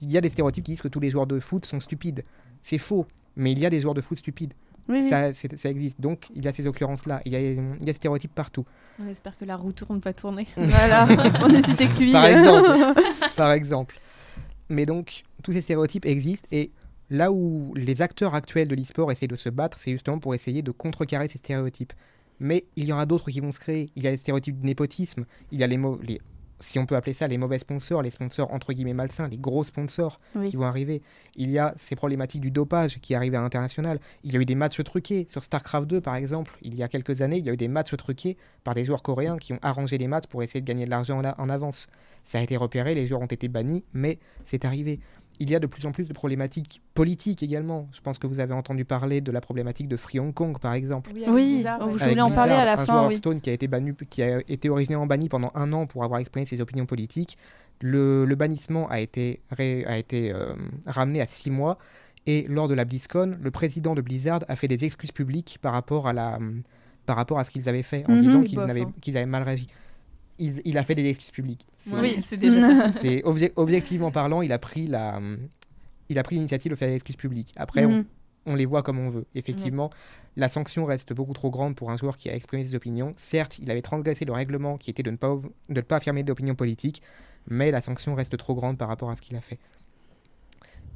Il 0.00 0.10
y 0.10 0.16
a 0.16 0.20
des 0.20 0.30
stéréotypes 0.30 0.64
qui 0.64 0.72
disent 0.72 0.82
que 0.82 0.88
tous 0.88 1.00
les 1.00 1.10
joueurs 1.10 1.26
de 1.26 1.38
foot 1.38 1.64
sont 1.64 1.78
stupides. 1.80 2.24
C'est 2.62 2.78
faux, 2.78 3.06
mais 3.36 3.52
il 3.52 3.58
y 3.58 3.66
a 3.66 3.70
des 3.70 3.80
joueurs 3.80 3.94
de 3.94 4.00
foot 4.00 4.18
stupides. 4.18 4.54
ça, 5.08 5.32
ça, 5.32 5.70
existe. 5.70 6.00
Donc, 6.00 6.26
il 6.34 6.44
y 6.44 6.48
a 6.48 6.52
ces 6.52 6.66
occurrences-là. 6.66 7.22
Il 7.24 7.32
y 7.32 7.36
a, 7.36 7.40
il 7.40 7.56
y 7.56 7.58
a 7.58 7.84
des 7.84 7.92
stéréotypes 7.92 8.34
partout. 8.34 8.64
On 9.02 9.08
espère 9.08 9.36
que 9.36 9.44
la 9.44 9.56
roue 9.56 9.72
tourne 9.72 10.00
pas 10.00 10.12
tourner. 10.12 10.46
voilà, 10.56 11.06
on 11.40 11.62
cité 11.62 11.86
que 11.86 11.98
lui. 11.98 12.12
Par 12.12 12.26
exemple. 12.26 13.00
Par 13.36 13.52
exemple. 13.52 13.96
Mais 14.68 14.86
donc, 14.86 15.24
tous 15.42 15.52
ces 15.52 15.60
stéréotypes 15.60 16.06
existent 16.06 16.48
et 16.50 16.70
là 17.10 17.30
où 17.30 17.74
les 17.76 18.00
acteurs 18.00 18.34
actuels 18.34 18.68
de 18.68 18.74
l'e-sport 18.74 19.12
essaient 19.12 19.26
de 19.26 19.36
se 19.36 19.48
battre, 19.48 19.78
c'est 19.78 19.92
justement 19.92 20.18
pour 20.18 20.34
essayer 20.34 20.62
de 20.62 20.70
contrecarrer 20.70 21.28
ces 21.28 21.38
stéréotypes. 21.38 21.92
Mais 22.40 22.64
il 22.76 22.86
y 22.86 22.92
aura 22.92 23.06
d'autres 23.06 23.30
qui 23.30 23.40
vont 23.40 23.52
se 23.52 23.60
créer. 23.60 23.90
Il 23.96 24.02
y 24.02 24.08
a 24.08 24.10
les 24.10 24.16
stéréotypes 24.16 24.60
de 24.60 24.66
népotisme, 24.66 25.26
il 25.52 25.60
y 25.60 25.62
a 25.62 25.66
les, 25.66 25.78
les 26.02 26.20
si 26.62 26.78
on 26.78 26.86
peut 26.86 26.94
appeler 26.94 27.12
ça 27.12 27.26
les 27.26 27.38
mauvais 27.38 27.58
sponsors, 27.58 28.02
les 28.02 28.10
sponsors 28.10 28.52
entre 28.52 28.72
guillemets 28.72 28.94
malsains, 28.94 29.28
les 29.28 29.36
gros 29.36 29.64
sponsors 29.64 30.20
qui 30.46 30.56
vont 30.56 30.64
arriver. 30.64 31.02
Il 31.34 31.50
y 31.50 31.58
a 31.58 31.74
ces 31.76 31.96
problématiques 31.96 32.40
du 32.40 32.50
dopage 32.50 33.00
qui 33.00 33.14
arrivent 33.14 33.34
à 33.34 33.40
l'international. 33.40 33.98
Il 34.22 34.32
y 34.32 34.36
a 34.36 34.40
eu 34.40 34.44
des 34.44 34.54
matchs 34.54 34.82
truqués 34.84 35.26
sur 35.28 35.42
StarCraft 35.42 35.88
2 35.88 36.00
par 36.00 36.14
exemple. 36.14 36.56
Il 36.62 36.76
y 36.76 36.82
a 36.82 36.88
quelques 36.88 37.20
années, 37.20 37.38
il 37.38 37.46
y 37.46 37.50
a 37.50 37.52
eu 37.52 37.56
des 37.56 37.68
matchs 37.68 37.96
truqués 37.96 38.36
par 38.62 38.74
des 38.74 38.84
joueurs 38.84 39.02
coréens 39.02 39.38
qui 39.38 39.52
ont 39.52 39.58
arrangé 39.60 39.98
les 39.98 40.06
matchs 40.06 40.26
pour 40.26 40.42
essayer 40.42 40.60
de 40.60 40.66
gagner 40.66 40.84
de 40.84 40.90
l'argent 40.90 41.20
en, 41.20 41.48
avance. 41.48 41.88
Ça 42.22 42.38
a 42.38 42.42
été 42.42 42.56
repéré, 42.56 42.94
les 42.94 43.06
joueurs 43.06 43.22
ont 43.22 43.26
été 43.26 43.48
bannis, 43.48 43.84
mais 43.92 44.20
c'est 44.44 44.64
arrivé 44.64 45.00
il 45.40 45.50
y 45.50 45.54
a 45.54 45.58
de 45.58 45.66
plus 45.66 45.86
en 45.86 45.92
plus 45.92 46.08
de 46.08 46.12
problématiques 46.12 46.82
politiques 46.94 47.42
également. 47.42 47.88
Je 47.92 48.00
pense 48.00 48.18
que 48.18 48.26
vous 48.26 48.40
avez 48.40 48.54
entendu 48.54 48.84
parler 48.84 49.20
de 49.20 49.32
la 49.32 49.40
problématique 49.40 49.88
de 49.88 49.96
Free 49.96 50.20
Hong 50.20 50.32
Kong, 50.32 50.58
par 50.58 50.72
exemple. 50.74 51.10
Oui, 51.28 51.64
je 51.64 52.08
voulais 52.08 52.20
en 52.20 52.30
parler 52.30 52.52
à 52.52 52.64
la 52.64 52.80
un 52.80 52.84
fin. 52.84 53.04
Joueur 53.04 53.12
Stone 53.12 53.40
qui 53.40 53.50
a 53.50 53.52
été 53.52 53.66
banni, 53.66 53.92
qui 54.08 54.22
a 54.22 54.40
été 54.48 54.68
originellement 54.68 55.06
banni 55.06 55.28
pendant 55.28 55.50
un 55.54 55.72
an 55.72 55.86
pour 55.86 56.04
avoir 56.04 56.20
exprimé 56.20 56.44
ses 56.44 56.60
opinions 56.60 56.86
politiques. 56.86 57.36
Le, 57.80 58.32
bannissement 58.36 58.88
a 58.88 59.00
été, 59.00 59.40
a 59.58 59.98
été 59.98 60.32
euh, 60.32 60.54
ramené 60.86 61.20
à 61.20 61.26
six 61.26 61.50
mois. 61.50 61.78
Et 62.26 62.46
lors 62.48 62.68
de 62.68 62.74
la 62.74 62.84
BlizzCon, 62.84 63.36
le 63.40 63.50
président 63.50 63.94
de 63.94 64.00
Blizzard 64.00 64.40
a 64.46 64.54
fait 64.54 64.68
des 64.68 64.84
excuses 64.84 65.10
publiques 65.10 65.58
par 65.60 65.72
rapport 65.72 66.06
à, 66.06 66.12
la, 66.12 66.38
par 67.04 67.16
rapport 67.16 67.40
à 67.40 67.44
ce 67.44 67.50
qu'ils 67.50 67.68
avaient 67.68 67.82
fait, 67.82 68.04
en 68.08 68.12
mhm. 68.12 68.20
disant 68.22 68.42
qu'ils 68.42 68.60
avaient, 68.60 68.82
hein. 68.82 68.92
qu'ils 69.00 69.16
avaient 69.16 69.26
mal 69.26 69.42
réagi 69.42 69.66
il, 70.42 70.78
a 70.78 70.82
fait 70.82 70.94
des 70.94 71.08
excuses 71.08 71.30
publiques. 71.30 71.66
Oui, 71.90 72.22
c'est 72.26 72.36
déjà 72.36 72.60
ça. 72.60 72.92
C'est 73.00 73.22
objectivement 73.56 74.10
parlant, 74.10 74.42
il 74.42 74.52
a 74.52 74.58
pris 74.58 74.86
la, 74.86 75.20
il 76.08 76.18
a 76.18 76.22
pris 76.22 76.36
l'initiative 76.36 76.70
de 76.70 76.76
faire 76.76 76.88
des 76.88 76.94
excuses 76.94 77.16
publiques. 77.16 77.52
Après, 77.56 77.84
on, 77.84 78.04
mhm. 78.46 78.56
les 78.56 78.66
voit 78.66 78.82
comme 78.82 78.98
on 78.98 79.10
veut. 79.10 79.26
Effectivement, 79.34 79.90
la 80.36 80.48
sanction 80.48 80.84
reste 80.84 81.12
beaucoup 81.12 81.32
trop 81.32 81.50
grande 81.50 81.74
pour 81.74 81.90
un 81.90 81.96
joueur 81.96 82.16
qui 82.16 82.28
a 82.30 82.34
exprimé 82.34 82.66
ses 82.66 82.74
opinions. 82.74 83.14
Certes, 83.16 83.58
il 83.58 83.70
avait 83.70 83.82
transgressé 83.82 84.24
le 84.24 84.32
règlement 84.32 84.78
qui 84.78 84.90
était 84.90 85.02
de 85.02 85.10
ne 85.10 85.16
pas, 85.16 85.28
de 85.28 85.74
ne 85.74 85.80
pas 85.80 85.96
affirmer 85.96 86.22
d'opinion 86.22 86.54
politique, 86.54 87.02
mais 87.48 87.70
la 87.70 87.80
sanction 87.80 88.14
reste 88.14 88.36
trop 88.36 88.54
grande 88.54 88.78
par 88.78 88.88
rapport 88.88 89.10
à 89.10 89.16
ce 89.16 89.22
qu'il 89.22 89.36
a 89.36 89.40
fait. 89.40 89.58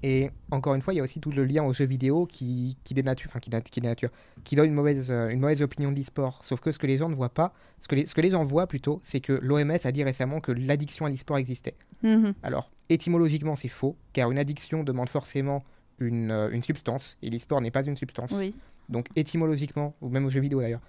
Et 0.02 0.30
encore 0.50 0.74
une 0.74 0.82
fois, 0.82 0.92
il 0.92 0.98
y 0.98 1.00
a 1.00 1.02
aussi 1.02 1.20
tout 1.20 1.30
le 1.30 1.44
lien 1.44 1.64
aux 1.64 1.72
jeux 1.72 1.86
vidéo 1.86 2.26
qui, 2.26 2.76
qui 2.84 2.94
dénature, 2.94 3.30
enfin 3.30 3.40
qui, 3.40 3.50
qui 3.70 3.80
dénature, 3.80 4.10
qui 4.44 4.54
donne 4.54 4.66
une 4.66 4.74
mauvaise, 4.74 5.10
euh, 5.10 5.28
une 5.28 5.40
mauvaise 5.40 5.62
opinion 5.62 5.90
de 5.90 5.96
l'e-sport. 5.96 6.44
Sauf 6.44 6.60
que 6.60 6.70
ce 6.70 6.78
que 6.78 6.86
les 6.86 6.98
gens 6.98 7.08
ne 7.08 7.14
voient 7.14 7.32
pas, 7.32 7.54
ce 7.80 7.88
que 7.88 7.94
les, 7.94 8.06
ce 8.06 8.14
que 8.14 8.20
les 8.20 8.30
gens 8.30 8.42
voient 8.42 8.66
plutôt, 8.66 9.00
c'est 9.04 9.20
que 9.20 9.32
l'OMS 9.32 9.78
a 9.84 9.92
dit 9.92 10.04
récemment 10.04 10.40
que 10.40 10.52
l'addiction 10.52 11.06
à 11.06 11.10
l'e-sport 11.10 11.38
existait. 11.38 11.74
Mhm. 12.02 12.34
Alors, 12.42 12.70
étymologiquement, 12.88 13.56
c'est 13.56 13.68
faux, 13.68 13.96
car 14.12 14.30
une 14.30 14.38
addiction 14.38 14.84
demande 14.84 15.08
forcément 15.08 15.64
une, 15.98 16.30
euh, 16.30 16.50
une 16.50 16.62
substance, 16.62 17.16
et 17.22 17.30
l'e-sport 17.30 17.60
n'est 17.60 17.70
pas 17.70 17.84
une 17.84 17.96
substance. 17.96 18.34
Donc, 18.88 19.08
étymologiquement, 19.16 19.94
ou 20.02 20.08
même 20.08 20.26
aux 20.26 20.30
jeux 20.30 20.40
vidéo 20.40 20.60
d'ailleurs, 20.60 20.82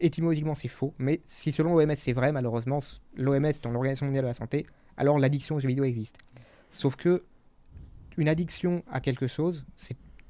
étymologiquement, 0.00 0.54
c'est 0.54 0.68
faux. 0.68 0.94
Mais 0.98 1.20
si 1.26 1.52
selon 1.52 1.76
l'OMS 1.76 1.94
c'est 1.96 2.12
vrai, 2.12 2.32
malheureusement, 2.32 2.78
l'OMS, 3.16 3.52
dans 3.62 3.70
l'Organisation 3.70 4.06
mondiale 4.06 4.24
de 4.24 4.28
la 4.28 4.34
santé, 4.34 4.66
alors 4.96 5.18
l'addiction 5.18 5.56
aux 5.56 5.58
jeux 5.58 5.68
vidéo 5.68 5.84
existe. 5.84 6.16
Sauf 6.70 6.96
que 6.96 7.24
une 8.16 8.28
addiction 8.28 8.82
à 8.90 9.00
quelque 9.00 9.26
chose, 9.26 9.66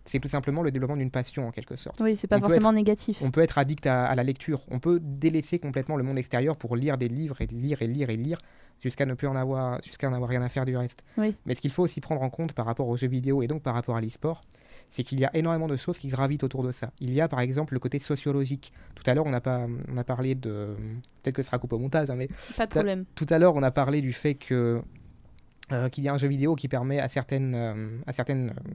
c'est 0.05 0.19
tout 0.19 0.29
simplement 0.29 0.63
le 0.63 0.71
développement 0.71 0.97
d'une 0.97 1.11
passion 1.11 1.49
en 1.49 1.51
quelque 1.51 1.77
sorte. 1.77 2.01
Oui, 2.01 2.17
c'est 2.17 2.27
pas 2.27 2.39
forcément 2.39 2.73
négatif. 2.73 3.19
On 3.23 3.31
peut 3.31 3.41
être 3.41 3.59
addict 3.59 3.87
à, 3.87 4.15
la 4.15 4.23
lecture, 4.23 4.63
on 4.69 4.79
peut 4.79 5.01
délaisser 5.01 5.59
complètement 5.59 5.97
le 5.97 6.03
monde 6.03 6.19
extérieur 6.19 6.57
pour 6.57 6.77
lire 6.77 6.99
des 6.99 7.09
livres 7.09 7.41
et 7.41 7.47
lire 7.47 7.83
et 7.83 7.87
lire 7.87 8.11
et 8.11 8.17
lire 8.17 8.39
jusqu'à 8.81 9.07
ne 9.07 9.15
plus 9.15 9.29
en 9.29 9.37
avoir, 9.37 9.83
jusqu'à 9.83 10.11
n'avoir 10.11 10.29
rien 10.29 10.43
à 10.43 10.49
faire 10.49 10.65
du 10.65 10.77
reste. 10.77 11.05
Oui. 11.17 11.35
Mais 11.47 11.55
ce 11.55 11.61
qu'il 11.61 11.71
faut 11.71 11.85
aussi 11.85 12.01
prendre 12.01 12.23
en 12.23 12.31
compte 12.31 12.53
par 12.53 12.67
rapport 12.67 12.89
aux 12.89 12.97
jeux 12.97 13.09
vidéo 13.09 13.43
et 13.43 13.47
donc 13.47 13.63
par 13.63 13.75
rapport 13.75 13.97
à 13.97 14.01
l'e-sport, 14.01 14.41
c'est 14.91 15.03
qu'il 15.03 15.21
y 15.21 15.25
a 15.25 15.35
énormément 15.35 15.67
de 15.67 15.77
choses 15.77 15.99
qui 15.99 16.09
gravitent 16.09 16.45
autour 16.45 16.63
de 16.63 16.71
ça. 16.71 16.91
Il 17.01 17.13
y 17.13 17.21
a 17.21 17.29
par 17.29 17.41
exemple 17.41 17.75
le 17.75 17.81
côté 17.81 17.99
sociologique. 17.99 18.73
Tout 18.95 19.03
à 19.07 19.15
l'heure, 19.15 19.25
on, 19.27 19.33
a 19.33 19.41
pas, 19.41 19.67
on 19.91 19.97
a 19.97 20.05
parlé 20.05 20.35
de. 20.35 20.77
Peut-être 21.23 21.37
que 21.37 21.43
ce 21.43 21.47
sera 21.47 21.59
coupé 21.59 21.77
au 21.77 21.79
montage, 21.79 22.11
hein, 22.11 22.17
mais. 22.17 22.29
Pas 22.57 22.67
de 22.67 22.71
problème. 22.71 23.05
Tout 23.15 23.27
à 23.31 23.39
l'heure, 23.39 23.55
on 23.55 23.63
a 23.63 23.71
parlé 23.71 24.01
du 24.01 24.13
fait 24.13 24.35
que 24.35 24.83
qu'il 25.91 26.05
y 26.05 26.09
a 26.09 26.13
un 26.13 26.19
jeu 26.19 26.29
vidéo 26.29 26.55
qui 26.55 26.69
permet 26.69 27.01
à 27.01 27.09
certaines, 27.09 27.55
euh, 27.55 27.99
à 28.07 28.13
certaines 28.13 28.51
euh, 28.51 28.73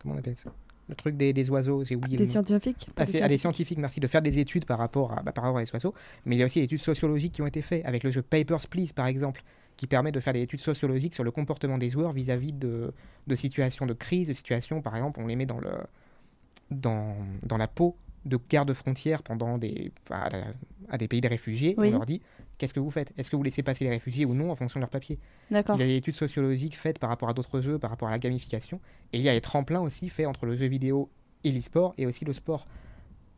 comment 0.00 0.14
on 0.14 0.18
appelle 0.18 0.36
ça? 0.36 0.52
Le 0.88 0.94
truc 0.94 1.16
des, 1.16 1.34
des 1.34 1.50
oiseaux, 1.50 1.84
j'ai 1.84 1.96
oublié. 1.96 2.16
Des 2.16 2.26
scientifiques 2.26 2.88
ah, 2.96 3.04
des, 3.04 3.36
scientifiques, 3.36 3.78
merci, 3.78 4.00
de 4.00 4.06
faire 4.06 4.22
des 4.22 4.38
études 4.38 4.64
par 4.64 4.78
rapport, 4.78 5.12
à, 5.12 5.22
bah, 5.22 5.32
par 5.32 5.44
rapport 5.44 5.58
à 5.58 5.60
les 5.60 5.70
oiseaux. 5.72 5.92
Mais 6.24 6.36
il 6.36 6.38
y 6.38 6.42
a 6.42 6.46
aussi 6.46 6.60
des 6.60 6.64
études 6.64 6.80
sociologiques 6.80 7.32
qui 7.32 7.42
ont 7.42 7.46
été 7.46 7.60
faites, 7.60 7.84
avec 7.84 8.04
le 8.04 8.10
jeu 8.10 8.22
Papers, 8.22 8.66
Please, 8.68 8.92
par 8.94 9.06
exemple, 9.06 9.42
qui 9.76 9.86
permet 9.86 10.12
de 10.12 10.20
faire 10.20 10.32
des 10.32 10.40
études 10.40 10.60
sociologiques 10.60 11.14
sur 11.14 11.24
le 11.24 11.30
comportement 11.30 11.76
des 11.76 11.90
joueurs 11.90 12.12
vis-à-vis 12.12 12.52
de, 12.52 12.92
de, 13.26 13.34
situations 13.34 13.84
de 13.84 13.92
crise, 13.92 14.28
de 14.28 14.32
situations, 14.32 14.80
par 14.80 14.96
exemple, 14.96 15.20
on 15.20 15.26
les 15.26 15.36
met 15.36 15.46
dans, 15.46 15.60
le, 15.60 15.72
dans, 16.70 17.16
dans 17.46 17.58
la 17.58 17.68
peau 17.68 17.96
de 18.24 18.38
garde 18.48 18.72
frontières 18.72 19.22
pendant 19.22 19.58
des, 19.58 19.92
à, 20.10 20.28
à, 20.88 20.98
des 20.98 21.06
pays 21.06 21.20
de 21.20 21.28
réfugiés. 21.28 21.74
On 21.76 21.82
leur 21.82 22.06
dit 22.06 22.22
qu'est-ce 22.58 22.74
que 22.74 22.80
vous 22.80 22.90
faites? 22.90 23.12
Est-ce 23.16 23.30
que 23.30 23.36
vous 23.36 23.42
laissez 23.42 23.62
passer 23.62 23.84
les 23.84 23.90
réfugiés 23.90 24.24
ou 24.26 24.34
non 24.34 24.50
en 24.50 24.54
fonction 24.54 24.78
de 24.78 24.82
leur 24.82 24.90
papier? 24.90 25.18
Il 25.50 25.56
y 25.56 25.58
a 25.58 25.86
des 25.86 25.96
études 25.96 26.14
sociologiques 26.14 26.76
faites 26.76 26.98
par 26.98 27.08
rapport 27.10 27.28
à 27.28 27.32
d'autres 27.34 27.60
jeux, 27.60 27.78
par 27.78 27.90
rapport 27.90 28.08
à 28.08 28.10
la 28.10 28.18
gamification. 28.18 28.80
Et 29.12 29.18
il 29.18 29.24
y 29.24 29.28
a 29.28 29.32
des 29.34 29.40
tremplins 29.40 29.80
aussi 29.80 30.08
faits 30.08 30.26
entre 30.26 30.44
le 30.46 30.54
jeu 30.54 30.66
vidéo 30.66 31.08
et 31.44 31.52
l'e-sport 31.52 31.94
et 31.98 32.06
aussi 32.06 32.24
le 32.24 32.32
sport. 32.32 32.66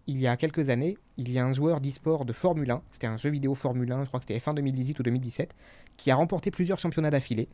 il 0.07 0.19
y 0.19 0.27
a 0.27 0.37
quelques 0.37 0.71
années, 0.71 0.97
il 1.19 1.31
y 1.31 1.39
a 1.39 1.45
un 1.47 1.53
joueur 1.53 1.81
d'e-sport 1.81 2.25
de 2.25 2.33
Formule 2.33 2.71
1, 2.71 2.83
c'était 2.91 3.07
un 3.07 3.17
jeu 3.17 3.31
vidéo 3.31 3.55
Formule 3.55 3.93
1, 3.93 4.03
je 4.05 4.09
crois 4.09 4.19
que 4.19 4.25
c'était 4.27 4.41
fin 4.41 4.55
2018 4.55 4.99
ou 4.99 5.03
2017, 5.05 5.55
qui 5.97 6.11
a 6.11 6.17
remporté 6.17 6.51
plusieurs 6.51 6.79
championnats 6.79 7.11
d'affilée. 7.11 7.49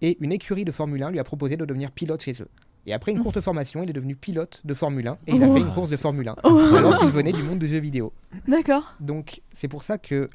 Et 0.00 0.16
une 0.20 0.32
écurie 0.32 0.64
de 0.64 0.72
Formule 0.72 1.00
1 1.02 1.10
lui 1.12 1.20
a 1.20 1.24
proposé 1.24 1.56
de 1.56 1.64
devenir 1.64 1.92
pilote 1.92 2.20
chez 2.22 2.32
eux. 2.42 2.48
Et 2.86 2.92
après 2.92 3.12
une 3.12 3.22
courte 3.22 3.40
formation, 3.40 3.84
il 3.84 3.90
est 3.90 3.92
devenu 3.92 4.16
pilote 4.16 4.62
de 4.64 4.74
Formule 4.74 5.06
1 5.06 5.12
et 5.28 5.34
il 5.36 5.44
a 5.44 5.46
Oh. 5.48 5.54
fait 5.54 5.60
une 5.60 5.72
course 5.72 5.90
de 5.90 5.96
Formule 5.96 6.26
1, 6.26 6.36
Oh. 6.42 6.58
alors 6.76 6.98
qu'il 6.98 7.10
venait 7.10 7.30
du 7.32 7.44
monde 7.44 7.60
du 7.60 7.68
jeu 7.68 7.78
vidéo. 7.78 8.12
D'accord. 8.48 8.94
Donc 8.98 9.40
c'est 9.54 9.68
pour 9.68 9.84
ça 9.84 9.98
que 9.98 10.28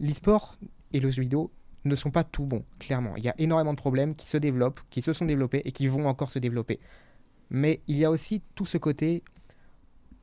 l'e-sport 0.00 0.56
et 0.92 1.00
le 1.00 1.10
jeu 1.10 1.22
vidéo 1.22 1.50
ne 1.84 1.94
sont 1.96 2.10
pas 2.10 2.24
tout 2.24 2.44
bons, 2.46 2.64
clairement. 2.78 3.14
Il 3.16 3.24
y 3.24 3.28
a 3.28 3.34
énormément 3.38 3.72
de 3.72 3.78
problèmes 3.78 4.14
qui 4.14 4.26
se 4.28 4.36
développent, 4.36 4.80
qui 4.90 5.02
se 5.02 5.12
sont 5.12 5.24
développés 5.24 5.62
et 5.64 5.72
qui 5.72 5.86
vont 5.86 6.06
encore 6.06 6.30
se 6.30 6.38
développer. 6.38 6.80
Mais 7.50 7.80
il 7.86 7.96
y 7.96 8.04
a 8.04 8.10
aussi 8.10 8.42
tout 8.56 8.66
ce 8.66 8.76
côté 8.76 9.22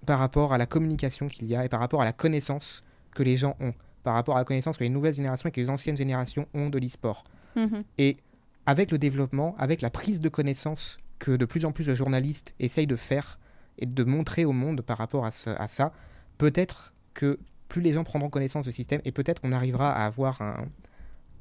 par 0.05 0.19
rapport 0.19 0.51
à 0.53 0.57
la 0.57 0.65
communication 0.65 1.27
qu'il 1.27 1.47
y 1.47 1.55
a 1.55 1.63
et 1.63 1.69
par 1.69 1.79
rapport 1.79 2.01
à 2.01 2.05
la 2.05 2.11
connaissance 2.11 2.83
que 3.15 3.23
les 3.23 3.37
gens 3.37 3.55
ont, 3.61 3.73
par 4.03 4.13
rapport 4.15 4.35
à 4.35 4.39
la 4.39 4.45
connaissance 4.45 4.77
que 4.77 4.83
les 4.83 4.89
nouvelles 4.89 5.13
générations 5.13 5.47
et 5.47 5.51
que 5.53 5.61
les 5.61 5.69
anciennes 5.69 5.95
générations 5.95 6.47
ont 6.53 6.69
de 6.69 6.77
l'e-sport. 6.79 7.23
Mhm. 7.55 7.83
Et 7.97 8.17
avec 8.65 8.91
le 8.91 8.97
développement, 8.97 9.55
avec 9.57 9.81
la 9.81 9.89
prise 9.89 10.19
de 10.19 10.27
connaissance 10.29 10.97
que 11.19 11.31
de 11.31 11.45
plus 11.45 11.63
en 11.63 11.71
plus 11.71 11.85
de 11.87 11.95
journalistes 11.95 12.53
essayent 12.59 12.87
de 12.87 12.97
faire 12.97 13.39
et 13.77 13.85
de 13.85 14.03
montrer 14.03 14.43
au 14.43 14.51
monde 14.51 14.81
par 14.81 14.97
rapport 14.97 15.25
à, 15.25 15.31
ce- 15.31 15.49
à 15.51 15.67
ça, 15.69 15.93
peut-être 16.37 16.93
que 17.13 17.39
plus 17.67 17.81
les 17.81 17.93
gens 17.93 18.03
prendront 18.03 18.29
connaissance 18.29 18.65
du 18.65 18.71
système 18.71 19.01
et 19.05 19.11
peut-être 19.11 19.41
qu'on 19.41 19.51
arrivera 19.51 19.91
à 19.91 20.05
avoir 20.05 20.41
un, 20.41 20.65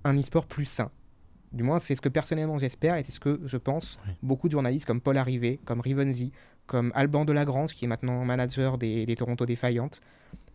un 0.05 0.19
e-sport 0.19 0.47
plus 0.47 0.65
sain. 0.65 0.91
Du 1.53 1.63
moins, 1.63 1.79
c'est 1.79 1.95
ce 1.95 2.01
que 2.01 2.09
personnellement 2.09 2.59
j'espère 2.59 2.97
et 2.97 3.03
c'est 3.03 3.13
ce 3.13 3.21
que 3.21 3.41
je 3.45 3.57
pense. 3.59 3.99
Oui. 4.07 4.15
Beaucoup 4.23 4.49
de 4.49 4.53
journalistes 4.53 4.87
comme 4.87 5.01
Paul 5.01 5.19
Arrivé, 5.19 5.61
comme 5.65 5.81
Rivenzi, 5.81 6.33
comme 6.67 6.93
Alban 6.95 7.25
Delagrange, 7.25 7.75
qui 7.75 7.85
est 7.85 7.89
maintenant 7.89 8.25
manager 8.25 8.79
des, 8.79 9.05
des 9.05 9.17
Toronto 9.17 9.45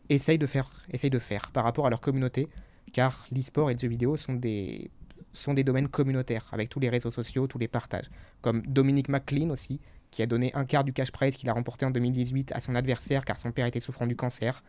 essayent 0.10 0.38
de, 0.38 0.48
faire, 0.48 0.70
essayent 0.92 1.10
de 1.10 1.20
faire 1.20 1.52
par 1.52 1.64
rapport 1.64 1.86
à 1.86 1.90
leur 1.90 2.02
communauté, 2.02 2.48
car 2.94 3.28
l'e-sport 3.32 3.70
et 3.70 3.74
le 3.74 3.80
jeu 3.80 3.88
vidéo 3.88 4.18
sont 4.18 4.34
des, 4.34 4.90
sont 5.34 5.54
des 5.54 5.64
domaines 5.64 5.88
communautaires, 5.88 6.48
avec 6.52 6.70
tous 6.70 6.80
les 6.80 6.90
réseaux 6.90 7.12
sociaux, 7.12 7.48
tous 7.48 7.60
les 7.60 7.68
partages. 7.68 8.10
Comme 8.42 8.62
Dominique 8.62 9.10
McLean 9.10 9.50
aussi, 9.50 9.80
qui 10.10 10.22
a 10.22 10.26
donné 10.26 10.52
un 10.56 10.66
quart 10.66 10.84
du 10.84 10.94
cash 10.94 11.12
prize 11.12 11.36
qu'il 11.36 11.50
a 11.50 11.54
remporté 11.54 11.86
en 11.86 11.92
2018 11.92 12.54
à 12.54 12.60
son 12.60 12.76
adversaire, 12.76 13.26
car 13.26 13.38
son 13.38 13.52
père 13.52 13.66
était 13.66 13.82
souffrant 13.82 14.08
du 14.08 14.16
cancer. 14.16 14.64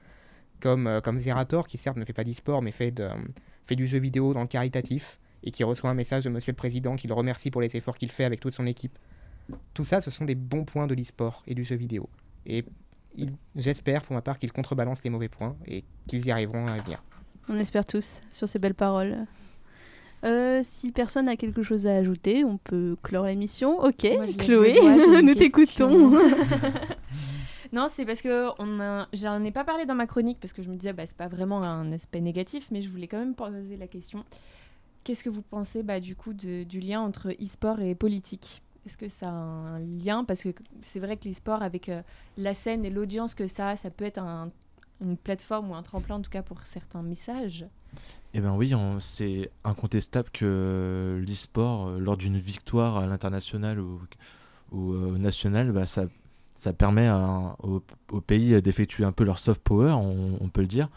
Comme, 0.60 0.86
euh, 0.86 1.00
comme 1.00 1.18
Zerator, 1.18 1.66
qui 1.66 1.78
certes 1.78 1.96
ne 1.96 2.04
fait 2.04 2.12
pas 2.12 2.24
d'e-sport, 2.24 2.62
mais 2.62 2.72
fait, 2.72 2.90
de, 2.90 3.08
fait 3.66 3.76
du 3.76 3.86
jeu 3.86 3.98
vidéo 3.98 4.34
dans 4.34 4.40
le 4.40 4.48
caritatif, 4.48 5.18
et 5.44 5.50
qui 5.50 5.64
reçoit 5.64 5.90
un 5.90 5.94
message 5.94 6.24
de 6.24 6.30
Monsieur 6.30 6.52
le 6.52 6.56
Président 6.56 6.96
qui 6.96 7.06
le 7.06 7.14
remercie 7.14 7.50
pour 7.50 7.60
les 7.60 7.76
efforts 7.76 7.96
qu'il 7.96 8.10
fait 8.10 8.24
avec 8.24 8.40
toute 8.40 8.54
son 8.54 8.66
équipe. 8.66 8.98
Tout 9.72 9.84
ça, 9.84 10.00
ce 10.00 10.10
sont 10.10 10.24
des 10.24 10.34
bons 10.34 10.64
points 10.64 10.86
de 10.86 10.94
l'e-sport 10.94 11.42
et 11.46 11.54
du 11.54 11.64
jeu 11.64 11.76
vidéo. 11.76 12.08
Et 12.44 12.64
j'espère 13.56 14.02
pour 14.02 14.14
ma 14.14 14.22
part 14.22 14.38
qu'ils 14.38 14.52
contrebalancent 14.52 15.04
les 15.04 15.10
mauvais 15.10 15.28
points 15.28 15.56
et 15.66 15.84
qu'ils 16.06 16.26
y 16.26 16.30
arriveront 16.30 16.66
à 16.66 16.76
venir. 16.76 17.02
On 17.48 17.56
espère 17.56 17.84
tous 17.84 18.20
sur 18.30 18.48
ces 18.48 18.58
belles 18.58 18.74
paroles. 18.74 19.26
Euh, 20.24 20.60
si 20.64 20.90
personne 20.90 21.26
n'a 21.26 21.36
quelque 21.36 21.62
chose 21.62 21.86
à 21.86 21.94
ajouter, 21.94 22.44
on 22.44 22.58
peut 22.58 22.96
clore 23.02 23.26
l'émission. 23.26 23.78
Ok, 23.80 24.04
Moi, 24.16 24.26
Chloé, 24.36 24.78
nous 25.22 25.34
t'écoutons. 25.34 26.12
Non, 27.72 27.86
c'est 27.88 28.06
parce 28.06 28.22
que 28.22 28.48
j'en 29.12 29.44
ai 29.44 29.50
pas 29.50 29.64
parlé 29.64 29.84
dans 29.84 29.94
ma 29.94 30.06
chronique 30.06 30.38
parce 30.40 30.52
que 30.52 30.62
je 30.62 30.70
me 30.70 30.76
disais 30.76 30.92
bah 30.92 31.06
c'est 31.06 31.16
pas 31.16 31.28
vraiment 31.28 31.62
un 31.62 31.92
aspect 31.92 32.20
négatif, 32.20 32.68
mais 32.70 32.80
je 32.80 32.88
voulais 32.88 33.08
quand 33.08 33.18
même 33.18 33.34
poser 33.34 33.76
la 33.76 33.86
question. 33.86 34.24
Qu'est-ce 35.04 35.22
que 35.24 35.30
vous 35.30 35.42
pensez 35.42 35.82
bah, 35.82 36.00
du 36.00 36.16
coup 36.16 36.32
du 36.32 36.80
lien 36.80 37.00
entre 37.00 37.30
e-sport 37.30 37.80
et 37.80 37.94
politique? 37.94 38.62
Est-ce 38.86 38.96
que 38.96 39.08
ça 39.08 39.28
a 39.28 39.32
un 39.32 39.80
lien? 39.80 40.24
Parce 40.24 40.42
que 40.42 40.48
c'est 40.82 41.00
vrai 41.00 41.16
que 41.18 41.28
l'e-sport 41.28 41.62
avec 41.62 41.88
euh, 41.90 42.00
la 42.38 42.54
scène 42.54 42.84
et 42.86 42.90
l'audience 42.90 43.34
que 43.34 43.46
ça 43.46 43.70
a, 43.70 43.76
ça 43.76 43.90
peut 43.90 44.04
être 44.06 44.18
un- 44.18 44.50
une 45.02 45.16
plateforme 45.18 45.70
ou 45.70 45.74
un 45.74 45.82
tremplin 45.82 46.16
en 46.16 46.22
tout 46.22 46.30
cas 46.30 46.42
pour 46.42 46.62
certains 46.64 47.02
messages. 47.02 47.66
Eh 48.34 48.40
bien 48.40 48.54
oui, 48.56 48.72
c'est 49.00 49.50
incontestable 49.64 50.30
que 50.30 51.22
l'e-sport, 51.26 51.88
euh, 51.88 51.98
lors 51.98 52.16
d'une 52.16 52.38
victoire 52.38 52.96
à 52.96 53.06
l'international 53.06 53.78
ou, 53.78 54.00
ou, 54.72 54.92
euh, 54.94 55.14
au 55.14 55.18
national, 55.18 55.70
bah, 55.72 55.86
ça, 55.86 56.06
ça 56.58 56.72
permet 56.72 57.06
à- 57.06 57.56
au, 57.62 57.82
au 58.10 58.20
pays 58.20 58.60
d'effectuer 58.60 59.04
un 59.04 59.12
peu 59.12 59.22
leur 59.22 59.38
soft 59.38 59.62
power, 59.62 59.92
on, 59.92 60.48
peut 60.48 60.60
le 60.60 60.66
dire. 60.66 60.88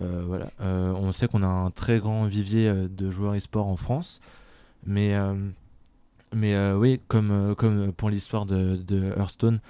Euh, 0.00 0.22
voilà. 0.24 0.52
Euh, 0.60 0.92
on 0.92 1.10
sait 1.10 1.26
qu'on 1.26 1.42
a 1.42 1.48
un 1.48 1.70
très 1.72 1.98
grand 1.98 2.26
vivier 2.26 2.68
euh, 2.68 2.88
de 2.88 3.10
joueurs 3.10 3.34
e-sport 3.34 3.66
en 3.66 3.76
France, 3.76 4.20
mais, 4.86 5.14
mais 6.32 6.72
oui, 6.72 7.00
comme, 7.08 7.54
comme 7.58 7.92
pour 7.92 8.08
l'histoire 8.08 8.46
de, 8.46 9.12
Hearthstone, 9.18 9.60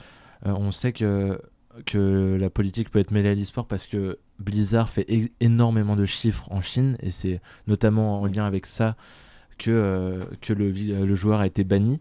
on 0.44 0.72
sait 0.72 0.92
que, 0.92 1.40
que 1.86 2.36
la 2.38 2.50
politique 2.50 2.90
peut 2.90 2.98
être 2.98 3.10
mêlée 3.10 3.30
à 3.30 3.34
l'e-sport 3.34 3.66
parce 3.66 3.86
que 3.86 4.18
Blizzard 4.38 4.90
fait 4.90 5.06
énormément 5.40 5.96
de 5.96 6.04
chiffres 6.04 6.52
en 6.52 6.60
Chine 6.60 6.96
et 7.00 7.10
c'est 7.10 7.40
notamment 7.66 8.20
en 8.20 8.26
lien 8.26 8.44
avec 8.44 8.66
ça 8.66 8.94
que, 9.58 10.20
que 10.42 10.52
le 10.52 11.14
joueur 11.14 11.40
a 11.40 11.46
été 11.46 11.64
banni. 11.64 11.98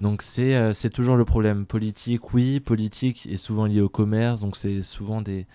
Donc 0.00 0.22
c'est 0.22 0.54
euh, 0.54 0.74
c'est 0.74 0.90
toujours 0.90 1.16
le 1.16 1.24
problème. 1.24 1.64
Politique, 1.66 2.34
oui, 2.34 2.60
politique 2.60 3.26
est 3.26 3.36
souvent 3.38 3.64
lié 3.64 3.80
au 3.80 3.88
commerce, 3.88 4.40
donc 4.40 4.56
c'est 4.56 4.82
souvent 4.82 5.22
des... 5.22 5.46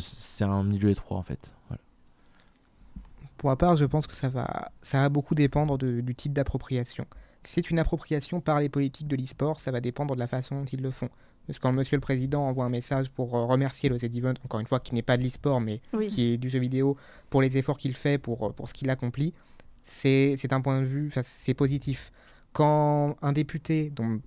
c'est- 0.00 0.44
un 0.44 0.64
milieu 0.64 0.90
étroit 0.90 1.16
en 1.18 1.22
fait. 1.22 1.52
Voilà. 1.68 1.80
Pour 3.36 3.50
ma 3.50 3.56
part, 3.56 3.76
je 3.76 3.84
pense 3.84 4.06
que 4.06 4.14
ça 4.14 4.28
va, 4.28 4.72
ça 4.82 4.98
va 5.02 5.08
beaucoup 5.08 5.34
dépendre 5.34 5.78
de- 5.78 6.00
du 6.00 6.14
type 6.14 6.32
d'appropriation. 6.32 7.06
Si 7.44 7.54
c'est 7.54 7.70
une 7.70 7.78
appropriation 7.78 8.40
par 8.40 8.58
les 8.60 8.68
politiques 8.68 9.06
de 9.06 9.16
l'e-sport, 9.16 9.60
ça 9.60 9.70
va 9.70 9.80
dépendre 9.80 10.14
de 10.14 10.18
la 10.20 10.26
façon 10.26 10.60
dont 10.60 10.64
ils 10.64 10.80
le 10.82 10.90
font. 10.90 11.08
Parce 11.46 11.58
que 11.58 11.62
quand 11.62 11.72
Monsieur 11.72 11.96
le 11.96 12.00
Président 12.00 12.42
envoie 12.42 12.64
un 12.64 12.70
message 12.70 13.10
pour 13.10 13.36
euh, 13.36 13.44
remercier 13.44 13.90
le 13.90 13.98
Z-Event, 13.98 14.32
encore 14.46 14.60
une 14.60 14.66
fois, 14.66 14.80
qui 14.80 14.94
n'est 14.94 15.02
pas 15.02 15.18
de 15.18 15.22
l'e-sport, 15.22 15.60
mais 15.60 15.82
Oui. 15.92 16.08
qui 16.08 16.32
est 16.32 16.36
du 16.38 16.48
jeu 16.48 16.58
vidéo, 16.58 16.96
pour 17.28 17.42
les 17.42 17.58
efforts 17.58 17.76
qu'il 17.76 17.94
fait, 17.94 18.16
pour, 18.16 18.46
euh, 18.46 18.50
pour 18.50 18.66
ce 18.66 18.72
qu'il 18.72 18.88
accomplit, 18.88 19.34
c'est 19.82 20.36
c'est 20.38 20.54
un 20.54 20.62
point 20.62 20.80
de 20.80 20.86
vue, 20.86 21.12
c'est 21.22 21.52
positif. 21.52 22.10
Quand 22.54 23.16
un 23.20 23.32
député, 23.32 23.90
dont, 23.94 24.20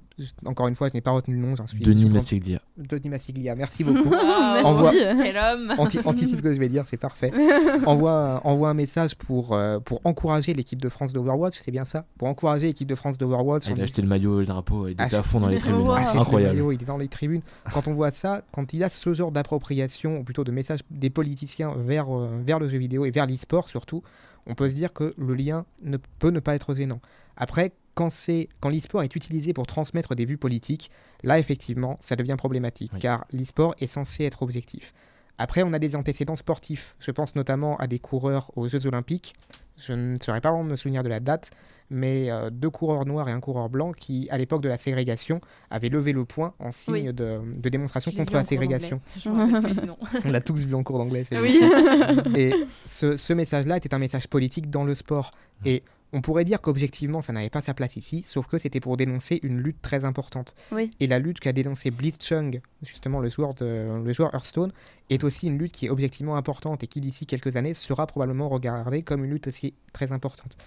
encore 0.46 0.68
une 0.68 0.76
fois, 0.76 0.90
je 0.90 0.94
n'ai 0.94 1.00
pas 1.02 1.12
retenu 1.12 1.36
le 1.36 1.40
nom, 1.42 1.56
j'en 1.56 1.66
suis... 1.66 1.80
Denis 1.80 2.10
Massiglia. 2.10 2.60
Denis 2.78 3.08
Massiglia, 3.08 3.56
merci 3.56 3.86
beaucoup. 3.86 4.10
Merci. 4.10 4.66
Envoie- 4.66 4.92
Quel 4.92 5.38
homme 5.38 5.74
Anti- 5.78 6.00
anticipe 6.04 6.36
ce 6.38 6.42
que 6.42 6.54
je 6.54 6.60
vais 6.60 6.68
dire, 6.68 6.84
c'est 6.88 6.98
parfait. 6.98 7.32
envoie, 7.86 8.42
envoie 8.44 8.70
un 8.70 8.74
message 8.74 9.16
pour, 9.16 9.54
euh, 9.54 9.80
pour 9.80 10.02
encourager 10.04 10.54
l'équipe 10.54 10.82
de 10.82 10.90
France 10.90 11.14
d'Overwatch, 11.14 11.58
c'est 11.58 11.72
bien 11.72 11.86
ça? 11.86 12.06
Pour 12.18 12.28
encourager 12.28 12.68
l'équipe 12.68 12.88
de 12.90 12.96
France 12.96 13.18
d'Overwatch. 13.18 13.66
Ah, 13.70 13.74
il 13.76 13.80
a 13.80 13.84
acheté 13.86 14.02
le 14.02 14.10
maillot 14.10 14.38
et 14.38 14.42
le 14.42 14.46
drapeau, 14.48 14.88
il 14.88 14.92
était 14.92 15.04
Achète- 15.04 15.20
à 15.20 15.24
fond 15.24 15.40
dans 15.40 15.48
les 15.48 15.56
Ah, 15.58 15.60
tribunes. 15.62 15.82
wow. 15.88 15.94
C'est 15.96 16.02
achète 16.02 16.14
le 16.16 16.20
incroyable. 16.20 16.54
maillot, 16.56 16.72
il 16.74 16.82
est 16.82 16.86
dans 16.86 16.98
les 16.98 17.08
tribunes. 17.08 17.42
Quand 17.74 17.88
on 17.88 17.94
voit 17.94 18.12
ça, 18.12 18.42
quand 18.52 18.74
il 18.74 18.80
y 18.80 18.84
a 18.84 18.90
ce 18.90 19.14
genre 19.14 19.32
d'appropriation, 19.32 20.18
ou 20.20 20.24
plutôt 20.26 20.44
de 20.44 20.52
message 20.52 20.80
des 20.92 21.10
politiciens 21.10 21.74
vers, 21.78 22.14
euh, 22.14 22.28
vers 22.46 22.60
le 22.60 22.68
jeu 22.68 22.78
vidéo 22.78 23.06
et 23.06 23.12
vers 23.12 23.26
l'e-sport 23.26 23.70
surtout, 23.70 24.04
on 24.48 24.56
peut 24.56 24.70
se 24.70 24.76
dire 24.76 24.92
que 24.92 25.14
le 25.18 25.34
lien 25.36 25.66
ne 25.84 25.98
peut 26.20 26.30
ne 26.32 26.40
pas 26.42 26.56
être 26.56 26.76
gênant. 26.76 27.00
Après, 27.38 27.72
quand, 27.98 28.12
c'est- 28.12 28.48
quand 28.60 28.70
l'e-sport 28.70 29.02
est 29.04 29.16
utilisé 29.16 29.54
pour 29.54 29.66
transmettre 29.66 30.14
des 30.14 30.26
vues 30.26 30.38
politiques, 30.38 30.92
là 31.24 31.40
effectivement, 31.40 31.98
ça 32.00 32.16
devient 32.16 32.36
problématique, 32.38 32.92
Oui. 32.94 33.00
car 33.00 33.26
l'e-sport 33.34 33.74
est 33.80 33.88
censé 33.88 34.24
être 34.26 34.44
objectif. 34.44 34.94
Après, 35.40 35.62
on 35.64 35.74
a 35.74 35.80
des 35.80 35.96
antécédents 35.96 36.36
sportifs. 36.36 36.96
Je 37.00 37.12
pense 37.12 37.36
notamment 37.36 37.76
à 37.78 37.86
des 37.88 38.00
coureurs 38.00 38.52
aux 38.56 38.68
Jeux 38.68 38.86
Olympiques. 38.88 39.34
Je 39.78 39.94
ne 39.94 40.18
saurais 40.20 40.42
pas 40.42 40.50
vraiment 40.52 40.64
me 40.64 40.76
souvenir 40.76 41.04
de 41.04 41.10
la 41.10 41.20
date, 41.20 41.52
mais 41.92 42.32
euh, 42.32 42.50
deux 42.50 42.72
coureurs 42.72 43.06
noirs 43.06 43.30
et 43.30 43.32
un 43.32 43.40
coureur 43.40 43.70
blanc 43.70 43.92
qui, 43.94 44.28
à 44.32 44.38
l'époque 44.40 44.64
de 44.64 44.68
la 44.70 44.78
ségrégation, 44.78 45.40
avaient 45.70 45.90
levé 45.90 46.12
le 46.12 46.26
poing 46.26 46.54
en 46.60 46.72
signe 46.72 46.94
Oui. 47.10 47.14
de, 47.14 47.40
de 47.56 47.70
démonstration 47.70 48.12
contre 48.14 48.34
la 48.34 48.44
ségrégation. 48.44 49.00
On 50.26 50.32
l'a 50.32 50.42
tous 50.42 50.66
vu 50.66 50.74
en 50.76 50.82
cours 50.84 50.98
d'anglais. 50.98 51.24
c'est 51.30 51.40
Oui. 51.40 51.60
et 52.36 52.54
ce, 52.88 53.16
ce 53.18 53.34
message-là 53.34 53.78
était 53.78 53.94
un 53.94 54.00
message 54.00 54.28
politique 54.28 54.70
dans 54.70 54.84
le 54.86 54.96
sport. 54.96 55.32
Et 55.66 55.84
on 56.14 56.22
pourrait 56.22 56.46
dire 56.46 56.62
qu'objectivement, 56.62 57.22
ça 57.22 57.34
n'avait 57.34 57.50
pas 57.50 57.62
sa 57.62 57.74
place 57.74 57.98
ici, 57.98 58.24
sauf 58.26 58.48
que 58.48 58.58
c'était 58.58 58.80
pour 58.80 58.96
dénoncer 58.98 59.40
une 59.44 59.60
lutte 59.60 59.82
très 59.82 60.06
importante. 60.06 60.56
Oui. 60.72 60.92
Et 61.00 61.08
la 61.08 61.20
lutte 61.20 61.40
qu'a 61.40 61.54
dénoncé 61.54 61.92
Blitzchung, 61.92 62.62
justement 62.82 63.20
le 63.20 63.30
joueur, 63.30 63.54
de, 63.56 64.02
le 64.04 64.14
joueur 64.14 64.34
Hearthstone, 64.34 64.72
est 65.10 65.24
aussi 65.24 65.48
une 65.48 65.58
lutte 65.58 65.74
qui 65.74 65.88
est 65.88 65.90
objectivement 65.90 66.38
importante 66.38 66.84
et 66.84 66.88
qui 66.88 67.02
d'ici 67.02 67.26
quelques 67.26 67.56
années 67.56 67.74
sera 67.74 68.08
probablement 68.08 68.48
regardée 68.50 69.04
comme 69.04 69.26
une 69.26 69.32
lutte 69.32 69.48
aussi 69.48 69.74
très 69.92 70.12
importante. 70.12 70.58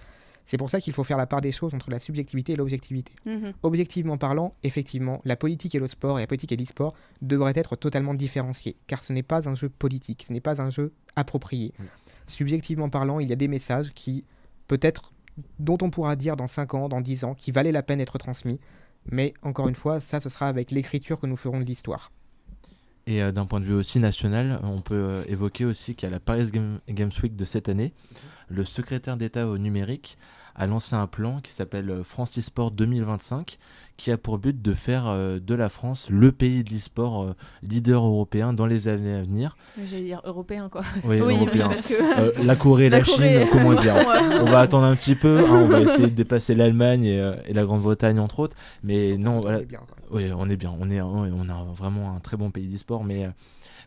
C'est 0.45 0.57
pour 0.57 0.69
ça 0.69 0.81
qu'il 0.81 0.93
faut 0.93 1.03
faire 1.03 1.17
la 1.17 1.27
part 1.27 1.41
des 1.41 1.51
choses 1.51 1.73
entre 1.73 1.89
la 1.89 1.99
subjectivité 1.99 2.53
et 2.53 2.55
l'objectivité. 2.55 3.13
Mhm. 3.25 3.53
Objectivement 3.63 4.17
parlant, 4.17 4.53
effectivement, 4.63 5.21
la 5.23 5.35
politique 5.35 5.75
et 5.75 5.79
le 5.79 5.87
sport, 5.87 6.19
et 6.19 6.23
la 6.23 6.27
politique 6.27 6.51
et 6.51 6.57
l'e-sport 6.57 6.93
devraient 7.21 7.53
être 7.55 7.75
totalement 7.75 8.13
différenciés, 8.13 8.75
car 8.87 9.03
ce 9.03 9.13
n'est 9.13 9.23
pas 9.23 9.47
un 9.47 9.55
jeu 9.55 9.69
politique, 9.69 10.25
ce 10.27 10.33
n'est 10.33 10.41
pas 10.41 10.61
un 10.61 10.69
jeu 10.69 10.93
approprié. 11.15 11.73
Subjectivement 12.27 12.89
parlant, 12.89 13.19
il 13.19 13.29
y 13.29 13.33
a 13.33 13.35
des 13.35 13.47
messages 13.47 13.91
qui, 13.93 14.23
peut-être, 14.67 15.13
dont 15.59 15.77
on 15.81 15.89
pourra 15.89 16.15
dire 16.15 16.35
dans 16.35 16.47
5 16.47 16.73
ans, 16.73 16.89
dans 16.89 17.01
10 17.01 17.23
ans, 17.23 17.33
qui 17.35 17.51
valaient 17.51 17.71
la 17.71 17.83
peine 17.83 17.99
d'être 17.99 18.17
transmis, 18.17 18.59
mais 19.05 19.33
encore 19.41 19.67
une 19.67 19.75
fois, 19.75 19.99
ça, 19.99 20.19
ce 20.19 20.29
sera 20.29 20.47
avec 20.47 20.71
l'écriture 20.71 21.19
que 21.19 21.27
nous 21.27 21.37
ferons 21.37 21.59
de 21.59 21.65
l'histoire. 21.65 22.11
Et 23.07 23.19
d'un 23.31 23.45
point 23.47 23.59
de 23.59 23.65
vue 23.65 23.73
aussi 23.73 23.97
national, 23.97 24.59
on 24.63 24.81
peut 24.81 25.23
évoquer 25.27 25.65
aussi 25.65 25.95
qu'à 25.95 26.09
la 26.09 26.19
Paris 26.19 26.51
Games 26.87 27.11
Week 27.23 27.35
de 27.35 27.45
cette 27.45 27.67
année, 27.67 27.93
le 28.47 28.63
secrétaire 28.63 29.17
d'État 29.17 29.47
au 29.47 29.57
numérique 29.57 30.17
a 30.55 30.67
lancé 30.67 30.95
un 30.95 31.07
plan 31.07 31.41
qui 31.41 31.51
s'appelle 31.51 32.03
France 32.03 32.37
eSport 32.37 32.71
2025 32.71 33.57
qui 34.01 34.09
a 34.09 34.17
pour 34.17 34.39
but 34.39 34.59
de 34.59 34.73
faire 34.73 35.07
euh, 35.07 35.39
de 35.39 35.53
la 35.53 35.69
France 35.69 36.09
le 36.09 36.31
pays 36.31 36.63
de 36.63 36.71
l'e-sport 36.71 37.21
euh, 37.21 37.35
leader 37.61 38.03
européen 38.03 38.51
dans 38.51 38.65
les 38.65 38.87
années 38.87 39.13
à 39.13 39.21
venir. 39.21 39.55
J'allais 39.77 40.05
dire 40.05 40.21
européen 40.23 40.69
quoi. 40.69 40.81
Oui, 41.03 41.19
européen. 41.19 41.69
Euh, 42.17 42.31
la 42.43 42.55
Corée, 42.55 42.89
la, 42.89 43.03
Chine, 43.03 43.45
comment 43.51 43.73
dire 43.75 43.93
On 44.41 44.45
va 44.45 44.61
attendre 44.61 44.85
un 44.85 44.95
petit 44.95 45.13
peu, 45.13 45.39
hein, 45.39 45.45
on 45.51 45.67
va 45.67 45.81
essayer 45.81 46.09
de 46.09 46.15
dépasser 46.15 46.55
l'Allemagne 46.55 47.05
et, 47.05 47.53
la 47.53 47.63
Grande-Bretagne 47.63 48.19
entre 48.19 48.39
autres, 48.39 48.57
mais 48.83 49.17
non, 49.17 49.39
voilà. 49.41 49.59
oui, 50.09 50.31
on 50.35 50.49
est 50.49 50.57
bien, 50.57 50.73
on 50.79 50.89
est, 50.89 50.99
on 50.99 51.49
a 51.49 51.63
vraiment 51.75 52.15
un 52.15 52.19
très 52.19 52.37
bon 52.37 52.49
pays 52.49 52.67
d'e-sport, 52.67 53.03
mais 53.03 53.29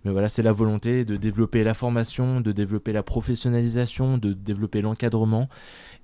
mais 0.05 0.13
voilà, 0.13 0.29
c'est 0.29 0.43
la 0.43 0.53
volonté 0.53 1.05
de 1.05 1.17
développer 1.17 1.65
la 1.65 1.75
formation, 1.75 2.41
de 2.41 2.53
développer 2.53 2.93
la 2.93 3.03
professionnalisation, 3.03 4.19
de 4.19 4.33
développer 4.33 4.83
l'encadrement 4.83 5.49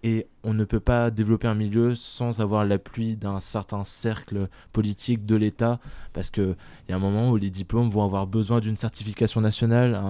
et 0.03 0.27
on 0.43 0.55
ne 0.55 0.65
peut 0.65 0.81
pas 0.81 1.11
développer 1.11 1.47
un 1.47 1.55
milieu 1.55 1.95
sans 1.95 2.41
avoir 2.41 2.65
l'appui 2.65 3.17
d'un 3.17 3.41
certain 3.41 3.85
cercle 3.85 4.49
politique 4.73 5.27
de 5.27 5.37
l'État, 5.37 5.79
parce 6.13 6.31
qu'il 6.31 6.57
y 6.89 6.93
a 6.93 6.97
un 6.97 7.01
moment 7.01 7.31
où 7.31 7.37
les 7.37 7.51
diplômes 7.51 7.91
vont 7.91 8.05
avoir 8.05 8.27
besoin 8.27 8.61
d'une 8.61 8.77
certification 8.77 9.41
nationale, 9.41 10.01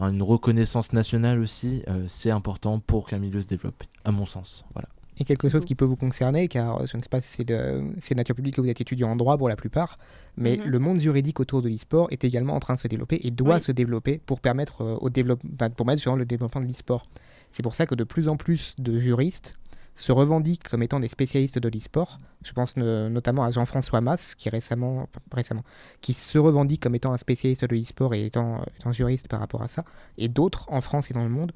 une 0.00 0.22
reconnaissance 0.22 0.92
nationale 0.92 1.40
aussi. 1.40 1.82
Euh, 1.88 2.04
c'est 2.08 2.30
important 2.30 2.78
pour 2.78 3.06
qu'un 3.06 3.18
milieu 3.18 3.42
se 3.42 3.48
développe, 3.48 3.82
à 4.04 4.12
mon 4.12 4.24
sens. 4.24 4.64
Voilà. 4.72 4.88
Et 5.20 5.24
quelque 5.24 5.48
chose 5.48 5.64
qui 5.64 5.74
peut 5.74 5.84
vous 5.84 5.96
concerner, 5.96 6.46
car 6.46 6.86
je 6.86 6.96
ne 6.96 7.02
sais 7.02 7.08
pas 7.08 7.20
si 7.20 7.28
c'est 7.28 7.44
de, 7.44 8.14
nature 8.14 8.36
publique 8.36 8.54
que 8.54 8.60
vous 8.60 8.68
êtes 8.68 8.80
étudiant 8.80 9.10
en 9.10 9.16
droit 9.16 9.36
pour 9.36 9.48
la 9.48 9.56
plupart, 9.56 9.98
mais 10.36 10.56
mhm. 10.56 10.70
le 10.70 10.78
monde 10.78 11.00
juridique 11.00 11.40
autour 11.40 11.60
de 11.60 11.68
l'e-sport 11.68 12.06
est 12.10 12.22
également 12.22 12.54
en 12.54 12.60
train 12.60 12.74
de 12.74 12.78
se 12.78 12.86
développer 12.86 13.20
et 13.24 13.32
doit 13.32 13.58
se 13.58 13.72
développer 13.72 14.20
pour 14.24 14.40
permettre 14.40 14.82
euh, 14.82 14.96
au 15.00 15.10
développement, 15.10 15.70
pour 15.70 15.86
mettre 15.86 16.14
le 16.14 16.24
développement 16.24 16.60
de 16.60 16.66
l'e-sport. 16.66 17.02
C'est 17.50 17.62
pour 17.62 17.74
ça 17.74 17.86
que 17.86 17.94
de 17.94 18.04
plus 18.04 18.28
en 18.28 18.36
plus 18.36 18.76
de 18.78 18.96
juristes 18.98 19.54
se 19.98 20.12
revendiquent 20.12 20.62
comme 20.68 20.84
étant 20.84 21.00
des 21.00 21.08
spécialistes 21.08 21.58
de 21.58 21.68
l'e-sport. 21.68 22.20
Je 22.42 22.52
pense 22.52 22.76
notamment 22.76 23.42
à 23.42 23.50
Jean-François 23.50 24.00
Mass, 24.00 24.36
qui 24.36 24.48
récemment, 24.48 25.08
récemment, 25.32 25.64
qui 26.00 26.14
se 26.14 26.38
revendique 26.38 26.80
comme 26.80 26.94
étant 26.94 27.12
un 27.12 27.16
spécialiste 27.16 27.64
de 27.64 27.74
l'e-sport 27.74 28.14
et 28.14 28.26
étant, 28.26 28.62
étant, 28.78 28.92
juriste 28.92 29.26
par 29.26 29.40
rapport 29.40 29.62
à 29.62 29.66
ça, 29.66 29.84
et 30.16 30.28
d'autres 30.28 30.70
en 30.70 30.80
France 30.80 31.10
et 31.10 31.14
dans 31.14 31.24
le 31.24 31.30
monde, 31.30 31.50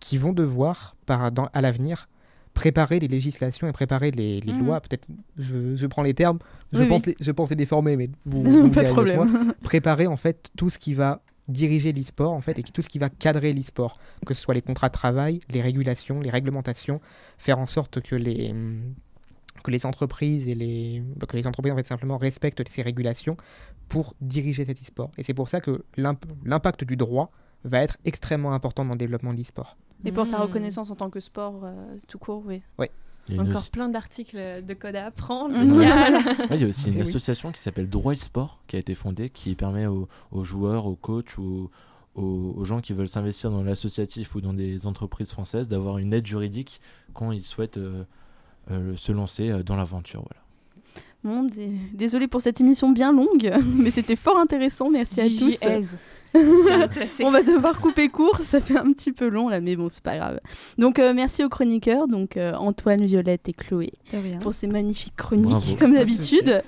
qui 0.00 0.16
vont 0.16 0.32
devoir, 0.32 0.96
par, 1.04 1.30
dans, 1.30 1.50
à 1.52 1.60
l'avenir, 1.60 2.08
préparer 2.54 3.00
les 3.00 3.08
législations 3.08 3.66
et 3.66 3.72
préparer 3.72 4.10
les, 4.10 4.40
les 4.40 4.52
mhm. 4.52 4.64
lois. 4.64 4.80
Peut-être, 4.80 5.06
je, 5.36 5.74
je, 5.74 5.86
prends 5.86 6.02
les 6.02 6.14
termes, 6.14 6.38
je, 6.72 6.82
pense, 6.84 7.04
Les, 7.04 7.16
je 7.20 7.30
pense 7.32 7.50
les 7.50 7.56
déformer, 7.56 7.96
mais 7.96 8.08
vous, 8.24 8.42
vous 8.62 8.70
pas 8.70 8.84
de 8.84 8.90
problème. 8.90 9.52
Préparer 9.62 10.06
en 10.06 10.16
fait 10.16 10.50
tout 10.56 10.70
ce 10.70 10.78
qui 10.78 10.94
va 10.94 11.20
diriger 11.48 11.92
l'e-sport 11.92 12.32
en 12.32 12.40
fait 12.40 12.58
et 12.58 12.62
tout 12.62 12.80
ce 12.80 12.88
qui 12.88 12.98
va 12.98 13.10
cadrer 13.10 13.52
l'e-sport, 13.52 13.98
que 14.24 14.32
ce 14.32 14.40
soit 14.40 14.54
les 14.54 14.62
contrats 14.62 14.88
de 14.88 14.94
travail, 14.94 15.40
les 15.50 15.60
régulations, 15.60 16.20
les 16.20 16.30
réglementations, 16.30 17.00
faire 17.36 17.58
en 17.58 17.66
sorte 17.66 18.00
que 18.00 18.14
les 18.14 18.54
que 19.62 19.70
les 19.70 19.86
entreprises 19.86 20.48
et 20.48 20.54
les 20.54 21.02
que 21.28 21.36
les 21.36 21.46
entreprises 21.46 21.72
en 21.72 21.76
fait 21.76 21.86
simplement 21.86 22.18
respectent 22.18 22.66
ces 22.68 22.82
régulations 22.82 23.36
pour 23.88 24.14
diriger 24.20 24.64
cet 24.64 24.80
e-sport. 24.80 25.10
Et 25.18 25.22
c'est 25.22 25.34
pour 25.34 25.48
ça 25.48 25.60
que 25.60 25.84
l'impact 25.96 26.84
du 26.84 26.96
droit 26.96 27.30
va 27.64 27.82
être 27.82 27.96
extrêmement 28.04 28.52
important 28.52 28.84
dans 28.84 28.92
le 28.92 28.98
développement 28.98 29.32
de 29.32 29.38
l'e-sport. 29.38 29.76
Et 30.04 30.12
pour 30.12 30.26
sa 30.26 30.38
hmm. 30.38 30.42
reconnaissance 30.42 30.90
en 30.90 30.96
tant 30.96 31.10
que 31.10 31.20
sport 31.20 31.60
euh, 31.64 31.72
tout 32.08 32.18
court, 32.18 32.42
oui. 32.46 32.62
Oui. 32.78 32.86
Il 33.28 33.36
y 33.36 33.38
a 33.38 33.42
Encore 33.42 33.70
plein 33.70 33.88
d'articles 33.88 34.36
de 34.62 34.74
code 34.74 34.96
à 34.96 35.06
apprendre. 35.06 35.54
Génial. 35.54 36.20
il 36.50 36.60
y 36.60 36.64
a 36.64 36.66
aussi 36.66 36.90
une 36.90 37.00
association 37.00 37.52
qui 37.52 37.60
s'appelle 37.60 37.88
Droit 37.88 38.14
e-sport 38.14 38.60
qui 38.66 38.76
a 38.76 38.78
été 38.78 38.94
fondée, 38.94 39.30
qui 39.30 39.54
permet 39.54 39.86
aux, 39.86 40.08
joueurs, 40.42 40.86
aux 40.86 40.94
coachs 40.94 41.38
ou 41.38 41.70
aux, 42.14 42.64
gens 42.64 42.80
qui 42.80 42.92
veulent 42.92 43.08
s'investir 43.08 43.50
dans 43.50 43.62
l'associatif 43.62 44.34
ou 44.34 44.40
dans 44.40 44.52
des 44.52 44.86
entreprises 44.86 45.30
françaises 45.30 45.68
d'avoir 45.68 45.98
une 45.98 46.12
aide 46.12 46.26
juridique 46.26 46.80
quand 47.12 47.32
ils 47.32 47.42
souhaitent 47.42 47.78
euh, 47.78 48.04
euh, 48.70 48.94
se 48.96 49.12
lancer 49.12 49.50
euh, 49.50 49.62
dans 49.62 49.76
l'aventure. 49.76 50.22
Voilà. 50.22 50.42
Bon, 51.24 51.50
désolé 51.94 52.28
pour 52.28 52.42
cette 52.42 52.60
émission 52.60 52.92
bien 52.92 53.12
longue, 53.12 53.50
mais 53.76 53.90
c'était 53.90 54.16
fort 54.16 54.38
intéressant. 54.38 54.90
Merci 54.90 55.20
à 55.20 55.28
tous. 55.28 55.96
on 57.22 57.30
va 57.30 57.42
devoir 57.42 57.80
couper 57.80 58.08
court, 58.08 58.40
ça 58.42 58.60
fait 58.60 58.76
un 58.76 58.92
petit 58.92 59.12
peu 59.12 59.28
long 59.28 59.48
là, 59.48 59.60
mais 59.60 59.76
bon, 59.76 59.88
c'est 59.88 60.02
pas 60.02 60.16
grave. 60.16 60.40
Donc 60.78 60.98
euh, 60.98 61.12
merci 61.14 61.44
aux 61.44 61.48
chroniqueurs, 61.48 62.08
donc 62.08 62.36
euh, 62.36 62.54
Antoine, 62.54 63.04
Violette 63.04 63.48
et 63.48 63.52
Chloé, 63.52 63.92
pour 64.40 64.52
ces 64.52 64.66
magnifiques 64.66 65.16
chroniques 65.16 65.78
comme 65.78 65.94
d'habitude. 65.94 66.62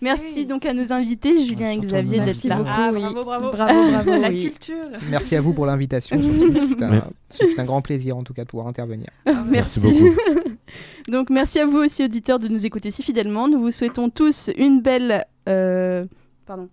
Merci 0.00 0.46
donc 0.46 0.64
à 0.64 0.72
nos 0.72 0.92
invités, 0.92 1.44
Julien 1.44 1.72
et 1.72 1.78
Xavier 1.78 2.20
d'être 2.20 2.44
là. 2.44 2.64
Ah, 2.66 2.90
bravo, 2.92 3.24
bravo, 3.24 3.50
bravo, 3.50 3.90
bravo, 3.90 4.20
la 4.20 4.30
culture. 4.30 4.76
Merci 5.10 5.36
à 5.36 5.40
vous 5.40 5.52
pour 5.52 5.66
l'invitation. 5.66 6.18
C'est 7.28 7.58
un, 7.60 7.64
grand 7.64 7.82
plaisir 7.82 8.16
en 8.16 8.22
tout 8.22 8.32
cas 8.32 8.44
de 8.44 8.48
pouvoir 8.48 8.66
intervenir. 8.66 9.08
Ah, 9.26 9.44
merci. 9.46 9.80
beaucoup. 9.80 10.16
donc 11.08 11.30
merci 11.30 11.60
à 11.60 11.66
vous 11.66 11.78
aussi 11.78 12.04
auditeurs 12.04 12.38
de 12.38 12.48
nous 12.48 12.66
écouter 12.66 12.90
si 12.90 13.02
fidèlement. 13.02 13.48
Nous 13.48 13.60
vous 13.60 13.70
souhaitons 13.70 14.10
tous 14.10 14.50
une 14.56 14.80
belle. 14.80 15.24
Euh, 15.48 16.06
pardon. 16.46 16.68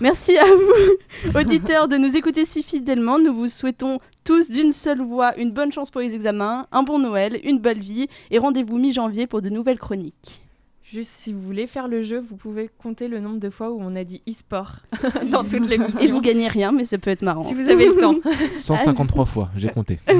Merci 0.00 0.36
à 0.36 0.44
vous, 0.44 1.34
auditeurs, 1.38 1.86
de 1.86 1.96
nous 1.96 2.16
écouter 2.16 2.44
si 2.44 2.62
fidèlement. 2.62 3.18
Nous 3.18 3.34
vous 3.34 3.48
souhaitons 3.48 4.00
tous 4.24 4.50
d'une 4.50 4.72
seule 4.72 5.00
voix 5.00 5.36
une 5.36 5.52
bonne 5.52 5.70
chance 5.72 5.90
pour 5.90 6.00
les 6.00 6.14
examens, 6.14 6.66
un 6.72 6.82
bon 6.82 6.98
Noël, 6.98 7.38
une 7.44 7.60
belle 7.60 7.78
vie 7.78 8.08
et 8.30 8.38
rendez-vous 8.38 8.76
mi-janvier 8.76 9.26
pour 9.28 9.40
de 9.40 9.50
nouvelles 9.50 9.78
chroniques. 9.78 10.42
Juste 10.82 11.12
si 11.12 11.32
vous 11.32 11.40
voulez 11.40 11.66
faire 11.66 11.88
le 11.88 12.02
jeu, 12.02 12.18
vous 12.18 12.36
pouvez 12.36 12.68
compter 12.78 13.08
le 13.08 13.18
nombre 13.20 13.38
de 13.38 13.50
fois 13.50 13.70
où 13.70 13.78
on 13.80 13.96
a 13.96 14.04
dit 14.04 14.20
e-sport 14.28 14.80
dans 15.30 15.44
toutes 15.44 15.68
les 15.68 15.78
Et 16.00 16.08
vous 16.08 16.20
gagnez 16.20 16.48
rien, 16.48 16.72
mais 16.72 16.84
ça 16.84 16.98
peut 16.98 17.10
être 17.10 17.22
marrant. 17.22 17.44
Si 17.44 17.54
vous 17.54 17.68
avez 17.68 17.86
le 17.86 17.96
temps. 17.96 18.16
153 18.52 19.24
fois, 19.26 19.50
j'ai 19.56 19.68
compté. 19.68 20.00
Au 20.08 20.12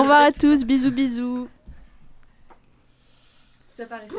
revoir 0.00 0.22
à 0.22 0.32
tous, 0.32 0.64
bisous 0.64 0.90
bisous. 0.90 1.48
Ça 3.76 3.84
paraissait 3.84 4.16